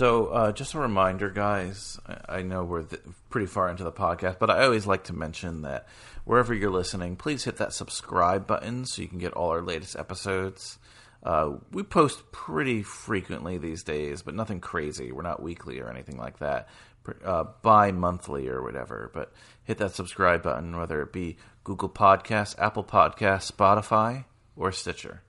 So, 0.00 0.28
uh, 0.28 0.52
just 0.52 0.72
a 0.72 0.78
reminder, 0.78 1.28
guys. 1.28 2.00
I 2.26 2.40
know 2.40 2.64
we're 2.64 2.84
th- 2.84 3.02
pretty 3.28 3.46
far 3.46 3.68
into 3.68 3.84
the 3.84 3.92
podcast, 3.92 4.38
but 4.38 4.48
I 4.48 4.64
always 4.64 4.86
like 4.86 5.04
to 5.04 5.12
mention 5.12 5.60
that 5.60 5.86
wherever 6.24 6.54
you're 6.54 6.70
listening, 6.70 7.16
please 7.16 7.44
hit 7.44 7.58
that 7.58 7.74
subscribe 7.74 8.46
button 8.46 8.86
so 8.86 9.02
you 9.02 9.08
can 9.08 9.18
get 9.18 9.34
all 9.34 9.50
our 9.50 9.60
latest 9.60 9.96
episodes. 9.96 10.78
Uh, 11.22 11.56
we 11.70 11.82
post 11.82 12.32
pretty 12.32 12.82
frequently 12.82 13.58
these 13.58 13.82
days, 13.82 14.22
but 14.22 14.34
nothing 14.34 14.58
crazy. 14.58 15.12
We're 15.12 15.20
not 15.20 15.42
weekly 15.42 15.80
or 15.80 15.90
anything 15.90 16.16
like 16.16 16.38
that. 16.38 16.70
Uh, 17.22 17.44
bi 17.60 17.92
monthly 17.92 18.48
or 18.48 18.62
whatever. 18.62 19.10
But 19.12 19.34
hit 19.64 19.76
that 19.76 19.94
subscribe 19.94 20.42
button, 20.42 20.78
whether 20.78 21.02
it 21.02 21.12
be 21.12 21.36
Google 21.62 21.90
Podcasts, 21.90 22.58
Apple 22.58 22.84
Podcasts, 22.84 23.52
Spotify, 23.52 24.24
or 24.56 24.72
Stitcher. 24.72 25.20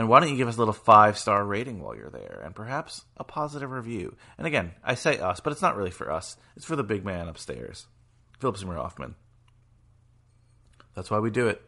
And 0.00 0.08
why 0.08 0.20
don't 0.20 0.30
you 0.30 0.36
give 0.36 0.48
us 0.48 0.56
a 0.56 0.58
little 0.58 0.74
five 0.74 1.18
star 1.18 1.44
rating 1.44 1.80
while 1.80 1.96
you're 1.96 2.10
there, 2.10 2.42
and 2.44 2.54
perhaps 2.54 3.04
a 3.16 3.24
positive 3.24 3.70
review? 3.70 4.16
And 4.38 4.46
again, 4.46 4.72
I 4.82 4.94
say 4.94 5.18
us, 5.18 5.40
but 5.40 5.52
it's 5.52 5.62
not 5.62 5.76
really 5.76 5.90
for 5.90 6.10
us. 6.10 6.36
It's 6.56 6.64
for 6.64 6.76
the 6.76 6.82
big 6.82 7.04
man 7.04 7.28
upstairs, 7.28 7.86
Philip 8.40 8.58
Seymour 8.58 8.76
Hoffman. 8.76 9.14
That's 10.94 11.10
why 11.10 11.18
we 11.18 11.30
do 11.30 11.48
it. 11.48 11.62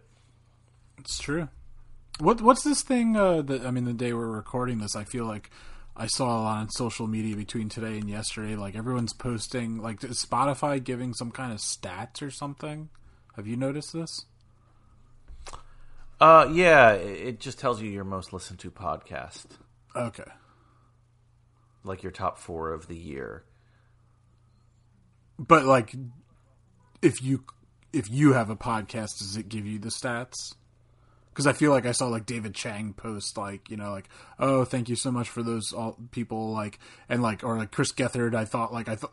It's 0.99 1.19
true. 1.19 1.49
What 2.19 2.41
what's 2.41 2.63
this 2.63 2.83
thing? 2.83 3.17
Uh, 3.17 3.43
that 3.43 3.67
I 3.67 3.71
mean, 3.71 3.85
the 3.85 3.93
day 3.93 4.13
we're 4.13 4.27
recording 4.27 4.79
this, 4.79 4.97
I 4.97 5.05
feel 5.05 5.27
like 5.27 5.51
I 5.97 6.07
saw 6.07 6.27
a 6.27 6.43
lot 6.43 6.59
on 6.59 6.71
social 6.71 7.07
media 7.07 7.37
between 7.37 7.69
today 7.69 7.99
and 7.99 8.09
yesterday. 8.09 8.57
Like 8.57 8.77
everyone's 8.77 9.13
posting, 9.13 9.79
like 9.79 10.03
is 10.05 10.25
Spotify 10.25 10.83
giving 10.83 11.15
some 11.15 11.31
kind 11.31 11.53
of 11.53 11.59
stats 11.59 12.23
or 12.23 12.31
something. 12.31 12.89
Have 13.35 13.47
you 13.47 13.57
noticed 13.57 13.93
this? 13.93 14.25
Uh, 16.21 16.49
yeah, 16.51 16.93
it 16.93 17.41
just 17.41 17.59
tells 17.59 17.83
you 17.83 17.91
your 17.91 18.05
most 18.05 18.33
listened 18.33 18.59
to 18.61 18.71
podcast. 18.71 19.47
Okay. 19.95 20.25
Like 21.85 22.03
your 22.03 22.13
top 22.13 22.39
four 22.39 22.73
of 22.73 22.89
the 22.89 22.97
year. 22.97 23.45
But 25.39 25.65
like, 25.65 25.95
if 27.03 27.23
you 27.23 27.45
if 27.93 28.11
you 28.11 28.33
have 28.33 28.51
a 28.51 28.57
podcast, 28.57 29.19
does 29.19 29.37
it 29.37 29.49
give 29.49 29.67
you 29.67 29.79
the 29.79 29.91
stats? 29.91 30.55
Because 31.29 31.47
I 31.47 31.53
feel 31.53 31.71
like 31.71 31.85
I 31.85 31.93
saw 31.93 32.09
like 32.09 32.25
David 32.25 32.55
Chang 32.55 32.95
post 32.95 33.37
like 33.37 33.69
you 33.69 33.77
know 33.77 33.91
like 33.91 34.09
oh 34.39 34.65
thank 34.65 34.89
you 34.89 34.97
so 34.97 35.11
much 35.11 35.29
for 35.29 35.43
those 35.43 35.71
all 35.75 35.99
people 36.11 36.51
like 36.51 36.79
and 37.11 37.23
like 37.23 37.45
or 37.45 37.59
like 37.59 37.73
Chris 37.73 37.93
Gethard 37.93 38.35
I 38.35 38.47
thought 38.47 38.73
like 38.73 38.89
I 38.89 38.97
thought 38.97 39.13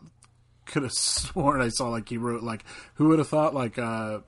could 0.66 0.84
have 0.84 0.94
sworn 0.98 1.62
I 1.62 1.68
saw 1.68 1.90
like 1.90 2.08
he 2.08 2.18
wrote 2.18 2.42
like 2.42 2.64
who 2.94 3.10
would 3.10 3.20
have 3.20 3.28
thought 3.28 3.54
like 3.54 3.78
uh 3.78 4.20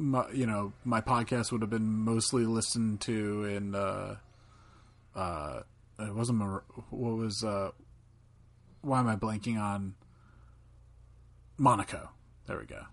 my, 0.00 0.30
you 0.32 0.46
know, 0.46 0.72
my 0.84 1.00
podcast 1.00 1.52
would 1.52 1.60
have 1.60 1.70
been 1.70 1.86
mostly 1.86 2.44
listened 2.44 3.00
to 3.02 3.44
in, 3.44 3.74
uh, 3.74 4.16
uh, 5.14 5.60
it 5.98 6.14
wasn't, 6.14 6.38
Mar- 6.38 6.64
what 6.88 7.16
was, 7.16 7.44
uh, 7.44 7.70
why 8.80 9.00
am 9.00 9.06
I 9.06 9.16
blanking 9.16 9.60
on 9.60 9.94
Monaco? 11.58 12.10
There 12.46 12.58
we 12.58 12.64
go. 12.66 12.86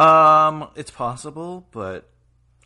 Um, 0.00 0.70
it's 0.76 0.92
possible, 0.92 1.66
but 1.72 2.08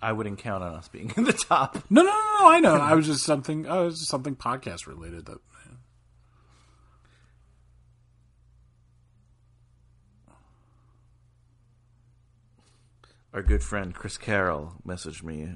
I 0.03 0.13
wouldn't 0.13 0.39
count 0.39 0.63
on 0.63 0.75
us 0.75 0.89
being 0.89 1.13
in 1.17 1.25
the 1.25 1.33
top. 1.33 1.83
No, 1.89 2.03
no, 2.03 2.11
no, 2.11 2.39
no 2.41 2.51
I 2.51 2.61
know. 2.61 2.75
I 2.75 2.95
was 2.95 3.07
just 3.07 3.25
something, 3.25 3.67
uh, 3.67 3.85
was 3.85 4.01
just 4.01 4.11
something 4.11 4.37
podcast 4.37 4.87
related 4.87 5.27
that 5.27 5.39
our 13.33 13.43
good 13.43 13.63
friend 13.63 13.95
Chris 13.95 14.19
Carroll 14.19 14.75
messaged 14.87 15.23
me. 15.23 15.49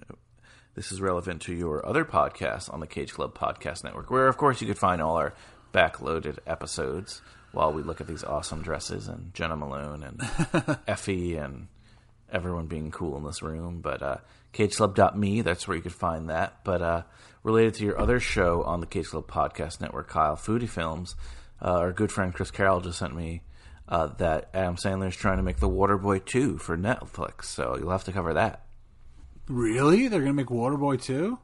This 0.75 0.91
is 0.91 1.01
relevant 1.01 1.43
to 1.43 1.55
your 1.55 1.85
other 1.85 2.05
podcasts 2.07 2.73
on 2.73 2.81
the 2.81 2.87
Cage 2.87 3.13
Club 3.13 3.35
Podcast 3.35 3.85
Network, 3.85 4.11
where, 4.11 4.29
of 4.29 4.39
course, 4.39 4.61
you 4.61 4.67
could 4.67 4.79
find 4.79 5.03
all 5.03 5.17
our 5.17 5.35
backloaded 5.75 6.39
episodes 6.47 7.21
while 7.53 7.73
we 7.73 7.83
look 7.83 8.01
at 8.01 8.07
these 8.07 8.25
awesome 8.25 8.63
dresses 8.63 9.09
and 9.09 9.33
Jena 9.35 9.57
Malone 9.57 10.03
and 10.03 10.79
Effie 10.89 11.37
and 11.37 11.69
everyone 12.33 12.67
being 12.67 12.91
cool 12.91 13.17
in 13.19 13.25
this 13.25 13.43
room. 13.43 13.81
But 13.83 14.03
uh, 14.03 14.17
cageclub.me, 14.55 15.43
that's 15.43 15.69
where 15.69 15.77
you 15.77 15.83
could 15.83 15.93
find 15.93 16.31
that. 16.31 16.65
But 16.65 16.81
uh, 16.81 17.03
related 17.43 17.75
to 17.75 17.85
your 17.85 18.01
other 18.01 18.21
show 18.21 18.63
on 18.63 18.81
the 18.81 18.87
Cage 18.87 19.09
Club 19.09 19.27
Podcast 19.27 19.83
Network, 19.83 20.09
Kyle 20.09 20.37
Foodie 20.37 20.69
Films, 20.69 21.15
uh, 21.61 21.73
our 21.73 21.93
good 21.93 22.11
friend 22.11 22.33
Chris 22.33 22.51
Carroll 22.51 22.81
just 22.81 22.99
sent 22.99 23.15
me 23.15 23.43
uh, 23.89 24.09
that 24.19 24.51
Adam 24.55 24.77
Sandler 24.77 25.09
is 25.09 25.17
trying 25.17 25.37
to 25.37 25.43
make 25.43 25.59
The 25.59 25.69
Waterboy 25.69 26.25
2 26.25 26.59
for 26.59 26.77
Netflix. 26.77 27.45
So 27.45 27.77
you'll 27.79 27.91
have 27.91 28.05
to 28.05 28.13
cover 28.13 28.35
that. 28.35 28.63
Really? 29.49 30.09
They're 30.09 30.21
gonna 30.21 30.33
make 30.33 30.47
Waterboy 30.47 31.01
2? 31.03 31.39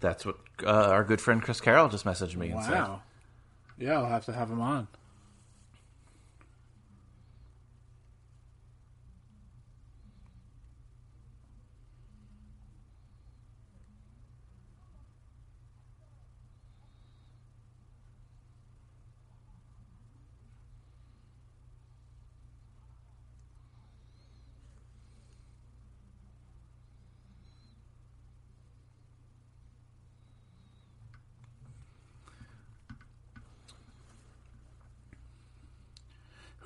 That's 0.00 0.24
what 0.24 0.36
uh, 0.64 0.70
our 0.90 1.04
good 1.04 1.20
friend 1.20 1.42
Chris 1.42 1.60
Carroll 1.60 1.88
just 1.88 2.04
messaged 2.04 2.36
me 2.36 2.50
and 2.50 2.62
said. 2.62 2.74
Wow. 2.74 3.02
Yeah, 3.78 3.98
I'll 3.98 4.06
have 4.06 4.24
to 4.26 4.32
have 4.32 4.50
him 4.50 4.60
on. 4.60 4.88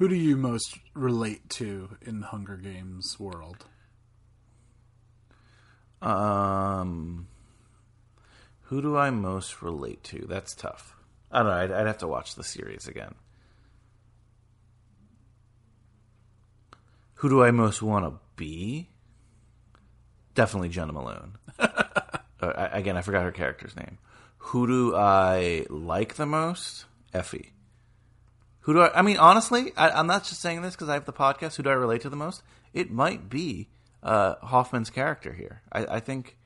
Who 0.01 0.09
do 0.09 0.15
you 0.15 0.35
most 0.35 0.79
relate 0.95 1.51
to 1.51 1.99
in 2.01 2.21
the 2.21 2.29
Hunger 2.29 2.57
Games 2.57 3.21
world? 3.21 3.67
Um, 6.01 7.29
who 8.63 8.81
do 8.81 8.97
I 8.97 9.11
most 9.11 9.61
relate 9.61 10.03
to? 10.05 10.25
That's 10.27 10.55
tough. 10.55 10.97
I 11.31 11.43
don't 11.43 11.49
know. 11.49 11.53
I'd, 11.53 11.71
I'd 11.71 11.87
have 11.87 11.99
to 11.99 12.09
watch 12.09 12.35
the 12.35 12.43
series 12.43 12.89
again. 12.89 13.15
Who 17.17 17.29
do 17.29 17.45
I 17.45 17.51
most 17.51 17.83
want 17.83 18.07
to 18.07 18.19
be? 18.37 18.89
Definitely 20.35 20.71
Jena 20.71 20.95
Malone. 20.95 21.37
uh, 21.59 22.09
again, 22.41 22.97
I 22.97 23.03
forgot 23.03 23.25
her 23.25 23.33
character's 23.33 23.77
name. 23.77 23.99
Who 24.39 24.67
do 24.67 24.97
I 24.97 25.67
like 25.69 26.15
the 26.15 26.25
most? 26.25 26.87
Effie. 27.13 27.53
Who 28.63 28.75
do 28.75 28.81
I? 28.83 28.99
I 28.99 29.03
mean, 29.03 29.17
honestly, 29.17 29.73
I, 29.77 29.91
I'm 29.91 30.07
not 30.07 30.25
just 30.25 30.41
saying 30.41 30.63
this 30.63 30.75
because 30.75 30.89
I 30.89 30.95
have 30.95 31.07
the 31.07 31.13
podcast. 31.13 31.57
Who 31.57 31.63
do 31.63 31.71
I 31.71 31.75
relate 31.75 32.03
to 32.03 32.11
the 32.11 32.17
most? 32.17 32.43
It 32.75 32.91
might 32.91 33.29
be 33.31 33.69
uh, 34.03 34.35
Hoffman's 34.43 34.91
character 34.91 35.33
here. 35.33 35.63
I, 35.73 35.87
I 35.97 36.01
think. 36.01 36.37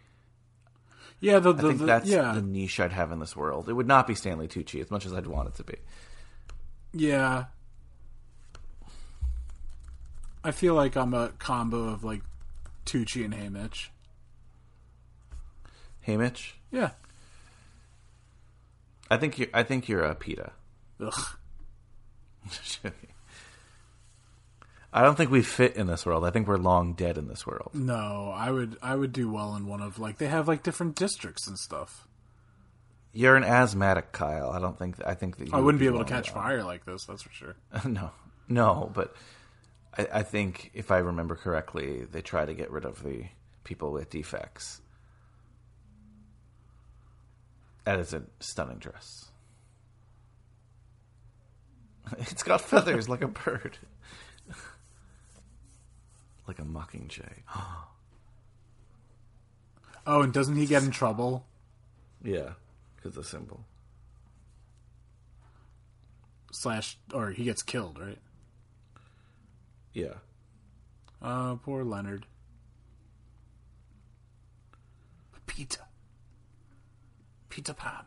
Yeah, 1.20 1.39
the, 1.39 1.51
I 1.51 1.53
the, 1.57 1.62
think 1.69 1.78
the- 1.81 1.86
that's 1.86 2.09
yeah, 2.09 2.32
the 2.32 2.43
niche 2.43 2.78
I'd 2.81 2.93
have 2.93 3.11
in 3.11 3.19
this 3.19 3.35
world. 3.36 3.69
It 3.69 3.73
would 3.73 3.86
not 3.89 4.07
be 4.07 4.15
Stanley 4.15 4.47
Tucci 4.49 4.81
as 4.81 4.91
much 4.91 5.07
as 5.07 5.12
I'd 5.12 5.27
want 5.27 5.49
it 5.49 5.55
to 5.57 5.65
be. 5.65 5.77
yeah. 6.93 7.47
I 10.47 10.51
feel 10.51 10.74
like 10.74 10.95
I'm 10.95 11.15
a 11.15 11.31
combo 11.39 11.85
of 11.89 12.05
like 12.05 12.20
Tucci 12.85 13.24
and 13.24 13.32
Haymitch. 13.32 13.89
Hey, 16.03 16.19
Mitch. 16.19 16.57
Yeah. 16.70 16.91
I 19.11 19.16
think 19.16 19.39
you. 19.39 19.49
I 19.55 19.62
think 19.62 19.89
you're 19.89 20.05
a 20.05 20.15
Peeta. 20.15 20.51
Ugh. 21.01 21.36
I 24.92 25.02
don't 25.02 25.16
think 25.16 25.30
we 25.30 25.42
fit 25.42 25.74
in 25.76 25.88
this 25.88 26.06
world. 26.06 26.24
I 26.24 26.30
think 26.30 26.46
we're 26.46 26.56
long 26.56 26.94
dead 26.94 27.18
in 27.18 27.26
this 27.26 27.44
world. 27.44 27.70
No, 27.74 28.32
I 28.34 28.50
would 28.50 28.76
I 28.80 28.94
would 28.94 29.12
do 29.12 29.28
well 29.30 29.56
in 29.56 29.66
one 29.66 29.80
of 29.80 29.98
like 29.98 30.18
they 30.18 30.28
have 30.28 30.46
like 30.46 30.62
different 30.62 30.94
districts 30.94 31.48
and 31.48 31.58
stuff. 31.58 32.06
You're 33.12 33.36
an 33.36 33.44
asthmatic, 33.44 34.12
Kyle. 34.12 34.50
I 34.50 34.60
don't 34.60 34.78
think. 34.78 34.96
I 35.04 35.14
think 35.14 35.38
that 35.38 35.48
you 35.48 35.54
I 35.54 35.60
wouldn't 35.60 35.80
be 35.80 35.86
able 35.86 36.00
to 36.00 36.04
catch 36.04 36.32
well. 36.34 36.42
fire 36.42 36.62
like 36.64 36.84
this. 36.84 37.04
That's 37.06 37.22
for 37.22 37.32
sure. 37.32 37.56
no, 37.84 38.10
no. 38.48 38.90
But 38.92 39.14
I, 39.96 40.08
I 40.12 40.22
think 40.22 40.70
if 40.74 40.90
I 40.90 40.98
remember 40.98 41.34
correctly, 41.34 42.04
they 42.04 42.22
try 42.22 42.44
to 42.44 42.54
get 42.54 42.70
rid 42.70 42.84
of 42.84 43.02
the 43.02 43.24
people 43.64 43.92
with 43.92 44.10
defects. 44.10 44.80
That 47.84 47.98
is 48.00 48.14
a 48.14 48.22
stunning 48.40 48.78
dress. 48.78 49.26
It's 52.18 52.43
got 52.43 52.60
feathers 52.60 53.09
like 53.09 53.22
a 53.22 53.28
bird, 53.28 53.78
like 56.47 56.59
a 56.59 56.62
mockingjay. 56.62 57.43
Oh, 60.06 60.20
and 60.20 60.35
doesn't 60.35 60.56
he 60.56 60.66
get 60.66 60.82
in 60.82 60.90
trouble? 60.90 61.47
yeah, 62.22 62.51
because 62.97 63.14
the 63.14 63.24
symbol. 63.24 63.64
Slash, 66.52 66.98
or 67.14 67.31
he 67.31 67.44
gets 67.44 67.62
killed, 67.62 67.98
right? 67.98 68.18
Yeah. 69.94 70.16
Uh, 71.22 71.55
poor 71.55 71.85
Leonard. 71.85 72.26
Peter. 75.47 75.81
Peter 77.48 77.72
Pan. 77.72 78.05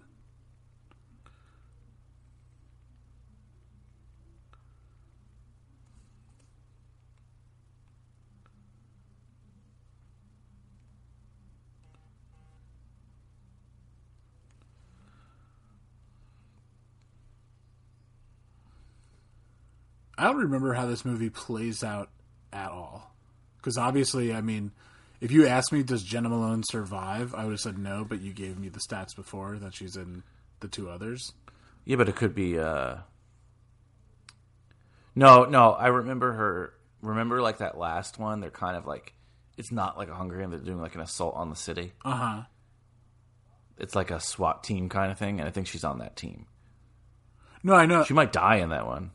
I 20.18 20.26
don't 20.26 20.38
remember 20.38 20.73
how 20.73 20.85
this 20.88 21.06
movie 21.06 21.30
plays 21.30 21.84
out 21.84 22.10
at 22.52 22.69
all. 22.69 23.14
Because 23.57 23.77
obviously, 23.77 24.34
I 24.34 24.41
mean, 24.41 24.72
if 25.22 25.31
you 25.31 25.45
asked 25.48 25.72
me, 25.72 25.84
does 25.84 26.03
Jena 26.03 26.30
Malone 26.30 26.64
survive? 26.64 27.34
I 27.35 27.44
would 27.44 27.52
have 27.52 27.60
said 27.60 27.77
no, 27.77 28.06
but 28.07 28.22
you 28.22 28.34
gave 28.34 28.57
me 28.57 28.69
the 28.69 28.80
stats 28.80 29.15
before 29.15 29.57
that 29.57 29.76
she's 29.76 29.95
in 29.95 30.23
the 30.60 30.68
two 30.68 30.89
others. 30.89 31.34
Yeah, 31.85 31.98
but 31.98 32.10
it 32.10 32.15
could 32.15 32.34
be. 32.35 32.57
uh 32.60 32.98
No, 35.15 35.45
no. 35.45 35.72
I 35.73 35.88
remember 35.88 36.34
her. 36.34 36.73
Remember, 37.02 37.41
like 37.41 37.60
that 37.60 37.77
last 37.77 38.18
one. 38.19 38.39
They're 38.39 38.49
kind 38.49 38.76
of 38.77 38.85
like. 38.85 39.14
It's 39.57 39.72
not 39.72 39.98
like 39.98 40.10
a 40.10 40.14
Hunger 40.14 40.38
Game. 40.39 40.52
They're 40.52 40.60
doing 40.60 40.81
like 40.81 40.95
an 40.95 41.02
assault 41.02 41.35
on 41.35 41.49
the 41.49 41.56
city. 41.56 41.94
Uh 42.06 42.15
huh. 42.15 42.41
It's 43.80 43.95
like 43.95 44.11
a 44.11 44.19
SWAT 44.19 44.64
team 44.64 44.89
kind 44.89 45.11
of 45.11 45.18
thing, 45.18 45.39
and 45.39 45.48
I 45.48 45.52
think 45.52 45.68
she's 45.68 45.84
on 45.84 45.99
that 45.99 46.15
team. 46.15 46.45
No, 47.64 47.73
I 47.73 47.85
know. 47.85 48.03
She 48.03 48.14
might 48.14 48.31
die 48.31 48.57
in 48.57 48.69
that 48.69 48.85
one. 48.88 49.11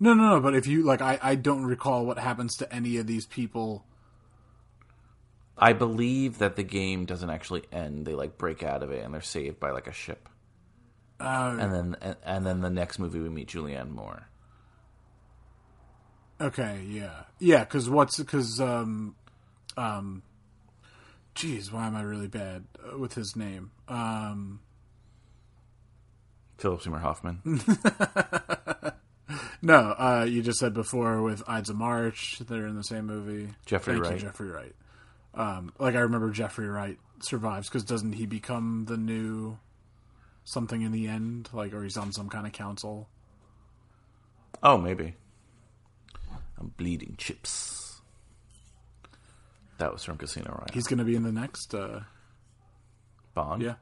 No, 0.00 0.14
no, 0.14 0.34
no. 0.36 0.40
But 0.40 0.54
if 0.54 0.66
you 0.66 0.82
like, 0.82 1.00
I 1.00 1.18
I 1.22 1.34
don't 1.34 1.64
recall 1.64 2.06
what 2.06 2.18
happens 2.18 2.56
to 2.58 2.72
any 2.72 2.96
of 2.98 3.06
these 3.06 3.26
people. 3.26 3.84
I 5.56 5.72
believe 5.72 6.38
that 6.38 6.54
the 6.54 6.62
game 6.62 7.04
doesn't 7.04 7.30
actually 7.30 7.64
end. 7.72 8.06
They 8.06 8.14
like 8.14 8.38
break 8.38 8.62
out 8.62 8.82
of 8.84 8.92
it 8.92 9.04
and 9.04 9.12
they're 9.12 9.20
saved 9.20 9.58
by 9.58 9.70
like 9.72 9.88
a 9.88 9.92
ship. 9.92 10.28
Uh, 11.20 11.56
And 11.58 11.74
then 11.74 11.96
and, 12.00 12.16
and 12.24 12.46
then 12.46 12.60
the 12.60 12.70
next 12.70 13.00
movie 13.00 13.18
we 13.18 13.28
meet 13.28 13.48
Julianne 13.48 13.90
Moore. 13.90 14.28
okay, 16.40 16.80
yeah, 16.88 17.24
yeah. 17.40 17.64
Because 17.64 17.90
what's 17.90 18.18
because 18.18 18.60
um 18.60 19.16
um. 19.76 20.22
Geez, 21.34 21.70
why 21.72 21.86
am 21.86 21.94
I 21.94 22.02
really 22.02 22.26
bad 22.26 22.64
uh, 22.92 22.98
with 22.98 23.14
his 23.14 23.36
name? 23.36 23.70
Um, 23.86 24.58
Philip 26.58 26.82
Seymour 26.82 26.98
Hoffman. 26.98 27.40
no, 29.62 29.74
uh, 29.98 30.26
you 30.28 30.42
just 30.42 30.58
said 30.58 30.74
before 30.74 31.22
with 31.22 31.42
Ides 31.48 31.70
of 31.70 31.76
March, 31.76 32.38
they're 32.40 32.66
in 32.66 32.76
the 32.76 32.84
same 32.84 33.06
movie. 33.06 33.52
Jeffrey 33.66 33.94
Thank 33.94 34.04
you, 34.04 34.10
Wright. 34.10 34.20
Jeffrey 34.20 34.48
Wright. 34.48 34.74
Um, 35.34 35.72
like 35.78 35.94
I 35.94 36.00
remember 36.00 36.30
Jeffrey 36.30 36.68
Wright 36.68 36.98
survives 37.20 37.68
because 37.68 37.84
doesn't 37.84 38.12
he 38.14 38.26
become 38.26 38.86
the 38.88 38.96
new 38.96 39.58
something 40.44 40.82
in 40.82 40.92
the 40.92 41.06
end? 41.08 41.48
Like, 41.52 41.72
or 41.74 41.82
he's 41.82 41.96
on 41.96 42.12
some 42.12 42.28
kind 42.28 42.46
of 42.46 42.52
council. 42.52 43.08
oh, 44.62 44.78
maybe. 44.78 45.14
I'm 46.58 46.72
bleeding 46.76 47.14
chips. 47.18 48.00
That 49.78 49.92
was 49.92 50.02
from 50.02 50.16
Casino 50.16 50.50
Royale. 50.50 50.66
He's 50.72 50.88
going 50.88 50.98
to 50.98 51.04
be 51.04 51.14
in 51.14 51.22
the 51.22 51.30
next. 51.30 51.72
Uh, 51.72 52.00
Bond. 53.34 53.62
yeah, 53.62 53.74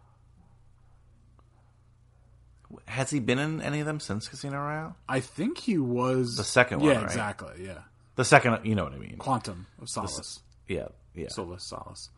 Has 2.86 3.10
he 3.10 3.20
been 3.20 3.38
in 3.38 3.60
any 3.62 3.80
of 3.80 3.86
them 3.86 4.00
since 4.00 4.28
Casino 4.28 4.56
Royale? 4.58 4.96
I 5.08 5.20
think 5.20 5.58
he 5.58 5.78
was 5.78 6.36
The 6.36 6.44
second 6.44 6.80
one, 6.80 6.88
Yeah, 6.90 6.96
right? 6.96 7.04
exactly. 7.04 7.64
Yeah, 7.64 7.78
The 8.16 8.24
second, 8.24 8.64
you 8.64 8.74
know 8.74 8.84
what 8.84 8.92
I 8.94 8.98
mean? 8.98 9.16
Quantum 9.18 9.66
of 9.80 9.88
Solace, 9.88 10.40
Yeah, 10.66 10.88
yeah. 11.14 11.28
Solace, 11.28 11.64
Solace. 11.64 12.10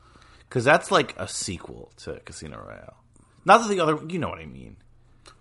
Because 0.49 0.65
that's 0.65 0.91
like 0.91 1.15
a 1.19 1.29
sequel 1.29 1.93
to 1.99 2.21
Casino 2.25 2.57
Royale. 2.59 2.97
Not 3.45 3.59
that 3.63 3.69
the 3.69 3.81
other, 3.81 3.99
you 4.09 4.19
know 4.19 4.29
what 4.31 4.39
I 4.39 4.47
mean, 4.47 4.77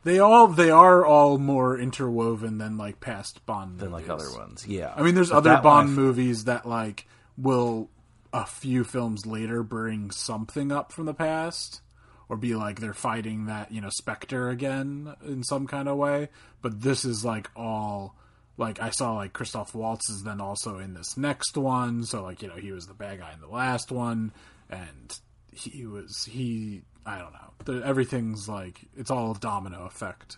They 0.03 0.19
all 0.19 0.47
they 0.47 0.69
are 0.69 1.05
all 1.05 1.37
more 1.37 1.77
interwoven 1.79 2.57
than 2.57 2.77
like 2.77 2.99
past 2.99 3.45
Bond 3.45 3.79
than 3.79 3.91
like 3.91 4.09
other 4.09 4.31
ones. 4.33 4.65
Yeah. 4.67 4.93
I 4.95 5.01
mean, 5.03 5.15
there's 5.15 5.29
But 5.29 5.37
other 5.37 5.49
that 5.51 5.63
one 5.63 5.73
I 5.73 5.83
Bond 5.85 5.95
movies 5.95 6.43
that 6.45 6.65
like 6.67 7.07
will 7.37 7.89
a 8.33 8.45
few 8.45 8.83
films 8.83 9.25
later 9.25 9.63
bring 9.63 10.11
something 10.11 10.71
up 10.71 10.91
from 10.91 11.05
the 11.05 11.13
past, 11.13 11.81
or 12.29 12.37
be 12.37 12.55
like 12.55 12.79
they're 12.79 12.93
fighting 12.93 13.45
that 13.45 13.71
you 13.71 13.81
know 13.81 13.89
Spectre 13.89 14.49
again 14.49 15.13
in 15.25 15.43
some 15.43 15.67
kind 15.67 15.87
of 15.87 15.97
way. 15.97 16.29
But 16.61 16.81
this 16.81 17.05
is 17.05 17.23
like 17.23 17.49
all 17.55 18.15
like 18.57 18.81
I 18.81 18.89
saw 18.89 19.13
like 19.13 19.33
Christoph 19.33 19.75
Waltz 19.75 20.09
is 20.09 20.23
then 20.23 20.41
also 20.41 20.79
in 20.79 20.93
this 20.93 21.17
next 21.17 21.57
one, 21.57 22.03
so 22.03 22.23
like 22.23 22.41
you 22.41 22.47
know 22.47 22.55
he 22.55 22.71
was 22.71 22.85
the 22.85 22.93
bad 22.93 23.19
guy 23.19 23.33
in 23.33 23.39
the 23.39 23.47
last 23.47 23.91
one, 23.91 24.31
and 24.69 25.17
he 25.51 25.85
was 25.85 26.25
he 26.29 26.81
I 27.05 27.19
don't 27.19 27.33
know 27.33 27.47
the, 27.65 27.85
everything's 27.85 28.49
like 28.49 28.81
it's 28.95 29.11
all 29.11 29.33
domino 29.33 29.85
effect. 29.85 30.37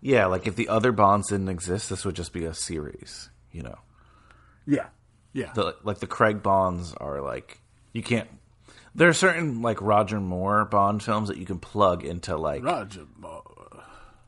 Yeah, 0.00 0.26
like 0.26 0.48
if 0.48 0.56
the 0.56 0.68
other 0.68 0.90
Bonds 0.90 1.28
didn't 1.28 1.48
exist, 1.48 1.88
this 1.88 2.04
would 2.04 2.16
just 2.16 2.32
be 2.32 2.44
a 2.44 2.54
series. 2.54 3.30
You 3.52 3.62
know, 3.62 3.78
Yeah, 4.66 4.86
yeah, 5.32 5.52
the, 5.54 5.76
like 5.84 6.00
the 6.00 6.06
Craig 6.06 6.42
Bonds 6.42 6.94
are 6.94 7.20
like 7.20 7.60
you 7.92 8.02
can't. 8.02 8.28
There 8.94 9.08
are 9.08 9.14
certain 9.14 9.62
like 9.62 9.80
Roger 9.80 10.20
Moore 10.20 10.64
Bond 10.66 11.02
films 11.02 11.28
that 11.28 11.38
you 11.38 11.46
can 11.46 11.58
plug 11.58 12.04
into 12.04 12.36
like 12.36 12.62
Roger. 12.62 13.06
Moore, 13.18 13.42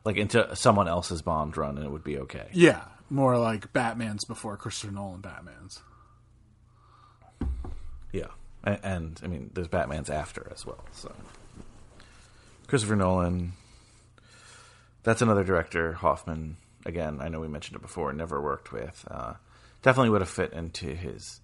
like 0.03 0.17
into 0.17 0.55
someone 0.55 0.87
else's 0.87 1.21
Bond 1.21 1.55
run, 1.55 1.77
and 1.77 1.85
it 1.85 1.89
would 1.89 2.03
be 2.03 2.17
okay. 2.19 2.47
Yeah, 2.51 2.83
more 3.09 3.37
like 3.37 3.73
Batman's 3.73 4.25
before 4.25 4.57
Christopher 4.57 4.91
Nolan 4.93 5.21
Batman's. 5.21 5.81
Yeah, 8.11 8.27
and, 8.63 8.79
and 8.83 9.21
I 9.23 9.27
mean, 9.27 9.51
there's 9.53 9.67
Batman's 9.67 10.09
after 10.09 10.51
as 10.53 10.65
well. 10.65 10.83
So 10.93 11.13
Christopher 12.67 12.95
Nolan, 12.95 13.53
that's 15.03 15.21
another 15.21 15.43
director. 15.43 15.93
Hoffman, 15.93 16.57
again, 16.85 17.19
I 17.21 17.27
know 17.27 17.39
we 17.39 17.47
mentioned 17.47 17.75
it 17.75 17.81
before. 17.81 18.11
Never 18.13 18.41
worked 18.41 18.71
with. 18.71 19.05
Uh, 19.09 19.33
definitely 19.83 20.09
would 20.09 20.21
have 20.21 20.29
fit 20.29 20.53
into 20.53 20.87
his. 20.87 21.41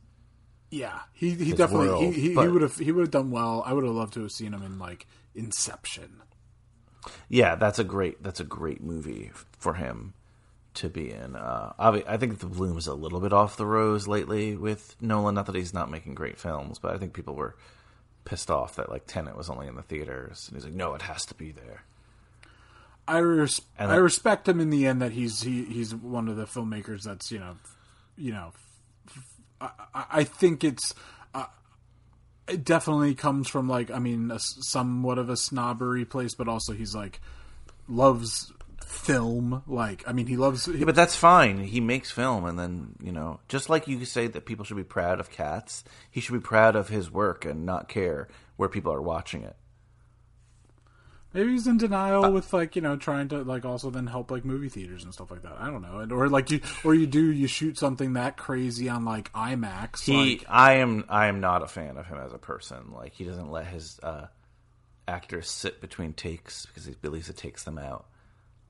Yeah, 0.71 0.99
he 1.13 1.31
he 1.31 1.51
definitely 1.51 1.89
world, 1.89 2.13
he 2.15 2.33
he, 2.33 2.35
would 2.35 2.61
have 2.61 2.77
he 2.77 2.91
would 2.91 3.01
have 3.01 3.11
done 3.11 3.29
well. 3.29 3.61
I 3.65 3.73
would 3.73 3.83
have 3.83 3.93
loved 3.93 4.13
to 4.13 4.21
have 4.21 4.31
seen 4.31 4.53
him 4.53 4.63
in 4.63 4.79
like 4.79 5.05
Inception. 5.35 6.21
Yeah, 7.27 7.55
that's 7.55 7.77
a 7.77 7.83
great. 7.83 8.23
That's 8.23 8.39
a 8.39 8.45
great 8.45 8.81
movie 8.81 9.31
for 9.59 9.73
him 9.73 10.13
to 10.75 10.89
be 10.89 11.11
in. 11.11 11.35
Uh, 11.35 11.73
I 11.77 12.17
think 12.17 12.39
the 12.39 12.45
bloom 12.45 12.77
is 12.77 12.87
a 12.87 12.93
little 12.93 13.19
bit 13.19 13.33
off 13.33 13.57
the 13.57 13.65
rose 13.65 14.07
lately 14.07 14.55
with 14.55 14.95
Nolan. 15.01 15.35
Not 15.35 15.45
that 15.47 15.55
he's 15.55 15.73
not 15.73 15.91
making 15.91 16.15
great 16.15 16.39
films, 16.39 16.79
but 16.79 16.93
I 16.93 16.97
think 16.97 17.13
people 17.13 17.35
were 17.35 17.55
pissed 18.23 18.49
off 18.49 18.75
that 18.75 18.89
like 18.89 19.07
Tenet 19.07 19.35
was 19.35 19.49
only 19.49 19.67
in 19.67 19.75
the 19.75 19.81
theaters, 19.81 20.47
and 20.47 20.55
he's 20.55 20.63
like, 20.65 20.73
"No, 20.73 20.93
it 20.93 21.01
has 21.03 21.25
to 21.25 21.33
be 21.33 21.51
there." 21.51 21.83
I 23.07 23.17
res- 23.17 23.61
I- 23.77 23.95
respect 23.95 24.47
him 24.47 24.61
in 24.61 24.69
the 24.69 24.85
end 24.87 25.01
that 25.01 25.11
he's 25.11 25.41
he, 25.41 25.65
he's 25.65 25.93
one 25.93 26.29
of 26.29 26.37
the 26.37 26.45
filmmakers 26.45 27.03
that's 27.03 27.31
you 27.31 27.39
know 27.39 27.57
you 28.15 28.31
know 28.31 28.53
I, 29.61 30.05
I 30.11 30.23
think 30.23 30.63
it's 30.63 30.93
uh, 31.33 31.45
it 32.47 32.63
definitely 32.63 33.15
comes 33.15 33.47
from 33.47 33.69
like 33.69 33.91
I 33.91 33.99
mean 33.99 34.31
a, 34.31 34.39
somewhat 34.39 35.17
of 35.17 35.29
a 35.29 35.37
snobbery 35.37 36.05
place, 36.05 36.35
but 36.35 36.47
also 36.47 36.73
he's 36.73 36.95
like 36.95 37.19
loves 37.87 38.51
film. 38.85 39.63
Like 39.67 40.03
I 40.07 40.13
mean 40.13 40.27
he 40.27 40.37
loves 40.37 40.67
Yeah, 40.67 40.85
but 40.85 40.95
that's 40.95 41.15
fine. 41.15 41.59
He 41.59 41.79
makes 41.79 42.11
film, 42.11 42.45
and 42.45 42.57
then 42.57 42.95
you 43.01 43.11
know, 43.11 43.39
just 43.47 43.69
like 43.69 43.87
you 43.87 44.03
say 44.05 44.27
that 44.27 44.45
people 44.45 44.65
should 44.65 44.77
be 44.77 44.83
proud 44.83 45.19
of 45.19 45.29
cats, 45.29 45.83
he 46.09 46.21
should 46.21 46.33
be 46.33 46.39
proud 46.39 46.75
of 46.75 46.89
his 46.89 47.11
work 47.11 47.45
and 47.45 47.65
not 47.65 47.87
care 47.87 48.27
where 48.57 48.69
people 48.69 48.93
are 48.93 49.01
watching 49.01 49.43
it. 49.43 49.55
Maybe 51.33 51.51
he's 51.51 51.65
in 51.65 51.77
denial 51.77 52.25
Uh, 52.25 52.31
with 52.31 52.51
like 52.51 52.75
you 52.75 52.81
know 52.81 52.97
trying 52.97 53.29
to 53.29 53.43
like 53.43 53.63
also 53.63 53.89
then 53.89 54.07
help 54.07 54.31
like 54.31 54.43
movie 54.43 54.69
theaters 54.69 55.03
and 55.03 55.13
stuff 55.13 55.31
like 55.31 55.43
that. 55.43 55.53
I 55.59 55.69
don't 55.69 55.81
know, 55.81 55.99
and, 55.99 56.11
or 56.11 56.27
like 56.27 56.51
you 56.51 56.59
or 56.83 56.93
you 56.93 57.07
do 57.07 57.31
you 57.31 57.47
shoot 57.47 57.77
something 57.77 58.13
that 58.13 58.37
crazy 58.37 58.89
on 58.89 59.05
like 59.05 59.31
IMAX. 59.33 60.03
He, 60.03 60.37
like, 60.37 60.45
I 60.49 60.73
am, 60.73 61.05
I 61.07 61.27
am 61.27 61.39
not 61.39 61.63
a 61.63 61.67
fan 61.67 61.97
of 61.97 62.05
him 62.05 62.17
as 62.17 62.33
a 62.33 62.37
person. 62.37 62.91
Like 62.93 63.13
he 63.13 63.23
doesn't 63.23 63.49
let 63.49 63.67
his 63.67 63.99
uh, 64.03 64.27
actors 65.07 65.49
sit 65.49 65.79
between 65.79 66.13
takes 66.13 66.65
because 66.65 66.85
he 66.85 66.95
believes 67.01 67.29
it 67.29 67.37
takes 67.37 67.63
them 67.63 67.77
out 67.77 68.05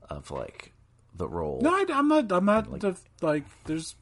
of 0.08 0.30
like 0.30 0.72
the 1.14 1.28
role. 1.28 1.60
no, 1.62 1.74
I, 1.74 1.84
am 1.88 2.08
not. 2.08 2.30
I'm 2.30 2.44
not 2.44 2.78
def- 2.78 3.04
like 3.20 3.44
there's 3.64 3.96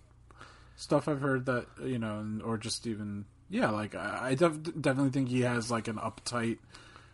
stuff 0.76 1.08
I've 1.08 1.20
heard 1.20 1.46
that 1.46 1.66
you 1.82 1.98
know, 1.98 2.40
or 2.44 2.58
just 2.58 2.86
even 2.86 3.24
yeah, 3.48 3.70
like 3.70 3.94
I, 3.94 4.28
I 4.30 4.34
def- 4.34 4.62
definitely 4.62 5.10
think 5.10 5.28
he 5.28 5.42
has 5.42 5.70
like 5.70 5.88
an 5.88 5.96
uptight. 5.96 6.58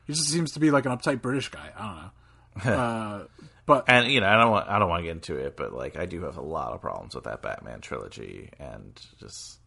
He 0.06 0.12
just 0.12 0.28
seems 0.28 0.52
to 0.52 0.60
be 0.60 0.70
like 0.70 0.86
an 0.86 0.92
uptight 0.92 1.20
British 1.22 1.48
guy. 1.48 1.70
I 1.76 1.82
don't 1.82 2.66
know. 2.66 2.72
uh, 2.78 3.24
but 3.66 3.84
and 3.88 4.10
you 4.10 4.20
know, 4.20 4.28
I 4.28 4.36
don't 4.36 4.50
want, 4.50 4.68
I 4.68 4.78
don't 4.78 4.88
want 4.88 5.00
to 5.00 5.04
get 5.04 5.12
into 5.12 5.36
it, 5.36 5.56
but 5.56 5.72
like 5.72 5.96
I 5.96 6.06
do 6.06 6.22
have 6.22 6.36
a 6.36 6.42
lot 6.42 6.72
of 6.72 6.80
problems 6.80 7.14
with 7.14 7.24
that 7.24 7.42
Batman 7.42 7.80
trilogy, 7.80 8.50
and 8.58 8.98
just 9.18 9.58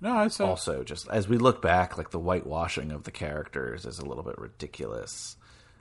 no, 0.00 0.16
I 0.16 0.28
said 0.28 0.46
also 0.46 0.82
just 0.82 1.08
as 1.08 1.28
we 1.28 1.36
look 1.36 1.60
back 1.60 1.98
like 1.98 2.10
the 2.10 2.18
whitewashing 2.18 2.90
of 2.90 3.04
the 3.04 3.10
characters 3.10 3.84
is 3.84 3.98
a 3.98 4.06
little 4.06 4.22
bit 4.22 4.38
ridiculous 4.38 5.36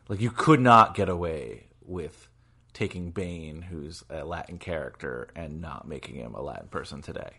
like 0.10 0.20
you 0.20 0.30
could 0.30 0.60
not 0.60 0.94
get 0.94 1.08
away 1.08 1.68
with 1.86 2.28
taking 2.74 3.12
bane 3.12 3.62
who's 3.62 4.04
a 4.10 4.26
latin 4.26 4.58
character 4.58 5.30
and 5.36 5.62
not 5.62 5.88
making 5.88 6.16
him 6.16 6.36
a 6.36 6.42
latin 6.42 6.68
person 6.68 7.02
today 7.02 7.32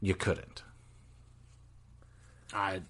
you 0.00 0.14
couldn't 0.14 0.62
I. 2.54 2.82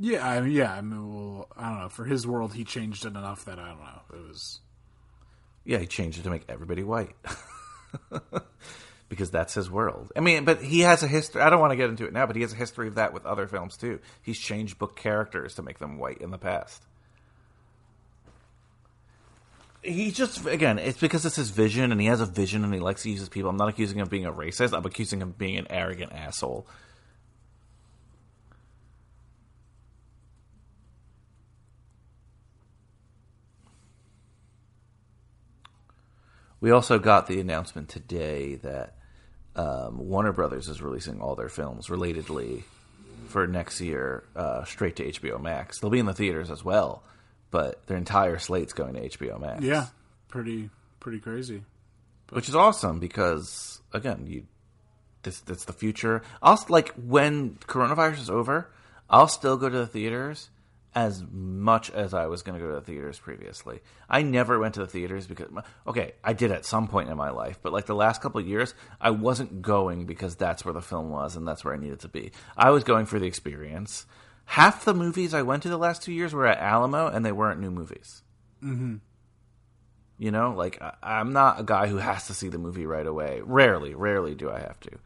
Yeah, 0.00 0.26
I 0.26 0.40
mean, 0.40 0.52
yeah. 0.52 0.72
I 0.72 0.80
mean, 0.80 1.14
well, 1.14 1.48
I 1.56 1.68
don't 1.68 1.80
know. 1.80 1.88
For 1.90 2.04
his 2.04 2.26
world, 2.26 2.54
he 2.54 2.64
changed 2.64 3.04
it 3.04 3.08
enough 3.08 3.44
that 3.44 3.58
I 3.58 3.68
don't 3.68 3.80
know. 3.80 4.00
It 4.14 4.28
was 4.28 4.60
yeah 5.64 5.78
he 5.78 5.86
changed 5.86 6.18
it 6.18 6.22
to 6.22 6.30
make 6.30 6.42
everybody 6.48 6.82
white 6.82 7.14
because 9.08 9.30
that's 9.30 9.54
his 9.54 9.70
world 9.70 10.10
i 10.16 10.20
mean 10.20 10.44
but 10.44 10.62
he 10.62 10.80
has 10.80 11.02
a 11.02 11.08
history 11.08 11.40
i 11.42 11.50
don't 11.50 11.60
want 11.60 11.70
to 11.72 11.76
get 11.76 11.90
into 11.90 12.04
it 12.06 12.12
now 12.12 12.26
but 12.26 12.36
he 12.36 12.42
has 12.42 12.52
a 12.52 12.56
history 12.56 12.88
of 12.88 12.94
that 12.96 13.12
with 13.12 13.26
other 13.26 13.46
films 13.46 13.76
too 13.76 13.98
he's 14.22 14.38
changed 14.38 14.78
book 14.78 14.96
characters 14.96 15.54
to 15.54 15.62
make 15.62 15.78
them 15.78 15.98
white 15.98 16.18
in 16.18 16.30
the 16.30 16.38
past 16.38 16.82
he 19.82 20.10
just 20.10 20.44
again 20.46 20.78
it's 20.78 20.98
because 20.98 21.24
it's 21.24 21.36
his 21.36 21.50
vision 21.50 21.92
and 21.92 22.00
he 22.00 22.06
has 22.06 22.20
a 22.20 22.26
vision 22.26 22.64
and 22.64 22.74
he 22.74 22.80
likes 22.80 23.02
to 23.02 23.10
use 23.10 23.20
his 23.20 23.28
people 23.28 23.50
i'm 23.50 23.56
not 23.56 23.68
accusing 23.68 23.98
him 23.98 24.02
of 24.02 24.10
being 24.10 24.26
a 24.26 24.32
racist 24.32 24.76
i'm 24.76 24.84
accusing 24.84 25.20
him 25.20 25.28
of 25.28 25.38
being 25.38 25.56
an 25.56 25.66
arrogant 25.70 26.12
asshole 26.12 26.66
we 36.60 36.70
also 36.70 36.98
got 36.98 37.26
the 37.26 37.40
announcement 37.40 37.88
today 37.88 38.56
that 38.56 38.96
um, 39.56 39.98
warner 39.98 40.32
brothers 40.32 40.68
is 40.68 40.80
releasing 40.80 41.20
all 41.20 41.34
their 41.34 41.48
films 41.48 41.88
relatedly 41.88 42.62
for 43.28 43.46
next 43.46 43.80
year 43.80 44.24
uh, 44.36 44.64
straight 44.64 44.96
to 44.96 45.04
hbo 45.04 45.40
max 45.40 45.80
they'll 45.80 45.90
be 45.90 45.98
in 45.98 46.06
the 46.06 46.14
theaters 46.14 46.50
as 46.50 46.64
well 46.64 47.02
but 47.50 47.86
their 47.86 47.96
entire 47.96 48.38
slate's 48.38 48.72
going 48.72 48.94
to 48.94 49.00
hbo 49.00 49.40
max 49.40 49.62
yeah, 49.62 49.86
pretty 50.28 50.70
pretty 51.00 51.18
crazy. 51.18 51.62
which 52.30 52.48
is 52.48 52.54
awesome 52.54 53.00
because 53.00 53.80
again, 53.92 54.26
you 54.26 54.46
this 55.22 55.40
that's 55.40 55.64
the 55.64 55.72
future. 55.72 56.22
I'll 56.42 56.64
like 56.68 56.90
when 56.94 57.56
coronavirus 57.66 58.20
is 58.20 58.30
over, 58.30 58.70
I'll 59.08 59.28
still 59.28 59.56
go 59.56 59.68
to 59.68 59.78
the 59.78 59.86
theaters 59.86 60.50
as 60.94 61.24
much 61.30 61.90
as 61.90 62.14
I 62.14 62.26
was 62.26 62.42
going 62.42 62.58
to 62.58 62.64
go 62.64 62.70
to 62.70 62.80
the 62.80 62.84
theaters 62.84 63.18
previously. 63.18 63.80
I 64.08 64.22
never 64.22 64.58
went 64.58 64.74
to 64.74 64.80
the 64.80 64.86
theaters 64.86 65.26
because 65.26 65.48
okay, 65.86 66.12
I 66.24 66.32
did 66.32 66.50
at 66.50 66.64
some 66.64 66.88
point 66.88 67.08
in 67.08 67.16
my 67.16 67.30
life, 67.30 67.58
but 67.62 67.72
like 67.72 67.86
the 67.86 67.94
last 67.94 68.20
couple 68.20 68.40
of 68.40 68.48
years, 68.48 68.74
I 69.00 69.10
wasn't 69.10 69.62
going 69.62 70.06
because 70.06 70.34
that's 70.34 70.64
where 70.64 70.74
the 70.74 70.80
film 70.80 71.10
was 71.10 71.36
and 71.36 71.46
that's 71.46 71.64
where 71.64 71.74
I 71.74 71.78
needed 71.78 72.00
to 72.00 72.08
be. 72.08 72.32
I 72.56 72.70
was 72.70 72.84
going 72.84 73.06
for 73.06 73.18
the 73.18 73.26
experience. 73.26 74.06
Half 74.46 74.84
the 74.84 74.94
movies 74.94 75.32
I 75.32 75.42
went 75.42 75.62
to 75.62 75.68
the 75.68 75.78
last 75.78 76.02
two 76.02 76.12
years 76.12 76.34
were 76.34 76.46
at 76.46 76.58
Alamo, 76.58 77.06
and 77.06 77.24
they 77.24 77.30
weren't 77.30 77.60
new 77.60 77.70
movies. 77.70 78.22
Mm-hmm. 78.62 78.96
You 80.18 80.30
know, 80.32 80.52
like 80.56 80.82
I, 80.82 80.94
I'm 81.02 81.32
not 81.32 81.60
a 81.60 81.62
guy 81.62 81.86
who 81.86 81.98
has 81.98 82.26
to 82.26 82.34
see 82.34 82.48
the 82.48 82.58
movie 82.58 82.84
right 82.84 83.06
away. 83.06 83.42
Rarely, 83.44 83.94
rarely 83.94 84.34
do 84.34 84.50
I 84.50 84.58
have 84.58 84.80
to. 84.80 84.98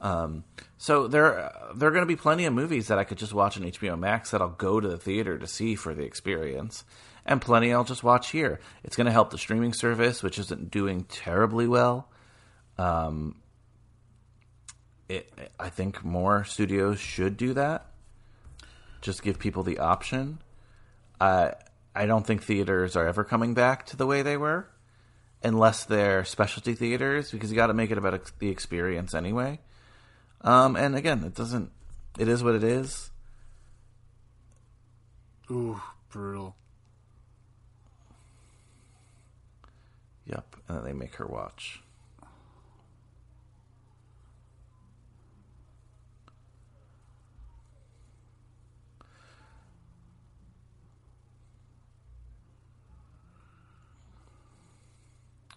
Um, 0.00 0.44
so 0.78 1.08
there, 1.08 1.52
there 1.74 1.88
are 1.88 1.92
going 1.92 2.02
to 2.02 2.06
be 2.06 2.16
plenty 2.16 2.44
of 2.44 2.52
movies 2.52 2.88
that 2.88 2.98
I 2.98 3.04
could 3.04 3.18
just 3.18 3.32
watch 3.32 3.56
on 3.56 3.64
HBO 3.64 3.98
Max 3.98 4.30
that 4.30 4.40
I'll 4.40 4.48
go 4.48 4.78
to 4.78 4.88
the 4.88 4.98
theater 4.98 5.38
to 5.38 5.46
see 5.46 5.74
for 5.74 5.94
the 5.94 6.04
experience, 6.04 6.84
and 7.24 7.40
plenty 7.40 7.72
I'll 7.72 7.84
just 7.84 8.04
watch 8.04 8.30
here. 8.30 8.60
It's 8.84 8.96
going 8.96 9.06
to 9.06 9.12
help 9.12 9.30
the 9.30 9.38
streaming 9.38 9.72
service, 9.72 10.22
which 10.22 10.38
isn't 10.38 10.70
doing 10.70 11.04
terribly 11.04 11.66
well. 11.66 12.08
Um, 12.78 13.36
it, 15.08 15.32
I 15.58 15.70
think 15.70 16.04
more 16.04 16.44
studios 16.44 16.98
should 16.98 17.36
do 17.36 17.54
that. 17.54 17.86
Just 19.00 19.22
give 19.22 19.38
people 19.38 19.62
the 19.62 19.78
option. 19.78 20.40
Uh, 21.20 21.52
I 21.94 22.06
don't 22.06 22.26
think 22.26 22.42
theaters 22.42 22.96
are 22.96 23.06
ever 23.06 23.24
coming 23.24 23.54
back 23.54 23.86
to 23.86 23.96
the 23.96 24.06
way 24.06 24.20
they 24.20 24.36
were, 24.36 24.68
unless 25.42 25.84
they're 25.84 26.24
specialty 26.24 26.74
theaters, 26.74 27.30
because 27.30 27.50
you 27.50 27.56
got 27.56 27.68
to 27.68 27.74
make 27.74 27.90
it 27.90 27.98
about 27.98 28.30
the 28.38 28.50
experience 28.50 29.14
anyway. 29.14 29.60
Um, 30.42 30.76
and 30.76 30.94
again, 30.94 31.24
it 31.24 31.34
doesn't. 31.34 31.70
It 32.18 32.28
is 32.28 32.42
what 32.42 32.54
it 32.54 32.64
is. 32.64 33.10
Ooh, 35.50 35.80
brutal. 36.10 36.56
Yep, 40.26 40.56
and 40.68 40.78
then 40.78 40.84
they 40.84 40.92
make 40.92 41.14
her 41.16 41.26
watch. 41.26 41.80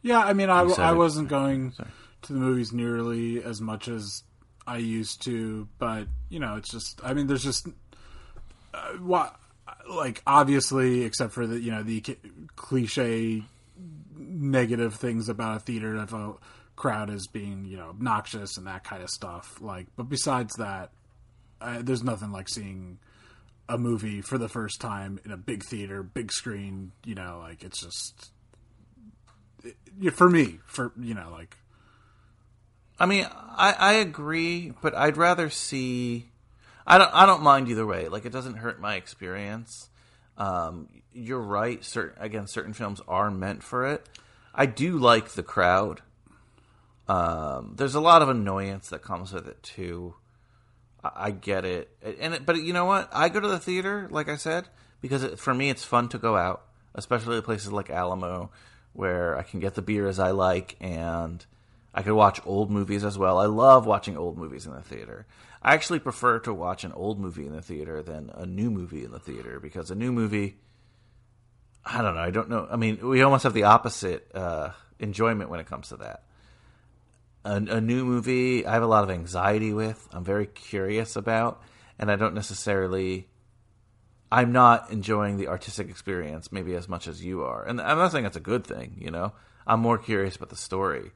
Yeah, 0.01 0.19
I 0.19 0.33
mean, 0.33 0.49
I, 0.49 0.61
I 0.61 0.93
wasn't 0.93 1.27
going 1.27 1.71
Sorry. 1.71 1.89
to 2.23 2.33
the 2.33 2.39
movies 2.39 2.71
nearly 2.71 3.43
as 3.43 3.59
much 3.59 3.87
as 3.87 4.23
I 4.69 4.77
used 4.77 5.23
to, 5.23 5.67
but 5.79 6.07
you 6.29 6.39
know, 6.39 6.55
it's 6.57 6.69
just. 6.69 7.01
I 7.03 7.15
mean, 7.15 7.25
there's 7.25 7.43
just 7.43 7.67
uh, 8.71 8.91
what, 8.99 9.35
like, 9.89 10.21
obviously, 10.27 11.03
except 11.05 11.33
for 11.33 11.47
the 11.47 11.59
you 11.59 11.71
know 11.71 11.81
the 11.81 12.03
cliche 12.55 13.43
negative 14.15 14.93
things 14.93 15.27
about 15.27 15.57
a 15.57 15.59
theater 15.59 15.95
if 15.95 16.13
a 16.13 16.33
crowd 16.75 17.09
is 17.09 17.25
being 17.25 17.65
you 17.65 17.77
know 17.77 17.89
obnoxious 17.89 18.57
and 18.57 18.67
that 18.67 18.83
kind 18.83 19.01
of 19.01 19.09
stuff. 19.09 19.59
Like, 19.59 19.87
but 19.97 20.03
besides 20.03 20.55
that, 20.57 20.91
there's 21.81 22.03
nothing 22.03 22.31
like 22.31 22.47
seeing 22.47 22.99
a 23.67 23.77
movie 23.79 24.21
for 24.21 24.37
the 24.37 24.49
first 24.49 24.79
time 24.79 25.19
in 25.25 25.31
a 25.31 25.37
big 25.37 25.63
theater, 25.63 26.03
big 26.03 26.31
screen. 26.31 26.91
You 27.03 27.15
know, 27.15 27.39
like 27.41 27.63
it's 27.63 27.81
just 27.81 28.29
for 30.13 30.29
me, 30.29 30.59
for 30.67 30.91
you 31.01 31.15
know, 31.15 31.29
like 31.31 31.57
I 32.99 33.05
mean, 33.05 33.25
I, 33.31 33.73
I 33.73 33.93
agree, 33.93 34.73
but 34.81 34.95
I'd 34.95 35.17
rather 35.17 35.49
see. 35.49 36.29
I 36.85 36.97
don't. 36.97 37.13
I 37.13 37.25
don't 37.25 37.43
mind 37.43 37.69
either 37.69 37.85
way. 37.85 38.07
Like 38.07 38.25
it 38.25 38.31
doesn't 38.31 38.55
hurt 38.55 38.79
my 38.79 38.95
experience. 38.95 39.89
Um, 40.37 40.89
you're 41.13 41.39
right. 41.41 41.83
Certain 41.83 42.21
again, 42.21 42.47
certain 42.47 42.73
films 42.73 43.01
are 43.07 43.31
meant 43.31 43.63
for 43.63 43.85
it. 43.85 44.05
I 44.53 44.65
do 44.65 44.97
like 44.97 45.29
the 45.29 45.43
crowd. 45.43 46.01
Um, 47.07 47.73
there's 47.75 47.95
a 47.95 48.01
lot 48.01 48.21
of 48.21 48.29
annoyance 48.29 48.89
that 48.89 49.01
comes 49.01 49.33
with 49.33 49.47
it 49.47 49.63
too. 49.63 50.15
I, 51.03 51.31
get 51.31 51.63
it, 51.63 51.89
and 52.19 52.33
it, 52.33 52.45
but 52.45 52.61
you 52.61 52.73
know 52.73 52.83
what? 52.83 53.09
I 53.13 53.29
go 53.29 53.39
to 53.39 53.47
the 53.47 53.57
theater, 53.57 54.09
like 54.11 54.27
I 54.27 54.35
said, 54.35 54.67
because 54.99 55.23
it, 55.23 55.39
for 55.39 55.53
me 55.53 55.69
it's 55.69 55.85
fun 55.85 56.09
to 56.09 56.17
go 56.17 56.35
out, 56.35 56.65
especially 56.93 57.41
places 57.41 57.71
like 57.71 57.89
Alamo, 57.89 58.51
where 58.91 59.37
I 59.37 59.43
can 59.43 59.61
get 59.61 59.75
the 59.75 59.81
beer 59.81 60.07
as 60.07 60.19
I 60.19 60.31
like, 60.31 60.75
and 60.81 61.45
I 61.93 62.03
could 62.03 62.13
watch 62.13 62.39
old 62.45 62.69
movies 62.69 63.03
as 63.03 63.17
well. 63.17 63.39
I 63.39 63.45
love 63.45 63.85
watching 63.85 64.17
old 64.17 64.37
movies 64.37 64.65
in 64.65 64.73
the 64.73 64.81
theater. 64.81 65.25
I 65.61 65.73
actually 65.73 65.99
prefer 65.99 66.39
to 66.39 66.53
watch 66.53 66.83
an 66.83 66.91
old 66.93 67.19
movie 67.19 67.45
in 67.45 67.53
the 67.53 67.61
theater 67.61 68.01
than 68.03 68.31
a 68.33 68.45
new 68.45 68.69
movie 68.69 69.03
in 69.03 69.11
the 69.11 69.19
theater 69.19 69.59
because 69.59 69.91
a 69.91 69.95
new 69.95 70.11
movie, 70.11 70.57
I 71.83 72.01
don't 72.01 72.15
know. 72.15 72.21
I 72.21 72.29
don't 72.29 72.49
know. 72.49 72.67
I 72.69 72.75
mean, 72.75 73.05
we 73.07 73.21
almost 73.23 73.43
have 73.43 73.53
the 73.53 73.63
opposite 73.63 74.29
uh, 74.35 74.69
enjoyment 74.99 75.49
when 75.49 75.59
it 75.59 75.67
comes 75.67 75.89
to 75.89 75.97
that. 75.97 76.23
A, 77.43 77.55
a 77.55 77.81
new 77.81 78.05
movie, 78.05 78.65
I 78.65 78.73
have 78.73 78.83
a 78.83 78.87
lot 78.87 79.03
of 79.03 79.09
anxiety 79.09 79.73
with. 79.73 80.07
I'm 80.11 80.23
very 80.23 80.45
curious 80.45 81.15
about, 81.15 81.61
and 81.97 82.11
I 82.11 82.15
don't 82.15 82.35
necessarily. 82.35 83.27
I'm 84.31 84.51
not 84.51 84.91
enjoying 84.91 85.37
the 85.37 85.47
artistic 85.47 85.89
experience 85.89 86.51
maybe 86.51 86.75
as 86.75 86.87
much 86.87 87.07
as 87.07 87.25
you 87.25 87.43
are, 87.43 87.65
and 87.65 87.81
I'm 87.81 87.97
not 87.97 88.11
saying 88.11 88.25
that's 88.25 88.37
a 88.37 88.41
good 88.41 88.67
thing. 88.67 88.97
You 88.99 89.09
know, 89.09 89.33
I'm 89.65 89.79
more 89.79 89.97
curious 89.97 90.35
about 90.35 90.49
the 90.49 90.55
story. 90.55 91.11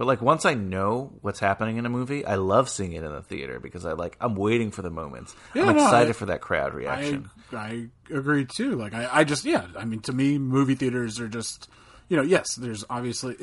But 0.00 0.06
like 0.06 0.22
once 0.22 0.46
I 0.46 0.54
know 0.54 1.12
what's 1.20 1.40
happening 1.40 1.76
in 1.76 1.84
a 1.84 1.90
movie, 1.90 2.24
I 2.24 2.36
love 2.36 2.70
seeing 2.70 2.94
it 2.94 3.02
in 3.02 3.12
the 3.12 3.20
theater 3.20 3.60
because 3.60 3.84
I 3.84 3.92
like 3.92 4.16
I'm 4.18 4.34
waiting 4.34 4.70
for 4.70 4.80
the 4.80 4.88
moments. 4.88 5.36
Yeah, 5.54 5.64
I'm 5.66 5.76
no, 5.76 5.84
excited 5.84 6.08
I- 6.08 6.12
for 6.14 6.24
that 6.24 6.40
crowd 6.40 6.72
I 6.72 6.76
reaction. 6.76 7.30
I 7.52 7.88
agree 8.10 8.46
too. 8.46 8.76
Like 8.76 8.94
I, 8.94 9.10
I 9.12 9.24
just 9.24 9.44
yeah. 9.44 9.66
I 9.78 9.84
mean, 9.84 10.00
to 10.00 10.14
me, 10.14 10.38
movie 10.38 10.74
theaters 10.74 11.20
are 11.20 11.28
just 11.28 11.68
you 12.08 12.16
know 12.16 12.22
yes. 12.22 12.54
There's 12.54 12.82
obviously 12.88 13.36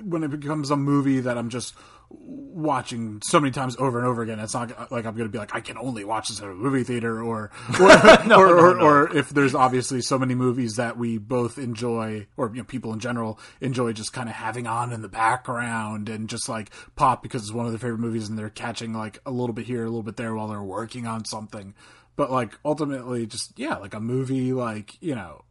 when 0.00 0.22
it 0.22 0.30
becomes 0.30 0.70
a 0.70 0.76
movie 0.76 1.18
that 1.18 1.36
I'm 1.36 1.48
just 1.48 1.74
watching 2.10 3.20
so 3.22 3.38
many 3.38 3.50
times 3.50 3.76
over 3.78 3.98
and 3.98 4.06
over 4.06 4.22
again. 4.22 4.40
It's 4.40 4.54
not 4.54 4.90
like 4.90 5.04
I'm 5.04 5.14
going 5.14 5.28
to 5.28 5.32
be 5.32 5.38
like 5.38 5.54
I 5.54 5.60
can 5.60 5.76
only 5.78 6.04
watch 6.04 6.28
this 6.28 6.40
at 6.40 6.48
a 6.48 6.54
movie 6.54 6.82
theater 6.82 7.22
or 7.22 7.50
or 7.80 8.32
or, 8.32 8.58
or, 8.58 8.80
or 8.80 9.16
if 9.16 9.30
there's 9.30 9.54
obviously 9.54 10.00
so 10.00 10.18
many 10.18 10.34
movies 10.34 10.76
that 10.76 10.96
we 10.96 11.18
both 11.18 11.58
enjoy 11.58 12.26
or 12.36 12.50
you 12.50 12.58
know 12.58 12.64
people 12.64 12.92
in 12.92 13.00
general 13.00 13.38
enjoy 13.60 13.92
just 13.92 14.12
kind 14.12 14.28
of 14.28 14.34
having 14.34 14.66
on 14.66 14.92
in 14.92 15.02
the 15.02 15.08
background 15.08 16.08
and 16.08 16.28
just 16.28 16.48
like 16.48 16.70
pop 16.96 17.22
because 17.22 17.42
it's 17.42 17.52
one 17.52 17.66
of 17.66 17.72
their 17.72 17.78
favorite 17.78 18.00
movies 18.00 18.28
and 18.28 18.38
they're 18.38 18.50
catching 18.50 18.92
like 18.92 19.18
a 19.26 19.30
little 19.30 19.54
bit 19.54 19.66
here, 19.66 19.82
a 19.82 19.86
little 19.86 20.02
bit 20.02 20.16
there 20.16 20.34
while 20.34 20.48
they're 20.48 20.62
working 20.62 21.06
on 21.06 21.24
something. 21.24 21.74
But 22.16 22.32
like 22.32 22.58
ultimately, 22.64 23.26
just 23.26 23.58
yeah, 23.58 23.76
like 23.76 23.94
a 23.94 24.00
movie, 24.00 24.52
like 24.52 25.00
you 25.00 25.14
know, 25.14 25.44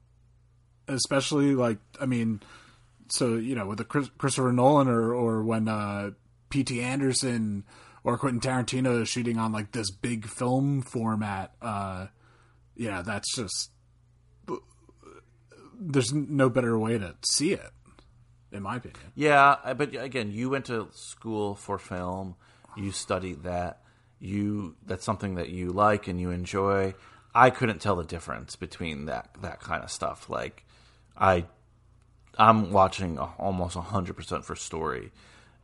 especially 0.87 1.55
like 1.55 1.77
I 2.01 2.05
mean, 2.05 2.41
so 3.07 3.35
you 3.35 3.55
know 3.55 3.67
with 3.67 3.77
the 3.77 3.85
Chris, 3.85 4.09
Christopher 4.17 4.51
Nolan 4.51 4.87
or 4.87 5.13
or 5.13 5.43
when 5.43 5.67
uh, 5.69 6.11
P.T. 6.49 6.81
Anderson 6.81 7.63
or 8.03 8.17
Quentin 8.17 8.39
Tarantino 8.39 9.01
is 9.01 9.09
shooting 9.09 9.37
on 9.37 9.51
like 9.51 9.71
this 9.71 9.91
big 9.91 10.27
film 10.27 10.81
format, 10.81 11.53
uh, 11.61 12.07
yeah, 12.75 13.01
that's 13.01 13.35
just 13.35 13.71
there's 15.79 16.13
no 16.13 16.49
better 16.49 16.77
way 16.77 16.97
to 16.97 17.15
see 17.29 17.53
it, 17.53 17.71
in 18.51 18.63
my 18.63 18.77
opinion. 18.77 19.11
Yeah, 19.15 19.73
but 19.73 19.95
again, 19.95 20.31
you 20.31 20.49
went 20.49 20.65
to 20.65 20.87
school 20.93 21.55
for 21.55 21.77
film. 21.77 22.35
You 22.75 22.91
studied 22.91 23.43
that. 23.43 23.81
You 24.19 24.75
that's 24.85 25.05
something 25.05 25.35
that 25.35 25.49
you 25.49 25.69
like 25.71 26.07
and 26.07 26.19
you 26.19 26.31
enjoy. 26.31 26.95
I 27.35 27.51
couldn't 27.51 27.81
tell 27.81 27.95
the 27.95 28.03
difference 28.03 28.55
between 28.55 29.05
that 29.05 29.29
that 29.41 29.59
kind 29.59 29.83
of 29.83 29.91
stuff. 29.91 30.29
Like 30.29 30.65
I 31.15 31.45
I'm 32.37 32.71
watching 32.71 33.17
almost 33.17 33.75
100% 33.75 34.43
for 34.43 34.55
story. 34.55 35.11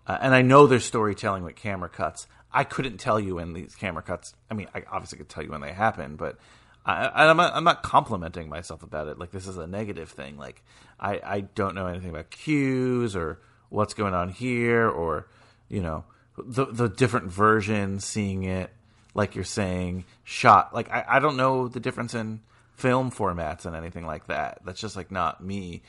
Uh, 0.05 0.17
and 0.21 0.35
I 0.35 0.41
know 0.41 0.67
there's 0.67 0.85
storytelling 0.85 1.43
with 1.43 1.55
camera 1.55 1.89
cuts. 1.89 2.27
I 2.51 2.63
couldn't 2.63 2.97
tell 2.97 3.19
you 3.19 3.35
when 3.35 3.53
these 3.53 3.75
camera 3.75 4.03
cuts. 4.03 4.35
I 4.51 4.53
mean, 4.53 4.67
I 4.75 4.84
obviously 4.91 5.17
could 5.17 5.30
tell 5.30 5.43
you 5.43 5.51
when 5.51 5.61
they 5.61 5.73
happen, 5.73 6.15
but 6.15 6.38
I, 6.85 7.30
I'm 7.30 7.38
not, 7.38 7.55
I'm 7.55 7.63
not 7.63 7.84
complimenting 7.84 8.49
myself 8.49 8.84
about 8.84 9.07
it. 9.07 9.17
Like 9.17 9.31
this 9.31 9.47
is 9.47 9.57
a 9.57 9.67
negative 9.67 10.09
thing. 10.09 10.38
Like 10.38 10.61
I, 10.99 11.19
I 11.23 11.41
don't 11.41 11.75
know 11.75 11.88
anything 11.88 12.09
about 12.09 12.30
cues 12.30 13.15
or 13.15 13.39
what's 13.69 13.93
going 13.93 14.13
on 14.13 14.30
here, 14.30 14.88
or 14.89 15.27
you 15.69 15.81
know 15.81 16.03
the 16.38 16.65
the 16.65 16.89
different 16.89 17.31
versions, 17.31 18.05
seeing 18.05 18.43
it 18.43 18.69
like 19.13 19.35
you're 19.35 19.43
saying 19.43 20.05
shot. 20.23 20.73
Like 20.73 20.91
I, 20.91 21.05
I 21.07 21.19
don't 21.19 21.38
know 21.38 21.67
the 21.67 21.80
difference 21.80 22.13
in 22.13 22.41
film 22.75 23.11
formats 23.11 23.65
and 23.65 23.75
anything 23.75 24.05
like 24.05 24.27
that. 24.27 24.59
That's 24.65 24.81
just 24.81 24.95
like 24.95 25.11
not 25.11 25.43
me. 25.43 25.81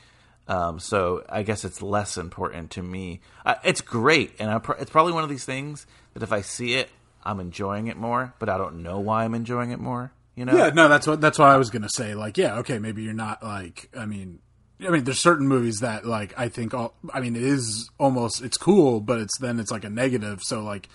Um, 0.47 0.79
so 0.79 1.23
I 1.27 1.43
guess 1.43 1.65
it's 1.65 1.81
less 1.81 2.17
important 2.17 2.71
to 2.71 2.83
me. 2.83 3.21
Uh, 3.45 3.55
it's 3.63 3.81
great, 3.81 4.33
and 4.39 4.61
pr- 4.63 4.73
it's 4.73 4.91
probably 4.91 5.13
one 5.13 5.23
of 5.23 5.29
these 5.29 5.45
things 5.45 5.87
that 6.13 6.23
if 6.23 6.31
I 6.31 6.41
see 6.41 6.75
it, 6.75 6.89
I'm 7.23 7.39
enjoying 7.39 7.87
it 7.87 7.97
more, 7.97 8.33
but 8.37 8.49
I 8.49 8.57
don't 8.57 8.83
know 8.83 8.99
why 8.99 9.25
I'm 9.25 9.33
enjoying 9.33 9.71
it 9.71 9.79
more. 9.79 10.11
You 10.35 10.45
know? 10.45 10.55
Yeah, 10.55 10.69
no, 10.69 10.87
that's 10.87 11.07
what 11.07 11.21
that's 11.21 11.39
what 11.39 11.49
I 11.49 11.57
was 11.57 11.69
gonna 11.69 11.89
say. 11.89 12.13
Like, 12.13 12.37
yeah, 12.37 12.59
okay, 12.59 12.77
maybe 12.77 13.01
you're 13.01 13.13
not 13.13 13.41
like. 13.41 13.89
I 13.97 14.05
mean, 14.05 14.39
I 14.85 14.89
mean, 14.89 15.03
there's 15.03 15.21
certain 15.21 15.47
movies 15.47 15.79
that 15.79 16.05
like 16.05 16.37
I 16.37 16.49
think. 16.49 16.73
All, 16.73 16.93
I 17.11 17.21
mean, 17.21 17.35
it 17.35 17.43
is 17.43 17.89
almost 17.97 18.43
it's 18.43 18.57
cool, 18.57 18.99
but 18.99 19.19
it's 19.19 19.37
then 19.39 19.59
it's 19.59 19.71
like 19.71 19.85
a 19.85 19.89
negative. 19.89 20.41
So 20.43 20.61
like, 20.61 20.89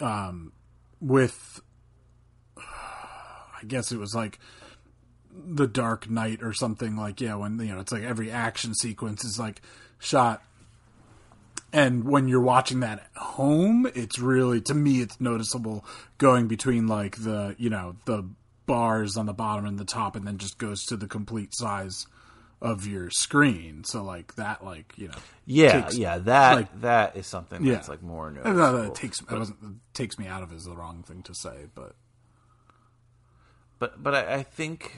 um, 0.00 0.52
with, 1.00 1.60
I 2.56 3.64
guess 3.66 3.92
it 3.92 3.98
was 3.98 4.14
like 4.14 4.38
the 5.46 5.66
Dark 5.66 6.08
Knight 6.10 6.42
or 6.42 6.52
something 6.52 6.96
like 6.96 7.20
yeah 7.20 7.34
when 7.34 7.58
you 7.58 7.74
know 7.74 7.80
it's 7.80 7.92
like 7.92 8.02
every 8.02 8.30
action 8.30 8.74
sequence 8.74 9.24
is 9.24 9.38
like 9.38 9.60
shot 9.98 10.42
and 11.72 12.04
when 12.04 12.26
you're 12.28 12.40
watching 12.40 12.80
that 12.80 12.98
at 12.98 13.10
home 13.22 13.86
it's 13.94 14.18
really 14.18 14.60
to 14.60 14.74
me 14.74 15.00
it's 15.00 15.20
noticeable 15.20 15.84
going 16.18 16.48
between 16.48 16.86
like 16.86 17.16
the 17.22 17.54
you 17.58 17.70
know 17.70 17.94
the 18.06 18.28
bars 18.66 19.16
on 19.16 19.26
the 19.26 19.32
bottom 19.32 19.64
and 19.66 19.78
the 19.78 19.84
top 19.84 20.16
and 20.16 20.26
then 20.26 20.38
just 20.38 20.58
goes 20.58 20.84
to 20.84 20.96
the 20.96 21.06
complete 21.06 21.54
size 21.54 22.06
of 22.62 22.86
your 22.86 23.08
screen 23.10 23.82
so 23.84 24.02
like 24.02 24.34
that 24.36 24.64
like 24.64 24.92
you 24.96 25.08
know 25.08 25.14
yeah, 25.46 25.80
takes- 25.80 25.96
yeah. 25.96 26.18
That 26.18 26.54
like- 26.56 26.80
that 26.82 27.16
is 27.16 27.26
something 27.26 27.64
yeah 27.64 27.74
that's 27.74 27.88
like 27.88 28.02
more 28.02 28.30
noticeable. 28.30 28.58
don't 28.58 28.82
that 28.84 28.94
takes 28.94 29.22
I 29.28 29.34
wasn't 29.38 29.80
takes 29.94 30.18
me 30.18 30.26
out 30.26 30.42
of 30.42 30.52
is 30.52 30.64
the 30.64 30.76
wrong 30.76 31.02
thing 31.02 31.22
to 31.24 31.34
say 31.34 31.66
but 31.74 31.94
but 33.78 34.02
but 34.02 34.14
I, 34.14 34.34
I 34.34 34.42
think 34.42 34.94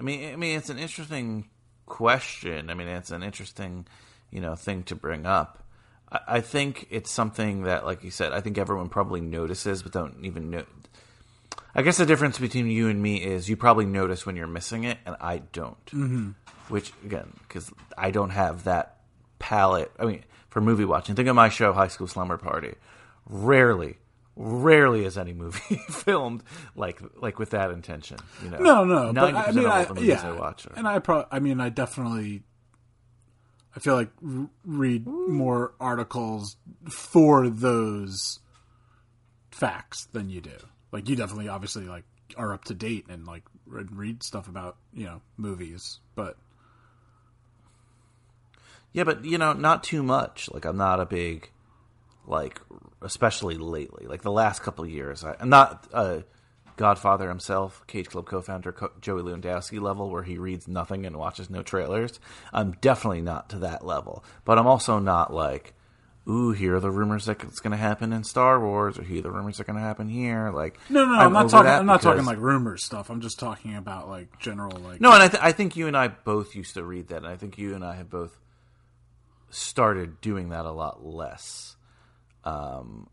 I 0.00 0.02
mean 0.02 0.32
I 0.32 0.36
mean 0.36 0.56
it's 0.56 0.70
an 0.70 0.78
interesting 0.78 1.50
question. 1.84 2.70
I 2.70 2.74
mean 2.74 2.88
it's 2.88 3.10
an 3.10 3.22
interesting 3.22 3.86
you 4.30 4.40
know 4.40 4.54
thing 4.54 4.82
to 4.84 4.96
bring 4.96 5.26
up. 5.26 5.62
I, 6.10 6.20
I 6.26 6.40
think 6.40 6.86
it's 6.90 7.10
something 7.10 7.64
that, 7.64 7.84
like 7.84 8.02
you 8.02 8.10
said, 8.10 8.32
I 8.32 8.40
think 8.40 8.58
everyone 8.58 8.88
probably 8.88 9.20
notices, 9.20 9.82
but 9.82 9.92
don't 9.92 10.24
even 10.24 10.50
know. 10.50 10.64
I 11.74 11.82
guess 11.82 11.98
the 11.98 12.06
difference 12.06 12.38
between 12.38 12.66
you 12.68 12.88
and 12.88 13.00
me 13.00 13.22
is 13.22 13.48
you 13.48 13.56
probably 13.56 13.86
notice 13.86 14.26
when 14.26 14.36
you're 14.36 14.46
missing 14.46 14.84
it, 14.84 14.98
and 15.04 15.16
I 15.20 15.38
don't. 15.38 15.86
Mm-hmm. 15.86 16.30
Which 16.68 16.92
again, 17.04 17.32
because 17.46 17.70
I 17.98 18.10
don't 18.10 18.30
have 18.30 18.64
that 18.64 19.00
palette. 19.38 19.92
I 19.98 20.06
mean, 20.06 20.24
for 20.48 20.60
movie 20.60 20.84
watching, 20.84 21.14
think 21.14 21.28
of 21.28 21.36
my 21.36 21.48
show, 21.48 21.72
High 21.72 21.88
School 21.88 22.06
Slumber 22.06 22.38
Party. 22.38 22.74
Rarely, 23.26 23.98
rarely 24.42 25.04
is 25.04 25.18
any 25.18 25.34
movie 25.34 25.76
filmed 25.90 26.42
like 26.74 26.98
like 27.20 27.38
with 27.38 27.50
that 27.50 27.70
intention. 27.70 28.16
You 28.42 28.50
know, 28.50 28.58
No, 28.58 28.84
no, 28.84 29.12
but 29.12 29.34
I 29.34 29.50
mean, 29.52 29.66
of 29.66 29.70
I, 29.70 29.78
all 29.80 29.84
the 29.86 29.94
movies 29.94 30.08
yeah, 30.08 30.28
I 30.30 30.32
watch 30.32 30.66
are. 30.66 30.72
and 30.76 30.88
I 30.88 30.98
pro, 30.98 31.26
I 31.30 31.40
mean, 31.40 31.60
I 31.60 31.68
definitely, 31.68 32.42
I 33.76 33.80
feel 33.80 33.94
like 33.94 34.10
read 34.64 35.06
more 35.06 35.74
articles 35.78 36.56
for 36.88 37.48
those 37.50 38.38
facts 39.50 40.06
than 40.12 40.30
you 40.30 40.40
do. 40.40 40.56
Like 40.90 41.08
you 41.08 41.16
definitely, 41.16 41.48
obviously, 41.48 41.84
like 41.84 42.04
are 42.36 42.52
up 42.54 42.64
to 42.64 42.74
date 42.74 43.06
and 43.08 43.26
like 43.26 43.42
read, 43.66 43.94
read 43.94 44.22
stuff 44.22 44.48
about 44.48 44.76
you 44.94 45.04
know 45.04 45.20
movies, 45.36 45.98
but 46.14 46.36
Yeah, 48.92 49.04
but 49.04 49.24
you 49.24 49.36
know, 49.38 49.52
not 49.52 49.84
too 49.84 50.02
much. 50.02 50.48
Like 50.52 50.64
I'm 50.64 50.76
not 50.76 50.98
a 50.98 51.06
big, 51.06 51.50
like, 52.30 52.60
especially 53.02 53.56
lately. 53.56 54.06
Like 54.06 54.22
the 54.22 54.30
last 54.32 54.62
couple 54.62 54.84
of 54.84 54.90
years, 54.90 55.24
I, 55.24 55.36
I'm 55.40 55.48
not 55.48 55.88
a 55.92 56.24
Godfather 56.76 57.28
himself, 57.28 57.84
Cage 57.86 58.08
Club 58.08 58.26
co-founder 58.26 58.72
Co- 58.72 58.92
Joey 59.00 59.22
Lewandowski 59.22 59.80
level, 59.80 60.08
where 60.08 60.22
he 60.22 60.38
reads 60.38 60.66
nothing 60.66 61.04
and 61.04 61.16
watches 61.16 61.50
no 61.50 61.62
trailers. 61.62 62.18
I'm 62.52 62.72
definitely 62.80 63.20
not 63.20 63.50
to 63.50 63.58
that 63.58 63.84
level, 63.84 64.24
but 64.44 64.58
I'm 64.58 64.66
also 64.66 64.98
not 64.98 65.32
like, 65.32 65.74
ooh, 66.28 66.52
here 66.52 66.76
are 66.76 66.80
the 66.80 66.90
rumors 66.90 67.26
that 67.26 67.42
it's 67.42 67.60
going 67.60 67.72
to 67.72 67.76
happen 67.76 68.12
in 68.12 68.24
Star 68.24 68.60
Wars, 68.60 68.98
or 68.98 69.02
here 69.02 69.18
are 69.18 69.22
the 69.22 69.30
rumors 69.30 69.58
that 69.58 69.64
are 69.64 69.72
going 69.72 69.82
to 69.82 69.86
happen 69.86 70.08
here. 70.08 70.50
Like, 70.50 70.78
No, 70.88 71.04
no, 71.04 71.12
no 71.12 71.18
I'm, 71.18 71.32
not 71.32 71.50
talking. 71.50 71.70
I'm 71.70 71.86
not 71.86 72.00
talking 72.00 72.24
like 72.24 72.38
rumors 72.38 72.84
stuff. 72.84 73.10
I'm 73.10 73.20
just 73.20 73.38
talking 73.38 73.76
about 73.76 74.08
like 74.08 74.38
general 74.38 74.78
like. 74.78 75.00
No, 75.00 75.12
and 75.12 75.22
I, 75.22 75.28
th- 75.28 75.42
I 75.42 75.52
think 75.52 75.76
you 75.76 75.86
and 75.86 75.96
I 75.96 76.08
both 76.08 76.54
used 76.54 76.74
to 76.74 76.84
read 76.84 77.08
that, 77.08 77.18
and 77.18 77.26
I 77.26 77.36
think 77.36 77.58
you 77.58 77.74
and 77.74 77.84
I 77.84 77.96
have 77.96 78.08
both 78.08 78.38
started 79.50 80.20
doing 80.20 80.50
that 80.50 80.64
a 80.64 80.70
lot 80.70 81.04
less. 81.04 81.76
Um, 82.44 83.08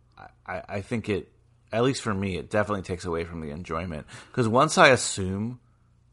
I, 0.45 0.62
I, 0.70 0.82
think 0.82 1.10
it, 1.10 1.32
at 1.72 1.84
least 1.84 2.02
for 2.02 2.14
me, 2.14 2.38
it 2.38 2.49
definitely 2.49 2.84
takes 2.84 3.06
away 3.06 3.24
from 3.26 3.41
the 3.41 3.49
enjoyment 3.52 4.08
because 4.32 4.48
once 4.48 4.78
I 4.78 4.90
assume 4.90 5.60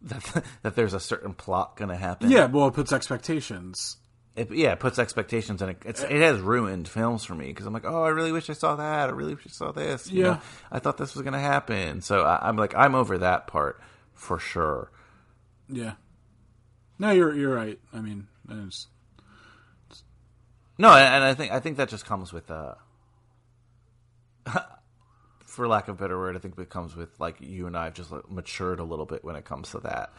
that 0.02 0.44
that 0.62 0.74
there's 0.76 0.94
a 0.94 1.00
certain 1.00 1.32
plot 1.34 1.76
going 1.76 1.90
to 1.90 1.96
happen, 1.96 2.30
Yeah, 2.30 2.46
well, 2.46 2.66
it 2.68 2.74
puts 2.74 2.92
expectations. 2.92 3.96
it, 4.36 4.50
yeah, 4.50 4.72
it 4.72 4.80
puts 4.80 4.98
expectations 4.98 5.62
and 5.62 5.70
it, 5.70 5.82
it's, 5.86 6.02
it 6.02 6.10
has 6.20 6.40
ruined 6.40 6.88
films 6.88 7.24
for 7.24 7.34
me 7.36 7.46
because 7.46 7.66
I'm 7.66 7.72
like, 7.72 7.84
oh, 7.86 8.02
I 8.02 8.08
really 8.08 8.32
wish 8.32 8.50
I 8.50 8.54
saw 8.54 8.74
that. 8.76 9.08
I 9.08 9.12
really 9.12 9.34
wish 9.34 9.44
I 9.46 9.50
saw 9.50 9.70
this. 9.72 10.10
You 10.10 10.22
Yeah. 10.22 10.30
know, 10.32 10.40
I 10.72 10.78
thought 10.80 10.96
this 10.98 11.14
was 11.14 11.22
going 11.22 11.34
to 11.34 11.38
happen. 11.40 12.00
So 12.02 12.22
I, 12.22 12.48
I'm 12.48 12.56
like, 12.56 12.74
I'm 12.74 12.94
over 12.96 13.18
that 13.18 13.46
part 13.46 13.80
for 14.12 14.38
sure. 14.40 14.90
Yeah. 15.68 15.92
No, 16.98 17.10
you're 17.12 17.34
you're 17.34 17.54
right. 17.54 17.78
I 17.92 18.00
mean, 18.00 18.26
it's, 18.48 18.86
No, 20.78 20.90
and 20.92 21.14
and 21.14 21.24
I 21.24 21.34
think 21.34 21.52
I 21.52 21.60
think 21.60 21.76
that 21.78 21.88
just 21.88 22.04
comes 22.04 22.32
with, 22.32 22.50
uh, 22.50 22.74
for 25.46 25.68
lack 25.68 25.88
of 25.88 25.98
a 25.98 26.02
better 26.02 26.18
word, 26.18 26.36
I 26.36 26.38
think 26.38 26.58
it 26.58 26.70
comes 26.70 26.96
with 26.96 27.18
like 27.20 27.36
you 27.40 27.66
and 27.66 27.76
I 27.76 27.84
have 27.84 27.94
just 27.94 28.10
like, 28.10 28.30
matured 28.30 28.80
a 28.80 28.84
little 28.84 29.06
bit 29.06 29.24
when 29.24 29.36
it 29.36 29.44
comes 29.44 29.70
to 29.70 29.80
that. 29.80 30.12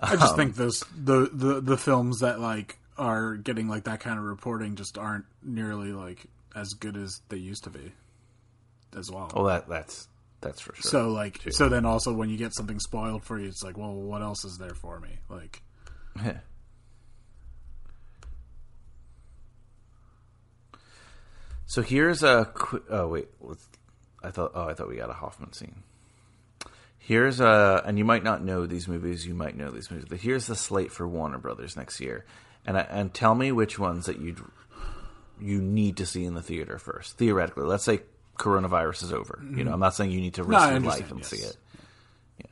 I 0.00 0.14
Um, 0.14 0.18
just 0.18 0.36
think 0.36 0.56
those 0.56 0.84
the, 0.96 1.28
the 1.32 1.60
the 1.60 1.76
films 1.76 2.20
that 2.20 2.40
like 2.40 2.78
are 2.96 3.36
getting 3.36 3.68
like 3.68 3.84
that 3.84 4.00
kind 4.00 4.18
of 4.18 4.24
reporting 4.24 4.76
just 4.76 4.98
aren't 4.98 5.24
nearly 5.42 5.92
like 5.92 6.26
as 6.54 6.70
good 6.74 6.96
as 6.96 7.20
they 7.28 7.36
used 7.36 7.64
to 7.64 7.70
be, 7.70 7.92
as 8.96 9.10
well. 9.10 9.30
Oh, 9.34 9.46
that 9.46 9.68
that's 9.68 10.08
that's 10.40 10.60
for 10.60 10.74
sure. 10.74 10.90
So 10.90 11.10
like, 11.10 11.40
so 11.50 11.68
then 11.68 11.84
also 11.84 12.12
when 12.14 12.30
you 12.30 12.36
get 12.38 12.54
something 12.54 12.80
spoiled 12.80 13.22
for 13.24 13.38
you, 13.38 13.46
it's 13.48 13.62
like, 13.62 13.76
well, 13.78 13.92
what 13.94 14.22
else 14.22 14.44
is 14.44 14.56
there 14.58 14.74
for 14.74 14.98
me? 15.00 15.18
Like, 15.28 15.62
So 21.66 21.82
here's 21.82 22.22
a 22.22 22.50
qu- 22.52 22.82
oh 22.90 23.08
wait, 23.08 23.28
let's, 23.40 23.66
I 24.22 24.30
thought 24.30 24.52
oh 24.54 24.64
I 24.68 24.74
thought 24.74 24.88
we 24.88 24.96
got 24.96 25.10
a 25.10 25.14
Hoffman 25.14 25.52
scene. 25.52 25.82
Here's 26.98 27.40
a 27.40 27.82
and 27.84 27.98
you 27.98 28.04
might 28.04 28.22
not 28.22 28.44
know 28.44 28.66
these 28.66 28.86
movies, 28.86 29.26
you 29.26 29.34
might 29.34 29.56
know 29.56 29.70
these 29.70 29.90
movies, 29.90 30.06
but 30.08 30.18
here's 30.20 30.46
the 30.46 30.54
slate 30.56 30.92
for 30.92 31.08
Warner 31.08 31.38
Brothers 31.38 31.76
next 31.76 32.00
year, 32.00 32.24
and 32.66 32.76
and 32.76 33.12
tell 33.14 33.34
me 33.34 33.52
which 33.52 33.78
ones 33.78 34.06
that 34.06 34.20
you 34.20 34.36
you 35.40 35.60
need 35.62 35.96
to 35.96 36.06
see 36.06 36.24
in 36.24 36.34
the 36.34 36.42
theater 36.42 36.78
first. 36.78 37.16
Theoretically, 37.16 37.64
let's 37.64 37.84
say 37.84 38.00
coronavirus 38.38 39.02
is 39.04 39.12
over. 39.12 39.42
You 39.54 39.64
know, 39.64 39.72
I'm 39.72 39.80
not 39.80 39.94
saying 39.94 40.10
you 40.12 40.20
need 40.20 40.34
to 40.34 40.44
risk 40.44 40.60
I 40.60 40.70
your 40.72 40.80
life 40.80 41.10
and 41.10 41.20
yes. 41.20 41.28
see 41.28 41.36
it. 41.38 41.56
Yeah. 42.38 42.46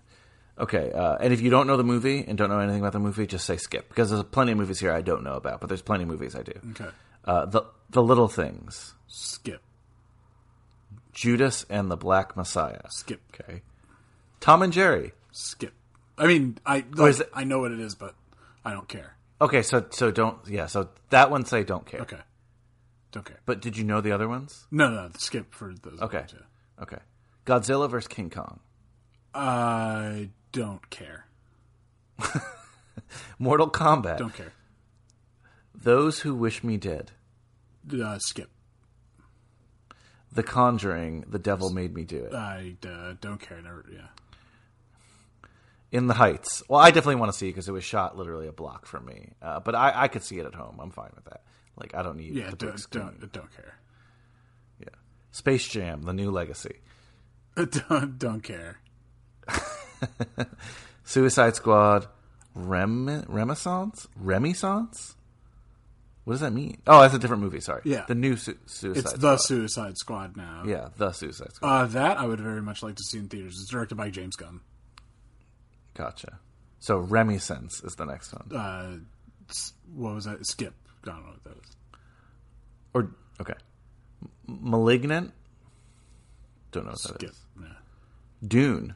Okay, 0.64 0.92
uh, 0.92 1.16
and 1.20 1.32
if 1.32 1.40
you 1.40 1.50
don't 1.50 1.66
know 1.66 1.76
the 1.76 1.84
movie 1.84 2.24
and 2.26 2.36
don't 2.36 2.48
know 2.50 2.58
anything 2.58 2.80
about 2.80 2.92
the 2.92 2.98
movie, 2.98 3.26
just 3.26 3.44
say 3.46 3.58
skip 3.58 3.88
because 3.88 4.10
there's 4.10 4.24
plenty 4.24 4.52
of 4.52 4.58
movies 4.58 4.80
here 4.80 4.92
I 4.92 5.02
don't 5.02 5.22
know 5.22 5.34
about, 5.34 5.60
but 5.60 5.68
there's 5.68 5.82
plenty 5.82 6.04
of 6.04 6.08
movies 6.08 6.34
I 6.34 6.42
do. 6.42 6.52
okay, 6.72 6.88
Uh, 7.24 7.44
the 7.46 7.62
the 7.90 8.02
little 8.02 8.28
things. 8.28 8.94
skip, 9.06 9.62
Judas 11.18 11.66
and 11.68 11.90
the 11.90 11.96
Black 11.96 12.36
Messiah. 12.36 12.82
skip, 12.90 13.20
Okay. 13.34 13.62
Tom 14.38 14.62
and 14.62 14.72
Jerry. 14.72 15.12
skip. 15.32 15.74
I 16.16 16.26
mean, 16.28 16.58
I 16.64 16.84
Oh, 16.96 17.02
like, 17.02 17.10
is 17.10 17.20
it- 17.20 17.30
I 17.34 17.42
know 17.42 17.58
what 17.58 17.72
it 17.72 17.80
is, 17.80 17.96
but 17.96 18.14
I 18.64 18.72
don't 18.72 18.88
care. 18.88 19.16
Okay, 19.40 19.62
so 19.62 19.84
so 19.90 20.12
don't 20.12 20.38
yeah, 20.46 20.66
so 20.66 20.90
that 21.10 21.28
one 21.30 21.44
say 21.44 21.64
don't 21.64 21.84
care. 21.86 22.02
Okay, 22.02 22.20
don't 23.10 23.26
care. 23.26 23.40
But 23.46 23.60
did 23.60 23.76
you 23.76 23.82
know 23.82 24.00
the 24.00 24.12
other 24.12 24.28
ones? 24.28 24.66
No, 24.70 24.88
no, 24.90 25.10
skip 25.18 25.52
for 25.54 25.74
those. 25.82 26.00
Okay. 26.00 26.18
ones, 26.20 26.34
yeah. 26.36 26.82
Okay. 26.84 26.98
Godzilla 27.46 27.90
versus 27.90 28.06
King 28.08 28.30
Kong. 28.30 28.60
I 29.34 30.30
don't 30.52 30.88
care. 30.90 31.26
Mortal 33.38 33.70
Kombat. 33.70 34.18
Don't 34.18 34.34
care. 34.34 34.52
Those 35.74 36.20
who 36.20 36.34
wish 36.34 36.62
me 36.62 36.76
dead. 36.76 37.10
Uh, 37.92 38.18
skip. 38.18 38.50
The 40.38 40.44
Conjuring. 40.44 41.24
The 41.26 41.40
devil 41.40 41.70
made 41.70 41.92
me 41.92 42.04
do 42.04 42.18
it. 42.24 42.32
I 42.32 42.76
uh, 42.88 43.14
don't 43.20 43.40
care. 43.40 43.60
Never. 43.60 43.84
Yeah. 43.92 44.06
In 45.90 46.06
the 46.06 46.14
Heights. 46.14 46.62
Well, 46.68 46.78
I 46.78 46.92
definitely 46.92 47.16
want 47.16 47.32
to 47.32 47.36
see 47.36 47.48
because 47.48 47.68
it 47.68 47.72
was 47.72 47.82
shot 47.82 48.16
literally 48.16 48.46
a 48.46 48.52
block 48.52 48.86
from 48.86 49.04
me. 49.06 49.30
Uh, 49.42 49.58
but 49.58 49.74
I, 49.74 50.02
I 50.04 50.06
could 50.06 50.22
see 50.22 50.38
it 50.38 50.46
at 50.46 50.54
home. 50.54 50.78
I'm 50.80 50.90
fine 50.92 51.10
with 51.16 51.24
that. 51.24 51.42
Like 51.76 51.92
I 51.96 52.04
don't 52.04 52.18
need 52.18 52.34
Yeah. 52.36 52.50
the 52.50 52.56
Don't, 52.56 52.78
screen. 52.78 53.04
don't 53.04 53.32
don't 53.32 53.52
care. 53.56 53.74
Yeah. 54.80 54.94
Space 55.32 55.66
Jam. 55.66 56.02
The 56.02 56.12
New 56.12 56.30
Legacy. 56.30 56.76
don't 57.56 58.16
don't 58.16 58.42
care. 58.42 58.78
Suicide 61.02 61.56
Squad, 61.56 62.06
Rem 62.54 63.24
Renaissance, 63.26 64.06
Renaissance. 64.14 65.16
What 66.28 66.34
does 66.34 66.40
that 66.42 66.52
mean? 66.52 66.76
Oh, 66.86 67.00
that's 67.00 67.14
a 67.14 67.18
different 67.18 67.42
movie. 67.42 67.58
Sorry. 67.60 67.80
Yeah. 67.86 68.04
the 68.06 68.14
new 68.14 68.36
su- 68.36 68.58
Suicide. 68.66 69.00
It's 69.00 69.12
the 69.14 69.18
Squad. 69.38 69.40
Suicide 69.40 69.96
Squad 69.96 70.36
now. 70.36 70.62
Yeah, 70.66 70.88
the 70.98 71.12
Suicide 71.12 71.54
Squad. 71.54 71.66
Uh, 71.66 71.86
that 71.86 72.18
I 72.18 72.26
would 72.26 72.38
very 72.38 72.60
much 72.60 72.82
like 72.82 72.96
to 72.96 73.02
see 73.02 73.16
in 73.16 73.28
theaters. 73.28 73.54
It's 73.58 73.70
directed 73.70 73.94
by 73.94 74.10
James 74.10 74.36
Gunn. 74.36 74.60
gotcha. 75.94 76.38
So 76.80 76.98
Renaissance 76.98 77.82
is 77.82 77.94
the 77.94 78.04
next 78.04 78.34
one, 78.34 78.54
Uh, 78.54 78.98
what 79.94 80.16
was 80.16 80.26
that? 80.26 80.46
Skip. 80.46 80.74
I 81.04 81.06
don't 81.06 81.24
know 81.24 81.30
what 81.32 81.44
that 81.44 81.56
is. 81.64 81.72
or 82.92 83.10
okay, 83.40 83.54
M- 84.22 84.58
Malignant. 84.70 85.32
Don't 86.72 86.84
know 86.84 86.90
what 86.90 87.02
that 87.04 87.14
Skip. 87.20 87.30
is. 87.30 87.40
Yeah. 87.58 87.68
Dune. 88.46 88.94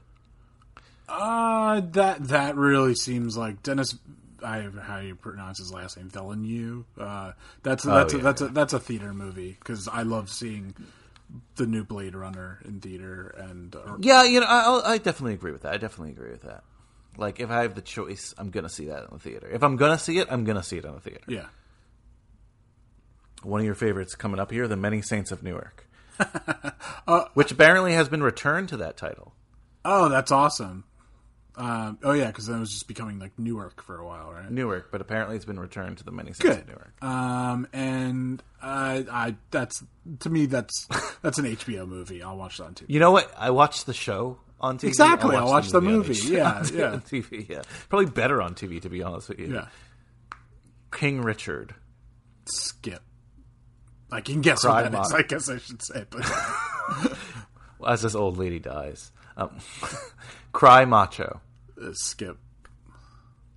Uh, 1.08 1.80
that 1.92 2.28
that 2.28 2.56
really 2.56 2.94
seems 2.94 3.38
like 3.38 3.62
Dennis. 3.62 3.96
I 4.44 4.58
have 4.62 4.74
how 4.76 4.98
you 4.98 5.14
pronounce 5.14 5.58
his 5.58 5.72
last 5.72 5.96
name, 5.96 6.08
Villeneuve. 6.08 6.84
Uh, 6.98 7.32
that's 7.62 7.84
that's 7.84 8.14
Oh, 8.14 8.16
a, 8.16 8.18
yeah, 8.18 8.24
that's 8.24 8.40
yeah. 8.42 8.48
a 8.48 8.50
that's 8.50 8.72
a 8.72 8.80
theater 8.80 9.12
movie 9.14 9.56
because 9.58 9.88
I 9.88 10.02
love 10.02 10.28
seeing 10.30 10.74
the 11.56 11.66
new 11.66 11.84
Blade 11.84 12.14
Runner 12.14 12.60
in 12.64 12.80
theater 12.80 13.34
and 13.38 13.74
uh, 13.74 13.96
Yeah, 14.00 14.24
you 14.24 14.40
know, 14.40 14.46
I, 14.46 14.92
I 14.92 14.98
definitely 14.98 15.34
agree 15.34 15.52
with 15.52 15.62
that. 15.62 15.72
I 15.72 15.76
definitely 15.78 16.10
agree 16.12 16.30
with 16.30 16.42
that. 16.42 16.62
Like, 17.16 17.40
if 17.40 17.50
I 17.50 17.62
have 17.62 17.74
the 17.74 17.80
choice, 17.82 18.34
I'm 18.38 18.50
gonna 18.50 18.68
see 18.68 18.86
that 18.86 19.04
in 19.04 19.08
the 19.12 19.18
theater. 19.18 19.48
If 19.50 19.62
I'm 19.62 19.76
gonna 19.76 19.98
see 19.98 20.18
it, 20.18 20.28
I'm 20.30 20.44
gonna 20.44 20.62
see 20.62 20.78
it 20.78 20.84
in 20.84 20.92
the 20.94 21.00
theater. 21.00 21.24
yeah. 21.28 21.46
one 23.42 23.60
of 23.60 23.66
your 23.66 23.74
favorites 23.74 24.14
coming 24.14 24.38
up 24.40 24.50
here, 24.50 24.68
The 24.68 24.76
Many 24.76 25.02
Saints 25.02 25.32
of 25.32 25.42
Newark, 25.42 25.86
Uh, 27.06 27.24
which 27.34 27.50
apparently 27.50 27.92
has 27.94 28.08
been 28.08 28.22
returned 28.22 28.68
to 28.68 28.76
that 28.78 28.96
title. 28.96 29.34
Oh, 29.84 30.08
that's 30.08 30.30
awesome. 30.30 30.84
Um, 31.54 31.98
oh 32.02 32.12
yeah, 32.12 32.28
because 32.28 32.46
then 32.46 32.56
it 32.56 32.60
was 32.60 32.70
just 32.70 32.88
becoming 32.88 33.18
like 33.18 33.38
Newark 33.38 33.82
for 33.82 33.98
a 33.98 34.06
while, 34.06 34.32
right? 34.32 34.50
Newark, 34.50 34.90
but 34.90 35.00
apparently 35.02 35.36
it's 35.36 35.44
been 35.44 35.60
returned 35.60 35.98
to 35.98 36.04
The 36.04 36.10
Many 36.10 36.32
cities 36.32 36.50
Good. 36.56 36.60
of 36.60 36.68
Newark. 36.68 36.94
Um, 37.02 37.68
and 37.74 38.42
uh, 38.62 39.02
I 39.12 39.36
that's 39.50 39.84
to 40.20 40.30
me 40.30 40.46
that's 40.46 40.88
that's 41.20 41.38
an 41.38 41.44
HBO 41.44 41.86
movie. 41.86 42.22
I'll 42.22 42.38
watch 42.38 42.56
that 42.58 42.64
on 42.64 42.74
TV. 42.74 42.84
You 42.88 43.00
know 43.00 43.10
what? 43.10 43.30
I 43.36 43.50
watched 43.50 43.84
the 43.84 43.92
show 43.92 44.38
on 44.62 44.78
TV. 44.78 44.88
Exactly, 44.88 45.36
I'll 45.36 45.46
watch 45.48 45.68
the 45.70 45.78
on 45.78 45.84
movie. 45.84 46.12
H- 46.12 46.24
Yeah, 46.30 46.52
on 46.52 46.64
yeah. 46.74 47.00
TV. 47.04 47.48
Yeah, 47.48 47.62
probably 47.90 48.06
better 48.06 48.40
on 48.40 48.54
TV 48.54 48.80
to 48.80 48.88
be 48.88 49.02
honest 49.02 49.28
with 49.28 49.38
you. 49.38 49.52
Yeah, 49.52 49.66
King 50.90 51.20
Richard. 51.20 51.74
skip. 52.46 53.02
I 54.10 54.20
can 54.20 54.40
guess 54.42 54.60
Cry 54.60 54.82
what 54.82 54.92
that 54.92 55.00
is. 55.04 55.10
Mock. 55.12 55.20
I 55.20 55.22
guess 55.22 55.48
I 55.48 55.58
should 55.58 55.82
say, 55.84 56.04
but 56.10 57.18
As 57.86 58.02
this 58.02 58.14
old 58.14 58.36
lady 58.38 58.58
dies, 58.58 59.10
um, 59.36 59.58
Cry 60.52 60.84
Macho 60.84 61.40
uh, 61.80 61.90
skip. 61.92 62.38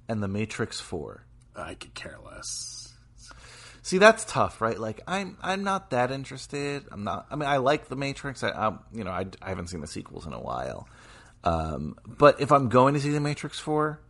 and 0.07 0.21
The 0.21 0.27
Matrix 0.27 0.79
Four. 0.79 1.25
I 1.55 1.75
could 1.75 1.93
care 1.93 2.17
less. 2.23 2.93
See, 3.81 3.99
that's 3.99 4.25
tough, 4.25 4.61
right? 4.61 4.79
Like, 4.79 5.01
I'm 5.07 5.37
I'm 5.43 5.63
not 5.63 5.91
that 5.91 6.11
interested. 6.11 6.85
I'm 6.91 7.03
not. 7.03 7.27
I 7.29 7.35
mean, 7.35 7.47
I 7.47 7.57
like 7.57 7.87
the 7.87 7.95
Matrix. 7.95 8.43
I, 8.43 8.49
I'm, 8.49 8.79
you 8.91 9.03
know, 9.03 9.11
I, 9.11 9.27
I 9.41 9.49
haven't 9.49 9.67
seen 9.67 9.81
the 9.81 9.87
sequels 9.87 10.25
in 10.25 10.33
a 10.33 10.41
while. 10.41 10.87
Um, 11.43 11.95
but 12.05 12.41
if 12.41 12.51
I'm 12.51 12.69
going 12.69 12.95
to 12.95 12.99
see 12.99 13.11
the 13.11 13.19
Matrix 13.19 13.59
four, 13.59 14.01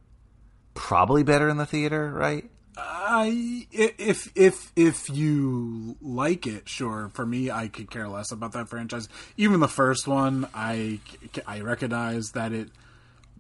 probably 0.74 1.24
better 1.24 1.50
in 1.50 1.58
the 1.58 1.66
theater, 1.66 2.10
right? 2.10 2.50
I 2.78 3.68
if 3.72 4.32
if 4.36 4.72
if 4.76 5.10
you 5.10 5.96
like 6.02 6.46
it, 6.48 6.68
sure. 6.68 7.10
For 7.14 7.26
me, 7.26 7.50
I 7.50 7.68
could 7.68 7.90
care 7.90 8.08
less 8.08 8.32
about 8.32 8.54
that 8.54 8.70
franchise. 8.70 9.08
Even 9.38 9.60
the 9.60 9.68
first 9.68 10.08
one, 10.08 10.48
I 10.54 11.00
I 11.48 11.62
recognize 11.62 12.32
that 12.32 12.52
it 12.52 12.70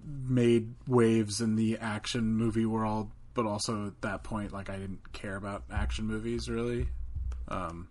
made 0.06 0.74
waves 0.88 1.42
in 1.42 1.56
the 1.56 1.78
action 1.80 2.36
movie 2.36 2.66
world 2.66 3.10
but 3.36 3.46
also 3.46 3.88
at 3.88 4.02
that 4.02 4.24
point, 4.24 4.52
like 4.52 4.70
I 4.72 4.78
didn't 4.78 5.14
care 5.14 5.36
about 5.36 5.64
action 5.72 6.08
movies 6.08 6.50
really. 6.50 6.88
Um, 7.48 7.88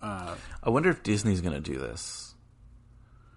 I 0.00 0.36
wonder 0.66 0.88
if 0.88 1.02
Disney's 1.02 1.42
going 1.42 1.60
to 1.60 1.72
do 1.72 1.78
this. 1.78 2.34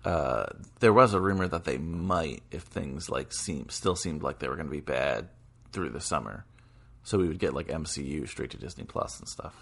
Uh, 0.03 0.45
there 0.79 0.93
was 0.93 1.13
a 1.13 1.19
rumor 1.19 1.47
that 1.47 1.63
they 1.63 1.77
might, 1.77 2.43
if 2.51 2.63
things 2.63 3.09
like 3.09 3.33
seem 3.33 3.69
still 3.69 3.95
seemed 3.95 4.23
like 4.23 4.39
they 4.39 4.47
were 4.47 4.55
going 4.55 4.67
to 4.67 4.71
be 4.71 4.79
bad 4.79 5.27
through 5.75 5.89
the 5.89 6.01
summer, 6.01 6.45
so 7.03 7.19
we 7.19 7.27
would 7.27 7.37
get 7.37 7.53
like 7.53 7.67
MCU 7.67 8.27
straight 8.27 8.49
to 8.51 8.57
Disney 8.57 8.85
Plus 8.85 9.19
and 9.19 9.27
stuff. 9.27 9.53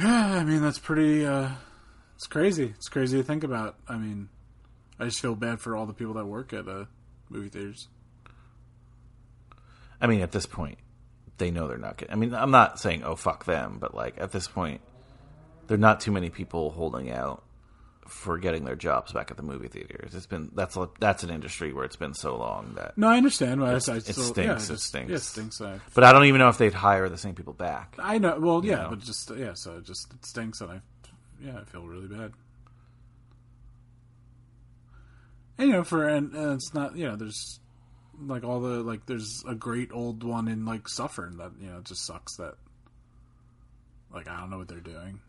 Yeah, 0.00 0.38
I 0.38 0.44
mean 0.44 0.62
that's 0.62 0.80
pretty. 0.80 1.24
Uh, 1.24 1.50
it's 2.16 2.26
crazy. 2.26 2.72
It's 2.74 2.88
crazy 2.88 3.18
to 3.18 3.22
think 3.22 3.44
about. 3.44 3.76
I 3.86 3.96
mean, 3.96 4.30
I 4.98 5.04
just 5.04 5.20
feel 5.20 5.36
bad 5.36 5.60
for 5.60 5.76
all 5.76 5.86
the 5.86 5.92
people 5.92 6.14
that 6.14 6.24
work 6.24 6.52
at 6.52 6.66
uh, 6.66 6.86
movie 7.28 7.50
theaters. 7.50 7.86
I 10.00 10.08
mean, 10.08 10.22
at 10.22 10.32
this 10.32 10.46
point, 10.46 10.78
they 11.38 11.50
know 11.50 11.68
they're 11.68 11.78
not 11.78 11.98
getting. 11.98 12.12
I 12.12 12.16
mean, 12.16 12.34
I'm 12.34 12.50
not 12.50 12.80
saying 12.80 13.04
oh 13.04 13.14
fuck 13.14 13.44
them, 13.44 13.76
but 13.78 13.94
like 13.94 14.14
at 14.18 14.32
this 14.32 14.48
point, 14.48 14.80
there 15.66 15.76
are 15.76 15.78
not 15.78 16.00
too 16.00 16.12
many 16.12 16.30
people 16.30 16.70
holding 16.70 17.12
out 17.12 17.43
for 18.06 18.38
getting 18.38 18.64
their 18.64 18.76
jobs 18.76 19.12
back 19.12 19.30
at 19.30 19.36
the 19.36 19.42
movie 19.42 19.68
theaters. 19.68 20.14
It's 20.14 20.26
been 20.26 20.50
that's 20.54 20.76
a, 20.76 20.88
that's 21.00 21.22
an 21.24 21.30
industry 21.30 21.72
where 21.72 21.84
it's 21.84 21.96
been 21.96 22.14
so 22.14 22.36
long 22.36 22.74
that. 22.76 22.96
No, 22.98 23.08
I 23.08 23.16
understand. 23.16 23.60
But 23.60 23.70
I, 23.70 23.74
I 23.74 23.78
still, 23.78 23.96
it 23.96 24.06
yeah, 24.06 24.12
stinks, 24.58 24.68
it 24.68 24.72
just- 24.72 24.86
stinks. 24.86 25.10
Yeah, 25.10 25.16
it 25.16 25.22
stinks. 25.22 25.60
I, 25.60 25.80
But 25.94 26.04
I 26.04 26.12
don't 26.12 26.24
even 26.26 26.38
know 26.38 26.48
if 26.48 26.58
they'd 26.58 26.74
hire 26.74 27.08
the 27.08 27.18
same 27.18 27.34
people 27.34 27.52
back. 27.52 27.96
I 27.98 28.18
know. 28.18 28.38
Well, 28.38 28.64
yeah, 28.64 28.76
know? 28.76 28.90
but 28.90 29.00
just 29.00 29.30
yeah. 29.36 29.54
So 29.54 29.78
it 29.78 29.84
just 29.84 30.12
it 30.12 30.24
stinks, 30.26 30.60
and 30.60 30.70
I 30.70 30.80
yeah, 31.42 31.58
I 31.60 31.64
feel 31.64 31.86
really 31.86 32.08
bad. 32.08 32.32
And, 35.58 35.68
you 35.68 35.72
know, 35.74 35.84
for 35.84 36.08
and, 36.08 36.34
and 36.34 36.52
it's 36.54 36.74
not 36.74 36.96
you 36.96 37.06
know, 37.06 37.16
there's 37.16 37.60
like 38.20 38.44
all 38.44 38.60
the 38.60 38.82
like 38.82 39.06
there's 39.06 39.42
a 39.48 39.54
great 39.54 39.90
old 39.92 40.22
one 40.22 40.48
in 40.48 40.64
like 40.64 40.88
Suffern 40.88 41.36
that 41.38 41.52
you 41.60 41.68
know 41.68 41.80
just 41.80 42.04
sucks 42.06 42.36
that 42.36 42.54
like 44.12 44.28
I 44.28 44.40
don't 44.40 44.50
know 44.50 44.58
what 44.58 44.68
they're 44.68 44.80
doing. 44.80 45.20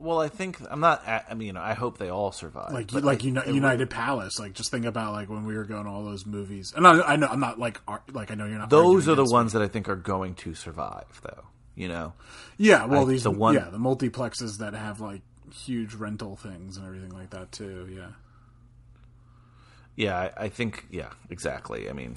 Well, 0.00 0.18
I 0.18 0.28
think 0.28 0.58
I'm 0.70 0.80
not. 0.80 1.06
I 1.06 1.34
mean, 1.34 1.56
I 1.58 1.74
hope 1.74 1.98
they 1.98 2.08
all 2.08 2.32
survive. 2.32 2.72
like 2.72 2.90
like 2.92 3.20
I- 3.22 3.26
Uni- 3.26 3.38
it 3.40 3.46
would- 3.46 3.54
United 3.54 3.90
Palace. 3.90 4.38
Like 4.38 4.54
just 4.54 4.70
think 4.70 4.86
about 4.86 5.12
like 5.12 5.28
when 5.28 5.44
we 5.44 5.54
were 5.54 5.64
going 5.64 5.84
to 5.84 5.90
all 5.90 6.04
those 6.04 6.24
movies. 6.24 6.72
And 6.74 6.86
I, 6.86 7.00
I 7.02 7.16
know 7.16 7.26
I'm 7.26 7.40
not 7.40 7.58
like 7.58 7.80
ar- 7.86 8.02
like 8.12 8.30
I 8.30 8.34
know 8.34 8.46
you're 8.46 8.58
not. 8.58 8.70
Those 8.70 9.08
are 9.08 9.14
the 9.14 9.24
ones 9.26 9.52
that 9.52 9.62
I 9.62 9.68
think 9.68 9.88
are 9.88 9.96
going 9.96 10.34
to 10.36 10.54
survive, 10.54 11.20
though. 11.22 11.44
You 11.74 11.88
know. 11.88 12.14
Yeah, 12.56 12.86
well 12.86 13.02
I- 13.02 13.10
these 13.12 13.22
the 13.24 13.30
one- 13.30 13.54
yeah 13.54 13.68
the 13.70 13.78
multiplexes 13.78 14.58
that 14.58 14.74
have 14.74 15.00
like 15.00 15.20
huge 15.52 15.94
rental 15.94 16.34
things 16.36 16.76
and 16.78 16.86
everything 16.86 17.10
like 17.10 17.30
that 17.30 17.52
too. 17.52 17.88
Yeah. 17.94 18.08
yeah, 19.96 20.16
I, 20.16 20.44
I 20.44 20.48
think, 20.48 20.86
yeah, 20.90 21.10
exactly. 21.28 21.90
I 21.90 21.92
mean, 21.92 22.16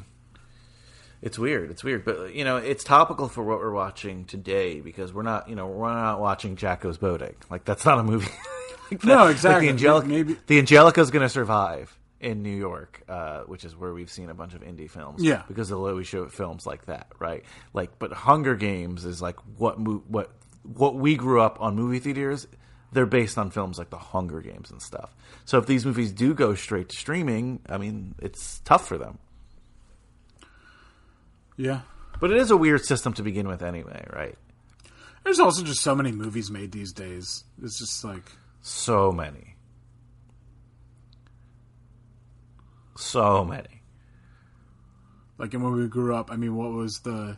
it's 1.24 1.40
weird. 1.40 1.72
It's 1.72 1.84
weird, 1.84 2.06
but 2.06 2.36
you 2.36 2.44
know, 2.44 2.58
it's 2.58 2.84
topical 2.84 3.28
for 3.30 3.44
what 3.44 3.60
we're 3.60 3.72
watching 3.74 4.26
today 4.26 4.80
because 4.82 5.12
we're 5.14 5.24
not, 5.24 5.50
you 5.50 5.56
know, 5.56 5.66
we're 5.68 5.92
not 5.94 6.20
watching 6.20 6.56
Jacko's 6.56 6.98
boating. 6.98 7.36
Like 7.50 7.66
that's 7.66 7.86
not 7.86 7.98
a 7.98 8.04
movie. 8.04 8.30
like 8.92 9.02
that. 9.02 9.08
No, 9.08 9.16
Like, 9.26 9.32
exactly. 9.32 9.66
the 9.68 9.72
Angelika, 9.72 10.08
Maybe- 10.08 10.38
the 10.48 10.60
Angelika's 10.60 11.10
going 11.12 11.24
to 11.24 11.30
survive 11.30 11.98
in 12.20 12.42
New 12.44 12.56
York, 12.56 13.04
uh, 13.10 13.42
which 13.42 13.66
is 13.66 13.76
where 13.76 13.94
we've 13.94 14.10
seen 14.12 14.30
a 14.30 14.34
bunch 14.34 14.54
of 14.54 14.62
indie 14.62 14.90
films. 14.90 15.22
Yeah. 15.24 15.44
because 15.48 15.72
of 15.72 15.78
the 15.78 15.84
way 15.84 15.94
we 15.94 16.04
show 16.06 16.28
films 16.28 16.66
like 16.66 16.86
that, 16.86 17.08
right? 17.20 17.44
Like, 17.74 18.00
but 18.00 18.14
Hunger 18.14 18.56
Games 18.56 19.04
is 19.06 19.22
like 19.22 19.38
what 19.58 19.80
mo- 19.80 20.04
what 20.08 20.32
what 20.64 20.96
we 20.96 21.16
grew 21.18 21.42
up 21.42 21.62
on 21.62 21.76
movie 21.76 22.00
theaters. 22.00 22.48
They're 22.94 23.06
based 23.08 23.38
on 23.40 23.50
films 23.50 23.80
like 23.80 23.90
The 23.90 23.98
Hunger 23.98 24.40
Games 24.40 24.70
and 24.70 24.80
stuff. 24.80 25.16
So 25.46 25.58
if 25.58 25.66
these 25.66 25.84
movies 25.84 26.12
do 26.12 26.36
go 26.36 26.54
straight 26.54 26.90
to 26.90 26.96
streaming, 26.96 27.60
I 27.68 27.80
mean, 27.80 28.14
it's 28.20 28.60
tough 28.66 28.88
for 28.88 29.00
them. 29.00 29.18
Yeah. 31.58 31.82
But 32.20 32.32
it 32.32 32.38
is 32.38 32.52
a 32.52 32.58
weird 32.58 32.86
system 32.86 33.14
to 33.14 33.24
begin 33.24 33.48
with, 33.48 33.62
anyway, 33.62 34.06
right? 34.14 34.38
There's 35.24 35.40
also 35.40 35.64
just 35.64 35.82
so 35.82 35.96
many 35.96 36.12
movies 36.12 36.52
made 36.52 36.72
these 36.72 36.92
days. 36.94 37.44
It's 37.62 37.80
just 37.80 38.04
like 38.04 38.24
So 38.62 39.12
many, 39.12 39.56
so 42.98 43.44
many. 43.46 43.82
like 45.38 45.54
and 45.54 45.64
when 45.64 45.74
we 45.74 45.88
grew 45.88 46.16
up. 46.16 46.32
I 46.32 46.36
mean, 46.36 46.56
what 46.56 46.72
was 46.72 47.00
the 47.04 47.38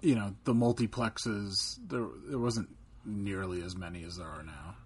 you 0.00 0.14
know 0.14 0.34
the 0.44 0.54
multiplexes? 0.54 1.78
There 1.88 2.06
there 2.28 2.38
wasn't 2.38 2.68
nearly 3.04 3.62
as 3.62 3.76
many 3.76 4.04
as 4.04 4.16
there 4.16 4.26
are 4.26 4.42
now. 4.42 4.76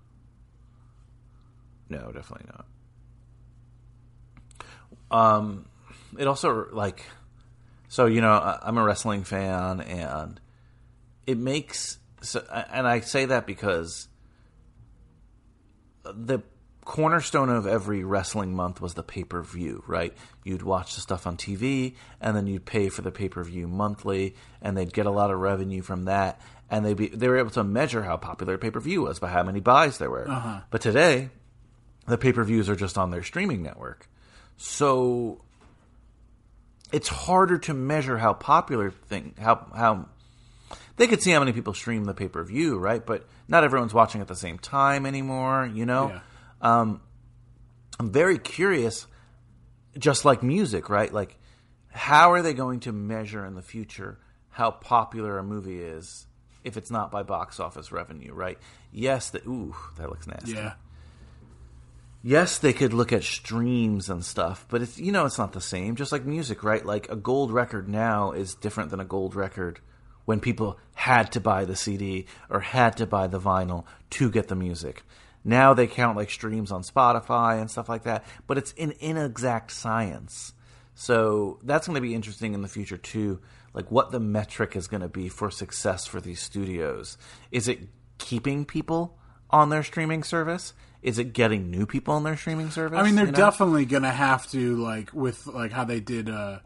No, 1.88 2.10
definitely 2.12 2.46
not. 2.50 2.66
Um, 5.10 5.66
it 6.18 6.26
also 6.26 6.66
like, 6.72 7.04
so 7.88 8.06
you 8.06 8.20
know, 8.20 8.58
I'm 8.62 8.78
a 8.78 8.84
wrestling 8.84 9.24
fan, 9.24 9.80
and 9.80 10.40
it 11.26 11.38
makes 11.38 11.98
so, 12.22 12.44
and 12.72 12.86
I 12.86 13.00
say 13.00 13.26
that 13.26 13.46
because 13.46 14.08
the 16.04 16.40
cornerstone 16.84 17.50
of 17.50 17.66
every 17.66 18.04
wrestling 18.04 18.54
month 18.54 18.80
was 18.80 18.94
the 18.94 19.02
pay 19.02 19.24
per 19.24 19.42
view, 19.42 19.82
right? 19.86 20.16
You'd 20.44 20.62
watch 20.62 20.94
the 20.94 21.00
stuff 21.00 21.26
on 21.26 21.36
TV, 21.36 21.94
and 22.20 22.36
then 22.36 22.46
you'd 22.46 22.64
pay 22.64 22.88
for 22.88 23.02
the 23.02 23.10
pay 23.10 23.28
per 23.28 23.42
view 23.42 23.66
monthly, 23.66 24.34
and 24.62 24.76
they'd 24.76 24.92
get 24.92 25.06
a 25.06 25.10
lot 25.10 25.30
of 25.30 25.38
revenue 25.38 25.82
from 25.82 26.04
that, 26.04 26.40
and 26.70 26.86
they 26.86 26.94
be 26.94 27.08
they 27.08 27.28
were 27.28 27.38
able 27.38 27.50
to 27.50 27.64
measure 27.64 28.02
how 28.02 28.16
popular 28.16 28.56
pay 28.56 28.70
per 28.70 28.80
view 28.80 29.02
was 29.02 29.18
by 29.18 29.28
how 29.28 29.42
many 29.42 29.60
buys 29.60 29.98
there 29.98 30.10
were. 30.10 30.30
Uh-huh. 30.30 30.60
But 30.70 30.80
today, 30.80 31.30
the 32.06 32.16
pay 32.16 32.32
per 32.32 32.44
views 32.44 32.68
are 32.68 32.76
just 32.76 32.96
on 32.96 33.10
their 33.10 33.22
streaming 33.22 33.62
network, 33.62 34.08
so 34.56 35.42
it's 36.92 37.08
harder 37.08 37.58
to 37.58 37.74
measure 37.74 38.18
how 38.18 38.32
popular 38.32 38.90
thing 38.90 39.34
how 39.40 39.66
how 39.74 40.06
they 40.96 41.06
could 41.06 41.22
see 41.22 41.30
how 41.30 41.40
many 41.40 41.52
people 41.52 41.74
stream 41.74 42.04
the 42.04 42.14
pay 42.14 42.28
per 42.28 42.42
view, 42.42 42.78
right? 42.78 43.04
But 43.04 43.26
not 43.48 43.64
everyone's 43.64 43.92
watching 43.94 44.20
at 44.20 44.28
the 44.28 44.36
same 44.36 44.58
time 44.58 45.04
anymore. 45.06 45.70
You 45.72 45.86
know, 45.86 46.08
Yeah. 46.08 46.20
Um, 46.80 47.00
I'm 47.98 48.10
very 48.10 48.38
curious, 48.38 49.06
just 49.98 50.24
like 50.24 50.42
music, 50.42 50.88
right? 50.88 51.12
Like, 51.12 51.38
how 51.90 52.32
are 52.32 52.42
they 52.42 52.54
going 52.54 52.80
to 52.80 52.92
measure 52.92 53.44
in 53.44 53.54
the 53.54 53.62
future 53.62 54.18
how 54.50 54.70
popular 54.70 55.38
a 55.38 55.42
movie 55.42 55.80
is 55.82 56.26
if 56.64 56.76
it's 56.76 56.90
not 56.90 57.10
by 57.10 57.22
box 57.22 57.60
office 57.60 57.92
revenue, 57.92 58.32
right? 58.32 58.58
Yes, 58.90 59.30
the 59.30 59.40
ooh, 59.46 59.74
that 59.98 60.08
looks 60.08 60.26
nasty. 60.26 60.52
Yeah. 60.52 60.74
Yes, 62.22 62.58
they 62.58 62.72
could 62.72 62.92
look 62.92 63.12
at 63.12 63.22
streams 63.22 64.10
and 64.10 64.24
stuff, 64.24 64.66
but 64.68 64.82
it's 64.82 64.98
you 64.98 65.12
know 65.12 65.26
it's 65.26 65.38
not 65.38 65.52
the 65.52 65.60
same. 65.60 65.96
Just 65.96 66.12
like 66.12 66.24
music, 66.24 66.64
right? 66.64 66.84
Like 66.84 67.08
a 67.10 67.16
gold 67.16 67.52
record 67.52 67.88
now 67.88 68.32
is 68.32 68.54
different 68.54 68.90
than 68.90 69.00
a 69.00 69.04
gold 69.04 69.34
record 69.34 69.80
when 70.24 70.40
people 70.40 70.78
had 70.94 71.32
to 71.32 71.40
buy 71.40 71.64
the 71.64 71.76
CD 71.76 72.26
or 72.50 72.60
had 72.60 72.96
to 72.98 73.06
buy 73.06 73.28
the 73.28 73.40
vinyl 73.40 73.84
to 74.10 74.30
get 74.30 74.48
the 74.48 74.56
music. 74.56 75.04
Now 75.44 75.74
they 75.74 75.86
count 75.86 76.16
like 76.16 76.30
streams 76.30 76.72
on 76.72 76.82
Spotify 76.82 77.60
and 77.60 77.70
stuff 77.70 77.88
like 77.88 78.02
that, 78.02 78.24
but 78.48 78.58
it's 78.58 78.74
an 78.76 78.94
inexact 78.98 79.70
science. 79.70 80.52
So 80.96 81.60
that's 81.62 81.86
going 81.86 81.94
to 81.94 82.00
be 82.00 82.14
interesting 82.14 82.52
in 82.52 82.62
the 82.62 82.68
future 82.68 82.96
too. 82.96 83.40
Like 83.72 83.90
what 83.90 84.10
the 84.10 84.18
metric 84.18 84.74
is 84.74 84.88
going 84.88 85.02
to 85.02 85.08
be 85.08 85.28
for 85.28 85.50
success 85.50 86.06
for 86.06 86.20
these 86.20 86.40
studios. 86.40 87.16
Is 87.52 87.68
it 87.68 87.80
keeping 88.18 88.64
people 88.64 89.16
on 89.48 89.68
their 89.68 89.84
streaming 89.84 90.24
service? 90.24 90.72
Is 91.06 91.18
it 91.18 91.32
getting 91.32 91.70
new 91.70 91.86
people 91.86 92.14
on 92.14 92.24
their 92.24 92.36
streaming 92.36 92.70
service? 92.70 92.98
I 92.98 93.04
mean, 93.04 93.14
they're 93.14 93.26
You 93.26 93.30
know? 93.32 93.38
definitely 93.38 93.84
gonna 93.86 94.10
have 94.10 94.50
to 94.50 94.76
like 94.76 95.12
with 95.14 95.46
like 95.46 95.70
how 95.70 95.84
they 95.84 96.00
did 96.00 96.28
uh 96.28 96.58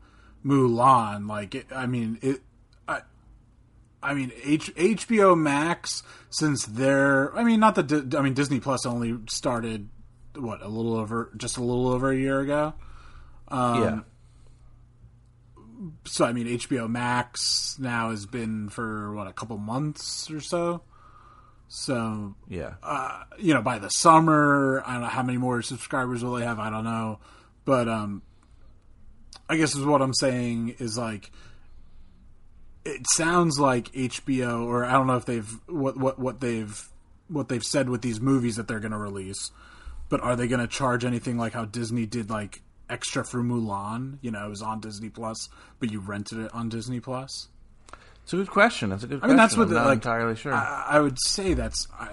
Mulan. 0.45 1.29
Like, 1.29 1.55
it, 1.55 1.67
I 1.71 1.85
mean, 1.87 2.19
it. 2.23 2.41
I, 2.89 3.03
I 4.03 4.15
mean, 4.15 4.33
H, 4.43 4.75
HBO 4.75 5.39
Max 5.39 6.03
since 6.31 6.65
they're. 6.65 7.37
I 7.37 7.45
mean, 7.45 7.61
not 7.61 7.75
the. 7.75 8.17
I 8.19 8.23
mean, 8.23 8.33
Disney 8.33 8.61
Plus 8.61 8.87
only 8.87 9.19
started 9.29 9.91
what 10.37 10.63
a 10.63 10.69
little 10.69 10.97
over 10.97 11.31
just 11.37 11.59
a 11.59 11.63
little 11.63 11.89
over 11.89 12.11
a 12.11 12.17
year 12.17 12.41
ago. 12.41 12.73
yeah. 13.51 14.01
So 16.07 16.25
I 16.25 16.33
mean, 16.33 16.47
HBO 16.47 16.89
Max 16.89 17.77
now 17.79 18.11
has 18.11 18.25
been 18.27 18.69
for 18.71 19.15
what 19.15 19.27
a 19.27 19.33
couple 19.35 19.57
months 19.59 20.31
or 20.31 20.41
so. 20.41 20.83
So 21.73 22.35
Yeah. 22.49 22.75
you 23.39 23.55
know, 23.55 23.63
by 23.63 23.79
the 23.79 23.89
summer, 23.91 24.83
I 24.85 24.95
don't 24.95 25.03
know 25.03 25.09
how 25.09 25.23
many 25.23 25.39
more 25.39 25.63
subscribers 25.63 26.23
will 26.25 26.35
they 26.35 26.45
have. 26.45 26.59
I 26.59 26.69
don't 26.69 26.83
know, 26.83 27.21
but 27.65 27.89
um, 27.89 28.23
I 29.49 29.57
guess 29.57 29.77
is 29.77 29.85
what 29.85 30.03
I'm 30.03 30.13
saying 30.15 30.75
is 30.81 30.99
like, 30.99 31.31
it 32.85 33.07
sounds 33.13 33.61
like 33.61 33.93
HBO, 33.93 34.65
or 34.67 34.85
I 34.85 34.93
don't 34.93 35.07
know 35.07 35.17
if 35.17 35.27
they've 35.27 35.49
what 35.69 35.97
what 35.97 36.19
what 36.19 36.41
they've 36.41 36.89
what 37.29 37.49
they've 37.49 37.63
said 37.63 37.89
with 37.89 38.03
these 38.03 38.21
movies 38.21 38.57
that 38.57 38.67
they're 38.67 38.81
going 38.81 38.91
to 38.91 38.99
release, 38.99 39.53
but 40.09 40.21
are 40.21 40.35
they 40.35 40.49
going 40.49 40.61
to 40.61 40.67
charge 40.67 41.05
anything 41.05 41.39
like 41.39 41.53
how 41.53 41.67
Disney 41.67 42.05
did 42.05 42.31
like 42.31 42.63
extra 42.89 43.25
for 43.25 43.45
Mulan? 43.45 44.19
You 44.23 44.33
know, 44.33 44.45
it 44.47 44.49
was 44.51 44.63
on 44.63 44.81
Disney 44.81 45.09
Plus, 45.11 45.49
but 45.79 45.93
you 45.93 46.01
rented 46.01 46.39
it 46.39 46.53
on 46.53 46.69
Disney 46.69 46.99
Plus. 46.99 47.47
It's 48.31 48.35
a 48.35 48.37
good 48.37 48.51
question. 48.51 48.91
That's 48.91 49.03
a 49.03 49.07
good 49.09 49.17
I 49.17 49.21
question. 49.21 49.31
mean, 49.31 49.37
that's 49.39 49.57
what 49.57 49.67
I'm 49.69 49.75
not 49.75 49.87
like. 49.87 49.95
entirely 49.97 50.37
sure. 50.37 50.53
I, 50.55 50.87
I 50.91 51.01
would 51.01 51.19
say 51.21 51.55
that's, 51.55 51.89
I, 51.99 52.09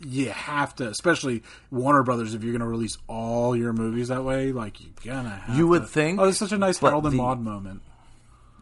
you 0.00 0.28
have 0.28 0.74
to, 0.76 0.88
especially 0.90 1.42
Warner 1.70 2.02
Brothers, 2.02 2.34
if 2.34 2.42
you're 2.44 2.52
going 2.52 2.60
to 2.60 2.66
release 2.66 2.98
all 3.08 3.56
your 3.56 3.72
movies 3.72 4.08
that 4.08 4.24
way, 4.24 4.52
like 4.52 4.78
you're 4.82 5.14
gonna. 5.14 5.30
Have 5.30 5.56
You 5.56 5.66
would 5.68 5.80
to- 5.82 5.88
think, 5.88 6.20
Oh, 6.20 6.24
it's 6.24 6.36
such 6.36 6.52
a 6.52 6.58
nice 6.58 6.80
but 6.80 6.88
Harold 6.88 7.04
and 7.06 7.14
the- 7.14 7.16
Maude 7.16 7.40
moment. 7.40 7.80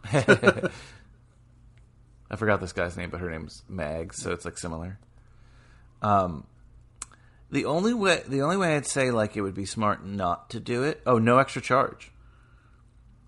I 0.13 0.69
forgot 2.35 2.61
this 2.61 2.73
guy's 2.73 2.97
name, 2.97 3.09
but 3.09 3.19
her 3.19 3.29
name's 3.29 3.63
Mag, 3.69 4.13
so 4.13 4.31
it's 4.31 4.45
like 4.45 4.57
similar. 4.57 4.99
Um, 6.01 6.45
the 7.51 7.65
only 7.65 7.93
way, 7.93 8.21
the 8.27 8.41
only 8.41 8.57
way 8.57 8.75
I'd 8.75 8.87
say 8.87 9.11
like 9.11 9.37
it 9.37 9.41
would 9.41 9.53
be 9.53 9.65
smart 9.65 10.05
not 10.05 10.49
to 10.51 10.59
do 10.59 10.83
it. 10.83 11.01
Oh, 11.05 11.19
no 11.19 11.37
extra 11.37 11.61
charge. 11.61 12.11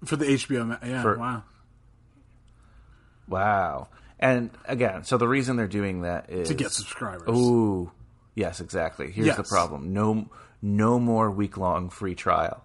for 0.06 0.16
the 0.16 0.26
HBO. 0.26 0.68
ma- 0.68 0.78
Yeah, 0.84 1.02
For- 1.02 1.18
wow. 1.18 1.44
Wow. 3.28 3.90
And 4.20 4.52
again, 4.66 5.04
so 5.04 5.18
the 5.18 5.28
reason 5.28 5.58
they're 5.58 5.68
doing 5.68 6.02
that 6.02 6.30
is 6.30 6.48
To 6.48 6.54
get 6.54 6.72
subscribers. 6.72 7.28
Ooh, 7.30 7.92
yes, 8.34 8.62
exactly. 8.62 9.12
Here's 9.12 9.36
the 9.36 9.44
problem: 9.44 9.94
no, 9.94 10.30
no 10.62 11.00
more 11.00 11.30
week 11.30 11.58
long 11.58 11.90
free 11.90 12.16
trial. 12.16 12.64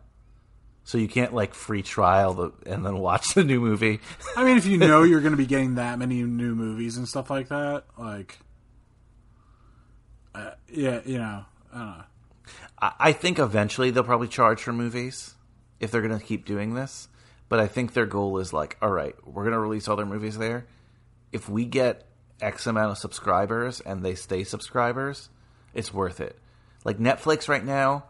So 0.85 0.99
you 0.99 1.09
can't 1.09 1.35
like 1.35 1.55
free 1.55 1.82
trial 1.82 2.35
the 2.35 2.53
and 2.66 2.85
then 2.85 2.99
watch 2.99 3.35
the 3.35 3.45
new 3.45 3.61
movie. 3.61 4.01
I 4.37 4.45
mean, 4.45 4.57
if 4.57 4.66
you 4.66 4.77
know 4.78 5.03
you're 5.03 5.20
going 5.20 5.32
to 5.32 5.37
be 5.37 5.47
getting 5.55 5.77
that 5.77 5.99
many 5.99 6.23
new 6.23 6.55
movies 6.55 6.97
and 6.97 7.07
stuff 7.09 7.31
like 7.31 7.49
that, 7.49 7.85
like, 7.99 8.39
uh, 10.35 10.53
yeah, 10.69 11.01
you 11.05 11.19
know, 11.19 11.45
I 11.73 11.78
don't 11.78 11.87
know. 11.87 12.05
I, 12.81 12.93
I 12.99 13.12
think 13.12 13.39
eventually 13.39 13.91
they'll 13.91 14.03
probably 14.03 14.28
charge 14.28 14.62
for 14.62 14.73
movies 14.73 15.35
if 15.78 15.91
they're 15.91 16.03
going 16.03 16.19
to 16.19 16.24
keep 16.24 16.45
doing 16.45 16.74
this. 16.74 17.09
But 17.51 17.59
I 17.60 17.66
think 17.66 17.93
their 17.93 18.06
goal 18.06 18.39
is 18.39 18.52
like, 18.55 18.78
all 18.81 18.90
right, 18.90 19.14
we're 19.27 19.43
going 19.43 19.52
to 19.52 19.59
release 19.59 19.89
all 19.89 19.97
their 19.97 20.06
movies 20.06 20.39
there. 20.39 20.66
If 21.32 21.48
we 21.48 21.66
get 21.66 22.06
X 22.40 22.66
amount 22.66 22.93
of 22.93 22.98
subscribers 22.98 23.81
and 23.81 24.02
they 24.02 24.14
stay 24.14 24.44
subscribers, 24.44 25.28
it's 25.74 25.93
worth 25.93 26.20
it. 26.20 26.39
Like 26.85 26.98
Netflix 26.98 27.48
right 27.48 27.64
now 27.64 28.05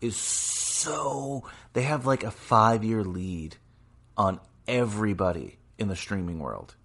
is 0.00 0.16
so 0.16 1.42
they 1.72 1.82
have 1.82 2.06
like 2.06 2.22
a 2.22 2.30
five 2.30 2.84
year 2.84 3.02
lead 3.02 3.56
on 4.16 4.40
everybody 4.68 5.58
in 5.76 5.88
the 5.88 5.96
streaming 5.96 6.38
world. 6.38 6.76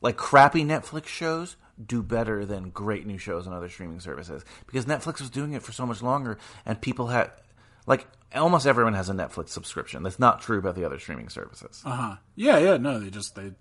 Like 0.00 0.16
crappy 0.16 0.64
Netflix 0.64 1.06
shows 1.06 1.56
do 1.84 2.02
better 2.02 2.46
than 2.46 2.70
great 2.70 3.06
new 3.06 3.18
shows 3.18 3.46
on 3.46 3.52
other 3.52 3.68
streaming 3.68 4.00
services 4.00 4.44
because 4.66 4.86
Netflix 4.86 5.20
was 5.20 5.28
doing 5.30 5.52
it 5.52 5.62
for 5.62 5.72
so 5.72 5.84
much 5.84 6.02
longer 6.02 6.38
and 6.64 6.80
people 6.80 7.08
had 7.08 7.30
like 7.86 8.06
almost 8.34 8.66
everyone 8.66 8.94
has 8.94 9.08
a 9.08 9.12
Netflix 9.12 9.50
subscription. 9.50 10.02
That's 10.02 10.18
not 10.18 10.40
true 10.40 10.58
about 10.58 10.74
the 10.76 10.84
other 10.84 10.98
streaming 10.98 11.28
services. 11.28 11.82
Uh 11.84 11.90
huh. 11.90 12.16
Yeah, 12.34 12.58
yeah. 12.58 12.76
No, 12.76 12.98
they 12.98 13.10
just 13.10 13.34
they. 13.34 13.52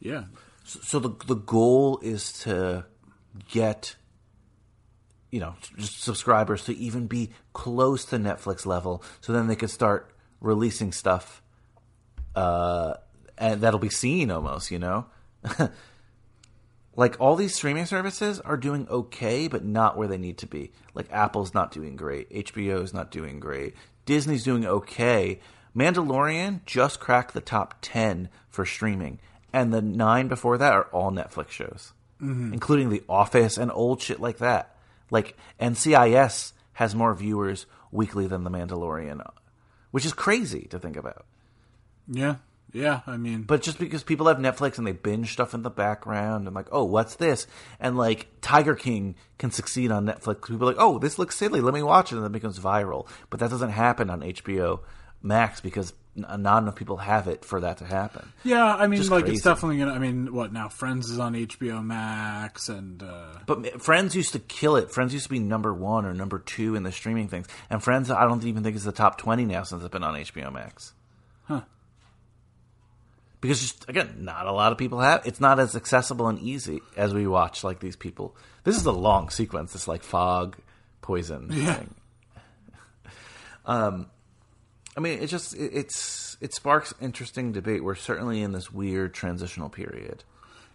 Yeah, 0.00 0.24
So 0.64 0.98
the 0.98 1.10
the 1.26 1.36
goal 1.36 2.00
is 2.02 2.32
to 2.40 2.84
get 3.48 3.94
you 5.30 5.38
know 5.40 5.54
just 5.78 6.02
subscribers 6.02 6.64
to 6.64 6.76
even 6.76 7.06
be 7.06 7.30
close 7.52 8.04
to 8.06 8.16
Netflix 8.16 8.66
level, 8.66 9.02
so 9.20 9.32
then 9.32 9.46
they 9.46 9.56
could 9.56 9.70
start 9.70 10.12
releasing 10.40 10.90
stuff, 10.90 11.40
uh, 12.34 12.94
and 13.38 13.60
that'll 13.60 13.78
be 13.78 13.90
seen 13.90 14.30
almost. 14.32 14.72
You 14.72 14.80
know, 14.80 15.06
like 16.94 17.16
all 17.20 17.36
these 17.36 17.54
streaming 17.54 17.86
services 17.86 18.40
are 18.40 18.56
doing 18.56 18.86
okay, 18.88 19.48
but 19.48 19.64
not 19.64 19.96
where 19.96 20.08
they 20.08 20.18
need 20.18 20.38
to 20.38 20.46
be. 20.46 20.72
Like 20.94 21.10
Apple's 21.10 21.54
not 21.54 21.72
doing 21.72 21.96
great, 21.96 22.30
HBO's 22.30 22.92
not 22.92 23.10
doing 23.10 23.40
great, 23.40 23.74
Disney's 24.04 24.44
doing 24.44 24.66
okay. 24.66 25.40
Mandalorian 25.74 26.60
just 26.66 27.00
cracked 27.00 27.32
the 27.32 27.40
top 27.40 27.76
ten 27.80 28.28
for 28.48 28.66
streaming, 28.66 29.18
and 29.52 29.72
the 29.72 29.80
nine 29.80 30.28
before 30.28 30.58
that 30.58 30.74
are 30.74 30.88
all 30.92 31.10
Netflix 31.10 31.50
shows, 31.50 31.92
mm-hmm. 32.20 32.52
including 32.52 32.90
The 32.90 33.02
Office 33.08 33.56
and 33.56 33.70
old 33.72 34.02
shit 34.02 34.20
like 34.20 34.38
that. 34.38 34.76
Like 35.10 35.36
NCIS 35.60 36.52
has 36.74 36.94
more 36.94 37.14
viewers 37.14 37.66
weekly 37.90 38.26
than 38.26 38.44
The 38.44 38.50
Mandalorian, 38.50 39.26
which 39.92 40.04
is 40.04 40.12
crazy 40.12 40.66
to 40.70 40.78
think 40.78 40.96
about. 40.96 41.24
yeah, 42.06 42.36
yeah. 42.72 43.00
I 43.06 43.16
mean, 43.16 43.42
But 43.42 43.62
just 43.62 43.78
because 43.78 44.02
people 44.02 44.26
have 44.28 44.38
Netflix 44.38 44.78
and 44.78 44.86
they 44.86 44.92
binge 44.92 45.32
stuff 45.32 45.54
in 45.54 45.62
the 45.62 45.70
background 45.70 46.46
and 46.46 46.54
like, 46.56 46.68
oh, 46.72 46.84
what's 46.84 47.16
this? 47.16 47.46
And 47.78 47.96
like 47.96 48.28
Tiger 48.40 48.74
King 48.74 49.14
can 49.38 49.50
succeed 49.50 49.90
on 49.90 50.06
Netflix. 50.06 50.46
People 50.46 50.68
are 50.68 50.72
like, 50.72 50.80
oh, 50.80 50.98
this 50.98 51.18
looks 51.18 51.36
silly. 51.36 51.60
Let 51.60 51.74
me 51.74 51.82
watch 51.82 52.12
it, 52.12 52.16
and 52.16 52.26
it 52.26 52.32
becomes 52.32 52.58
viral. 52.58 53.08
But 53.30 53.40
that 53.40 53.50
doesn't 53.50 53.70
happen 53.70 54.10
on 54.10 54.20
HBO 54.20 54.80
Max 55.22 55.60
because 55.60 55.92
not 56.14 56.62
enough 56.62 56.74
people 56.74 56.98
have 56.98 57.26
it 57.26 57.44
for 57.44 57.60
that 57.60 57.78
to 57.78 57.84
happen. 57.84 58.32
yeah. 58.44 58.74
I 58.74 58.86
mean, 58.86 58.98
just 58.98 59.10
like 59.10 59.24
crazy. 59.24 59.36
it's 59.36 59.44
definitely 59.44 59.78
gonna. 59.78 59.92
I 59.92 59.98
mean, 59.98 60.32
what 60.34 60.52
now? 60.52 60.68
Friends 60.68 61.10
is 61.10 61.18
on 61.18 61.34
HBO 61.34 61.84
Max, 61.84 62.68
and 62.68 63.02
uh, 63.02 63.38
But 63.46 63.82
Friends 63.82 64.14
used 64.14 64.32
to 64.32 64.38
kill 64.38 64.76
it. 64.76 64.90
Friends 64.90 65.12
used 65.12 65.24
to 65.24 65.30
be 65.30 65.38
number 65.38 65.72
one 65.72 66.04
or 66.04 66.12
number 66.12 66.38
two 66.38 66.74
in 66.74 66.82
the 66.82 66.92
streaming 66.92 67.28
things. 67.28 67.46
And 67.70 67.82
Friends, 67.82 68.10
I 68.10 68.24
don't 68.24 68.44
even 68.44 68.62
think 68.62 68.76
is 68.76 68.84
the 68.84 68.92
top 68.92 69.18
twenty 69.18 69.44
now 69.44 69.62
since 69.62 69.82
it's 69.82 69.92
been 69.92 70.04
on 70.04 70.14
HBO 70.14 70.52
Max. 70.52 70.92
Because 73.42 73.60
just 73.60 73.86
again, 73.90 74.18
not 74.20 74.46
a 74.46 74.52
lot 74.52 74.72
of 74.72 74.78
people 74.78 75.00
have. 75.00 75.26
It's 75.26 75.40
not 75.40 75.60
as 75.60 75.76
accessible 75.76 76.28
and 76.28 76.38
easy 76.38 76.80
as 76.96 77.12
we 77.12 77.26
watch 77.26 77.62
like 77.62 77.80
these 77.80 77.96
people. 77.96 78.34
This 78.64 78.76
is 78.78 78.86
a 78.86 78.92
long 78.92 79.28
sequence. 79.28 79.74
This 79.74 79.86
like 79.86 80.02
fog 80.02 80.56
poison 81.02 81.48
Yeah. 81.52 81.74
thing. 81.74 81.94
Um, 83.64 84.06
I 84.96 85.00
mean, 85.00 85.20
it 85.20 85.28
just 85.28 85.54
it, 85.54 85.70
it's 85.74 86.36
it 86.40 86.52
sparks 86.54 86.92
interesting 87.00 87.52
debate. 87.52 87.84
We're 87.84 87.94
certainly 87.94 88.42
in 88.42 88.52
this 88.52 88.72
weird 88.72 89.14
transitional 89.14 89.68
period 89.68 90.24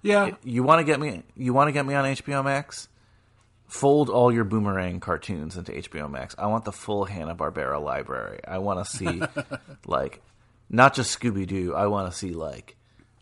yeah, 0.03 0.31
you 0.44 0.64
want 0.64 0.80
to 0.80 0.84
get 0.85 0.99
me 0.99 1.23
you 1.35 1.53
want 1.53 1.68
to 1.68 1.72
get 1.73 1.85
me 1.85 1.94
on 1.95 2.06
HBO 2.06 2.44
Max 2.45 2.88
fold 3.68 4.10
all 4.10 4.31
your 4.31 4.45
boomerang 4.45 4.99
cartoons 5.02 5.57
into 5.57 5.72
HBO 5.73 6.10
Max 6.10 6.34
I 6.38 6.48
want 6.48 6.64
the 6.64 6.72
full 6.72 7.03
Hanna-Barbera 7.03 7.84
library 7.84 8.39
I 8.48 8.60
want 8.60 8.85
to 8.85 8.89
see 8.89 9.22
like 9.85 10.22
not 10.69 10.94
just 10.94 11.19
Scooby-Doo 11.19 11.73
I 11.76 11.88
want 11.88 12.11
to 12.11 12.18
see 12.18 12.31
like 12.31 12.76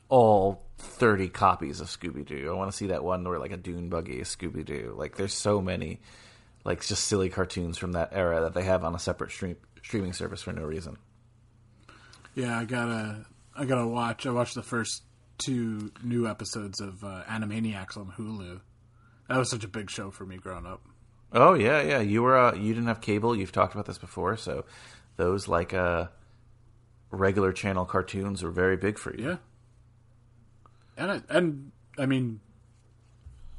all 0.10 0.64
30 0.78 1.30
copies 1.30 1.82
of 1.82 1.88
Scooby-Doo 1.88 2.50
I 2.50 2.56
want 2.56 2.72
to 2.72 2.78
see 2.78 2.88
that 2.88 3.04
one 3.04 3.24
where 3.24 3.40
like 3.40 3.52
a 3.52 3.58
dune 3.58 3.90
buggy 3.90 4.20
is 4.20 4.36
Scooby-Doo 4.36 4.96
like 4.98 5.16
there's 5.16 5.34
so 5.34 5.62
many 5.62 6.02
like 6.64 6.86
just 6.86 7.06
silly 7.06 7.30
cartoons 7.30 7.78
from 7.78 7.94
that 7.94 8.10
era 8.12 8.42
that 8.42 8.54
they 8.54 8.64
have 8.64 8.84
on 8.84 8.96
a 8.96 9.00
separate 9.00 9.32
stream 9.32 9.56
streaming 9.84 10.14
service 10.14 10.42
for 10.42 10.52
no 10.52 10.64
reason 10.64 10.98
yeah. 12.36 12.60
I 12.60 12.66
gotta, 12.66 13.26
I 13.56 13.66
gotta 13.66 13.88
watch. 13.88 14.28
I 14.28 14.32
watched 14.32 14.56
the 14.56 14.64
first 14.64 15.04
two 15.38 15.92
new 16.04 16.28
episodes 16.28 16.82
of 16.82 17.04
uh, 17.04 17.24
Animaniacs 17.28 17.98
on 17.98 18.14
Hulu. 18.18 18.60
That 19.30 19.38
was 19.38 19.50
such 19.50 19.64
a 19.64 19.68
big 19.68 19.90
show 19.90 20.12
for 20.12 20.26
me 20.26 20.38
growing 20.38 20.66
up. 20.66 20.82
Oh 21.32 21.54
yeah, 21.54 21.82
yeah. 21.82 22.02
You 22.02 22.22
were 22.22 22.38
uh, 22.38 22.54
you 22.54 22.74
didn't 22.74 22.88
have 22.88 23.02
cable. 23.02 23.36
You've 23.36 23.52
talked 23.52 23.74
about 23.74 23.86
this 23.86 23.98
before, 23.98 24.38
so 24.38 24.66
those 25.16 25.48
like 25.48 25.74
uh 25.74 26.08
regular 27.12 27.52
channel 27.54 27.86
cartoons 27.86 28.44
were 28.44 28.52
very 28.52 28.78
big 28.78 28.98
for 28.98 29.16
you. 29.16 29.24
Yeah, 29.30 29.38
and 30.98 31.12
I, 31.12 31.22
and 31.30 31.72
I 31.98 32.06
mean, 32.06 32.40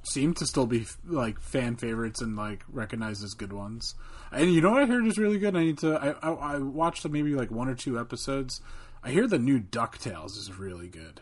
seem 0.02 0.34
to 0.34 0.46
still 0.46 0.66
be 0.66 0.86
like 1.04 1.40
fan 1.40 1.76
favorites 1.76 2.20
and 2.20 2.36
like 2.36 2.62
recognized 2.68 3.24
as 3.24 3.34
good 3.34 3.52
ones. 3.52 3.94
And 4.32 4.52
you 4.52 4.60
know 4.60 4.70
what 4.72 4.82
I 4.82 4.86
heard 4.86 5.06
is 5.06 5.18
really 5.18 5.38
good. 5.38 5.56
I 5.56 5.60
need 5.64 5.78
to. 5.78 5.94
I 5.96 6.28
I, 6.28 6.32
I 6.54 6.58
watched 6.58 7.08
maybe 7.08 7.34
like 7.34 7.50
one 7.50 7.68
or 7.68 7.74
two 7.74 7.98
episodes. 7.98 8.60
I 9.02 9.10
hear 9.10 9.26
the 9.28 9.38
new 9.38 9.60
Ducktales 9.60 10.36
is 10.36 10.52
really 10.58 10.88
good. 10.88 11.20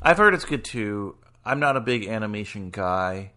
I've 0.00 0.18
heard 0.18 0.34
it's 0.34 0.44
good 0.44 0.64
too. 0.64 1.16
I'm 1.44 1.58
not 1.60 1.76
a 1.76 1.80
big 1.80 2.06
animation 2.06 2.70
guy. 2.70 3.32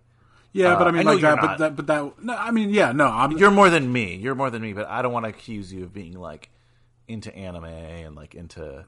Yeah, 0.52 0.76
but 0.76 0.88
Uh, 0.88 0.90
I 0.90 0.92
mean 0.92 1.00
I 1.02 1.04
know 1.04 1.12
like 1.14 1.22
that. 1.22 1.36
not. 1.36 1.42
But 1.42 1.58
that. 1.60 1.76
But 1.76 1.88
that. 1.88 2.24
No, 2.24 2.36
I 2.36 2.52
mean, 2.52 2.70
yeah, 2.72 2.92
no. 2.92 3.06
I'm. 3.08 3.32
You're 3.34 3.52
more 3.52 3.70
than 3.70 3.92
me. 3.92 4.16
You're 4.16 4.36
more 4.36 4.50
than 4.50 4.62
me, 4.62 4.74
but 4.74 4.88
I 4.88 5.02
don't 5.02 5.14
want 5.14 5.26
to 5.26 5.30
accuse 5.30 5.72
you 5.74 5.84
of 5.84 5.94
being 5.94 6.14
like 6.14 6.50
into 7.10 7.36
anime 7.36 7.66
and 7.66 8.16
like 8.16 8.36
into 8.36 8.86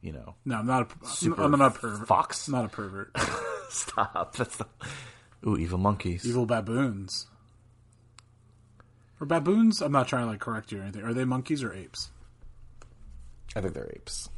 you 0.00 0.12
know 0.12 0.34
no, 0.44 0.56
I'm 0.56 0.66
not. 0.66 0.90
A, 1.02 1.06
Super 1.06 1.42
I'm 1.42 1.50
not 1.50 1.76
a 1.76 1.78
pervert. 1.78 2.08
fox. 2.08 2.46
I'm 2.46 2.54
not 2.54 2.64
a 2.64 2.68
pervert. 2.68 3.10
stop. 3.68 4.36
That's 4.36 4.56
the 4.56 4.66
ooh 5.46 5.56
evil 5.56 5.78
monkeys. 5.78 6.24
Evil 6.26 6.46
baboons. 6.46 7.26
Or 9.20 9.26
baboons? 9.26 9.80
I'm 9.80 9.92
not 9.92 10.08
trying 10.08 10.24
to 10.24 10.30
like 10.30 10.40
correct 10.40 10.70
you 10.72 10.78
or 10.78 10.82
anything. 10.82 11.02
Are 11.02 11.14
they 11.14 11.24
monkeys 11.24 11.62
or 11.62 11.72
apes? 11.72 12.10
I 13.54 13.60
think 13.60 13.74
they're 13.74 13.90
apes. 13.94 14.28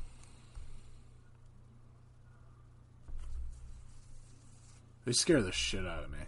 They 5.05 5.13
scare 5.13 5.43
the 5.43 5.53
shit 5.53 5.87
out 5.87 6.05
of 6.05 6.11
me. 6.11 6.19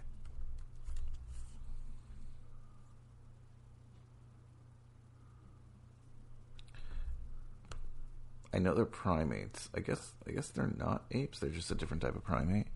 I 8.53 8.59
know 8.59 8.73
they're 8.73 8.85
primates. 8.85 9.69
I 9.75 9.79
guess 9.79 10.13
I 10.27 10.31
guess 10.31 10.49
they're 10.49 10.73
not 10.77 11.05
apes. 11.11 11.39
They're 11.39 11.49
just 11.49 11.71
a 11.71 11.75
different 11.75 12.03
type 12.03 12.15
of 12.15 12.23
primate. 12.23 12.67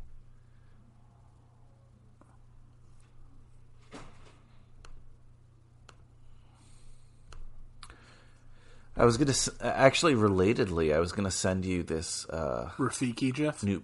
I 8.97 9.03
was 9.03 9.17
gonna 9.17 9.33
actually 9.61 10.15
relatedly. 10.15 10.95
I 10.95 10.99
was 10.99 11.11
gonna 11.11 11.31
send 11.31 11.65
you 11.65 11.83
this 11.83 12.25
uh, 12.29 12.69
Rafiki, 12.77 13.33
Jeff? 13.33 13.61
new. 13.63 13.83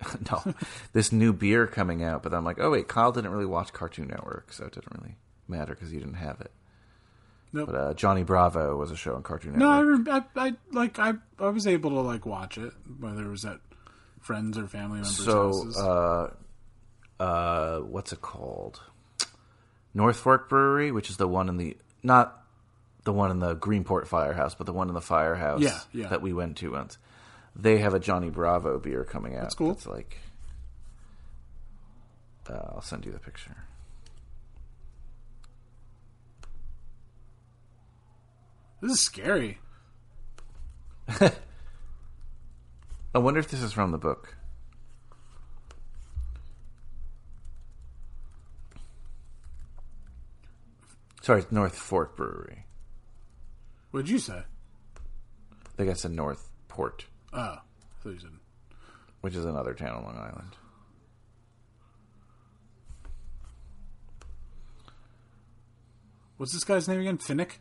no, 0.30 0.54
this 0.92 1.10
new 1.10 1.32
beer 1.32 1.66
coming 1.66 2.04
out. 2.04 2.22
But 2.22 2.32
I'm 2.32 2.44
like, 2.44 2.60
oh 2.60 2.70
wait, 2.70 2.86
Kyle 2.86 3.10
didn't 3.10 3.32
really 3.32 3.46
watch 3.46 3.72
Cartoon 3.72 4.06
Network, 4.06 4.52
so 4.52 4.66
it 4.66 4.72
didn't 4.72 4.92
really 5.00 5.16
matter 5.48 5.74
because 5.74 5.90
he 5.90 5.98
didn't 5.98 6.14
have 6.14 6.40
it. 6.40 6.52
Nope. 7.56 7.66
But 7.70 7.74
uh, 7.74 7.94
Johnny 7.94 8.22
Bravo 8.22 8.76
was 8.76 8.90
a 8.90 8.96
show 8.96 9.14
on 9.14 9.22
Cartoon 9.22 9.58
No, 9.58 9.68
I, 9.70 9.78
Network. 9.82 10.06
rem- 10.06 10.24
I, 10.36 10.46
I 10.48 10.52
like 10.72 10.98
I 10.98 11.14
I 11.38 11.48
was 11.48 11.66
able 11.66 11.90
to 11.90 12.00
like 12.00 12.26
watch 12.26 12.58
it 12.58 12.72
whether 13.00 13.24
it 13.24 13.28
was 13.30 13.44
at 13.44 13.58
friends 14.20 14.58
or 14.58 14.66
family 14.66 14.96
members' 14.96 15.16
so, 15.24 15.46
houses. 15.46 15.78
uh, 15.78 16.30
uh, 17.18 17.78
what's 17.80 18.12
it 18.12 18.20
called? 18.20 18.80
North 19.94 20.16
Fork 20.16 20.48
Brewery, 20.48 20.92
which 20.92 21.08
is 21.10 21.16
the 21.16 21.26
one 21.28 21.48
in 21.48 21.56
the 21.56 21.76
not 22.02 22.42
the 23.04 23.12
one 23.12 23.30
in 23.30 23.38
the 23.38 23.56
Greenport 23.56 24.06
Firehouse, 24.06 24.54
but 24.54 24.66
the 24.66 24.72
one 24.72 24.88
in 24.88 24.94
the 24.94 25.00
firehouse 25.00 25.60
Yeah, 25.62 25.78
yeah. 25.92 26.08
that 26.08 26.20
we 26.22 26.32
went 26.32 26.56
to 26.58 26.72
once. 26.72 26.98
They 27.54 27.78
have 27.78 27.94
a 27.94 27.98
Johnny 28.00 28.28
Bravo 28.30 28.78
beer 28.78 29.04
coming 29.04 29.34
out. 29.36 29.42
That's 29.42 29.54
cool. 29.54 29.70
It's 29.70 29.86
like 29.86 30.18
uh, 32.50 32.52
I'll 32.74 32.82
send 32.82 33.06
you 33.06 33.12
the 33.12 33.18
picture. 33.18 33.56
This 38.86 38.98
is 38.98 39.04
scary. 39.04 39.58
I 43.14 43.18
wonder 43.18 43.40
if 43.40 43.48
this 43.48 43.62
is 43.62 43.72
from 43.72 43.92
the 43.92 43.98
book. 43.98 44.34
Sorry, 51.22 51.40
it's 51.40 51.50
North 51.50 51.76
Fork 51.76 52.16
Brewery. 52.16 52.66
What'd 53.90 54.08
you 54.08 54.18
say? 54.18 54.42
I 54.42 55.68
think 55.76 55.90
I 55.90 55.94
said 55.94 56.12
North 56.12 56.48
Port, 56.68 57.06
Oh, 57.32 57.38
I 57.38 57.60
you 58.04 58.18
said. 58.18 58.30
which 59.20 59.34
is 59.34 59.44
another 59.44 59.74
town 59.74 59.96
on 59.96 60.04
Long 60.04 60.16
Island. 60.18 60.56
What's 66.36 66.52
this 66.52 66.64
guy's 66.64 66.88
name 66.88 67.00
again? 67.00 67.18
Finnick. 67.18 67.52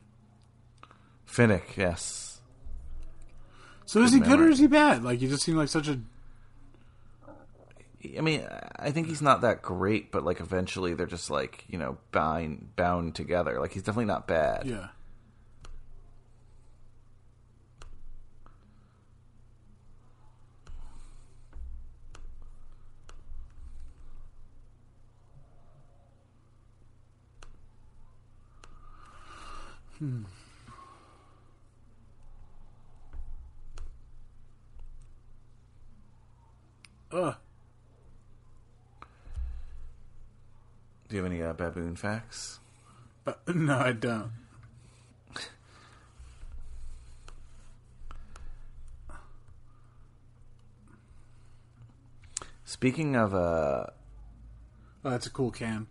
Finnick, 1.27 1.75
yes. 1.75 2.39
So 3.85 4.01
is 4.01 4.13
he 4.13 4.19
good 4.19 4.39
or 4.39 4.49
is 4.49 4.59
he 4.59 4.67
bad? 4.67 5.03
Like 5.03 5.19
he 5.19 5.27
just 5.27 5.43
seemed 5.43 5.57
like 5.57 5.69
such 5.69 5.87
a. 5.87 5.99
I 8.17 8.21
mean, 8.21 8.45
I 8.77 8.91
think 8.91 9.07
he's 9.07 9.21
not 9.21 9.41
that 9.41 9.61
great, 9.61 10.11
but 10.11 10.23
like 10.23 10.39
eventually 10.39 10.93
they're 10.93 11.05
just 11.05 11.29
like 11.29 11.65
you 11.67 11.77
know 11.77 11.97
bound 12.11 12.75
bound 12.75 13.15
together. 13.15 13.59
Like 13.59 13.73
he's 13.73 13.83
definitely 13.83 14.05
not 14.05 14.27
bad. 14.27 14.65
Yeah. 14.65 14.87
Hmm. 29.99 30.23
Ugh. 37.11 37.35
Do 41.07 41.15
you 41.15 41.23
have 41.23 41.31
any 41.31 41.41
uh, 41.41 41.53
baboon 41.53 41.95
facts? 41.95 42.59
But 43.23 43.41
no, 43.55 43.77
I 43.77 43.91
don't. 43.91 44.31
Speaking 52.63 53.15
of 53.15 53.33
uh, 53.33 53.85
Oh, 55.03 55.09
that's 55.11 55.27
a 55.27 55.29
cool 55.29 55.51
can. 55.51 55.85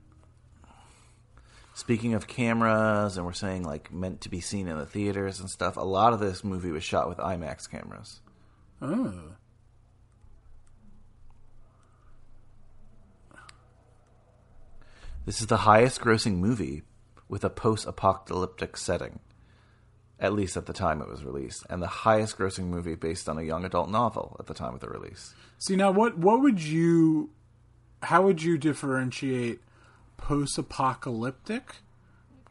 speaking 1.74 2.15
of 2.15 2.27
cameras, 2.27 3.16
and 3.16 3.24
we're 3.24 3.32
saying 3.32 3.62
like 3.62 3.93
meant 3.93 4.20
to 4.23 4.28
be 4.28 4.41
seen 4.41 4.66
in 4.66 4.77
the 4.78 4.86
theaters 4.86 5.39
and 5.41 5.49
stuff. 5.49 5.77
A 5.77 5.81
lot 5.81 6.12
of 6.12 6.20
this 6.20 6.43
movie 6.43 6.73
was 6.73 6.82
shot 6.82 7.09
with 7.09 7.19
IMAX 7.19 7.70
cameras. 7.70 8.20
Oh. 8.82 9.12
This 15.26 15.40
is 15.40 15.46
the 15.46 15.59
highest 15.59 16.01
grossing 16.01 16.36
movie 16.36 16.82
with 17.28 17.44
a 17.44 17.51
post 17.51 17.86
apocalyptic 17.86 18.76
setting, 18.76 19.20
at 20.20 20.32
least 20.34 20.56
at 20.56 20.66
the 20.66 20.72
time 20.72 21.01
it 21.01 21.09
was 21.09 21.24
released, 21.24 21.64
and 21.70 21.80
the 21.82 21.86
highest 21.86 22.36
grossing 22.38 22.64
movie 22.66 22.94
based 22.94 23.28
on 23.28 23.38
a 23.38 23.42
young 23.42 23.64
adult 23.64 23.88
novel 23.88 24.36
at 24.38 24.46
the 24.46 24.55
time 24.55 24.74
of 24.74 24.80
the 24.80 24.88
release. 24.88 25.32
See 25.59 25.76
now, 25.76 25.90
what 25.90 26.18
what 26.18 26.42
would 26.42 26.60
you, 26.62 27.30
how 28.02 28.22
would 28.22 28.42
you 28.42 28.59
differentiate 28.59 29.60
post-apocalyptic? 30.18 31.76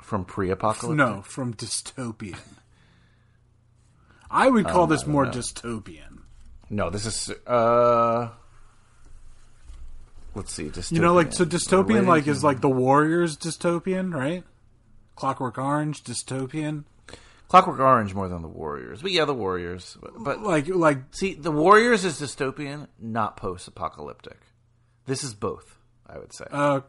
From 0.02 0.26
pre 0.26 0.50
apocalyptic? 0.50 0.98
No, 0.98 1.22
from 1.22 1.54
dystopian. 1.54 2.40
I 4.30 4.50
would 4.50 4.66
call 4.68 4.84
Um, 4.84 4.90
this 4.90 5.06
more 5.06 5.26
know. 5.26 5.32
dystopian. 5.32 6.22
No, 6.70 6.90
this 6.90 7.06
is. 7.06 7.30
uh 7.46 8.30
Let's 10.36 10.52
see. 10.54 10.70
Dystopian. 10.70 10.92
You 10.92 11.02
know, 11.02 11.14
like 11.14 11.34
so 11.34 11.46
dystopian 11.46 12.08
like 12.08 12.28
is 12.28 12.44
like 12.44 12.62
the 12.62 12.70
Warriors 12.70 13.38
dystopian, 13.38 14.14
right? 14.14 14.44
Clockwork 15.16 15.58
Orange 15.58 16.04
dystopian. 16.04 16.86
Clockwork 17.48 17.80
Orange 17.80 18.16
more 18.16 18.28
than 18.28 18.42
the 18.42 18.48
Warriors. 18.48 19.02
But 19.02 19.12
yeah, 19.12 19.26
the 19.26 19.34
Warriors. 19.34 19.96
But, 20.02 20.12
but 20.24 20.42
Like 20.42 20.68
like 20.70 20.98
see, 21.12 21.36
the 21.36 21.52
Warriors 21.52 22.04
is 22.04 22.20
dystopian, 22.20 22.88
not 23.00 23.38
post 23.38 23.68
apocalyptic. 23.68 24.40
This 25.06 25.24
is 25.24 25.34
both, 25.36 25.78
I 26.08 26.18
would 26.18 26.34
say. 26.34 26.46
uh 26.52 26.82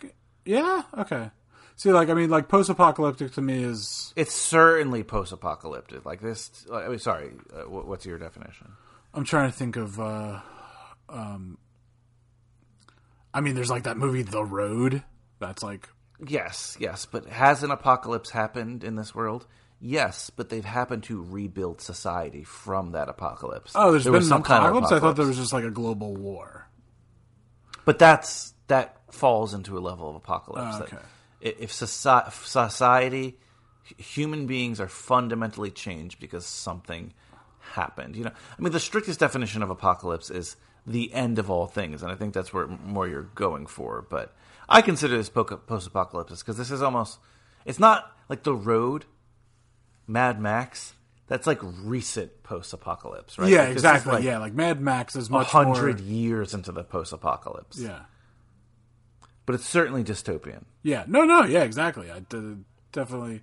yeah, 0.47 0.83
okay. 0.99 1.31
See 1.77 1.91
like 1.93 2.09
I 2.09 2.15
mean 2.15 2.31
like 2.31 2.49
post-apocalyptic 2.49 3.33
to 3.33 3.43
me 3.43 3.65
is 3.65 4.13
it's 4.17 4.33
certainly 4.35 5.03
post 5.03 5.33
apocalyptic. 5.33 6.05
Like 6.07 6.21
this. 6.21 6.65
I 6.73 6.87
mean, 6.89 6.99
sorry. 7.01 7.33
Uh, 7.53 7.63
wh- 7.63 7.87
what's 7.89 8.07
your 8.07 8.17
definition? 8.19 8.73
I'm 9.13 9.25
trying 9.25 9.51
to 9.51 9.57
think 9.57 9.77
of 9.77 9.99
uh 10.01 10.41
um 11.09 11.59
I 13.35 13.41
mean 13.41 13.55
there's 13.55 13.71
like 13.71 13.83
that 13.83 13.97
movie 13.99 14.23
The 14.23 14.45
Road 14.45 15.03
that's 15.41 15.63
like 15.63 15.89
Yes, 16.27 16.77
yes. 16.81 17.07
But 17.07 17.27
has 17.27 17.63
an 17.65 17.71
apocalypse 17.73 18.31
happened 18.31 18.85
in 18.85 18.95
this 18.97 19.15
world? 19.15 19.47
Yes, 19.81 20.31
but 20.31 20.49
they've 20.49 20.65
happened 20.65 21.03
to 21.05 21.21
rebuild 21.21 21.81
society 21.81 22.45
from 22.45 22.93
that 22.93 23.09
apocalypse. 23.09 23.73
Oh, 23.75 23.91
there's 23.91 24.05
There 24.05 24.13
been 24.13 24.23
some 24.23 24.43
kind 24.45 24.65
of 24.65 24.71
apocalypse? 24.71 24.93
I 24.93 25.01
thought 25.01 25.17
there 25.17 25.27
was 25.27 25.37
just 25.37 25.53
like 25.53 25.65
a 25.65 25.71
global 25.71 26.15
war. 26.15 26.69
But 27.85 27.99
that's 27.99 28.55
that 28.69 28.97
falls 29.13 29.53
into 29.53 29.77
a 29.77 29.81
level 29.81 30.09
of 30.09 30.17
apocalypse. 30.17 30.77
Oh, 30.81 30.83
okay. 30.85 30.97
i- 31.45 31.57
if 31.59 31.73
soci- 31.73 32.29
if 32.29 32.47
society, 32.47 33.39
human 33.99 34.47
beings 34.47 34.81
are 34.81 34.89
fundamentally 34.89 35.71
changed 35.71 36.19
because 36.21 36.47
something 36.47 37.13
happened. 37.59 38.17
You 38.17 38.25
know, 38.25 38.31
I 38.59 38.63
mean, 38.63 38.73
the 38.73 38.81
strictest 38.81 39.21
definition 39.21 39.63
of 39.63 39.69
apocalypse 39.69 40.31
is 40.31 40.57
the 40.87 41.13
end 41.15 41.39
of 41.39 41.51
all 41.51 41.67
things, 41.67 42.03
and 42.03 42.11
I 42.13 42.15
think 42.15 42.35
that's 42.35 42.53
where 42.53 42.67
more 42.67 43.07
you're 43.09 43.23
going 43.35 43.67
for. 43.67 44.07
But 44.09 44.35
I 44.69 44.83
consider 44.83 45.17
this 45.17 45.29
post 45.31 45.87
apocalypse 45.87 46.41
because 46.43 46.57
this 46.57 46.71
is 46.71 46.83
almost. 46.83 47.19
It's 47.65 47.79
not 47.79 48.13
like 48.29 48.43
the 48.43 48.55
road, 48.55 49.07
Mad 50.07 50.41
Max. 50.41 50.95
That's 51.27 51.47
like 51.47 51.61
recent 51.63 52.43
post 52.43 52.75
apocalypse, 52.75 53.39
right? 53.39 53.49
Yeah, 53.51 53.61
Like, 53.63 53.73
exactly. 53.73 54.13
like 54.13 54.25
yeah, 54.25 54.37
like 54.39 54.53
Mad 54.53 54.79
Max 54.81 55.17
is 55.17 55.29
a 55.29 55.33
much 55.33 55.47
hundred 55.47 56.01
more 56.01 56.07
years 56.07 56.53
into 56.53 56.71
the 56.71 56.85
post 56.85 57.13
apocalypse. 57.15 57.79
Yeah. 57.81 58.01
but 59.47 59.55
it's 59.55 59.67
certainly 59.67 60.05
dystopian. 60.05 60.65
Yeah. 60.83 61.05
No, 61.07 61.25
no, 61.25 61.45
yeah, 61.45 61.63
exactly. 61.63 62.11
I 62.11 62.21
d- 62.21 62.57
definitely 62.93 63.41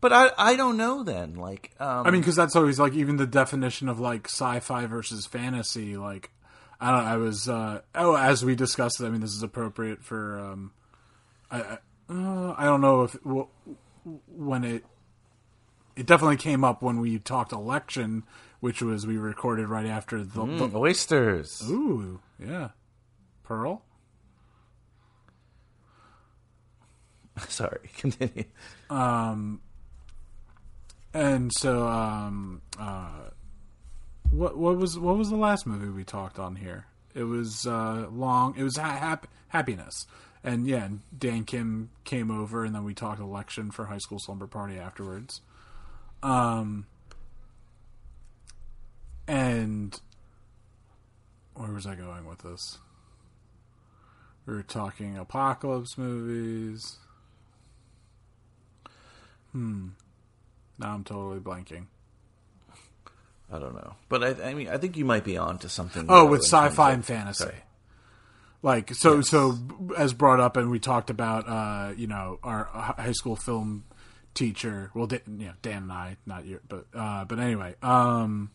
But 0.00 0.12
I 0.12 0.30
I 0.38 0.56
don't 0.56 0.76
know 0.76 1.02
then. 1.02 1.34
Like 1.34 1.72
um, 1.78 2.06
I 2.06 2.10
mean, 2.10 2.20
because 2.22 2.36
that's 2.36 2.56
always 2.56 2.78
like 2.80 2.94
even 2.94 3.16
the 3.16 3.26
definition 3.26 3.88
of 3.88 4.00
like 4.00 4.26
sci-fi 4.26 4.86
versus 4.86 5.26
fantasy. 5.26 5.96
Like, 5.96 6.30
I 6.80 6.90
don't. 6.90 7.04
I 7.04 7.16
was 7.16 7.48
uh, 7.48 7.82
oh, 7.94 8.16
as 8.16 8.44
we 8.44 8.54
discussed. 8.54 9.02
I 9.02 9.10
mean, 9.10 9.20
this 9.20 9.34
is 9.34 9.42
appropriate 9.42 10.02
for. 10.02 10.38
Um, 10.38 10.72
I 11.50 11.60
I, 11.60 11.78
uh, 12.08 12.54
I 12.56 12.64
don't 12.64 12.80
know 12.80 13.02
if 13.02 13.16
when 14.04 14.64
it. 14.64 14.84
It 15.96 16.06
definitely 16.06 16.38
came 16.38 16.64
up 16.64 16.80
when 16.82 17.00
we 17.00 17.18
talked 17.18 17.52
election, 17.52 18.22
which 18.60 18.80
was 18.80 19.06
we 19.06 19.18
recorded 19.18 19.68
right 19.68 19.84
after 19.86 20.24
the. 20.24 20.40
mm, 20.44 20.70
the 20.70 20.78
oysters. 20.78 21.62
ooh, 21.68 22.20
yeah, 22.38 22.70
Pearl. 23.42 23.82
Sorry, 27.48 27.90
continue. 27.98 28.44
And 31.12 31.52
so, 31.52 31.88
um, 31.88 32.62
uh, 32.78 33.30
what 34.30 34.56
what 34.56 34.76
was 34.76 34.98
what 34.98 35.16
was 35.16 35.28
the 35.28 35.36
last 35.36 35.66
movie 35.66 35.88
we 35.88 36.04
talked 36.04 36.38
on 36.38 36.56
here? 36.56 36.86
It 37.14 37.24
was 37.24 37.66
uh, 37.66 38.06
long. 38.10 38.54
It 38.56 38.62
was 38.62 38.76
ha- 38.76 38.96
hap- 38.96 39.26
happiness, 39.48 40.06
and 40.44 40.66
yeah, 40.68 40.88
Dan 41.16 41.44
Kim 41.44 41.90
came 42.04 42.30
over, 42.30 42.64
and 42.64 42.74
then 42.74 42.84
we 42.84 42.94
talked 42.94 43.20
election 43.20 43.72
for 43.72 43.86
High 43.86 43.98
School 43.98 44.20
Slumber 44.20 44.46
Party 44.46 44.78
afterwards. 44.78 45.40
Um, 46.22 46.86
and 49.26 49.98
where 51.54 51.72
was 51.72 51.86
I 51.86 51.94
going 51.96 52.26
with 52.26 52.40
this? 52.40 52.78
We 54.46 54.54
were 54.54 54.62
talking 54.62 55.16
apocalypse 55.18 55.98
movies. 55.98 56.98
Hmm. 59.52 59.88
Now 60.80 60.94
I'm 60.94 61.04
totally 61.04 61.40
blanking. 61.40 61.86
I 63.52 63.58
don't 63.58 63.74
know, 63.74 63.94
but 64.08 64.24
I, 64.24 64.50
I 64.50 64.54
mean, 64.54 64.68
I 64.68 64.78
think 64.78 64.96
you 64.96 65.04
might 65.04 65.24
be 65.24 65.36
on 65.36 65.58
to 65.58 65.68
something. 65.68 66.06
Oh, 66.08 66.24
with 66.24 66.42
sci-fi 66.42 66.92
and 66.92 67.04
fantasy. 67.04 67.44
Sorry. 67.44 67.56
Like 68.62 68.94
so, 68.94 69.20
so 69.20 69.58
as 69.96 70.12
brought 70.12 70.40
up, 70.40 70.56
and 70.56 70.70
we 70.70 70.78
talked 70.78 71.10
about, 71.10 71.48
uh, 71.48 71.92
you 71.96 72.06
know, 72.06 72.38
our 72.42 72.64
high 72.64 73.12
school 73.12 73.36
film 73.36 73.84
teacher. 74.34 74.90
Well, 74.94 75.06
Dan, 75.06 75.20
you 75.26 75.46
know, 75.46 75.52
Dan 75.62 75.82
and 75.84 75.92
I, 75.92 76.16
not 76.26 76.46
you, 76.46 76.60
but 76.68 76.86
uh, 76.94 77.24
but 77.24 77.38
anyway, 77.38 77.74
um, 77.82 78.50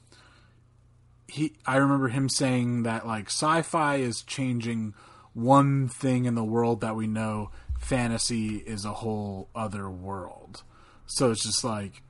he. 1.28 1.54
I 1.66 1.78
remember 1.78 2.08
him 2.08 2.30
saying 2.30 2.84
that 2.84 3.06
like 3.06 3.28
sci-fi 3.28 3.98
is 3.98 4.22
changing 4.22 4.96
one 5.34 5.88
thing 5.90 6.26
in 6.26 6.36
the 6.36 6.44
world 6.44 6.82
that 6.82 6.96
we 6.96 7.06
know. 7.06 7.52
Fantasy 7.80 8.58
is 8.58 8.86
a 8.86 8.94
whole 8.94 9.50
other 9.54 9.90
world. 9.90 10.64
So 11.08 11.32
it's 11.32 11.44
just 11.44 11.64
like 11.64 12.02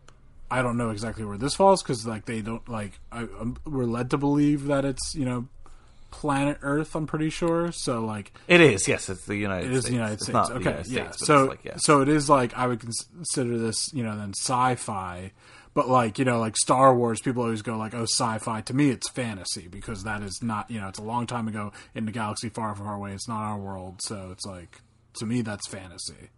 I 0.52 0.62
don't 0.62 0.78
know 0.78 0.92
exactly 0.92 1.26
where 1.26 1.38
this 1.38 1.56
falls 1.56 1.82
because 1.84 2.06
like 2.06 2.26
they 2.26 2.42
don't 2.42 2.68
like 2.70 3.00
I, 3.12 3.22
um 3.22 3.58
we're 3.66 3.86
led 3.86 4.12
to 4.12 4.18
believe 4.18 4.66
that 4.66 4.86
it's 4.86 5.16
you 5.16 5.26
know 5.26 5.48
planet 6.12 6.60
Earth. 6.62 6.96
I'm 6.96 7.08
pretty 7.08 7.30
sure. 7.30 7.72
So 7.72 8.00
like 8.06 8.32
It 8.48 8.62
is. 8.62 8.88
Yes, 8.88 9.10
it's 9.10 9.26
the 9.26 9.36
United. 9.36 9.64
States. 9.64 9.74
It 9.74 9.78
is 9.78 9.84
States. 9.84 9.90
the 9.90 9.96
United 9.96 10.14
It's 10.14 10.24
States. 10.24 10.34
not 10.34 10.52
okay, 10.52 10.64
United 10.70 10.88
yeah. 10.92 11.12
States, 11.12 11.26
so 11.26 11.46
like, 11.46 11.74
so 11.78 12.02
it 12.02 12.10
is 12.10 12.30
like 12.30 12.54
I 12.56 12.68
would 12.68 12.80
consider 12.80 13.58
this 13.58 13.92
you 13.94 14.04
know 14.04 14.16
then 14.18 14.30
sci-fi. 14.38 15.32
But 15.74 15.90
like 15.90 16.18
you 16.20 16.24
know, 16.24 16.40
like 16.40 16.56
Star 16.56 16.96
Wars, 16.96 17.20
people 17.20 17.44
always 17.44 17.62
go 17.62 17.76
like, 17.76 17.94
"Oh, 17.94 18.04
sci-fi." 18.04 18.62
To 18.62 18.74
me, 18.74 18.92
it's 18.92 19.10
fantasy 19.10 19.68
because 19.68 20.04
that 20.06 20.22
is 20.22 20.42
not 20.42 20.72
you 20.72 20.80
know, 20.80 20.88
it's 20.88 21.00
a 21.00 21.04
long 21.04 21.28
time 21.28 21.50
ago 21.50 21.74
in 21.94 22.06
the 22.06 22.14
galaxy 22.14 22.48
far, 22.48 22.74
far 22.76 22.94
away. 22.96 23.12
It's 23.12 23.28
not 23.28 23.42
our 23.44 23.58
world, 23.58 24.02
so 24.02 24.30
it's 24.32 24.46
like 24.46 24.80
to 25.16 25.26
me 25.26 25.42
that's 25.42 25.68
fantasy. 25.68 26.30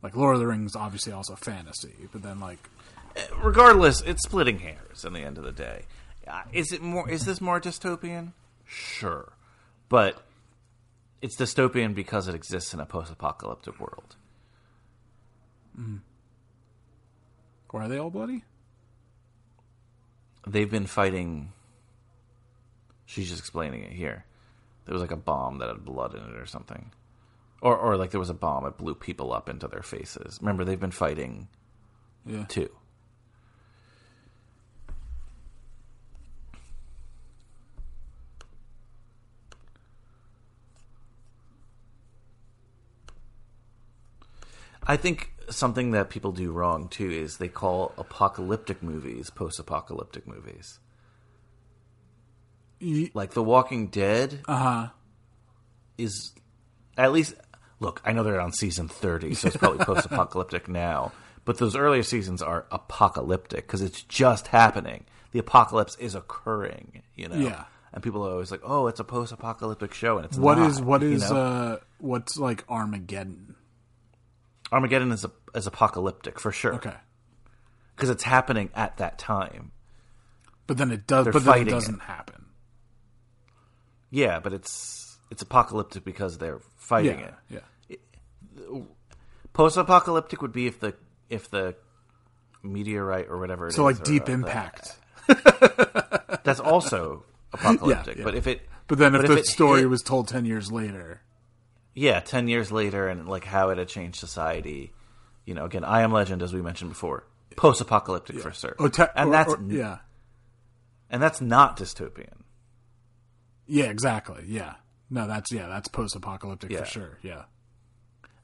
Like 0.00 0.14
Lord 0.14 0.34
of 0.34 0.40
the 0.40 0.46
Rings, 0.46 0.76
obviously 0.76 1.12
also 1.12 1.34
fantasy, 1.34 1.94
but 2.12 2.22
then 2.22 2.38
like 2.38 2.60
regardless, 3.42 4.00
it's 4.02 4.22
splitting 4.22 4.58
hairs. 4.60 5.04
In 5.04 5.12
the 5.12 5.20
end 5.20 5.38
of 5.38 5.44
the 5.44 5.52
day, 5.52 5.82
uh, 6.26 6.42
is 6.52 6.72
it 6.72 6.82
more? 6.82 7.08
Is 7.08 7.24
this 7.24 7.40
more 7.40 7.60
dystopian? 7.60 8.32
Sure, 8.64 9.32
but 9.88 10.22
it's 11.22 11.36
dystopian 11.36 11.94
because 11.94 12.28
it 12.28 12.34
exists 12.34 12.74
in 12.74 12.80
a 12.80 12.86
post-apocalyptic 12.86 13.78
world. 13.80 14.16
why 17.70 17.84
are 17.84 17.88
they 17.88 17.98
all 17.98 18.10
bloody? 18.10 18.44
They've 20.46 20.70
been 20.70 20.86
fighting. 20.86 21.52
She's 23.04 23.28
just 23.28 23.40
explaining 23.40 23.82
it 23.82 23.92
here. 23.92 24.24
There 24.84 24.92
was 24.92 25.02
like 25.02 25.10
a 25.10 25.16
bomb 25.16 25.58
that 25.58 25.68
had 25.68 25.84
blood 25.84 26.14
in 26.14 26.22
it 26.22 26.36
or 26.36 26.46
something, 26.46 26.92
or 27.60 27.76
or 27.76 27.96
like 27.96 28.10
there 28.10 28.20
was 28.20 28.30
a 28.30 28.34
bomb 28.34 28.64
that 28.64 28.78
blew 28.78 28.94
people 28.94 29.32
up 29.32 29.48
into 29.48 29.68
their 29.68 29.82
faces. 29.82 30.38
Remember, 30.40 30.64
they've 30.64 30.80
been 30.80 30.90
fighting 30.92 31.48
Yeah. 32.24 32.44
too. 32.44 32.70
I 44.86 44.96
think 44.96 45.32
something 45.50 45.90
that 45.92 46.10
people 46.10 46.32
do 46.32 46.52
wrong 46.52 46.88
too 46.88 47.10
is 47.10 47.36
they 47.38 47.48
call 47.48 47.92
apocalyptic 47.98 48.82
movies 48.82 49.30
post-apocalyptic 49.30 50.26
movies. 50.26 50.78
Like 53.14 53.32
The 53.32 53.42
Walking 53.42 53.88
Dead 53.88 54.40
Uh-huh. 54.46 54.88
is 55.96 56.32
at 56.96 57.12
least 57.12 57.34
look, 57.80 58.00
I 58.04 58.12
know 58.12 58.22
they're 58.22 58.40
on 58.40 58.52
season 58.52 58.88
30, 58.88 59.34
so 59.34 59.48
it's 59.48 59.56
probably 59.56 59.84
post-apocalyptic 59.84 60.68
now, 60.68 61.12
but 61.44 61.58
those 61.58 61.76
earlier 61.76 62.02
seasons 62.02 62.40
are 62.42 62.66
apocalyptic 62.70 63.66
because 63.66 63.82
it's 63.82 64.02
just 64.02 64.48
happening. 64.48 65.04
The 65.32 65.38
apocalypse 65.38 65.96
is 65.96 66.14
occurring, 66.14 67.02
you 67.14 67.28
know. 67.28 67.36
Yeah. 67.36 67.64
And 67.92 68.02
people 68.02 68.26
are 68.26 68.30
always 68.32 68.50
like, 68.50 68.60
"Oh, 68.64 68.88
it's 68.88 69.00
a 69.00 69.04
post-apocalyptic 69.04 69.94
show," 69.94 70.16
and 70.18 70.26
it's 70.26 70.36
What 70.38 70.58
not, 70.58 70.70
is 70.70 70.80
what 70.82 71.02
is 71.02 71.30
know? 71.30 71.36
uh 71.36 71.78
what's 71.98 72.36
like 72.38 72.64
Armageddon? 72.68 73.54
Armageddon 74.72 75.12
is 75.12 75.24
a, 75.24 75.30
is 75.54 75.66
apocalyptic 75.66 76.40
for 76.40 76.50
sure 76.52 76.74
Okay. 76.74 76.94
because 77.94 78.10
it's 78.10 78.24
happening 78.24 78.70
at 78.74 78.96
that 78.98 79.18
time. 79.18 79.72
But 80.66 80.76
then 80.78 80.90
it 80.90 81.06
does. 81.06 81.24
They're 81.24 81.32
but 81.32 81.44
then 81.44 81.62
it 81.62 81.70
doesn't 81.70 81.94
it. 81.96 82.02
happen. 82.02 82.46
Yeah, 84.10 84.40
but 84.40 84.52
it's 84.52 85.18
it's 85.30 85.42
apocalyptic 85.42 86.04
because 86.04 86.38
they're 86.38 86.60
fighting 86.76 87.20
Yeah. 87.20 87.30
it. 87.50 87.62
Yeah. 88.68 88.78
Post-apocalyptic 89.52 90.42
would 90.42 90.52
be 90.52 90.66
if 90.66 90.80
the 90.80 90.94
if 91.30 91.50
the 91.50 91.76
meteorite 92.62 93.26
or 93.28 93.38
whatever. 93.38 93.68
It 93.68 93.72
So 93.72 93.84
like 93.84 94.02
Deep 94.04 94.28
Impact. 94.28 94.96
that's 96.44 96.60
also 96.60 97.24
apocalyptic. 97.52 98.18
yeah. 98.18 98.24
But 98.24 98.34
if 98.34 98.46
it, 98.46 98.68
But 98.86 98.98
then 98.98 99.14
if 99.14 99.26
the 99.26 99.42
story 99.44 99.80
hit- 99.80 99.90
was 99.90 100.02
told 100.02 100.28
10 100.28 100.44
years 100.44 100.70
later. 100.70 101.22
Yeah, 101.96 102.20
ten 102.20 102.46
years 102.46 102.70
later, 102.70 103.08
and 103.08 103.28
like 103.28 103.44
how 103.44 103.70
it 103.70 103.78
had 103.78 103.88
changed 103.88 104.20
society, 104.20 104.92
you 105.44 105.54
know, 105.54 105.64
again, 105.64 105.82
I 105.82 106.02
Am 106.02 106.12
Legend, 106.12 106.42
as 106.42 106.52
we 106.52 106.62
mentioned 106.62 106.90
before, 106.90 107.26
post-apocalyptic 107.56 108.38
for 108.38 108.52
sure, 108.52 108.76
Oh, 108.78 108.86
te- 108.88 109.02
and 109.16 109.30
or- 109.30 109.32
that's 109.32 109.54
or- 109.54 109.62
yeah. 109.66 109.98
and 111.10 111.20
that's 111.22 111.40
not 111.40 111.76
dystopian. 111.76 112.42
Yeah, 113.66 113.86
exactly. 113.86 114.44
Yeah. 114.46 114.74
No, 115.10 115.26
that's 115.26 115.50
yeah, 115.52 115.66
that's 115.68 115.88
post-apocalyptic 115.88 116.70
Yeah. 116.70 116.80
for 116.80 116.84
sure. 116.86 117.18
Yeah. 117.22 117.44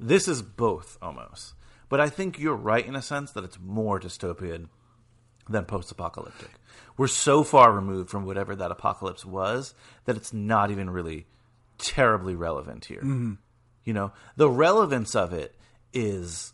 This 0.01 0.27
is 0.27 0.43
both 0.43 0.99
almost, 1.01 1.55
but 1.89 2.01
I 2.01 2.09
think 2.09 2.39
you're 2.39 2.57
right 2.57 2.85
in 2.85 2.97
a 2.97 3.03
sense 3.03 3.31
that 3.33 3.45
it's 3.45 3.59
more 3.61 4.01
dystopian 4.01 4.69
than 5.49 5.65
post-apocalyptic. 5.65 6.51
We're 6.97 7.07
so 7.09 7.43
far 7.45 7.73
removed 7.73 8.11
from 8.11 8.25
whatever 8.25 8.55
that 8.57 8.71
apocalypse 8.71 9.25
was 9.25 9.75
that 10.05 10.17
it's 10.17 10.33
not 10.33 10.71
even 10.71 10.89
really 10.91 11.27
terribly 11.83 12.35
relevant 12.35 12.87
here. 12.87 13.01
Mm-hmm. 13.01 13.35
You 13.85 13.93
know, 13.93 14.13
the 14.37 14.49
relevance 14.49 15.15
of 15.15 15.33
it 15.33 15.55
is 15.93 16.53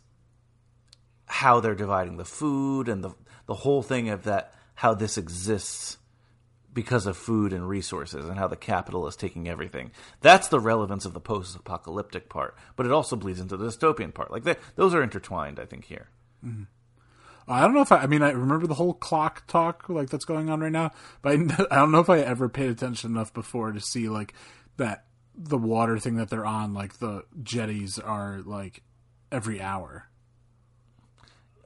how 1.25 1.59
they're 1.59 1.75
dividing 1.75 2.17
the 2.17 2.25
food 2.25 2.89
and 2.89 3.03
the 3.03 3.11
the 3.45 3.53
whole 3.55 3.81
thing 3.81 4.09
of 4.09 4.23
that 4.23 4.53
how 4.75 4.93
this 4.93 5.17
exists 5.17 5.97
because 6.73 7.05
of 7.05 7.17
food 7.17 7.51
and 7.51 7.67
resources 7.67 8.25
and 8.25 8.37
how 8.37 8.47
the 8.47 8.55
capital 8.55 9.07
is 9.07 9.15
taking 9.15 9.49
everything. 9.49 9.91
That's 10.21 10.47
the 10.47 10.59
relevance 10.59 11.03
of 11.05 11.13
the 11.13 11.19
post-apocalyptic 11.19 12.29
part, 12.29 12.55
but 12.75 12.85
it 12.85 12.91
also 12.91 13.15
bleeds 13.15 13.39
into 13.39 13.57
the 13.57 13.67
dystopian 13.67 14.13
part. 14.13 14.31
Like 14.31 14.43
they, 14.43 14.55
those 14.75 14.93
are 14.93 15.01
intertwined, 15.01 15.59
I 15.59 15.65
think 15.65 15.85
here. 15.85 16.09
Mm-hmm. 16.45 16.63
I 17.47 17.61
don't 17.61 17.73
know 17.73 17.81
if 17.81 17.91
I, 17.91 17.97
I 17.97 18.07
mean, 18.07 18.21
I 18.21 18.31
remember 18.31 18.67
the 18.67 18.75
whole 18.75 18.93
clock 18.93 19.47
talk 19.47 19.89
like 19.89 20.09
that's 20.09 20.25
going 20.25 20.49
on 20.49 20.59
right 20.59 20.71
now, 20.71 20.91
but 21.21 21.31
I, 21.31 21.33
I 21.71 21.75
don't 21.77 21.91
know 21.91 21.99
if 21.99 22.09
I 22.09 22.19
ever 22.19 22.47
paid 22.47 22.69
attention 22.69 23.11
enough 23.11 23.33
before 23.33 23.71
to 23.71 23.81
see 23.81 24.07
like 24.07 24.33
that 24.77 25.05
the 25.39 25.57
water 25.57 25.97
thing 25.97 26.17
that 26.17 26.29
they're 26.29 26.45
on, 26.45 26.73
like 26.73 26.99
the 26.99 27.23
jetties 27.41 27.97
are 27.97 28.41
like 28.45 28.83
every 29.31 29.61
hour. 29.61 30.09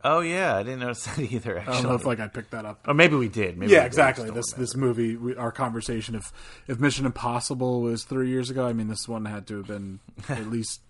Oh 0.03 0.19
yeah, 0.19 0.55
I 0.57 0.63
didn't 0.63 0.79
notice 0.79 1.05
that 1.05 1.19
either. 1.31 1.57
Actually, 1.57 1.73
I 1.73 1.81
don't 1.81 1.89
know 1.89 1.95
if 1.95 2.05
like 2.05 2.19
I 2.19 2.27
picked 2.27 2.51
that 2.51 2.65
up. 2.65 2.87
or 2.87 2.93
maybe 2.93 3.15
we 3.15 3.29
did. 3.29 3.57
Maybe 3.57 3.71
yeah, 3.71 3.79
did, 3.79 3.87
exactly. 3.87 4.29
This 4.29 4.53
remember. 4.53 4.61
this 4.61 4.75
movie, 4.75 5.15
we, 5.15 5.35
our 5.35 5.51
conversation. 5.51 6.13
If 6.13 6.31
if 6.67 6.79
Mission 6.79 7.05
Impossible 7.05 7.81
was 7.81 8.03
three 8.03 8.29
years 8.29 8.49
ago, 8.49 8.67
I 8.67 8.73
mean, 8.73 8.89
this 8.89 9.07
one 9.07 9.25
had 9.25 9.47
to 9.47 9.57
have 9.57 9.67
been 9.67 9.99
at 10.29 10.47
least 10.49 10.81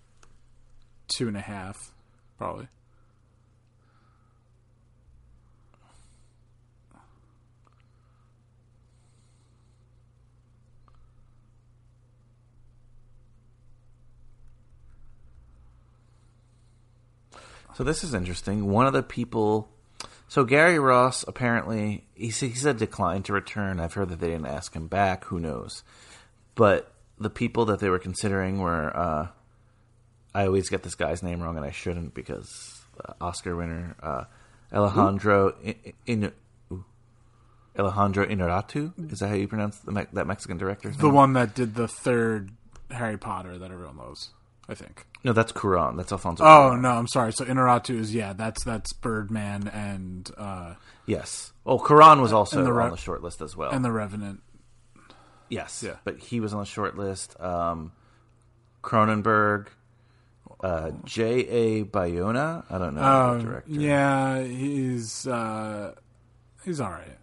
two 1.08 1.26
and 1.26 1.36
a 1.36 1.40
half, 1.40 1.92
probably. 2.36 2.68
So 17.76 17.84
this 17.84 18.04
is 18.04 18.14
interesting. 18.14 18.66
One 18.66 18.86
of 18.86 18.92
the 18.92 19.02
people, 19.02 19.68
so 20.28 20.44
Gary 20.44 20.78
Ross 20.78 21.24
apparently 21.26 22.04
he 22.14 22.30
said, 22.30 22.50
he 22.50 22.54
said 22.54 22.76
declined 22.76 23.24
to 23.26 23.32
return. 23.32 23.80
I've 23.80 23.94
heard 23.94 24.08
that 24.10 24.20
they 24.20 24.28
didn't 24.28 24.46
ask 24.46 24.74
him 24.74 24.86
back. 24.86 25.24
Who 25.24 25.40
knows? 25.40 25.82
But 26.54 26.92
the 27.18 27.30
people 27.30 27.64
that 27.66 27.80
they 27.80 27.90
were 27.90 27.98
considering 27.98 28.58
were, 28.58 28.96
uh, 28.96 29.28
I 30.34 30.46
always 30.46 30.68
get 30.68 30.82
this 30.82 30.94
guy's 30.94 31.22
name 31.22 31.42
wrong, 31.42 31.56
and 31.56 31.66
I 31.66 31.70
shouldn't 31.70 32.14
because 32.14 32.82
uh, 33.04 33.14
Oscar 33.20 33.56
winner 33.56 33.96
uh, 34.02 34.24
Alejandro 34.72 35.54
in, 35.62 35.74
in, 36.06 36.32
Alejandro 37.76 38.26
Inarritu. 38.26 39.12
Is 39.12 39.18
that 39.18 39.28
how 39.28 39.34
you 39.34 39.48
pronounce 39.48 39.78
the 39.78 40.06
that 40.12 40.26
Mexican 40.26 40.58
director's 40.58 40.96
The 40.96 41.10
one 41.10 41.32
that 41.32 41.54
did 41.54 41.74
the 41.74 41.88
third 41.88 42.52
Harry 42.90 43.18
Potter 43.18 43.58
that 43.58 43.70
everyone 43.70 43.96
knows, 43.96 44.30
I 44.68 44.74
think. 44.74 45.06
No, 45.24 45.32
that's 45.32 45.52
Cuarón. 45.52 45.96
That's 45.96 46.10
Alfonso. 46.12 46.42
Oh 46.44 46.46
Cuarón. 46.46 46.80
no, 46.80 46.90
I'm 46.90 47.06
sorry. 47.06 47.32
So 47.32 47.44
Inarritu 47.44 47.98
is 47.98 48.14
yeah, 48.14 48.32
that's 48.32 48.64
that's 48.64 48.92
Birdman 48.92 49.68
and 49.68 50.30
uh 50.38 50.74
Yes. 51.06 51.52
Oh, 51.66 51.78
Cuarón 51.78 52.20
was 52.22 52.32
also 52.32 52.62
the 52.64 52.70
on 52.72 52.90
the 52.90 52.96
short 52.96 53.22
list 53.22 53.42
as 53.42 53.56
well. 53.56 53.70
and 53.72 53.84
the 53.84 53.92
Revenant. 53.92 54.40
Yes, 55.50 55.82
Yeah. 55.86 55.96
but 56.04 56.18
he 56.18 56.40
was 56.40 56.54
on 56.54 56.60
the 56.60 56.66
short 56.66 56.96
list. 56.96 57.38
Um, 57.40 57.92
Cronenberg, 58.82 59.66
uh, 60.62 60.90
J. 61.04 61.40
A. 61.46 61.84
Bayona. 61.84 62.64
I 62.70 62.78
don't 62.78 62.94
know 62.94 63.02
Um, 63.02 63.38
the 63.38 63.44
director. 63.44 63.70
yeah, 63.70 64.42
he's 64.42 65.26
uh, 65.26 65.94
he's 66.64 66.80
all 66.80 66.90
right. 66.90 67.18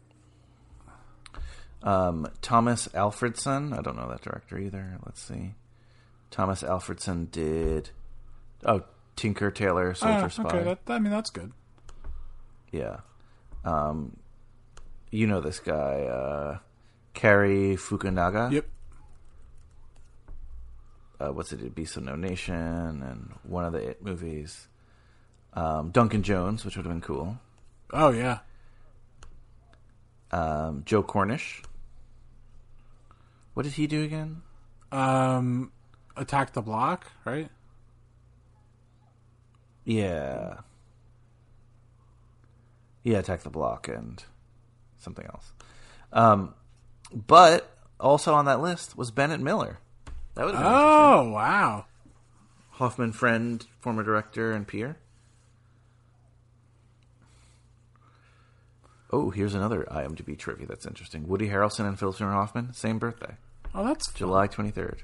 Um, 1.84 2.28
Thomas 2.44 2.88
Alfredson. 2.90 3.78
I 3.78 3.82
don't 3.82 3.96
know 3.96 4.08
that 4.10 4.22
director 4.22 4.60
either. 4.60 5.00
Let's 5.06 5.22
see. 5.22 5.54
Thomas 6.32 6.64
Alfredson 6.64 7.30
did. 7.30 7.90
Oh, 8.66 8.82
Tinker 9.16 9.52
Tailor 9.52 9.94
Soldier 9.94 10.26
Oh, 10.26 10.28
Spy. 10.30 10.44
okay, 10.44 10.64
that, 10.64 10.80
I 10.88 11.00
mean 11.00 11.12
that's 11.12 11.30
good. 11.30 11.52
Yeah. 12.72 13.02
Um, 13.66 14.18
you 15.12 15.28
know 15.28 15.42
this 15.42 15.60
guy, 15.60 16.04
uh, 16.06 16.58
Cary 17.14 17.76
Fukunaga. 17.76 18.52
Yep. 18.52 18.66
Uh, 21.20 21.28
what's 21.34 21.52
it? 21.54 21.76
Beast 21.76 21.98
of 21.98 22.04
No 22.04 22.16
Nation 22.16 22.56
and 22.56 23.34
one 23.44 23.66
of 23.66 23.74
the 23.74 23.90
It 23.90 24.04
movies. 24.04 24.68
Um, 25.54 25.92
Duncan 25.92 26.24
Jones, 26.24 26.64
which 26.66 26.78
would 26.78 26.86
have 26.86 26.94
been 26.94 27.02
cool. 27.02 27.38
Oh 27.94 28.10
yeah. 28.10 28.40
Um, 30.32 30.84
Joe 30.86 31.04
Cornish. 31.04 31.62
What 33.54 33.64
did 33.64 33.74
he 33.74 33.86
do 33.86 34.02
again? 34.04 34.42
Um, 34.94 35.72
attack 36.22 36.54
the 36.54 36.62
block, 36.62 37.12
right? 37.26 37.50
Yeah. 39.84 40.58
Yeah, 43.04 43.18
Attack 43.18 43.42
the 43.42 43.50
Block 43.50 43.88
and 43.88 44.24
something 45.00 45.26
else. 45.26 45.52
Um, 46.14 46.54
but 47.12 47.76
also 48.00 48.34
on 48.36 48.46
that 48.46 48.62
list 48.62 48.96
was 48.96 49.10
Bennett 49.10 49.40
Miller. 49.42 49.80
That 50.36 50.46
would 50.46 50.54
have 50.56 50.64
been 50.64 50.72
interesting. 50.72 50.94
Oh 50.94 51.32
wow. 51.32 51.86
Hoffman 52.74 53.12
friend, 53.12 53.66
former 53.80 54.04
director 54.04 54.52
and 54.52 54.68
peer. 54.68 54.98
Oh, 59.14 59.30
here's 59.30 59.54
another 59.56 59.86
IMDb 59.92 60.38
trivia 60.38 60.68
that's 60.68 60.86
interesting. 60.86 61.28
Woody 61.28 61.50
Harrelson 61.50 61.86
and 61.88 62.00
Philip 62.00 62.16
Seymour 62.16 62.34
Hoffman, 62.34 62.74
same 62.74 62.98
birthday, 62.98 63.36
Oh, 63.76 63.86
that's. 63.86 64.12
July 64.14 64.48
23rd. 64.48 65.00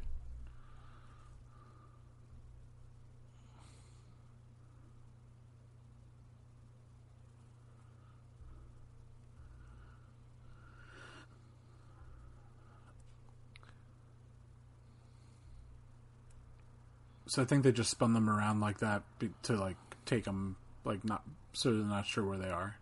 So 17.27 17.41
I 17.41 17.45
think 17.45 17.63
they 17.63 17.71
just 17.71 17.91
spun 17.91 18.13
them 18.13 18.29
around 18.29 18.59
like 18.61 18.79
that 18.79 19.03
to 19.43 19.55
like 19.55 19.77
take 20.05 20.23
them 20.23 20.55
like 20.85 21.03
not 21.03 21.23
so 21.53 21.73
they're 21.73 21.83
not 21.83 22.05
sure 22.05 22.23
where 22.23 22.37
they 22.37 22.49
are. 22.49 22.77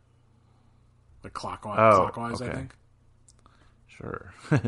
Like 1.23 1.33
clockwise, 1.33 1.79
Oh, 1.79 2.11
clockwise, 2.11 2.41
I 2.41 2.45
okay. 2.45 2.55
think. 2.55 2.75
Sure. 3.87 4.33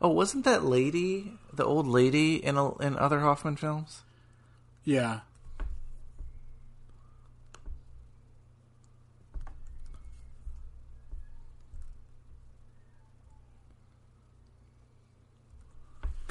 oh, 0.00 0.08
wasn't 0.08 0.44
that 0.44 0.64
lady 0.64 1.34
the 1.52 1.64
old 1.64 1.86
lady 1.86 2.36
in 2.36 2.56
a, 2.56 2.76
in 2.78 2.96
other 2.98 3.20
Hoffman 3.20 3.56
films? 3.56 4.02
Yeah. 4.84 5.20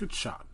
Good 0.01 0.13
shot. 0.13 0.47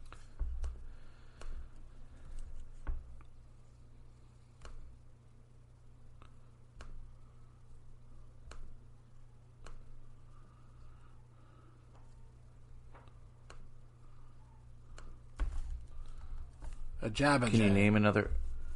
A 17.02 17.10
jab 17.10 17.49
Can 17.49 17.61
you 17.61 17.69
name 17.69 17.95
another? 17.95 18.32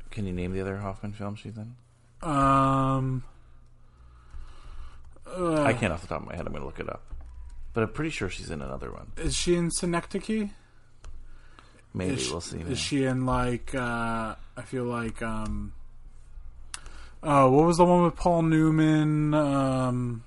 Can 0.10 0.26
you 0.26 0.32
name 0.32 0.54
the 0.54 0.62
other 0.62 0.78
Hoffman 0.78 1.12
films 1.12 1.40
she's 1.40 1.58
in? 1.58 1.76
Um. 2.22 3.26
uh, 5.28 5.64
I 5.64 5.74
can't 5.74 5.92
off 5.92 6.02
the 6.02 6.08
top 6.08 6.22
of 6.22 6.28
my 6.30 6.38
head. 6.38 6.46
I'm 6.46 6.54
going 6.54 6.62
to 6.62 6.66
look 6.66 6.80
it 6.80 6.90
up, 6.90 7.04
but 7.74 7.84
I'm 7.84 7.92
pretty 7.92 8.12
sure 8.12 8.30
she's 8.30 8.50
in 8.50 8.62
another 8.62 8.90
one. 8.90 9.12
Is 9.18 9.36
she 9.36 9.56
in 9.56 9.70
Synecdoche? 9.70 10.52
Maybe 11.94 12.14
is 12.14 12.32
we'll 12.32 12.42
see. 12.42 12.58
now. 12.58 12.70
Is 12.72 12.80
she 12.80 13.04
in 13.06 13.26
like? 13.26 13.76
uh 13.76 14.36
I 14.58 14.62
feel 14.64 14.86
like. 14.86 15.22
um 15.22 15.74
Oh, 17.24 17.52
what 17.52 17.68
was 17.68 17.78
the 17.78 17.86
one 17.86 18.04
with 18.04 18.16
Paul 18.16 18.44
Newman? 18.44 19.34
Um 19.34 20.24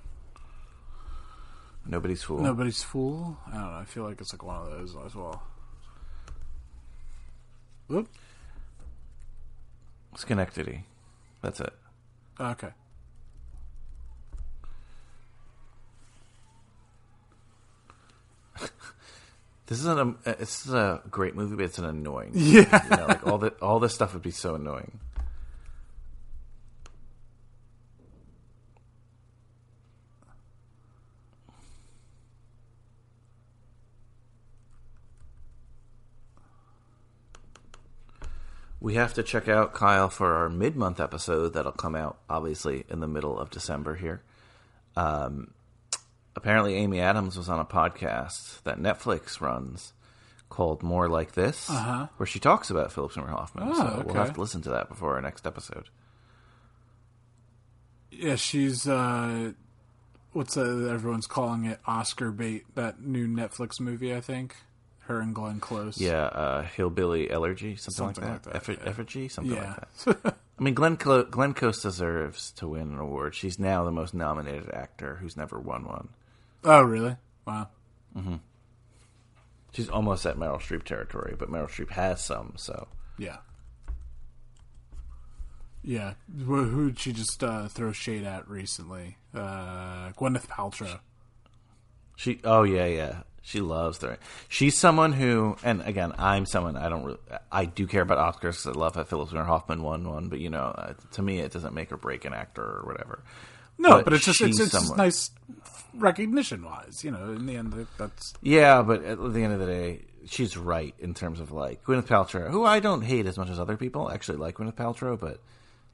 Nobody's 1.87 2.23
fool. 2.23 2.41
Nobody's 2.41 2.83
Fool. 2.83 3.37
I 3.47 3.51
don't 3.53 3.61
know. 3.61 3.79
I 3.79 3.85
feel 3.85 4.05
like 4.05 4.21
it's 4.21 4.33
like 4.33 4.43
one 4.43 4.57
of 4.57 4.71
those 4.71 4.97
as 5.05 5.15
well. 5.15 5.43
Whoop. 7.89 8.09
Schenectady. 10.17 10.85
That's 11.43 11.61
it. 11.61 11.73
Okay. 12.41 12.71
This 19.67 19.79
isn't 19.81 20.19
a. 20.27 20.37
This 20.37 20.67
is 20.67 20.75
a 20.75 21.01
great 21.11 21.35
movie, 21.35 21.57
but 21.57 21.65
it's 21.65 21.79
an 21.79 21.87
annoying. 21.87 22.33
Yeah. 22.35 22.85
You 22.85 22.97
know, 22.97 23.07
like 23.07 23.27
all 23.27 23.39
the 23.39 23.49
all 23.63 23.81
this 23.81 23.95
stuff 23.95 24.13
would 24.13 24.23
be 24.23 24.31
so 24.31 24.55
annoying. 24.55 25.01
We 38.81 38.97
have 38.97 39.15
to 39.15 39.23
check 39.23 39.49
out 39.49 39.73
Kyle 39.73 40.11
for 40.11 40.35
our 40.35 40.51
mid-month 40.51 41.01
episode 41.01 41.55
that'll 41.55 41.73
come 41.73 41.95
out 41.95 42.19
obviously 42.29 42.85
in 42.91 43.01
the 43.01 43.07
middle 43.09 43.39
of 43.39 43.49
December 43.49 43.95
here. 43.95 44.21
Um, 44.95 45.55
apparently 46.37 46.75
Amy 46.77 47.01
Adams 47.01 47.37
was 47.37 47.49
on 47.49 47.61
a 47.61 47.65
podcast 47.65 48.63
that 48.65 48.79
Netflix 48.79 49.41
runs 49.41 49.93
called 50.49 50.83
More 50.83 51.09
Like 51.09 51.33
This, 51.33 51.69
Uh-huh. 51.71 52.07
where 52.17 52.27
she 52.27 52.39
talks 52.39 52.71
about 52.71 52.93
Philip 52.93 53.13
Seymour 53.13 53.31
Hoffman. 53.31 53.69
Oh, 53.69 53.75
so 53.75 53.83
okay. 53.87 54.03
we'll 54.07 54.15
have 54.15 54.35
to 54.35 54.41
listen 54.41 54.63
to 54.63 54.71
that 54.71 54.89
before 54.89 55.15
our 55.15 55.21
next 55.23 55.47
episode. 55.47 55.89
Yeah, 58.11 58.37
she's 58.37 58.87
uh 58.87 59.53
what's 60.33 60.57
uh, 60.57 60.89
everyone's 60.93 61.27
calling 61.27 61.65
it 61.65 61.81
Oscar 61.87 62.31
bait, 62.31 62.65
that 62.75 63.01
new 63.01 63.27
Netflix 63.27 63.81
movie, 63.81 64.15
I 64.15 64.21
think. 64.21 64.55
Her 65.07 65.21
and 65.21 65.35
Glenn 65.35 65.61
Close. 65.61 66.01
Yeah, 66.01 66.23
uh, 66.25 66.63
Hillbilly 66.63 67.31
Elegy, 67.31 67.77
something, 67.77 68.15
Something 68.15 68.25
like 68.25 68.33
like 68.47 68.53
that. 68.55 68.65
that, 68.65 68.79
yeah. 68.85 68.89
Effigy, 68.89 69.29
something 69.29 69.55
Yeah. 69.55 69.77
like 70.07 70.23
that. 70.23 70.37
I 70.59 70.63
mean, 70.63 70.73
Glenn 70.73 70.97
Clo- 70.97 71.25
Glenn 71.25 71.53
Close 71.53 71.83
deserves 71.83 72.53
to 72.53 72.69
win 72.69 72.93
an 72.93 72.99
award. 72.99 73.35
She's 73.35 73.59
now 73.59 73.85
the 73.85 73.91
most 73.91 74.15
nominated 74.15 74.71
actor 74.71 75.17
who's 75.17 75.37
never 75.37 75.59
won 75.59 75.85
one. 75.85 76.09
Oh, 76.65 76.83
really? 76.83 77.17
Wow. 77.47 77.69
Mm-hmm. 78.17 78.37
She's 79.73 79.89
almost 79.89 80.25
at 80.25 80.37
Meryl 80.37 80.59
Streep 80.61 80.85
territory, 80.85 81.35
but 81.39 81.51
Meryl 81.51 81.69
Streep 81.69 81.91
has 81.91 82.25
some, 82.25 82.55
so 82.57 82.89
Yeah. 83.19 83.39
Yeah. 85.83 86.15
Who'd 86.45 86.99
she 86.99 87.13
just 87.13 87.43
uh, 87.45 87.69
throw 87.69 87.93
shade 87.93 88.25
at 88.25 88.49
recently? 88.49 89.19
Uh, 89.35 90.13
Gwyneth 90.13 90.47
Paltrow. 90.47 91.01
She, 92.17 92.41
oh 92.45 92.63
yeah, 92.63 92.87
yeah. 92.87 93.23
She 93.43 93.61
loves 93.61 93.99
throwing. 93.99 94.17
She's 94.49 94.79
someone 94.79 95.13
who, 95.13 95.57
and 95.63 95.83
again, 95.83 96.15
I'm 96.17 96.47
someone 96.47 96.77
I 96.79 96.89
don't. 96.89 97.05
Really, 97.05 97.19
I 97.53 97.67
do 97.67 97.87
care 97.87 98.01
about 98.01 98.17
Oscars 98.37 98.63
'cause 98.65 98.69
I 98.69 98.71
love 98.71 98.95
that 98.95 99.09
Philip 99.09 99.29
Seymour 99.29 99.45
Hoffman 99.45 99.83
won 99.83 100.09
one, 100.09 100.29
but 100.31 100.39
you 100.39 100.49
know, 100.49 100.63
uh, 100.79 100.95
to 101.13 101.21
me, 101.23 101.41
it 101.41 101.53
doesn't 101.53 101.75
make 101.75 101.93
or 101.93 101.99
break 101.99 102.25
an 102.25 102.33
actor 102.33 102.63
or 102.63 102.85
whatever. 102.87 103.23
No, 103.79 103.91
But 103.91 104.05
but, 104.05 104.13
it's 104.15 104.25
just 104.25 104.41
it's, 104.41 104.61
it's 104.61 104.73
just 104.73 104.97
nice 104.97 105.31
recognition 105.95 106.65
wise. 106.65 107.03
You 107.05 107.11
know, 107.11 107.33
in 107.33 107.47
the 107.47 107.57
end, 107.57 107.87
that's 107.99 108.35
Yeah, 108.43 108.83
but 108.83 109.05
at 109.05 109.19
the 109.19 109.43
end 109.43 109.53
of 109.53 109.61
the 109.61 109.67
day, 109.67 110.03
she's 110.27 110.57
right 110.57 110.95
in 110.99 111.15
terms 111.15 111.41
of 111.41 111.53
like 111.53 111.85
Gwyneth 111.85 112.07
Paltrow, 112.07 112.51
who 112.51 112.65
I 112.65 112.81
don't 112.81 113.03
hate 113.03 113.27
as 113.27 113.37
much 113.37 113.51
as 113.51 113.59
other 113.59 113.77
people. 113.77 114.09
I 114.09 114.15
Actually, 114.15 114.39
like 114.39 114.57
Gwyneth 114.57 114.75
Paltrow, 114.75 115.19
but 115.19 115.41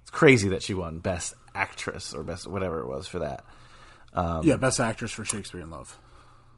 it's 0.02 0.10
crazy 0.10 0.50
that 0.50 0.62
she 0.62 0.74
won 0.74 0.98
Best 0.98 1.34
Actress 1.54 2.14
or 2.14 2.22
Best 2.22 2.46
whatever 2.46 2.80
it 2.80 2.86
was 2.86 3.06
for 3.06 3.20
that. 3.20 3.44
Um, 4.12 4.44
yeah, 4.44 4.56
best 4.56 4.80
actress 4.80 5.12
for 5.12 5.24
Shakespeare 5.24 5.60
in 5.60 5.70
Love. 5.70 5.98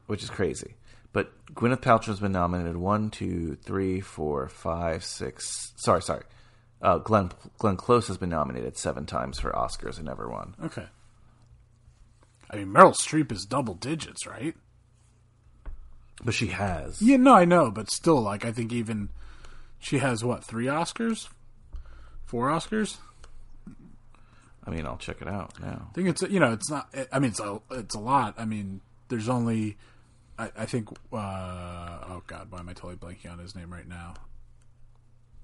which 0.07 0.23
is 0.23 0.31
crazy. 0.31 0.75
But 1.13 1.31
Gwyneth 1.55 1.83
Paltrow's 1.83 2.21
been 2.21 2.33
nominated 2.33 2.77
one, 2.77 3.11
two, 3.11 3.57
three, 3.57 4.01
four, 4.01 4.49
five, 4.49 5.05
six. 5.05 5.73
Sorry, 5.77 6.01
sorry. 6.01 6.25
Uh, 6.81 6.99
Glenn 6.99 7.31
Glenn 7.59 7.77
Close 7.77 8.09
has 8.09 8.17
been 8.17 8.31
nominated 8.31 8.77
seven 8.77 9.07
times 9.07 9.39
for 9.39 9.53
Oscars 9.53 9.99
and 9.99 10.07
never 10.07 10.29
won. 10.29 10.55
Okay. 10.65 10.87
I 12.53 12.57
mean, 12.57 12.69
Meryl 12.69 12.95
Streep 12.95 13.33
is 13.33 13.45
double 13.47 13.75
digits, 13.75 14.27
right? 14.27 14.55
But 16.25 16.35
she 16.35 16.49
has. 16.49 17.01
Yeah, 17.01 17.17
no, 17.17 17.35
I 17.35 17.45
know, 17.45 17.71
but 17.71 17.91
still, 17.91 18.21
like, 18.21 18.45
I 18.45 18.53
think 18.53 18.73
even 18.73 19.09
she 19.79 19.99
has 19.99 20.23
what 20.23 20.45
three 20.45 20.67
Oscars, 20.67 21.29
four 22.25 22.49
Oscars. 22.49 22.99
I 24.65 24.71
mean, 24.71 24.87
I'll 24.87 24.99
check 24.99 25.21
it 25.21 25.27
out 25.29 25.59
now. 25.61 25.89
I 25.91 25.95
think 25.95 26.09
it's 26.09 26.23
you 26.23 26.39
know 26.39 26.53
it's 26.53 26.71
not. 26.71 26.95
I 27.11 27.19
mean, 27.19 27.31
it's 27.31 27.41
a 27.41 27.61
it's 27.73 27.95
a 27.97 27.99
lot. 28.01 28.35
I 28.39 28.45
mean, 28.45 28.81
there's 29.09 29.29
only. 29.29 29.77
I, 30.39 30.51
I 30.57 30.67
think. 30.67 30.91
Uh, 31.13 31.17
oh 32.09 32.23
God, 32.29 32.47
why 32.51 32.61
am 32.61 32.69
I 32.69 32.73
totally 32.73 32.95
blanking 32.97 33.33
on 33.33 33.39
his 33.41 33.57
name 33.57 33.73
right 33.73 33.89
now? 33.89 34.15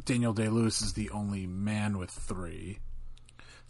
Daniel 0.05 0.33
Day 0.33 0.49
Lewis 0.49 0.81
is 0.83 0.93
the 0.93 1.11
only 1.11 1.47
man 1.47 1.99
with 1.99 2.11
three 2.11 2.79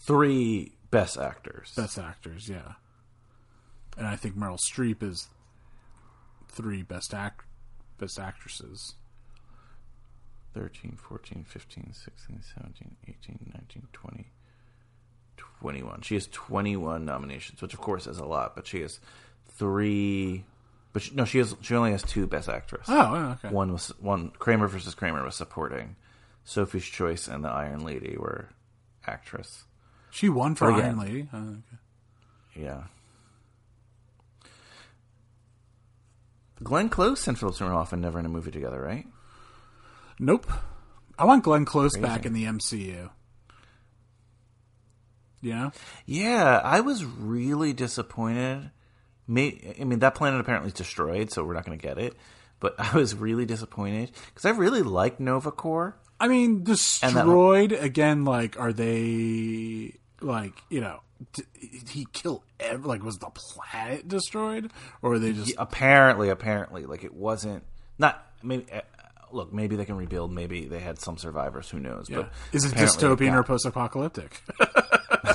Three 0.00 0.72
best 0.90 1.16
actors. 1.18 1.72
best 1.76 1.98
actors. 1.98 2.48
Yeah, 2.48 2.72
and 3.98 4.06
I 4.06 4.16
think 4.16 4.36
Meryl 4.36 4.58
Streep 4.58 5.02
is 5.02 5.28
three 6.48 6.82
best 6.82 7.12
act 7.12 7.44
best 7.98 8.18
actresses. 8.18 8.94
13, 10.54 10.96
14, 10.96 11.44
15, 11.46 11.92
16, 11.92 12.40
17, 12.54 12.96
18, 13.06 13.52
19, 13.54 13.88
20, 13.92 14.30
21. 15.36 16.00
She 16.02 16.14
has 16.14 16.26
21 16.28 17.04
nominations, 17.04 17.60
which 17.60 17.74
of 17.74 17.80
course 17.80 18.06
is 18.06 18.18
a 18.18 18.24
lot, 18.24 18.56
but 18.56 18.66
she 18.66 18.80
has 18.80 18.98
three. 19.56 20.44
But 20.92 21.02
she, 21.02 21.14
no, 21.14 21.24
she 21.24 21.38
has. 21.38 21.54
She 21.60 21.74
only 21.74 21.92
has 21.92 22.02
two 22.02 22.26
Best 22.26 22.48
Actress. 22.48 22.86
Oh, 22.88 23.14
oh 23.14 23.30
okay. 23.32 23.54
One 23.54 23.72
was 23.72 23.88
one. 24.00 24.30
Kramer 24.38 24.68
versus 24.68 24.94
Kramer 24.94 25.22
was 25.22 25.36
supporting. 25.36 25.96
Sophie's 26.44 26.86
Choice 26.86 27.28
and 27.28 27.44
the 27.44 27.50
Iron 27.50 27.84
Lady 27.84 28.16
were 28.16 28.48
actress. 29.06 29.64
She 30.10 30.30
won 30.30 30.54
for 30.54 30.72
But 30.72 30.82
Iron 30.82 30.98
Lady. 30.98 31.28
Oh, 31.30 31.38
okay. 31.38 32.64
Yeah. 32.64 32.84
Glenn 36.62 36.88
Close 36.88 37.26
and 37.28 37.38
Philip 37.38 37.54
Seymour 37.54 37.72
Hoffman 37.72 38.00
never 38.00 38.18
in 38.18 38.26
a 38.26 38.28
movie 38.28 38.50
together, 38.50 38.80
right? 38.80 39.06
Nope. 40.18 40.50
I 41.18 41.24
want 41.24 41.44
Glenn 41.44 41.64
Close 41.64 41.96
back 41.96 42.26
in 42.26 42.32
the 42.32 42.44
MCU. 42.44 43.10
Yeah. 45.40 45.70
Yeah, 46.06 46.60
I 46.64 46.80
was 46.80 47.04
really 47.04 47.72
disappointed. 47.72 48.70
May, 49.26 49.74
I 49.80 49.84
mean, 49.84 50.00
that 50.00 50.14
planet 50.14 50.40
apparently 50.40 50.68
is 50.68 50.74
destroyed, 50.74 51.30
so 51.30 51.44
we're 51.44 51.54
not 51.54 51.64
going 51.64 51.78
to 51.78 51.82
get 51.86 51.98
it. 51.98 52.14
But 52.60 52.74
I 52.78 52.96
was 52.96 53.14
really 53.14 53.46
disappointed 53.46 54.10
because 54.26 54.44
I 54.44 54.50
really 54.50 54.82
like 54.82 55.20
Nova 55.20 55.52
Corps. 55.52 55.96
I 56.20 56.26
mean, 56.28 56.50
And 56.56 56.66
that- 56.66 56.74
destroyed 56.74 57.72
again. 57.72 58.24
Like, 58.24 58.58
are 58.58 58.72
they 58.72 59.94
like 60.20 60.54
you 60.68 60.80
know? 60.80 61.00
Did 61.32 61.46
he 61.90 62.06
kill 62.12 62.44
ev- 62.60 62.84
like 62.86 63.02
was 63.02 63.18
the 63.18 63.30
planet 63.30 64.06
destroyed 64.06 64.70
or 65.02 65.10
were 65.10 65.18
they 65.18 65.32
just 65.32 65.54
Apparently, 65.58 66.28
apparently, 66.28 66.86
like 66.86 67.02
it 67.04 67.12
wasn't 67.14 67.64
not. 67.98 68.24
Maybe 68.42 68.66
uh, 68.72 68.82
look, 69.32 69.52
maybe 69.52 69.74
they 69.76 69.84
can 69.84 69.96
rebuild. 69.96 70.32
Maybe 70.32 70.66
they 70.66 70.78
had 70.78 71.00
some 71.00 71.18
survivors. 71.18 71.68
Who 71.70 71.80
knows? 71.80 72.08
yeah. 72.08 72.18
But 72.18 72.32
is 72.52 72.64
it 72.64 72.72
dystopian 72.76 73.34
or 73.34 73.42
post-apocalyptic 73.42 74.40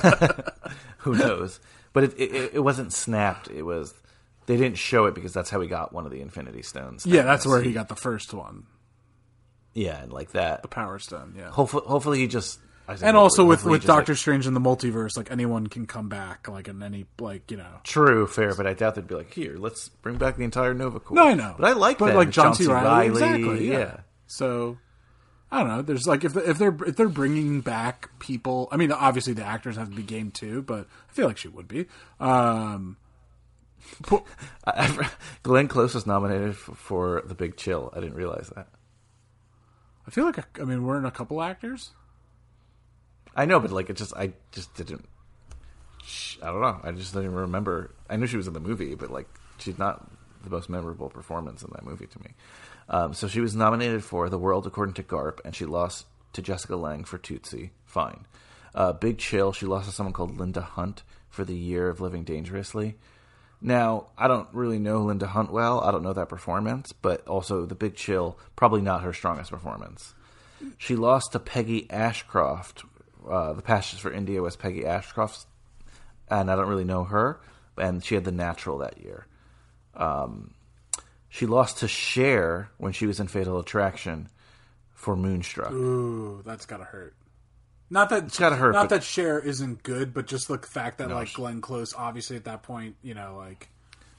Who 0.98 1.14
knows? 1.16 1.60
But 1.92 2.04
it, 2.04 2.14
it 2.18 2.50
it 2.54 2.60
wasn't 2.60 2.92
snapped. 2.92 3.48
It 3.50 3.62
was 3.62 3.92
they 4.46 4.56
didn't 4.56 4.78
show 4.78 5.06
it 5.06 5.14
because 5.14 5.32
that's 5.32 5.50
how 5.50 5.60
he 5.60 5.68
got 5.68 5.92
one 5.92 6.06
of 6.06 6.12
the 6.12 6.20
Infinity 6.20 6.62
Stones. 6.62 7.06
yeah 7.06 7.22
that's 7.22 7.46
where 7.46 7.62
he 7.62 7.72
got 7.72 7.88
the 7.88 7.96
first 7.96 8.34
one 8.34 8.64
Yeah, 9.74 10.02
and 10.02 10.12
like 10.12 10.32
that. 10.32 10.62
the 10.62 10.68
power 10.68 10.98
stone 10.98 11.34
yeah 11.36 11.50
Hopefully, 11.50 11.84
hopefully 11.86 12.18
he 12.18 12.26
just. 12.26 12.58
And 12.86 13.16
also 13.16 13.44
with 13.44 13.64
with 13.64 13.82
just, 13.82 13.88
like- 13.88 13.98
doctor 13.98 14.14
strange 14.14 14.46
in 14.46 14.54
the 14.54 14.60
multiverse 14.60 15.16
like 15.16 15.30
anyone 15.30 15.66
can 15.66 15.86
come 15.86 16.08
back 16.08 16.48
like 16.48 16.68
in 16.68 16.82
any 16.82 17.06
like 17.18 17.50
you 17.50 17.56
know 17.56 17.80
True, 17.82 18.26
fair, 18.26 18.54
but 18.54 18.66
I 18.66 18.74
doubt 18.74 18.94
they'd 18.96 19.06
be 19.06 19.14
like, 19.14 19.32
here, 19.32 19.56
let's 19.56 19.88
bring 19.88 20.16
back 20.16 20.36
the 20.36 20.44
entire 20.44 20.74
Nova 20.74 21.00
Corps. 21.00 21.14
no 21.14 21.28
i 21.28 21.34
know 21.34 21.54
but 21.58 21.66
I 21.66 21.72
like 21.72 21.98
but 21.98 22.08
that. 22.08 22.16
like 22.16 22.26
with 22.26 22.34
john 22.34 22.54
c 22.54 22.66
reilly, 22.66 23.06
exactly 23.06 23.68
yeah. 23.68 23.78
yeah. 23.78 23.96
so 24.26 24.78
I 25.54 25.60
don't 25.60 25.68
know. 25.68 25.82
There's 25.82 26.04
like 26.04 26.24
if 26.24 26.36
if 26.36 26.58
they're 26.58 26.76
if 26.84 26.96
they're 26.96 27.08
bringing 27.08 27.60
back 27.60 28.10
people. 28.18 28.68
I 28.72 28.76
mean, 28.76 28.90
obviously 28.90 29.34
the 29.34 29.44
actors 29.44 29.76
have 29.76 29.88
to 29.88 29.94
be 29.94 30.02
game 30.02 30.32
too, 30.32 30.62
but 30.62 30.88
I 31.08 31.12
feel 31.12 31.28
like 31.28 31.36
she 31.36 31.46
would 31.46 31.68
be. 31.68 31.86
Um, 32.18 32.96
Glenn 35.44 35.68
Close 35.68 35.94
was 35.94 36.06
nominated 36.06 36.56
for 36.56 37.22
The 37.24 37.36
Big 37.36 37.56
Chill. 37.56 37.92
I 37.94 38.00
didn't 38.00 38.16
realize 38.16 38.50
that. 38.56 38.66
I 40.08 40.10
feel 40.10 40.24
like 40.24 40.58
I 40.58 40.64
mean 40.64 40.84
we're 40.84 40.98
in 40.98 41.04
a 41.04 41.12
couple 41.12 41.40
actors. 41.40 41.92
I 43.34 43.46
know, 43.46 43.60
but 43.60 43.70
like 43.70 43.90
it 43.90 43.96
just, 43.96 44.14
I 44.14 44.32
just 44.52 44.74
didn't. 44.74 45.08
I 46.42 46.46
don't 46.46 46.60
know. 46.60 46.80
I 46.82 46.92
just 46.92 47.14
didn't 47.14 47.34
remember. 47.34 47.90
I 48.08 48.16
knew 48.16 48.26
she 48.26 48.36
was 48.36 48.46
in 48.46 48.52
the 48.52 48.60
movie, 48.60 48.94
but 48.94 49.10
like 49.10 49.26
she's 49.58 49.78
not 49.78 50.06
the 50.42 50.50
most 50.50 50.68
memorable 50.68 51.08
performance 51.08 51.62
in 51.62 51.70
that 51.72 51.84
movie 51.84 52.06
to 52.06 52.22
me. 52.22 52.30
Um, 52.88 53.14
so 53.14 53.28
she 53.28 53.40
was 53.40 53.54
nominated 53.54 54.04
for 54.04 54.28
The 54.28 54.38
World 54.38 54.66
According 54.66 54.94
to 54.94 55.02
Garp, 55.02 55.40
and 55.44 55.54
she 55.56 55.64
lost 55.64 56.06
to 56.34 56.42
Jessica 56.42 56.76
Lange 56.76 57.04
for 57.04 57.18
Tootsie. 57.18 57.70
Fine. 57.86 58.26
Uh, 58.74 58.92
Big 58.92 59.18
Chill. 59.18 59.52
She 59.52 59.66
lost 59.66 59.88
to 59.88 59.94
someone 59.94 60.12
called 60.12 60.38
Linda 60.38 60.60
Hunt 60.60 61.02
for 61.30 61.44
The 61.44 61.56
Year 61.56 61.88
of 61.88 62.00
Living 62.00 62.24
Dangerously. 62.24 62.96
Now, 63.60 64.08
I 64.18 64.28
don't 64.28 64.48
really 64.52 64.78
know 64.78 65.02
Linda 65.02 65.26
Hunt 65.26 65.50
well. 65.50 65.80
I 65.80 65.90
don't 65.90 66.02
know 66.02 66.12
that 66.12 66.28
performance, 66.28 66.92
but 66.92 67.26
also 67.26 67.64
The 67.64 67.74
Big 67.74 67.94
Chill, 67.94 68.38
probably 68.56 68.82
not 68.82 69.02
her 69.02 69.14
strongest 69.14 69.50
performance. 69.50 70.14
She 70.76 70.96
lost 70.96 71.32
to 71.32 71.38
Peggy 71.38 71.90
Ashcroft. 71.90 72.84
Uh, 73.28 73.52
the 73.54 73.62
Passage 73.62 74.02
to 74.02 74.14
India 74.14 74.42
was 74.42 74.56
Peggy 74.56 74.84
Ashcroft, 74.84 75.46
and 76.28 76.50
I 76.50 76.56
don't 76.56 76.68
really 76.68 76.84
know 76.84 77.04
her. 77.04 77.40
And 77.76 78.04
she 78.04 78.14
had 78.14 78.24
The 78.24 78.32
Natural 78.32 78.78
that 78.78 78.98
year. 79.02 79.26
Um, 79.94 80.54
she 81.28 81.46
lost 81.46 81.78
to 81.78 81.88
Cher 81.88 82.70
when 82.78 82.92
she 82.92 83.06
was 83.06 83.18
in 83.18 83.26
Fatal 83.26 83.58
Attraction 83.58 84.28
for 84.92 85.16
Moonstruck. 85.16 85.72
Ooh, 85.72 86.42
that's 86.44 86.66
gotta 86.66 86.84
hurt. 86.84 87.14
Not 87.90 88.08
that 88.10 88.24
it's 88.24 88.38
gotta 88.38 88.56
hurt, 88.56 88.72
Not 88.72 88.88
that 88.90 89.02
Cher 89.02 89.38
isn't 89.38 89.82
good, 89.82 90.14
but 90.14 90.26
just 90.26 90.48
the 90.48 90.58
fact 90.58 90.98
that 90.98 91.10
like 91.10 91.32
Glenn 91.32 91.60
Close, 91.60 91.94
obviously 91.94 92.36
at 92.36 92.44
that 92.44 92.62
point, 92.62 92.96
you 93.02 93.14
know, 93.14 93.34
like 93.36 93.68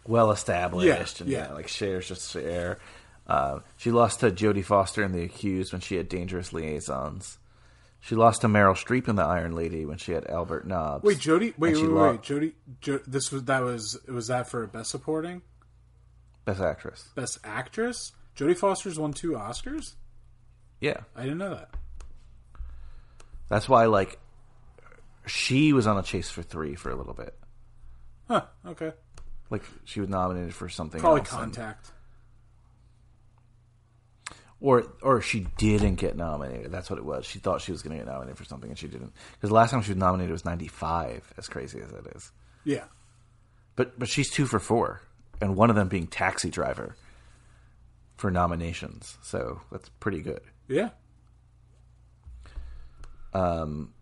well 0.06 0.32
established. 0.32 0.88
Yeah, 1.20 1.24
and 1.24 1.32
yeah. 1.32 1.48
yeah, 1.48 1.54
like 1.54 1.68
Cher's 1.68 2.08
just 2.08 2.32
Cher. 2.32 2.80
Uh, 3.28 3.60
she 3.78 3.92
lost 3.92 4.20
to 4.20 4.30
Jodie 4.30 4.64
Foster 4.64 5.04
in 5.04 5.12
The 5.12 5.24
Accused 5.24 5.72
when 5.72 5.82
she 5.82 5.96
had 5.96 6.08
Dangerous 6.10 6.54
Liaisons. 6.54 7.38
She 8.06 8.14
lost 8.16 8.42
to 8.42 8.48
Meryl 8.48 8.76
Streep 8.76 9.08
in 9.08 9.16
The 9.16 9.24
Iron 9.24 9.56
Lady 9.56 9.84
when 9.84 9.98
she 9.98 10.12
had 10.12 10.28
Albert 10.28 10.68
Nobbs. 10.68 11.04
wait, 11.04 11.18
Jodie, 11.18 11.58
wait, 11.58 11.74
wait, 11.74 11.76
wait, 11.82 11.90
lo- 11.90 12.12
wait, 12.12 12.22
Jodie, 12.22 12.54
jo- 12.80 13.00
this 13.08 13.32
was 13.32 13.46
that 13.46 13.64
was 13.64 13.98
was 14.08 14.28
that 14.28 14.48
for 14.48 14.68
best 14.68 14.92
supporting, 14.92 15.42
Best 16.46 16.62
Actress. 16.62 17.10
best 17.16 17.40
actress? 17.44 18.12
Jodie 18.38 18.56
Foster's 18.58 19.00
won 19.00 19.12
two 19.14 19.32
Oscars. 19.32 19.96
Yeah, 20.80 20.98
I 21.16 21.24
didn't 21.24 21.40
know 21.40 21.50
that. 21.56 21.70
that's 23.50 23.68
why 23.68 23.86
like 23.86 24.20
she 25.26 25.74
was 25.74 25.88
on 25.88 25.98
a 25.98 26.04
chase 26.04 26.30
for 26.30 26.44
three 26.44 26.76
for 26.76 26.92
a 26.92 26.96
little 26.96 27.14
bit. 27.16 27.34
Huh? 28.28 28.42
Okay, 28.68 28.92
Like 29.50 29.64
she 29.84 30.00
was 30.00 30.10
nominated 30.10 30.54
for 30.54 30.70
something 30.70 31.00
probably 31.02 31.22
else, 31.22 31.32
and- 31.32 31.40
Contact. 31.40 31.92
Or 34.66 34.84
or 35.04 35.22
she 35.22 35.46
didn't 35.58 35.96
get 35.96 36.18
nominated. 36.18 36.72
That's 36.72 36.90
what 36.90 36.98
it 36.98 37.06
was. 37.06 37.26
She 37.26 37.38
thought 37.38 37.62
she 37.62 37.72
was 37.72 37.84
going 37.84 37.98
to 37.98 38.04
get 38.04 38.12
nominated 38.12 38.38
for 38.38 38.46
something, 38.46 38.70
and 38.70 38.80
she 38.80 38.88
didn't. 38.88 39.14
Because 39.34 39.50
the 39.50 39.54
last 39.56 39.70
time 39.70 39.84
she 39.84 39.92
was 39.92 39.98
nominated 39.98 40.32
was 40.32 40.44
ninety 40.44 40.68
five. 40.68 41.32
As 41.38 41.48
crazy 41.48 41.80
as 41.80 41.92
it 41.92 42.08
is, 42.16 42.32
Yeah, 42.64 42.86
but 43.76 44.00
but 44.00 44.10
she's 44.10 44.32
two 44.32 44.46
for 44.48 44.60
four, 44.60 45.02
and 45.40 45.56
one 45.56 45.70
of 45.70 45.76
them 45.76 45.88
being 45.88 46.08
Taxi 46.08 46.50
Driver 46.50 46.96
for 48.18 48.32
nominations. 48.32 49.18
So 49.22 49.62
that's 49.72 49.90
pretty 50.00 50.22
good. 50.22 50.42
yeah. 50.68 50.90
Um. 53.34 53.94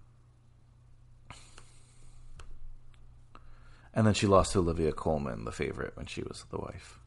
And 3.95 4.07
then 4.07 4.14
she 4.15 4.26
lost 4.26 4.53
to 4.53 4.60
Olivia 4.60 4.91
Colman, 4.91 5.45
the 5.45 5.52
favorite, 5.52 5.95
when 5.95 6.07
she 6.07 6.23
was 6.23 6.45
the 6.49 6.57
wife. 6.57 6.98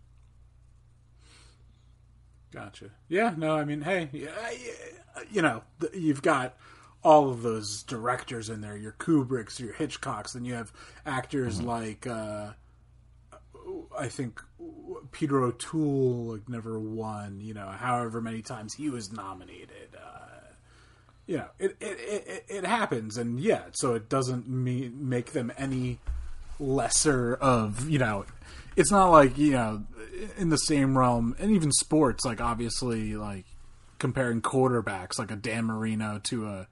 Gotcha. 2.56 2.86
Yeah, 3.10 3.34
no, 3.36 3.54
I 3.54 3.66
mean, 3.66 3.82
hey, 3.82 4.08
you 5.30 5.42
know, 5.42 5.62
you've 5.92 6.22
got 6.22 6.56
all 7.04 7.28
of 7.28 7.42
those 7.42 7.82
directors 7.82 8.48
in 8.48 8.62
there, 8.62 8.78
your 8.78 8.92
Kubricks, 8.92 9.60
your 9.60 9.74
Hitchcocks, 9.74 10.34
and 10.34 10.46
you 10.46 10.54
have 10.54 10.72
actors 11.04 11.60
like, 11.60 12.06
uh, 12.06 12.52
I 13.96 14.08
think 14.08 14.40
Peter 15.12 15.42
O'Toole 15.42 16.32
like 16.32 16.48
never 16.48 16.80
won, 16.80 17.40
you 17.42 17.52
know, 17.52 17.66
however 17.66 18.22
many 18.22 18.40
times 18.40 18.72
he 18.72 18.88
was 18.88 19.12
nominated. 19.12 19.94
Uh, 19.94 20.54
you 21.26 21.36
know, 21.36 21.48
it, 21.58 21.76
it, 21.78 21.98
it, 22.00 22.44
it 22.48 22.64
happens, 22.64 23.18
and 23.18 23.38
yeah, 23.38 23.64
so 23.72 23.92
it 23.92 24.08
doesn't 24.08 24.48
mean, 24.48 25.10
make 25.10 25.32
them 25.32 25.52
any 25.58 25.98
lesser 26.58 27.34
of, 27.34 27.90
you 27.90 27.98
know, 27.98 28.24
it's 28.76 28.90
not 28.90 29.10
like, 29.10 29.36
you 29.36 29.52
know, 29.52 29.84
in 30.36 30.50
the 30.50 30.56
same 30.56 30.96
realm, 30.96 31.36
and 31.38 31.50
even 31.50 31.72
sports, 31.72 32.24
like 32.24 32.40
obviously, 32.40 33.16
like 33.16 33.44
comparing 33.98 34.42
quarterbacks, 34.42 35.18
like 35.18 35.30
a 35.30 35.36
Dan 35.36 35.64
Marino 35.64 36.20
to 36.24 36.46
a 36.46 36.68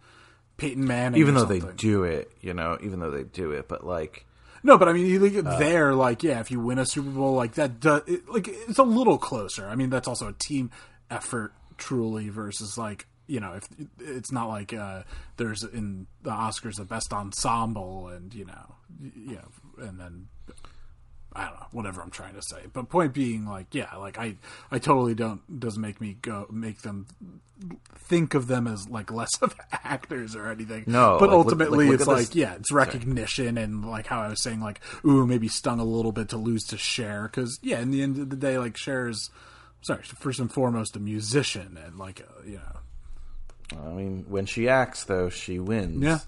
Peyton 0.57 0.87
Manning, 0.87 1.21
even 1.21 1.35
though 1.35 1.45
they 1.45 1.61
do 1.61 2.05
it, 2.05 2.31
you 2.41 2.55
know, 2.55 2.79
even 2.83 3.01
though 3.01 3.11
they 3.11 3.25
do 3.25 3.53
it, 3.53 3.69
but 3.69 3.85
like, 3.85 4.25
No, 4.63 4.79
but 4.79 4.89
I 4.89 4.93
mean, 4.93 5.07
you 5.07 5.19
look 5.19 5.45
Uh, 5.45 5.59
there, 5.59 5.95
like, 5.95 6.23
yeah, 6.23 6.41
if 6.41 6.51
you 6.51 6.61
win 6.61 6.79
a 6.79 6.87
Super 6.87 7.11
Bowl, 7.11 7.35
like 7.35 7.55
that, 7.55 7.81
does, 7.81 8.03
it, 8.07 8.29
like 8.29 8.49
it's 8.49 8.79
a 8.79 8.85
little 8.85 9.19
closer. 9.19 9.67
I 9.67 9.75
mean, 9.75 9.91
that's 9.91 10.09
also 10.09 10.29
a 10.29 10.35
team 10.39 10.71
effort, 11.11 11.53
truly, 11.77 12.29
versus 12.29 12.79
like, 12.79 13.07
you 13.27 13.41
know, 13.41 13.55
if 13.55 13.69
it's 13.99 14.31
not 14.31 14.49
like 14.49 14.73
uh, 14.73 15.03
there's 15.39 15.65
in 15.65 16.07
the 16.23 16.31
Oscars 16.31 16.77
the 16.77 16.85
best 16.85 17.13
ensemble, 17.13 18.09
and 18.09 18.33
you 18.35 18.45
know, 18.45 18.75
yeah, 19.03 19.11
you 19.17 19.35
know, 19.37 19.87
and 19.87 19.99
then 19.99 20.29
I 21.37 21.47
don't 21.47 21.55
know, 21.55 21.67
whatever 21.73 22.01
I'm 22.01 22.11
trying 22.11 22.35
to 22.35 22.43
say. 22.43 22.59
But 22.73 22.89
point 22.89 23.13
being, 23.13 23.45
like, 23.47 23.67
yeah, 23.75 23.95
like 23.97 24.19
I, 24.19 24.37
I 24.71 24.79
totally 24.79 25.15
don't 25.15 25.41
doesn't 25.59 25.81
make 25.83 26.01
me 26.01 26.17
go 26.23 26.47
make 26.51 26.83
them 26.83 27.07
think 27.97 28.35
of 28.35 28.47
them 28.47 28.67
as 28.67 28.89
like 28.89 29.11
less 29.11 29.31
of 29.43 29.55
actors 29.73 30.37
or 30.37 30.49
anything. 30.51 30.85
No, 30.87 31.17
but 31.19 31.29
like, 31.31 31.37
ultimately, 31.37 31.87
like, 31.87 31.93
look 31.93 32.01
it's 32.01 32.09
at 32.09 32.17
this- 32.17 32.29
like, 32.29 32.35
yeah, 32.37 32.55
it's 32.55 32.71
recognition 32.71 33.59
and 33.59 33.85
like 33.85 34.07
how 34.07 34.21
I 34.23 34.29
was 34.29 34.43
saying, 34.43 34.61
like, 34.61 34.81
ooh, 35.05 35.27
maybe 35.27 35.49
stung 35.49 35.81
a 35.81 35.85
little 35.85 36.13
bit 36.13 36.29
to 36.31 36.37
lose 36.37 36.63
to 36.69 36.79
Cher 36.79 37.25
because 37.31 37.59
yeah, 37.63 37.81
in 37.81 37.91
the 37.91 38.03
end 38.03 38.19
of 38.19 38.31
the 38.31 38.37
day, 38.37 38.59
like 38.59 38.77
Cher 38.77 39.09
is, 39.09 39.31
sorry, 39.83 40.03
first 40.03 40.39
and 40.39 40.53
foremost 40.53 40.95
a 40.97 41.01
musician 41.01 41.79
and 41.85 41.99
like 41.99 42.21
uh, 42.21 42.43
you 42.47 42.61
know, 43.73 43.83
I 43.83 43.93
mean, 43.93 44.25
when 44.29 44.47
she 44.47 44.69
acts, 44.69 45.05
though, 45.05 45.31
she 45.31 45.59
wins. 45.59 46.03
yeah, 46.03 46.19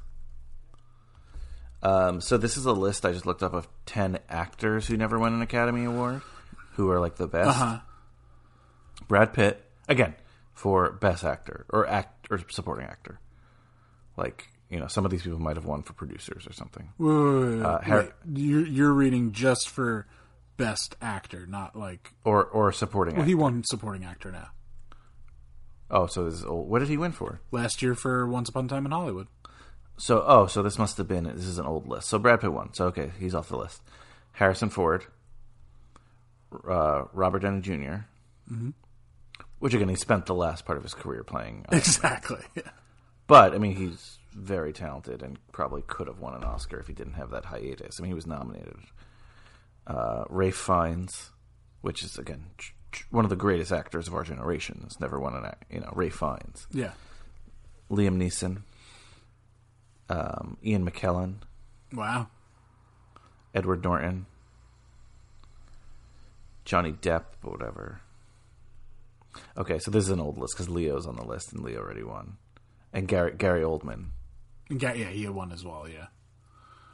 Um, 1.89 2.21
so 2.21 2.37
this 2.37 2.57
is 2.57 2.67
a 2.67 2.73
list 2.73 3.05
I 3.07 3.13
just 3.13 3.27
looked 3.27 3.43
up 3.43 3.53
of 3.55 3.69
ten 3.87 4.19
actors 4.29 4.87
who 4.87 4.97
never 4.97 5.19
won 5.19 5.33
an 5.35 5.43
Academy 5.43 5.85
Award, 5.85 6.23
who 6.73 6.91
are 6.91 6.99
like 7.01 7.17
the 7.17 7.29
best. 7.29 7.49
uh-huh. 7.51 7.79
Brad 9.09 9.33
Pitt 9.33 9.63
again 9.89 10.15
for 10.53 10.91
Best 10.93 11.23
Actor 11.23 11.67
or 11.71 11.87
act 11.87 12.27
or 12.31 12.41
supporting 12.51 12.87
actor. 12.87 13.21
Like 14.17 14.49
you 14.71 14.81
know, 14.81 14.89
some 14.89 15.05
of 15.05 15.11
these 15.13 15.23
people 15.23 15.39
might 15.39 15.57
have 15.57 15.65
won 15.67 15.83
for 15.83 15.93
producers 15.93 16.45
or 16.47 16.53
something. 16.53 16.93
Wait, 16.99 17.15
wait, 17.15 17.57
wait, 17.59 17.63
Uh, 17.63 17.79
wait. 17.81 17.85
Har- 17.89 18.13
you're 18.35 18.67
you're 18.67 18.93
reading 18.93 19.31
just 19.33 19.69
for 19.69 20.07
best 20.57 20.97
actor, 21.01 21.47
not 21.47 21.77
like 21.77 22.13
Or 22.25 22.45
or 22.45 22.73
supporting. 22.73 23.15
well, 23.15 23.23
actor. 23.23 23.29
he 23.29 23.35
won 23.37 23.63
supporting 23.65 24.05
actor 24.05 24.33
now 24.33 24.49
Oh, 25.89 26.07
so 26.07 26.25
this 26.25 26.35
is 26.35 26.45
old. 26.45 26.69
What 26.69 26.81
did 26.81 26.89
he 26.89 26.97
win 26.97 27.13
for? 27.13 27.41
last 27.53 27.81
year 27.81 27.95
for 27.95 28.27
Once 28.27 28.49
Upon 28.49 28.65
a 28.65 28.69
Time 28.69 28.87
in 28.87 28.91
Hollywood. 28.91 29.29
So 29.99 30.23
oh, 30.27 30.47
so 30.47 30.63
this 30.63 30.79
must 30.79 30.99
have 30.99 31.09
been 31.09 31.25
this 31.25 31.47
is 31.47 31.59
an 31.59 31.67
old 31.67 31.89
list. 31.89 32.09
So 32.09 32.19
Brad 32.19 32.41
Pitt 32.41 32.53
won. 32.53 32.73
So 32.75 32.87
okay, 32.87 33.11
he's 33.19 33.35
off 33.35 33.49
the 33.49 33.57
list. 33.57 33.81
Harrison 34.33 34.69
Ford, 34.69 35.07
uh, 36.69 37.05
Robert 37.13 37.41
Downey 37.41 37.61
junior 37.61 38.07
Mm-hmm. 38.53 38.71
which 39.59 39.75
again 39.75 39.89
he 39.89 39.97
spent 39.97 40.27
the 40.27 40.35
last 40.35 40.65
part 40.65 40.79
of 40.79 40.85
his 40.85 40.95
career 40.95 41.25
playing. 41.25 41.67
uh, 41.73 41.75
Exactly. 41.77 42.39
but 43.27 43.55
I 43.55 43.59
mean 43.59 43.75
he's 43.75 44.19
very 44.33 44.73
talented 44.73 45.21
and 45.23 45.37
probably 45.51 45.83
could 45.83 46.07
have 46.07 46.21
won 46.21 46.35
an 46.35 46.45
Oscar 46.45 46.79
if 46.79 46.87
he 46.87 46.93
didn't 46.93 47.15
have 47.15 47.31
that 47.31 47.47
hiatus. 47.47 47.99
I 47.99 48.03
mean 48.03 48.11
he 48.11 48.15
was 48.15 48.27
nominated. 48.27 48.77
Uh, 49.87 50.25
Ralph 50.29 50.55
Fiennes, 50.55 51.31
which 51.81 52.05
is 52.05 52.19
again 52.19 52.45
one 53.11 53.25
of 53.25 53.31
the 53.31 53.37
greatest 53.37 53.73
actors 53.73 54.07
of 54.07 54.15
our 54.15 54.23
generation, 54.23 54.83
has 54.85 55.01
never 55.01 55.19
won 55.19 55.35
an 55.35 55.53
you 55.69 55.81
know 55.81 55.91
Ralph 55.95 56.13
Fiennes. 56.15 56.69
Yeah. 56.71 56.93
Liam 57.91 58.17
Neeson, 58.17 58.63
um, 60.09 60.57
Ian 60.65 60.89
McKellen, 60.89 61.37
Wow. 61.93 62.29
Edward 63.55 63.83
Norton, 63.85 64.27
Johnny 66.65 66.93
Depp, 66.93 67.25
whatever. 67.43 68.01
Okay, 69.57 69.79
so 69.79 69.91
this 69.91 70.05
is 70.05 70.11
an 70.11 70.21
old 70.21 70.39
list 70.39 70.55
because 70.55 70.69
Leo's 70.69 71.07
on 71.07 71.17
the 71.17 71.25
list 71.25 71.53
and 71.53 71.63
Leo 71.63 71.81
already 71.81 72.03
won, 72.03 72.37
and 72.93 73.07
Gary 73.07 73.35
Gary 73.37 73.63
Oldman, 73.63 74.07
yeah, 74.71 74.93
yeah, 74.95 75.09
he 75.09 75.25
had 75.25 75.35
one 75.35 75.53
as 75.53 75.65
well. 75.65 75.87
Yeah. 75.89 76.07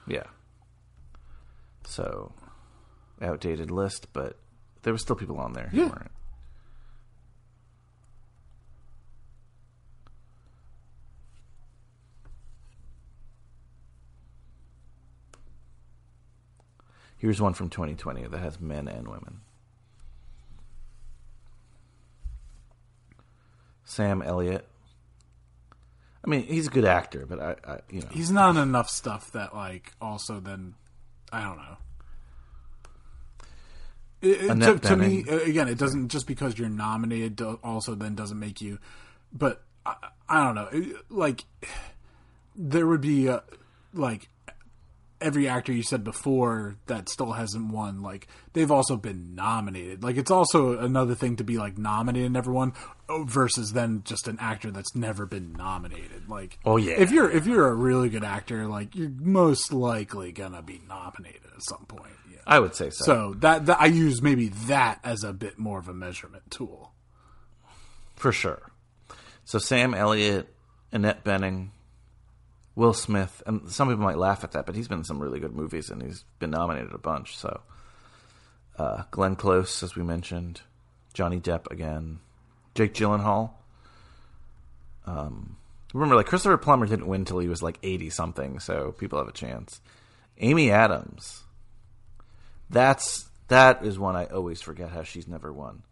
yeah. 0.06 0.24
So 1.84 2.32
outdated 3.20 3.70
list, 3.70 4.08
but 4.12 4.36
there 4.82 4.92
were 4.92 4.98
still 4.98 5.16
people 5.16 5.38
on 5.38 5.52
there 5.52 5.68
who 5.68 5.78
Yeah. 5.78 5.88
weren't. 5.88 6.10
Here's 17.22 17.40
one 17.40 17.54
from 17.54 17.70
2020 17.70 18.26
that 18.26 18.38
has 18.40 18.60
men 18.60 18.88
and 18.88 19.06
women. 19.06 19.42
Sam 23.84 24.22
Elliott. 24.22 24.66
I 26.24 26.28
mean, 26.28 26.42
he's 26.42 26.66
a 26.66 26.70
good 26.70 26.84
actor, 26.84 27.24
but 27.24 27.38
I, 27.38 27.54
I 27.64 27.78
you 27.88 28.00
know, 28.00 28.08
He's 28.10 28.32
not 28.32 28.56
in 28.56 28.62
enough 28.62 28.90
stuff 28.90 29.30
that 29.32 29.54
like 29.54 29.92
also 30.00 30.40
then 30.40 30.74
I 31.32 31.42
don't 31.44 31.58
know. 31.58 31.76
It, 34.20 34.50
it- 34.50 34.60
to, 34.60 34.88
to 34.88 34.96
me, 34.96 35.20
again, 35.28 35.68
it 35.68 35.78
doesn't 35.78 36.08
just 36.08 36.26
because 36.26 36.58
you're 36.58 36.68
nominated 36.68 37.40
also 37.62 37.94
then 37.94 38.16
doesn't 38.16 38.38
make 38.40 38.60
you. 38.60 38.80
But 39.32 39.62
I, 39.86 39.94
I 40.28 40.42
don't 40.44 40.56
know, 40.56 40.68
It- 40.72 40.96
like 41.08 41.44
there 42.56 42.88
would 42.88 43.00
be 43.00 43.28
uh, 43.28 43.40
like 43.94 44.28
every 45.22 45.48
actor 45.48 45.72
you 45.72 45.82
said 45.82 46.04
before 46.04 46.76
that 46.86 47.08
still 47.08 47.32
hasn't 47.32 47.72
won 47.72 48.02
like 48.02 48.26
they've 48.52 48.70
also 48.70 48.96
been 48.96 49.34
nominated 49.34 50.02
like 50.02 50.16
it's 50.16 50.30
also 50.30 50.78
another 50.78 51.14
thing 51.14 51.36
to 51.36 51.44
be 51.44 51.56
like 51.58 51.78
nominated 51.78 52.26
and 52.26 52.34
never 52.34 52.52
won 52.52 52.72
oh, 53.08 53.24
versus 53.24 53.72
then 53.72 54.02
just 54.04 54.28
an 54.28 54.36
actor 54.40 54.70
that's 54.70 54.94
never 54.94 55.24
been 55.26 55.52
nominated 55.52 56.28
like 56.28 56.58
Oh, 56.64 56.76
yeah. 56.76 56.94
if 56.98 57.10
you're 57.10 57.30
if 57.30 57.46
you're 57.46 57.68
a 57.68 57.74
really 57.74 58.08
good 58.08 58.24
actor 58.24 58.66
like 58.66 58.94
you're 58.94 59.10
most 59.10 59.72
likely 59.72 60.32
gonna 60.32 60.62
be 60.62 60.80
nominated 60.88 61.42
at 61.54 61.62
some 61.62 61.86
point 61.86 62.12
yeah. 62.30 62.38
I 62.46 62.58
would 62.60 62.74
say 62.74 62.90
so. 62.90 63.04
so 63.04 63.34
that, 63.38 63.66
that 63.66 63.80
i 63.80 63.86
use 63.86 64.20
maybe 64.20 64.48
that 64.48 65.00
as 65.04 65.24
a 65.24 65.32
bit 65.32 65.58
more 65.58 65.78
of 65.78 65.88
a 65.88 65.94
measurement 65.94 66.50
tool 66.50 66.92
For 68.16 68.32
sure. 68.32 68.70
So 69.44 69.58
Sam 69.58 69.92
Elliott, 69.94 70.46
Annette 70.92 71.24
Bening, 71.24 71.70
Will 72.74 72.94
Smith, 72.94 73.42
and 73.46 73.70
some 73.70 73.88
people 73.88 74.04
might 74.04 74.18
laugh 74.18 74.44
at 74.44 74.52
that, 74.52 74.66
but 74.66 74.74
he's 74.74 74.88
been 74.88 74.98
in 74.98 75.04
some 75.04 75.20
really 75.20 75.40
good 75.40 75.54
movies 75.54 75.90
and 75.90 76.02
he's 76.02 76.24
been 76.38 76.50
nominated 76.50 76.92
a 76.92 76.98
bunch. 76.98 77.36
So 77.36 77.60
uh, 78.78 79.02
Glenn 79.10 79.36
Close, 79.36 79.82
as 79.82 79.94
we 79.94 80.02
mentioned, 80.02 80.62
Johnny 81.12 81.38
Depp 81.38 81.70
again, 81.70 82.20
Jake 82.74 82.94
Gyllenhaal. 82.94 83.50
Um, 85.04 85.56
remember, 85.92 86.16
like 86.16 86.26
Christopher 86.26 86.56
Plummer 86.56 86.86
didn't 86.86 87.08
win 87.08 87.24
till 87.24 87.40
he 87.40 87.48
was 87.48 87.62
like 87.62 87.78
eighty 87.82 88.08
something, 88.08 88.60
so 88.60 88.92
people 88.92 89.18
have 89.18 89.28
a 89.28 89.32
chance. 89.32 89.80
Amy 90.38 90.70
Adams. 90.70 91.42
That's 92.70 93.28
that 93.48 93.84
is 93.84 93.98
one 93.98 94.16
I 94.16 94.24
always 94.26 94.62
forget 94.62 94.90
how 94.90 95.02
she's 95.02 95.28
never 95.28 95.52
won 95.52 95.82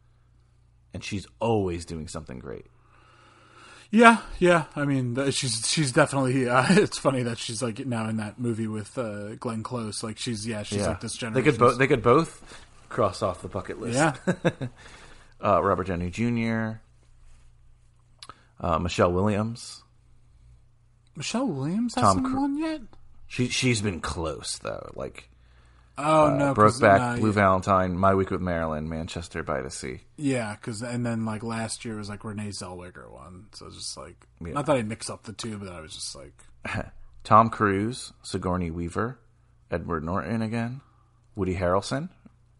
and 0.92 1.04
she's 1.04 1.26
always 1.38 1.84
doing 1.84 2.08
something 2.08 2.38
great. 2.38 2.66
Yeah, 3.92 4.18
yeah. 4.38 4.64
I 4.76 4.84
mean, 4.84 5.30
she's 5.32 5.68
she's 5.68 5.92
definitely. 5.92 6.48
Uh, 6.50 6.66
it's 6.70 6.98
funny 6.98 7.22
that 7.24 7.38
she's 7.38 7.62
like 7.62 7.84
now 7.86 8.08
in 8.08 8.16
that 8.18 8.38
movie 8.38 8.66
with 8.66 8.96
uh, 8.98 9.34
Glenn 9.36 9.62
Close. 9.62 10.02
Like 10.02 10.18
she's 10.18 10.46
yeah, 10.46 10.62
she's 10.62 10.86
like 10.86 11.00
this 11.00 11.14
generation. 11.16 11.44
they 11.44 11.50
could 11.50 11.58
both 11.58 11.78
they 11.78 11.86
could 11.86 12.02
both 12.02 12.62
cross 12.88 13.22
off 13.22 13.42
the 13.42 13.48
bucket 13.48 13.80
list. 13.80 13.96
Yeah, 13.96 14.14
uh, 15.44 15.62
Robert 15.62 15.86
Downey 15.86 16.10
Jr., 16.10 16.80
uh, 18.60 18.78
Michelle 18.78 19.12
Williams. 19.12 19.82
Michelle 21.16 21.46
Williams 21.48 21.94
hasn't 21.94 22.26
Cru- 22.26 22.40
won 22.40 22.58
yet. 22.58 22.80
She 23.26 23.48
she's 23.48 23.80
been 23.80 24.00
close 24.00 24.58
though. 24.58 24.90
Like 24.94 25.29
Oh 25.98 26.26
uh, 26.26 26.36
no, 26.36 26.54
Brokeback, 26.54 27.16
uh, 27.16 27.16
Blue 27.18 27.32
Valentine, 27.32 27.96
My 27.96 28.14
Week 28.14 28.30
with 28.30 28.40
Marilyn, 28.40 28.88
Manchester 28.88 29.42
by 29.42 29.60
the 29.60 29.70
Sea. 29.70 30.00
Yeah, 30.16 30.54
because 30.54 30.82
and 30.82 31.04
then 31.04 31.24
like 31.24 31.42
last 31.42 31.84
year 31.84 31.96
was 31.96 32.08
like 32.08 32.24
Renee 32.24 32.48
Zellweger 32.48 33.10
one. 33.10 33.46
So 33.52 33.66
it's 33.66 33.76
just 33.76 33.96
like 33.96 34.26
Yeah. 34.40 34.52
not 34.52 34.66
that 34.66 34.76
I 34.76 34.82
mix 34.82 35.10
up 35.10 35.24
the 35.24 35.32
two, 35.32 35.58
but 35.58 35.68
I 35.68 35.80
was 35.80 35.94
just 35.94 36.16
like 36.16 36.32
Tom 37.24 37.50
Cruise, 37.50 38.12
Sigourney 38.22 38.70
Weaver, 38.70 39.18
Edward 39.70 40.04
Norton 40.04 40.42
again, 40.42 40.80
Woody 41.34 41.56
Harrelson, 41.56 42.08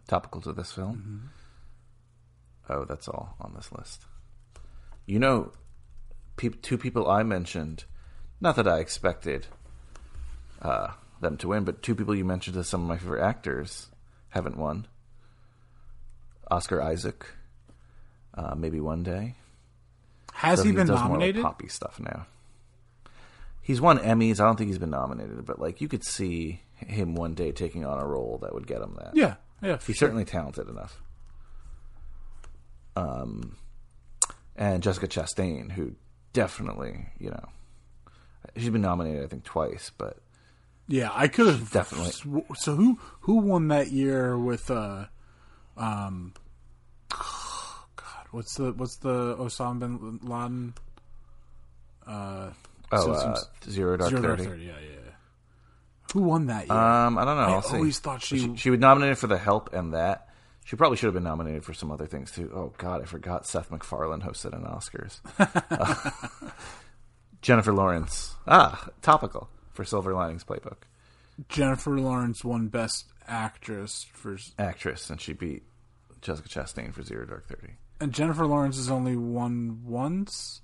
topical 0.07 0.40
to 0.43 0.52
this 0.52 0.73
film. 0.73 1.31
Oh, 2.69 2.85
that's 2.85 3.09
all 3.09 3.36
on 3.40 3.55
this 3.55 3.73
list. 3.73 4.05
You 5.07 5.19
know, 5.19 5.52
peop 6.36 6.62
two 6.62 6.78
people 6.78 7.11
I 7.11 7.23
mentioned, 7.23 7.85
not 8.40 8.57
that 8.57 8.69
I 8.69 8.78
expected 8.78 9.47
uh, 10.62 10.93
them 11.20 11.36
to 11.38 11.48
win, 11.48 11.64
but 11.64 11.82
two 11.82 11.94
people 11.94 12.14
you 12.14 12.24
mentioned 12.24 12.56
as 12.56 12.68
some 12.68 12.82
of 12.82 12.88
my 12.88 12.97
favorite 12.97 13.22
actors 13.22 13.88
haven't 14.30 14.56
won. 14.56 14.86
Oscar 16.51 16.82
Isaac, 16.82 17.26
uh, 18.34 18.55
maybe 18.56 18.80
one 18.80 19.02
day. 19.02 19.36
has 20.32 20.60
So 20.60 20.64
he 20.64 20.72
been 20.72 20.86
does 20.86 20.98
more, 20.98 20.98
like, 20.98 21.10
nominated? 21.12 21.42
poppy 21.42 21.68
stuff 21.68 22.01
now. 22.01 22.26
He's 23.62 23.80
won 23.80 23.98
Emmys. 23.98 24.40
I 24.40 24.44
don't 24.47 24.56
think 24.56 24.68
he's 24.68 24.78
been 24.78 24.90
nominated, 24.90 25.44
but 25.47 25.60
like 25.60 25.80
you 25.80 25.86
could 25.88 26.02
see 26.05 26.60
him 26.74 27.14
one 27.14 27.34
day 27.34 27.52
taking 27.52 27.84
on 27.84 28.01
a 28.01 28.06
role 28.06 28.38
that 28.42 28.52
would 28.55 28.66
get 28.66 28.80
him 28.80 28.97
that. 28.98 29.12
Yeah, 29.14 29.34
yeah. 29.62 29.76
he's 29.76 29.97
sure. 29.97 30.06
certainly 30.09 30.24
talented 30.24 30.68
enough. 30.68 31.01
um, 32.97 33.56
and 34.56 34.82
Jessica 34.82 35.06
Chastain, 35.06 35.70
who 35.70 35.92
definitely, 36.32 37.06
you 37.18 37.30
know, 37.30 37.44
she's 38.56 38.70
been 38.70 38.80
nominated 38.82 39.22
I 39.24 39.26
think 39.28 39.44
twice, 39.44 39.90
but 39.97 40.18
Yeah, 40.92 41.10
I 41.14 41.28
could 41.28 41.46
have 41.46 41.70
Definitely. 41.70 42.10
sw- 42.10 42.60
So 42.60 42.74
who 42.74 42.98
who 43.20 43.36
won 43.36 43.68
that 43.68 43.92
year 43.92 44.36
with 44.36 44.70
uh 44.72 45.04
um 45.76 46.34
God, 47.08 48.26
what's 48.32 48.54
the 48.56 48.72
what's 48.72 48.96
the 48.96 49.36
Osama 49.36 49.78
bin 49.80 50.18
Laden 50.28 50.74
uh 52.06 52.50
oh, 52.90 53.12
uh, 53.12 53.36
Zero 53.68 53.96
Dark 53.96 54.10
Zero 54.10 54.22
Dark 54.22 54.38
Thirty. 54.38 54.44
Thirty, 54.50 54.64
yeah, 54.64 54.72
yeah. 54.82 54.88
yeah. 55.04 55.10
Who 56.12 56.22
won 56.22 56.46
that 56.46 56.66
year? 56.66 56.76
Um, 56.76 57.18
I 57.18 57.24
don't 57.24 57.36
know. 57.36 57.42
I 57.42 57.52
I'll 57.52 57.62
see. 57.62 57.76
always 57.76 57.98
thought 58.00 58.20
she- 58.22 58.38
she 58.40 58.56
she 58.56 58.70
was 58.70 58.80
nominated 58.80 59.16
for 59.18 59.28
The 59.28 59.38
Help 59.38 59.72
and 59.72 59.94
that. 59.94 60.26
She 60.64 60.74
probably 60.76 60.96
should 60.98 61.06
have 61.06 61.14
been 61.14 61.22
nominated 61.24 61.64
for 61.64 61.72
some 61.72 61.92
other 61.92 62.06
things 62.06 62.32
too. 62.32 62.50
Oh 62.52 62.72
God, 62.78 63.00
I 63.00 63.04
forgot 63.04 63.46
Seth 63.46 63.70
MacFarlane 63.70 64.22
hosted 64.22 64.54
an 64.54 64.64
Oscars. 64.64 65.20
Uh, 65.70 66.50
Jennifer 67.42 67.72
Lawrence, 67.72 68.34
ah, 68.48 68.88
topical 69.02 69.48
for 69.81 69.85
Silver 69.86 70.12
Linings 70.12 70.44
Playbook 70.44 70.77
Jennifer 71.48 71.98
Lawrence 71.98 72.44
won 72.44 72.69
Best 72.69 73.07
Actress 73.27 74.05
for, 74.12 74.36
actress, 74.59 75.09
and 75.09 75.19
she 75.19 75.32
beat 75.32 75.62
Jessica 76.20 76.51
Chastain 76.51 76.93
for 76.93 77.02
Zero 77.02 77.24
Dark 77.24 77.47
Thirty. 77.47 77.74
and 77.98 78.12
Jennifer 78.12 78.44
Lawrence 78.47 78.77
has 78.77 78.90
only 78.90 79.16
won 79.16 79.81
once. 79.86 80.61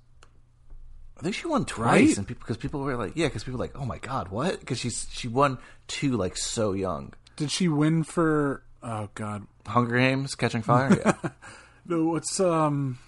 I 1.17 1.21
think 1.23 1.33
she 1.33 1.47
won 1.47 1.65
twice, 1.65 2.09
Right? 2.09 2.17
and 2.19 2.27
people 2.27 2.41
because 2.41 2.57
people 2.57 2.81
were 2.81 2.95
like, 2.95 3.13
yeah, 3.15 3.25
because 3.25 3.43
people 3.43 3.57
were 3.57 3.63
like, 3.65 3.75
oh 3.75 3.85
my 3.85 3.97
God, 3.97 4.27
what? 4.27 4.59
Because 4.59 4.77
she's 4.77 5.07
she 5.11 5.27
won 5.27 5.57
two 5.87 6.15
like 6.15 6.37
so 6.37 6.73
young. 6.73 7.13
Did 7.37 7.49
she 7.49 7.67
win 7.67 8.03
for? 8.03 8.61
Oh 8.83 9.09
God, 9.15 9.47
Hunger 9.65 9.97
Games, 9.97 10.35
Catching 10.35 10.61
Fire, 10.61 10.95
yeah. 11.03 11.29
no. 11.87 12.05
What's 12.05 12.39
um? 12.39 12.99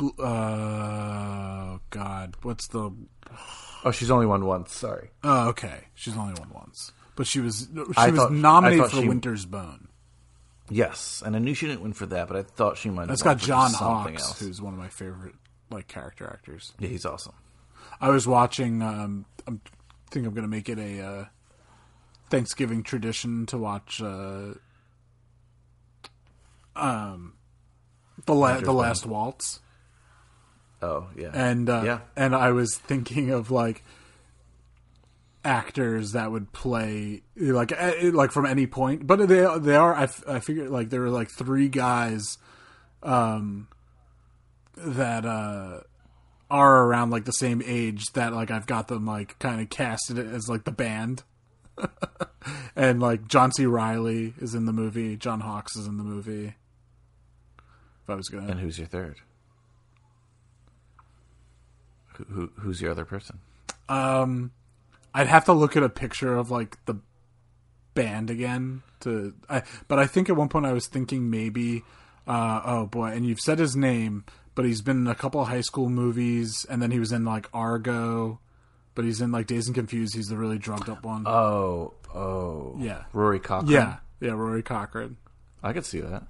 Uh, 0.00 1.78
God, 1.90 2.34
what's 2.42 2.68
the? 2.68 2.90
oh, 3.84 3.90
she's 3.90 4.10
only 4.10 4.26
won 4.26 4.44
once. 4.46 4.72
Sorry. 4.74 5.10
Oh, 5.22 5.48
okay. 5.50 5.84
She's 5.94 6.16
only 6.16 6.34
won 6.38 6.50
once, 6.54 6.92
but 7.16 7.26
she 7.26 7.40
was 7.40 7.68
she 7.72 7.82
I 7.96 8.10
was 8.10 8.18
thought- 8.20 8.32
nominated 8.32 8.90
for 8.90 9.02
she- 9.02 9.08
Winter's 9.08 9.44
Bone. 9.46 9.88
Yes, 10.72 11.20
and 11.26 11.34
I 11.34 11.40
knew 11.40 11.52
she 11.54 11.66
didn't 11.66 11.82
win 11.82 11.92
for 11.94 12.06
that, 12.06 12.28
but 12.28 12.36
I 12.36 12.42
thought 12.44 12.78
she 12.78 12.90
might. 12.90 13.02
have 13.02 13.08
That's 13.08 13.22
got 13.22 13.38
John 13.38 13.72
Hawkes, 13.72 14.22
else. 14.22 14.38
who's 14.40 14.62
one 14.62 14.72
of 14.72 14.78
my 14.78 14.86
favorite 14.88 15.34
like 15.68 15.88
character 15.88 16.28
actors. 16.32 16.72
Yeah, 16.78 16.88
he's 16.88 17.04
awesome. 17.04 17.34
I 18.00 18.10
was 18.10 18.26
watching. 18.28 18.80
Um, 18.80 19.24
I 19.48 19.52
think 20.12 20.26
I'm 20.26 20.32
going 20.32 20.42
to 20.42 20.48
make 20.48 20.68
it 20.68 20.78
a 20.78 21.00
uh, 21.04 21.24
Thanksgiving 22.30 22.84
tradition 22.84 23.46
to 23.46 23.58
watch. 23.58 24.00
Uh, 24.00 24.54
um, 26.76 27.34
the 28.26 28.34
la- 28.34 28.60
the 28.60 28.72
last 28.72 29.06
waltz, 29.06 29.60
Oh 30.82 31.08
yeah, 31.16 31.30
and 31.34 31.68
uh, 31.68 31.82
yeah, 31.84 32.00
and 32.16 32.34
I 32.34 32.52
was 32.52 32.76
thinking 32.76 33.30
of 33.30 33.50
like 33.50 33.84
actors 35.44 36.12
that 36.12 36.30
would 36.30 36.52
play 36.52 37.22
like 37.36 37.72
like 38.02 38.30
from 38.32 38.46
any 38.46 38.66
point, 38.66 39.06
but 39.06 39.28
they 39.28 39.46
they 39.58 39.76
are. 39.76 39.94
I, 39.94 40.04
f- 40.04 40.24
I 40.26 40.40
figured 40.40 40.70
like 40.70 40.90
there 40.90 41.00
were 41.00 41.10
like 41.10 41.30
three 41.30 41.68
guys, 41.68 42.38
um, 43.02 43.68
that 44.76 45.24
uh 45.24 45.80
are 46.50 46.84
around 46.84 47.10
like 47.10 47.24
the 47.24 47.32
same 47.32 47.62
age 47.64 48.06
that 48.14 48.32
like 48.32 48.50
I've 48.50 48.66
got 48.66 48.88
them 48.88 49.06
like 49.06 49.38
kind 49.38 49.60
of 49.60 49.70
casted 49.70 50.18
as 50.18 50.48
like 50.48 50.64
the 50.64 50.72
band. 50.72 51.22
and 52.76 53.00
like 53.00 53.28
John 53.28 53.52
C. 53.52 53.66
Reilly 53.66 54.34
is 54.38 54.54
in 54.54 54.66
the 54.66 54.72
movie, 54.72 55.16
John 55.16 55.40
Hawkes 55.40 55.76
is 55.76 55.86
in 55.86 55.96
the 55.96 56.04
movie. 56.04 56.54
If 58.02 58.10
I 58.10 58.14
was 58.14 58.28
gonna 58.28 58.48
and 58.48 58.60
who's 58.60 58.78
your 58.78 58.88
third? 58.88 59.20
Who, 62.28 62.34
who 62.34 62.50
who's 62.60 62.80
your 62.80 62.90
other 62.90 63.04
person? 63.04 63.38
Um, 63.88 64.52
I'd 65.14 65.26
have 65.26 65.44
to 65.46 65.52
look 65.52 65.76
at 65.76 65.82
a 65.82 65.88
picture 65.88 66.34
of 66.36 66.50
like 66.50 66.84
the 66.84 66.96
band 67.94 68.30
again 68.30 68.82
to. 69.00 69.34
I, 69.48 69.62
but 69.88 69.98
I 69.98 70.06
think 70.06 70.28
at 70.28 70.36
one 70.36 70.48
point 70.48 70.66
I 70.66 70.72
was 70.72 70.86
thinking 70.86 71.30
maybe. 71.30 71.82
Uh, 72.26 72.60
oh 72.64 72.86
boy, 72.86 73.06
and 73.06 73.26
you've 73.26 73.40
said 73.40 73.58
his 73.58 73.74
name, 73.74 74.24
but 74.54 74.64
he's 74.64 74.82
been 74.82 74.98
in 74.98 75.06
a 75.06 75.14
couple 75.14 75.40
of 75.40 75.48
high 75.48 75.62
school 75.62 75.88
movies, 75.88 76.64
and 76.68 76.80
then 76.80 76.90
he 76.90 77.00
was 77.00 77.10
in 77.12 77.24
like 77.24 77.48
Argo, 77.52 78.38
but 78.94 79.04
he's 79.04 79.20
in 79.20 79.32
like 79.32 79.46
Dazed 79.46 79.68
and 79.68 79.74
Confused. 79.74 80.14
He's 80.14 80.28
the 80.28 80.36
really 80.36 80.58
drugged 80.58 80.88
up 80.88 81.04
one. 81.04 81.24
Oh 81.26 81.94
oh 82.14 82.76
Yeah. 82.78 83.04
Rory 83.12 83.40
Cochrane. 83.40 83.72
yeah, 83.72 83.96
yeah, 84.20 84.32
Rory 84.32 84.62
Cochrane. 84.62 85.16
I 85.62 85.72
could 85.72 85.84
see 85.86 86.00
that. 86.00 86.24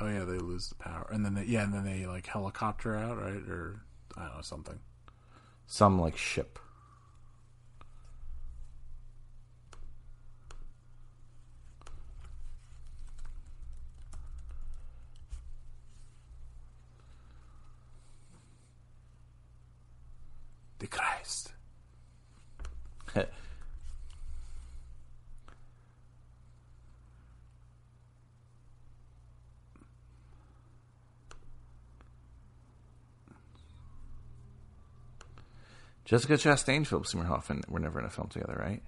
Oh 0.00 0.06
yeah, 0.06 0.24
they 0.24 0.38
lose 0.38 0.68
the 0.68 0.76
power, 0.76 1.08
and 1.10 1.24
then 1.24 1.34
they, 1.34 1.44
yeah, 1.44 1.64
and 1.64 1.74
then 1.74 1.84
they 1.84 2.06
like 2.06 2.26
helicopter 2.26 2.96
out, 2.96 3.20
right, 3.20 3.42
or 3.48 3.80
I 4.16 4.26
don't 4.26 4.36
know 4.36 4.42
something. 4.42 4.78
Some 5.66 6.00
like 6.00 6.16
ship. 6.16 6.58
The 20.78 20.86
Christ. 20.86 21.52
Jessica 36.08 36.34
Chastain, 36.34 36.86
Philip 36.86 37.06
Seymour 37.06 37.26
Hoffman 37.26 37.62
were 37.68 37.78
never 37.78 38.00
in 38.00 38.06
a 38.06 38.10
film 38.10 38.28
together, 38.28 38.56
right? 38.58 38.82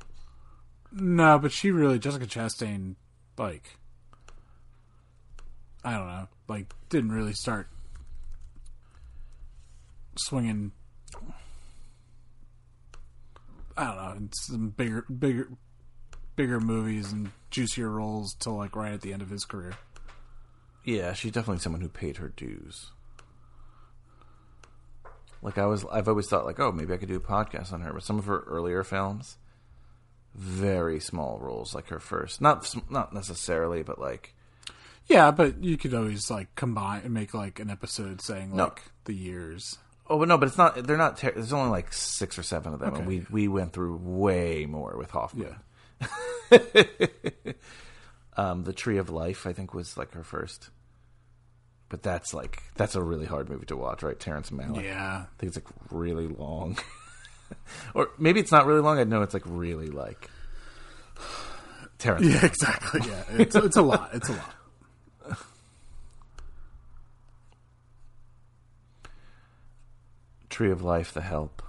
No, 0.90 1.38
but 1.38 1.52
she 1.52 1.70
really 1.70 1.98
Jessica 1.98 2.24
Chastain, 2.24 2.94
like, 3.36 3.76
I 5.84 5.92
don't 5.92 6.06
know, 6.06 6.28
like 6.48 6.72
didn't 6.88 7.12
really 7.12 7.34
start 7.34 7.68
swinging. 10.16 10.72
I 13.76 13.84
don't 13.84 13.96
know, 13.96 14.12
in 14.12 14.30
some 14.32 14.70
bigger, 14.70 15.02
bigger, 15.02 15.50
bigger 16.36 16.58
movies 16.58 17.12
and 17.12 17.32
juicier 17.50 17.90
roles 17.90 18.34
till 18.38 18.56
like 18.56 18.74
right 18.74 18.94
at 18.94 19.02
the 19.02 19.12
end 19.12 19.20
of 19.20 19.28
his 19.28 19.44
career. 19.44 19.74
Yeah, 20.84 21.12
she's 21.12 21.32
definitely 21.32 21.60
someone 21.60 21.82
who 21.82 21.90
paid 21.90 22.16
her 22.16 22.28
dues. 22.28 22.92
Like 25.42 25.58
I 25.58 25.66
was, 25.66 25.84
I've 25.90 26.08
always 26.08 26.26
thought 26.28 26.44
like, 26.44 26.60
oh, 26.60 26.70
maybe 26.72 26.92
I 26.92 26.96
could 26.98 27.08
do 27.08 27.16
a 27.16 27.20
podcast 27.20 27.72
on 27.72 27.80
her. 27.80 27.92
But 27.92 28.02
some 28.02 28.18
of 28.18 28.26
her 28.26 28.40
earlier 28.40 28.84
films, 28.84 29.38
very 30.34 31.00
small 31.00 31.38
roles, 31.40 31.74
like 31.74 31.88
her 31.88 31.98
first, 32.00 32.40
not 32.40 32.74
not 32.90 33.12
necessarily, 33.14 33.82
but 33.82 33.98
like, 33.98 34.34
Yeah, 35.06 35.30
but 35.30 35.62
you 35.64 35.76
could 35.76 35.94
always 35.94 36.30
like 36.30 36.54
combine 36.54 37.02
and 37.04 37.14
make 37.14 37.32
like 37.34 37.58
an 37.58 37.70
episode 37.70 38.20
saying 38.20 38.54
No. 38.54 38.64
like 38.64 38.82
the 39.04 39.14
years. 39.14 39.78
oh, 40.08 40.18
but 40.18 40.28
no, 40.28 40.36
but 40.38 40.48
it's 40.48 40.58
not. 40.58 40.74
They're 40.86 40.96
not. 40.96 41.16
Ter- 41.16 41.32
there's 41.32 41.52
only 41.52 41.70
like 41.70 41.92
six 41.92 42.38
or 42.38 42.42
seven 42.42 42.74
of 42.74 42.80
them, 42.80 42.94
and 42.94 43.06
we 43.06 43.24
we 43.30 43.48
went 43.48 43.72
through 43.72 43.96
way 43.96 44.66
more 44.66 44.94
with 44.98 45.10
Hoffman. 45.10 45.56
Yeah. 46.50 46.58
Um, 48.36 48.62
the 48.64 48.72
Tree 48.72 48.96
of 48.98 49.10
Life, 49.10 49.46
I 49.46 49.52
think, 49.52 49.74
was 49.74 49.96
like 49.98 50.12
her 50.12 50.22
first. 50.22 50.70
But 51.90 52.02
that's 52.02 52.32
like 52.32 52.62
that's 52.76 52.94
a 52.94 53.02
really 53.02 53.26
hard 53.26 53.50
movie 53.50 53.66
to 53.66 53.76
watch, 53.76 54.02
right? 54.02 54.18
Terrence 54.18 54.48
Malick. 54.50 54.84
Yeah. 54.84 55.24
I 55.24 55.38
think 55.38 55.54
it's 55.54 55.56
like 55.56 55.66
really 55.90 56.28
long. 56.28 56.78
or 57.94 58.08
maybe 58.18 58.40
it's 58.40 58.52
not 58.52 58.64
really 58.64 58.80
long. 58.80 58.98
I 58.98 59.04
know 59.04 59.20
it's 59.22 59.34
like 59.34 59.42
really 59.44 59.88
like 59.88 60.30
Terrence. 61.98 62.24
Yeah, 62.26 62.38
Malick. 62.38 62.44
exactly. 62.44 63.00
Yeah, 63.08 63.24
it's 63.42 63.56
it's 63.56 63.76
a 63.76 63.82
lot. 63.82 64.10
It's 64.14 64.28
a 64.28 64.32
lot. 64.32 64.54
Tree 70.48 70.70
of 70.70 70.82
Life, 70.82 71.12
The 71.12 71.20
Help, 71.20 71.62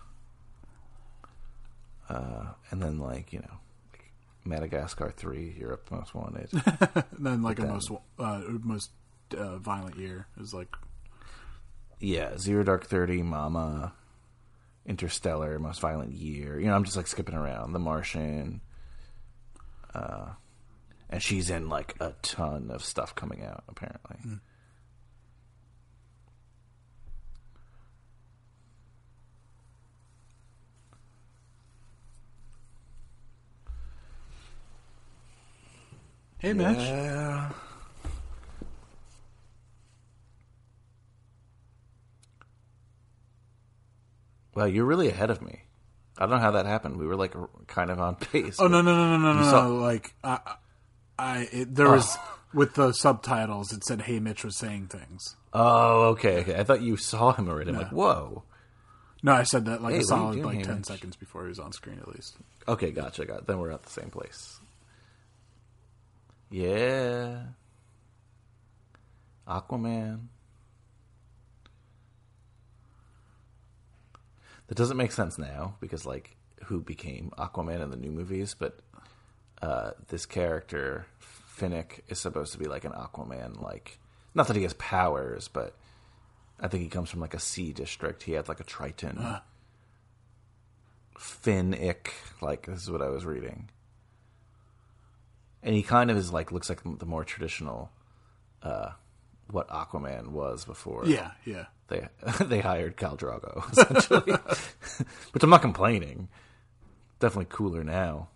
uh, 2.09 2.48
and 2.72 2.82
then 2.82 2.98
like 3.00 3.32
you 3.32 3.40
know, 3.40 3.58
Madagascar 4.43 5.11
Three, 5.16 5.56
Europe 5.59 5.88
Most 5.91 6.16
Wanted. 6.16 6.50
And 6.53 7.03
then 7.19 7.41
like 7.43 7.59
a 7.59 7.64
then- 7.64 7.72
most 7.72 7.91
uh, 8.19 8.41
most 8.61 8.90
uh, 9.33 9.57
Violent 9.57 9.97
Year 9.97 10.27
It 10.35 10.39
was 10.39 10.53
like. 10.53 10.75
Yeah, 11.99 12.37
Zero 12.37 12.63
Dark 12.63 12.87
Thirty, 12.87 13.21
Mama, 13.21 13.93
Interstellar, 14.85 15.59
Most 15.59 15.79
Violent 15.81 16.13
Year. 16.13 16.59
You 16.59 16.67
know, 16.67 16.75
I'm 16.75 16.83
just 16.83 16.97
like 16.97 17.07
skipping 17.07 17.35
around. 17.35 17.73
The 17.73 17.79
Martian. 17.79 18.61
Uh, 19.93 20.29
and 21.09 21.21
she's 21.21 21.49
in 21.49 21.69
like 21.69 21.95
a 21.99 22.13
ton 22.21 22.71
of 22.71 22.83
stuff 22.83 23.13
coming 23.13 23.43
out 23.43 23.63
apparently. 23.67 24.17
Mm. 24.25 24.39
Hey, 36.39 36.53
yeah. 36.55 37.51
Well, 44.53 44.67
you're 44.67 44.85
really 44.85 45.09
ahead 45.09 45.30
of 45.30 45.41
me. 45.41 45.61
I 46.17 46.25
don't 46.25 46.31
know 46.31 46.41
how 46.41 46.51
that 46.51 46.65
happened. 46.65 46.97
We 46.97 47.07
were 47.07 47.15
like 47.15 47.33
kind 47.67 47.89
of 47.89 47.99
on 47.99 48.15
pace. 48.31 48.57
Oh 48.59 48.67
no 48.67 48.81
no 48.81 48.95
no 48.95 49.17
no 49.17 49.33
no 49.33 49.41
no! 49.41 49.49
saw-. 49.49 49.67
Like 49.67 50.13
I, 50.23 50.39
I 51.17 51.47
it, 51.51 51.75
there 51.75 51.88
oh. 51.88 51.93
was 51.93 52.17
with 52.53 52.75
the 52.75 52.91
subtitles. 52.91 53.71
It 53.71 53.83
said, 53.83 53.99
"Haymitch 54.01 54.43
was 54.43 54.57
saying 54.57 54.88
things." 54.88 55.35
Oh, 55.53 56.09
okay, 56.09 56.41
okay. 56.41 56.55
I 56.55 56.63
thought 56.63 56.81
you 56.81 56.97
saw 56.97 57.33
him 57.33 57.49
already. 57.49 57.71
I'm 57.71 57.77
like, 57.77 57.91
whoa. 57.91 58.43
No, 59.23 59.33
I 59.33 59.43
said 59.43 59.65
that 59.65 59.81
like 59.81 59.93
Hey, 59.93 59.99
a 59.99 60.03
what 60.03 60.11
are 60.11 60.15
you 60.15 60.23
solid 60.23 60.33
doing 60.33 60.45
like 60.45 60.55
here, 60.57 60.65
ten 60.65 60.77
Mitch? 60.77 60.85
seconds 60.85 61.15
before 61.15 61.43
he 61.43 61.49
was 61.49 61.59
on 61.59 61.71
screen, 61.73 61.99
at 61.99 62.07
least. 62.07 62.35
Okay, 62.67 62.91
gotcha. 62.91 63.25
Got 63.25 63.47
then 63.47 63.59
we're 63.59 63.71
at 63.71 63.83
the 63.83 63.89
same 63.89 64.09
place. 64.09 64.59
Yeah. 66.49 67.43
Aquaman. 69.47 70.27
That 74.72 74.77
doesn't 74.77 74.95
make 74.95 75.11
sense 75.11 75.38
now 75.38 75.75
because 75.82 76.06
like 76.06 76.38
who 76.64 76.80
became 76.80 77.33
Aquaman 77.38 77.82
in 77.82 77.90
the 77.90 77.98
new 77.98 78.09
movies, 78.09 78.56
but 78.58 78.80
uh, 79.61 79.91
this 80.08 80.25
character 80.25 81.08
Finnick 81.22 82.00
is 82.08 82.19
supposed 82.19 82.53
to 82.53 82.58
be 82.58 82.69
like 82.69 82.85
an 82.85 82.93
Aquaman, 82.93 83.61
like 83.61 84.00
not 84.33 84.48
that 84.48 84.56
he 84.56 84.64
has 84.64 84.72
powers, 84.75 85.50
but 85.50 85.75
I 86.58 86.69
think 86.69 86.83
he 86.83 86.88
comes 86.88 87.09
from 87.09 87.19
like 87.19 87.33
a 87.33 87.40
sea 87.40 87.74
district. 87.74 88.24
He 88.24 88.32
had 88.32 88.48
like 88.48 88.61
a 88.61 88.64
Triton. 88.64 89.41
Finnick, 91.19 92.11
like 92.41 92.67
this 92.67 92.83
is 92.83 92.90
what 92.90 93.01
I 93.01 93.09
was 93.09 93.25
reading, 93.25 93.67
and 95.61 95.75
he 95.75 95.83
kind 95.83 96.09
of 96.09 96.16
is 96.16 96.32
like 96.32 96.53
looks 96.53 96.69
like 96.69 96.80
the 96.85 97.06
more 97.06 97.25
traditional, 97.25 97.91
uh, 98.64 98.91
what 99.51 99.67
Aquaman 99.69 100.30
was 100.30 100.65
before. 100.65 101.05
Yeah, 101.05 101.31
yeah. 101.45 101.65
they 101.88 102.07
they 102.45 102.59
hired 102.59 102.97
Khal 102.97 103.17
Drogo 103.17 103.69
essentially, 103.71 104.33
which 105.31 105.43
I'm 105.43 105.49
not 105.49 105.61
complaining. 105.61 106.30
Definitely 107.19 107.47
cooler 107.49 107.83
now. 107.83 108.30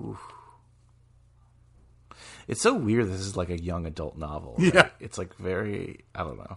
Oof. 0.00 0.20
It's 2.46 2.62
so 2.62 2.72
weird. 2.72 3.08
This 3.08 3.20
is 3.20 3.36
like 3.36 3.50
a 3.50 3.60
young 3.60 3.84
adult 3.84 4.16
novel. 4.16 4.54
right? 4.58 4.74
Yeah. 4.74 4.88
it's 5.00 5.18
like 5.18 5.34
very. 5.36 6.04
I 6.14 6.22
don't 6.22 6.38
know. 6.38 6.56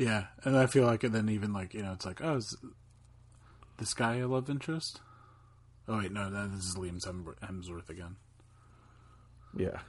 Yeah, 0.00 0.28
and 0.44 0.56
I 0.56 0.64
feel 0.64 0.86
like, 0.86 1.04
and 1.04 1.14
then 1.14 1.28
even 1.28 1.52
like 1.52 1.74
you 1.74 1.82
know, 1.82 1.92
it's 1.92 2.06
like, 2.06 2.24
oh, 2.24 2.36
is 2.36 2.56
this 3.76 3.92
guy 3.92 4.16
a 4.16 4.26
love 4.26 4.48
interest? 4.48 4.98
Oh 5.86 5.98
wait, 5.98 6.10
no, 6.10 6.30
this 6.48 6.64
is 6.64 6.74
Liam 6.74 6.98
Hemsworth 7.04 7.90
again. 7.90 8.16
Yeah. 9.54 9.80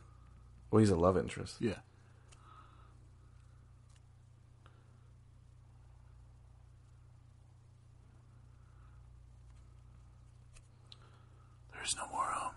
Well, 0.70 0.82
he's 0.82 0.90
a 0.90 0.98
love 0.98 1.18
interest. 1.18 1.62
Yeah, 1.62 1.78
there's 11.74 11.96
no 11.96 12.06
more 12.12 12.26
home. 12.26 12.56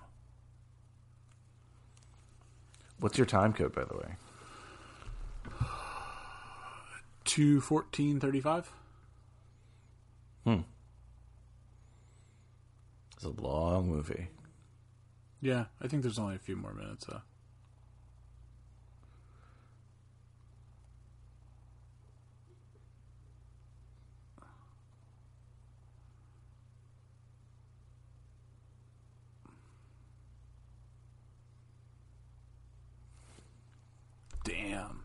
What's 2.98 3.16
your 3.16 3.28
time 3.28 3.52
code, 3.52 3.76
by 3.76 3.84
the 3.84 3.96
way? 3.96 4.16
Two 7.24 7.60
fourteen 7.60 8.20
thirty 8.20 8.40
five. 8.40 8.70
It's 13.16 13.24
a 13.24 13.42
long 13.42 13.88
movie. 13.88 14.28
Yeah, 15.40 15.64
I 15.80 15.88
think 15.88 16.02
there's 16.02 16.18
only 16.18 16.34
a 16.36 16.38
few 16.38 16.56
more 16.56 16.74
minutes. 16.74 17.08
Uh, 17.08 17.20
damn. 34.44 35.03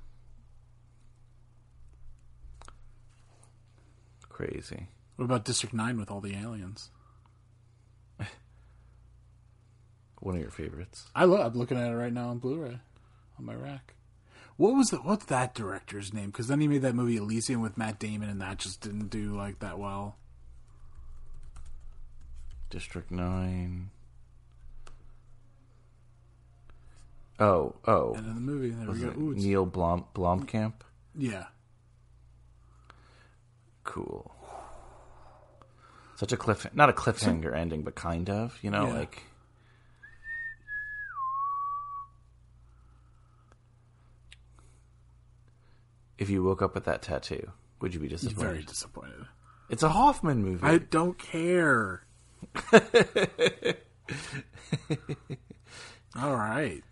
Crazy. 4.39 4.87
What 5.17 5.25
about 5.25 5.43
District 5.43 5.75
Nine 5.75 5.99
with 5.99 6.09
all 6.09 6.21
the 6.21 6.33
aliens? 6.33 6.91
One 10.21 10.35
of 10.35 10.41
your 10.41 10.49
favorites. 10.49 11.09
I 11.13 11.25
love. 11.25 11.41
I'm 11.53 11.59
looking 11.59 11.77
at 11.77 11.91
it 11.91 11.95
right 11.95 12.13
now 12.13 12.29
on 12.29 12.37
Blu-ray 12.39 12.79
on 13.37 13.45
my 13.45 13.53
rack. 13.53 13.95
What 14.55 14.75
was 14.75 14.91
the 14.91 14.97
what's 14.97 15.25
that 15.25 15.53
director's 15.55 16.13
name? 16.13 16.27
Because 16.27 16.47
then 16.47 16.61
he 16.61 16.69
made 16.69 16.83
that 16.83 16.95
movie 16.95 17.17
Elysium 17.17 17.61
with 17.61 17.77
Matt 17.77 17.99
Damon, 17.99 18.29
and 18.29 18.39
that 18.39 18.59
just 18.59 18.79
didn't 18.79 19.09
do 19.09 19.35
like 19.35 19.59
that 19.59 19.77
well. 19.77 20.15
District 22.69 23.11
9. 23.11 23.89
Oh, 27.41 27.75
oh. 27.85 28.13
And 28.13 28.25
in 28.25 28.35
the 28.35 28.41
movie, 28.41 28.69
there 28.69 28.87
Was 28.87 28.99
we 29.01 29.05
go. 29.09 29.19
Ooh, 29.19 29.33
Neill 29.35 29.65
Blom- 29.65 30.05
Blomkamp? 30.15 30.73
yeah, 31.17 31.45
Cool. 33.89 34.29
Such 36.15 36.31
a 36.31 36.37
cliff, 36.37 36.67
not 36.75 36.89
a 36.89 36.93
cliffhanger 36.93 37.55
ending, 37.55 37.81
but 37.81 37.95
kind 37.95 38.29
of, 38.29 38.59
you 38.61 38.69
know, 38.69 38.85
Yeah. 38.87 38.93
like. 38.93 39.23
If 46.17 46.29
you 46.29 46.43
woke 46.43 46.61
up 46.61 46.75
with 46.75 46.85
that 46.85 47.01
tattoo, 47.01 47.51
would 47.79 47.93
you 47.93 47.99
be 47.99 48.07
disappointed? 48.07 48.39
very 48.39 48.63
disappointed. 48.63 49.25
It's 49.69 49.83
a 49.83 49.89
Hoffman 49.89 50.43
movie. 50.43 50.65
I 50.65 50.79
don't 50.79 51.17
care. 51.17 52.03
all 56.19 56.35
right. 56.35 56.83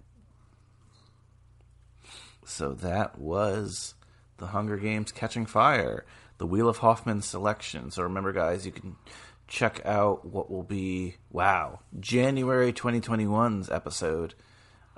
So 2.46 2.74
that 2.74 3.18
was 3.20 3.96
the 4.38 4.48
Hunger 4.48 4.78
Games 4.78 5.12
Catching 5.12 5.46
Fire, 5.46 6.06
the 6.38 6.46
Wheel 6.48 6.70
of 6.70 6.78
Hoffman 6.78 7.22
selection. 7.22 7.92
So 7.92 8.04
remember, 8.04 8.32
guys, 8.34 8.66
you 8.66 8.72
can 8.72 8.96
check 9.48 9.82
out 9.86 10.26
what 10.26 10.52
will 10.52 10.64
be, 10.64 11.16
wow, 11.32 11.80
January 12.00 12.74
2021's 12.74 13.70
episode 13.70 14.34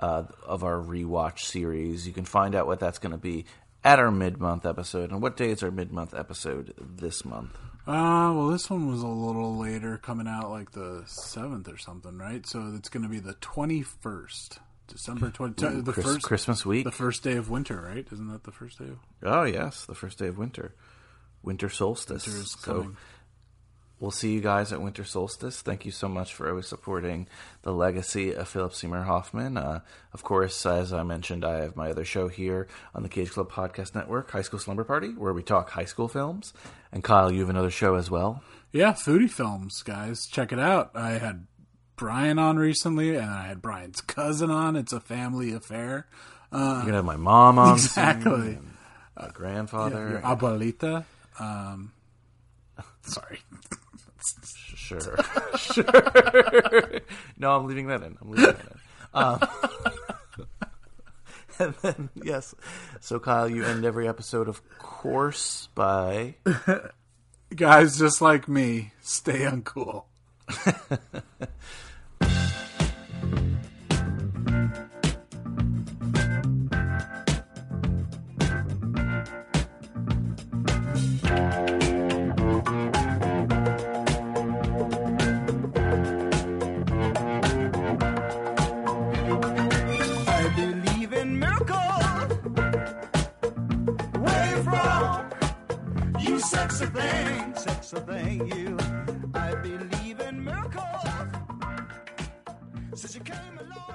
uh, 0.00 0.24
of 0.46 0.64
our 0.64 0.76
rewatch 0.76 1.40
series. 1.40 2.06
You 2.06 2.12
can 2.12 2.24
find 2.24 2.54
out 2.54 2.66
what 2.66 2.80
that's 2.80 2.98
going 2.98 3.12
to 3.12 3.18
be 3.18 3.44
at 3.84 3.98
our 3.98 4.10
mid 4.10 4.38
month 4.38 4.66
episode. 4.66 5.10
And 5.10 5.22
what 5.22 5.36
day 5.36 5.50
is 5.50 5.62
our 5.62 5.70
mid 5.70 5.92
month 5.92 6.14
episode 6.14 6.74
this 6.78 7.24
month? 7.24 7.56
Uh, 7.86 8.32
well, 8.36 8.48
this 8.48 8.68
one 8.68 8.90
was 8.90 9.02
a 9.02 9.06
little 9.08 9.56
later, 9.56 9.96
coming 9.98 10.28
out 10.28 10.50
like 10.50 10.72
the 10.72 11.02
seventh 11.06 11.66
or 11.68 11.78
something, 11.78 12.18
right? 12.18 12.46
So 12.46 12.72
it's 12.76 12.88
going 12.90 13.02
to 13.02 13.08
be 13.08 13.20
the 13.20 13.32
twenty 13.40 13.82
first, 13.82 14.58
December 14.86 15.30
twenty. 15.30 15.64
Ooh, 15.66 15.80
the 15.82 15.92
Chris- 15.92 16.06
first 16.06 16.22
Christmas 16.22 16.66
week. 16.66 16.84
the 16.84 16.92
first 16.92 17.22
day 17.22 17.36
of 17.36 17.48
winter, 17.48 17.80
right? 17.80 18.06
Isn't 18.12 18.28
that 18.28 18.44
the 18.44 18.52
first 18.52 18.78
day 18.78 18.84
of 18.84 18.98
Oh, 19.22 19.44
yes, 19.44 19.86
the 19.86 19.94
first 19.94 20.18
day 20.18 20.26
of 20.28 20.36
winter. 20.38 20.74
Winter 21.42 21.68
solstice. 21.68 22.26
winter 22.26 22.40
is 22.42 22.52
so 22.60 22.72
coming? 22.72 22.96
We'll 23.98 24.10
see 24.10 24.32
you 24.32 24.40
guys 24.40 24.72
at 24.72 24.80
Winter 24.80 25.04
Solstice. 25.04 25.60
Thank 25.60 25.84
you 25.84 25.92
so 25.92 26.08
much 26.08 26.32
for 26.32 26.48
always 26.48 26.66
supporting 26.66 27.26
the 27.60 27.72
legacy 27.72 28.32
of 28.32 28.48
Philip 28.48 28.72
Seymour 28.72 29.02
Hoffman. 29.02 29.58
Uh, 29.58 29.80
of 30.14 30.22
course, 30.24 30.64
as 30.64 30.90
I 30.94 31.02
mentioned, 31.02 31.44
I 31.44 31.58
have 31.64 31.76
my 31.76 31.90
other 31.90 32.06
show 32.06 32.28
here 32.28 32.66
on 32.94 33.02
the 33.02 33.10
Cage 33.10 33.30
Club 33.32 33.50
Podcast 33.52 33.94
Network, 33.94 34.30
High 34.30 34.40
School 34.40 34.58
Slumber 34.58 34.84
Party, 34.84 35.08
where 35.10 35.34
we 35.34 35.42
talk 35.42 35.68
high 35.68 35.84
school 35.84 36.08
films. 36.08 36.54
And 36.90 37.04
Kyle, 37.04 37.30
you 37.30 37.40
have 37.40 37.50
another 37.50 37.68
show 37.70 37.94
as 37.96 38.10
well. 38.10 38.42
Yeah, 38.72 38.92
foodie 38.94 39.28
films, 39.30 39.82
guys. 39.82 40.26
Check 40.26 40.50
it 40.50 40.58
out. 40.58 40.92
I 40.94 41.10
had 41.18 41.46
Brian 41.96 42.38
on 42.38 42.56
recently, 42.56 43.16
and 43.16 43.28
I 43.30 43.48
had 43.48 43.60
Brian's 43.60 44.00
cousin 44.00 44.50
on. 44.50 44.76
It's 44.76 44.94
a 44.94 45.00
family 45.00 45.52
affair. 45.52 46.06
You're 46.50 46.58
gonna 46.80 46.92
have 46.94 47.04
my 47.04 47.16
mom 47.16 47.58
on, 47.58 47.74
Exactly. 47.74 48.54
and 48.54 48.70
my 49.14 49.28
grandfather. 49.28 50.08
Your 50.08 50.20
abuelita. 50.20 51.04
Um, 51.38 51.92
sorry. 53.02 53.38
Sure. 54.74 55.00
sure. 55.56 55.84
no, 57.38 57.56
I'm 57.56 57.66
leaving 57.66 57.86
that 57.88 58.02
in. 58.02 58.18
I'm 58.20 58.30
leaving 58.30 58.46
that 58.46 58.60
in. 58.60 58.78
Um, 59.14 59.40
and 61.58 61.74
then, 61.82 62.08
yes. 62.22 62.54
So, 63.00 63.18
Kyle, 63.18 63.48
you 63.48 63.64
end 63.64 63.84
every 63.84 64.08
episode, 64.08 64.48
of 64.48 64.60
course, 64.78 65.68
by. 65.74 66.34
Guys 67.54 67.98
just 67.98 68.20
like 68.20 68.48
me, 68.48 68.92
stay 69.00 69.40
uncool. 69.40 70.04
Thing, 97.98 98.38
thank 98.38 98.54
you. 98.54 98.76
I 99.34 99.54
believe 99.56 100.20
in 100.20 100.44
miracles. 100.44 100.84
Since 102.94 103.14
you 103.14 103.20
came 103.22 103.58
along. 103.58 103.89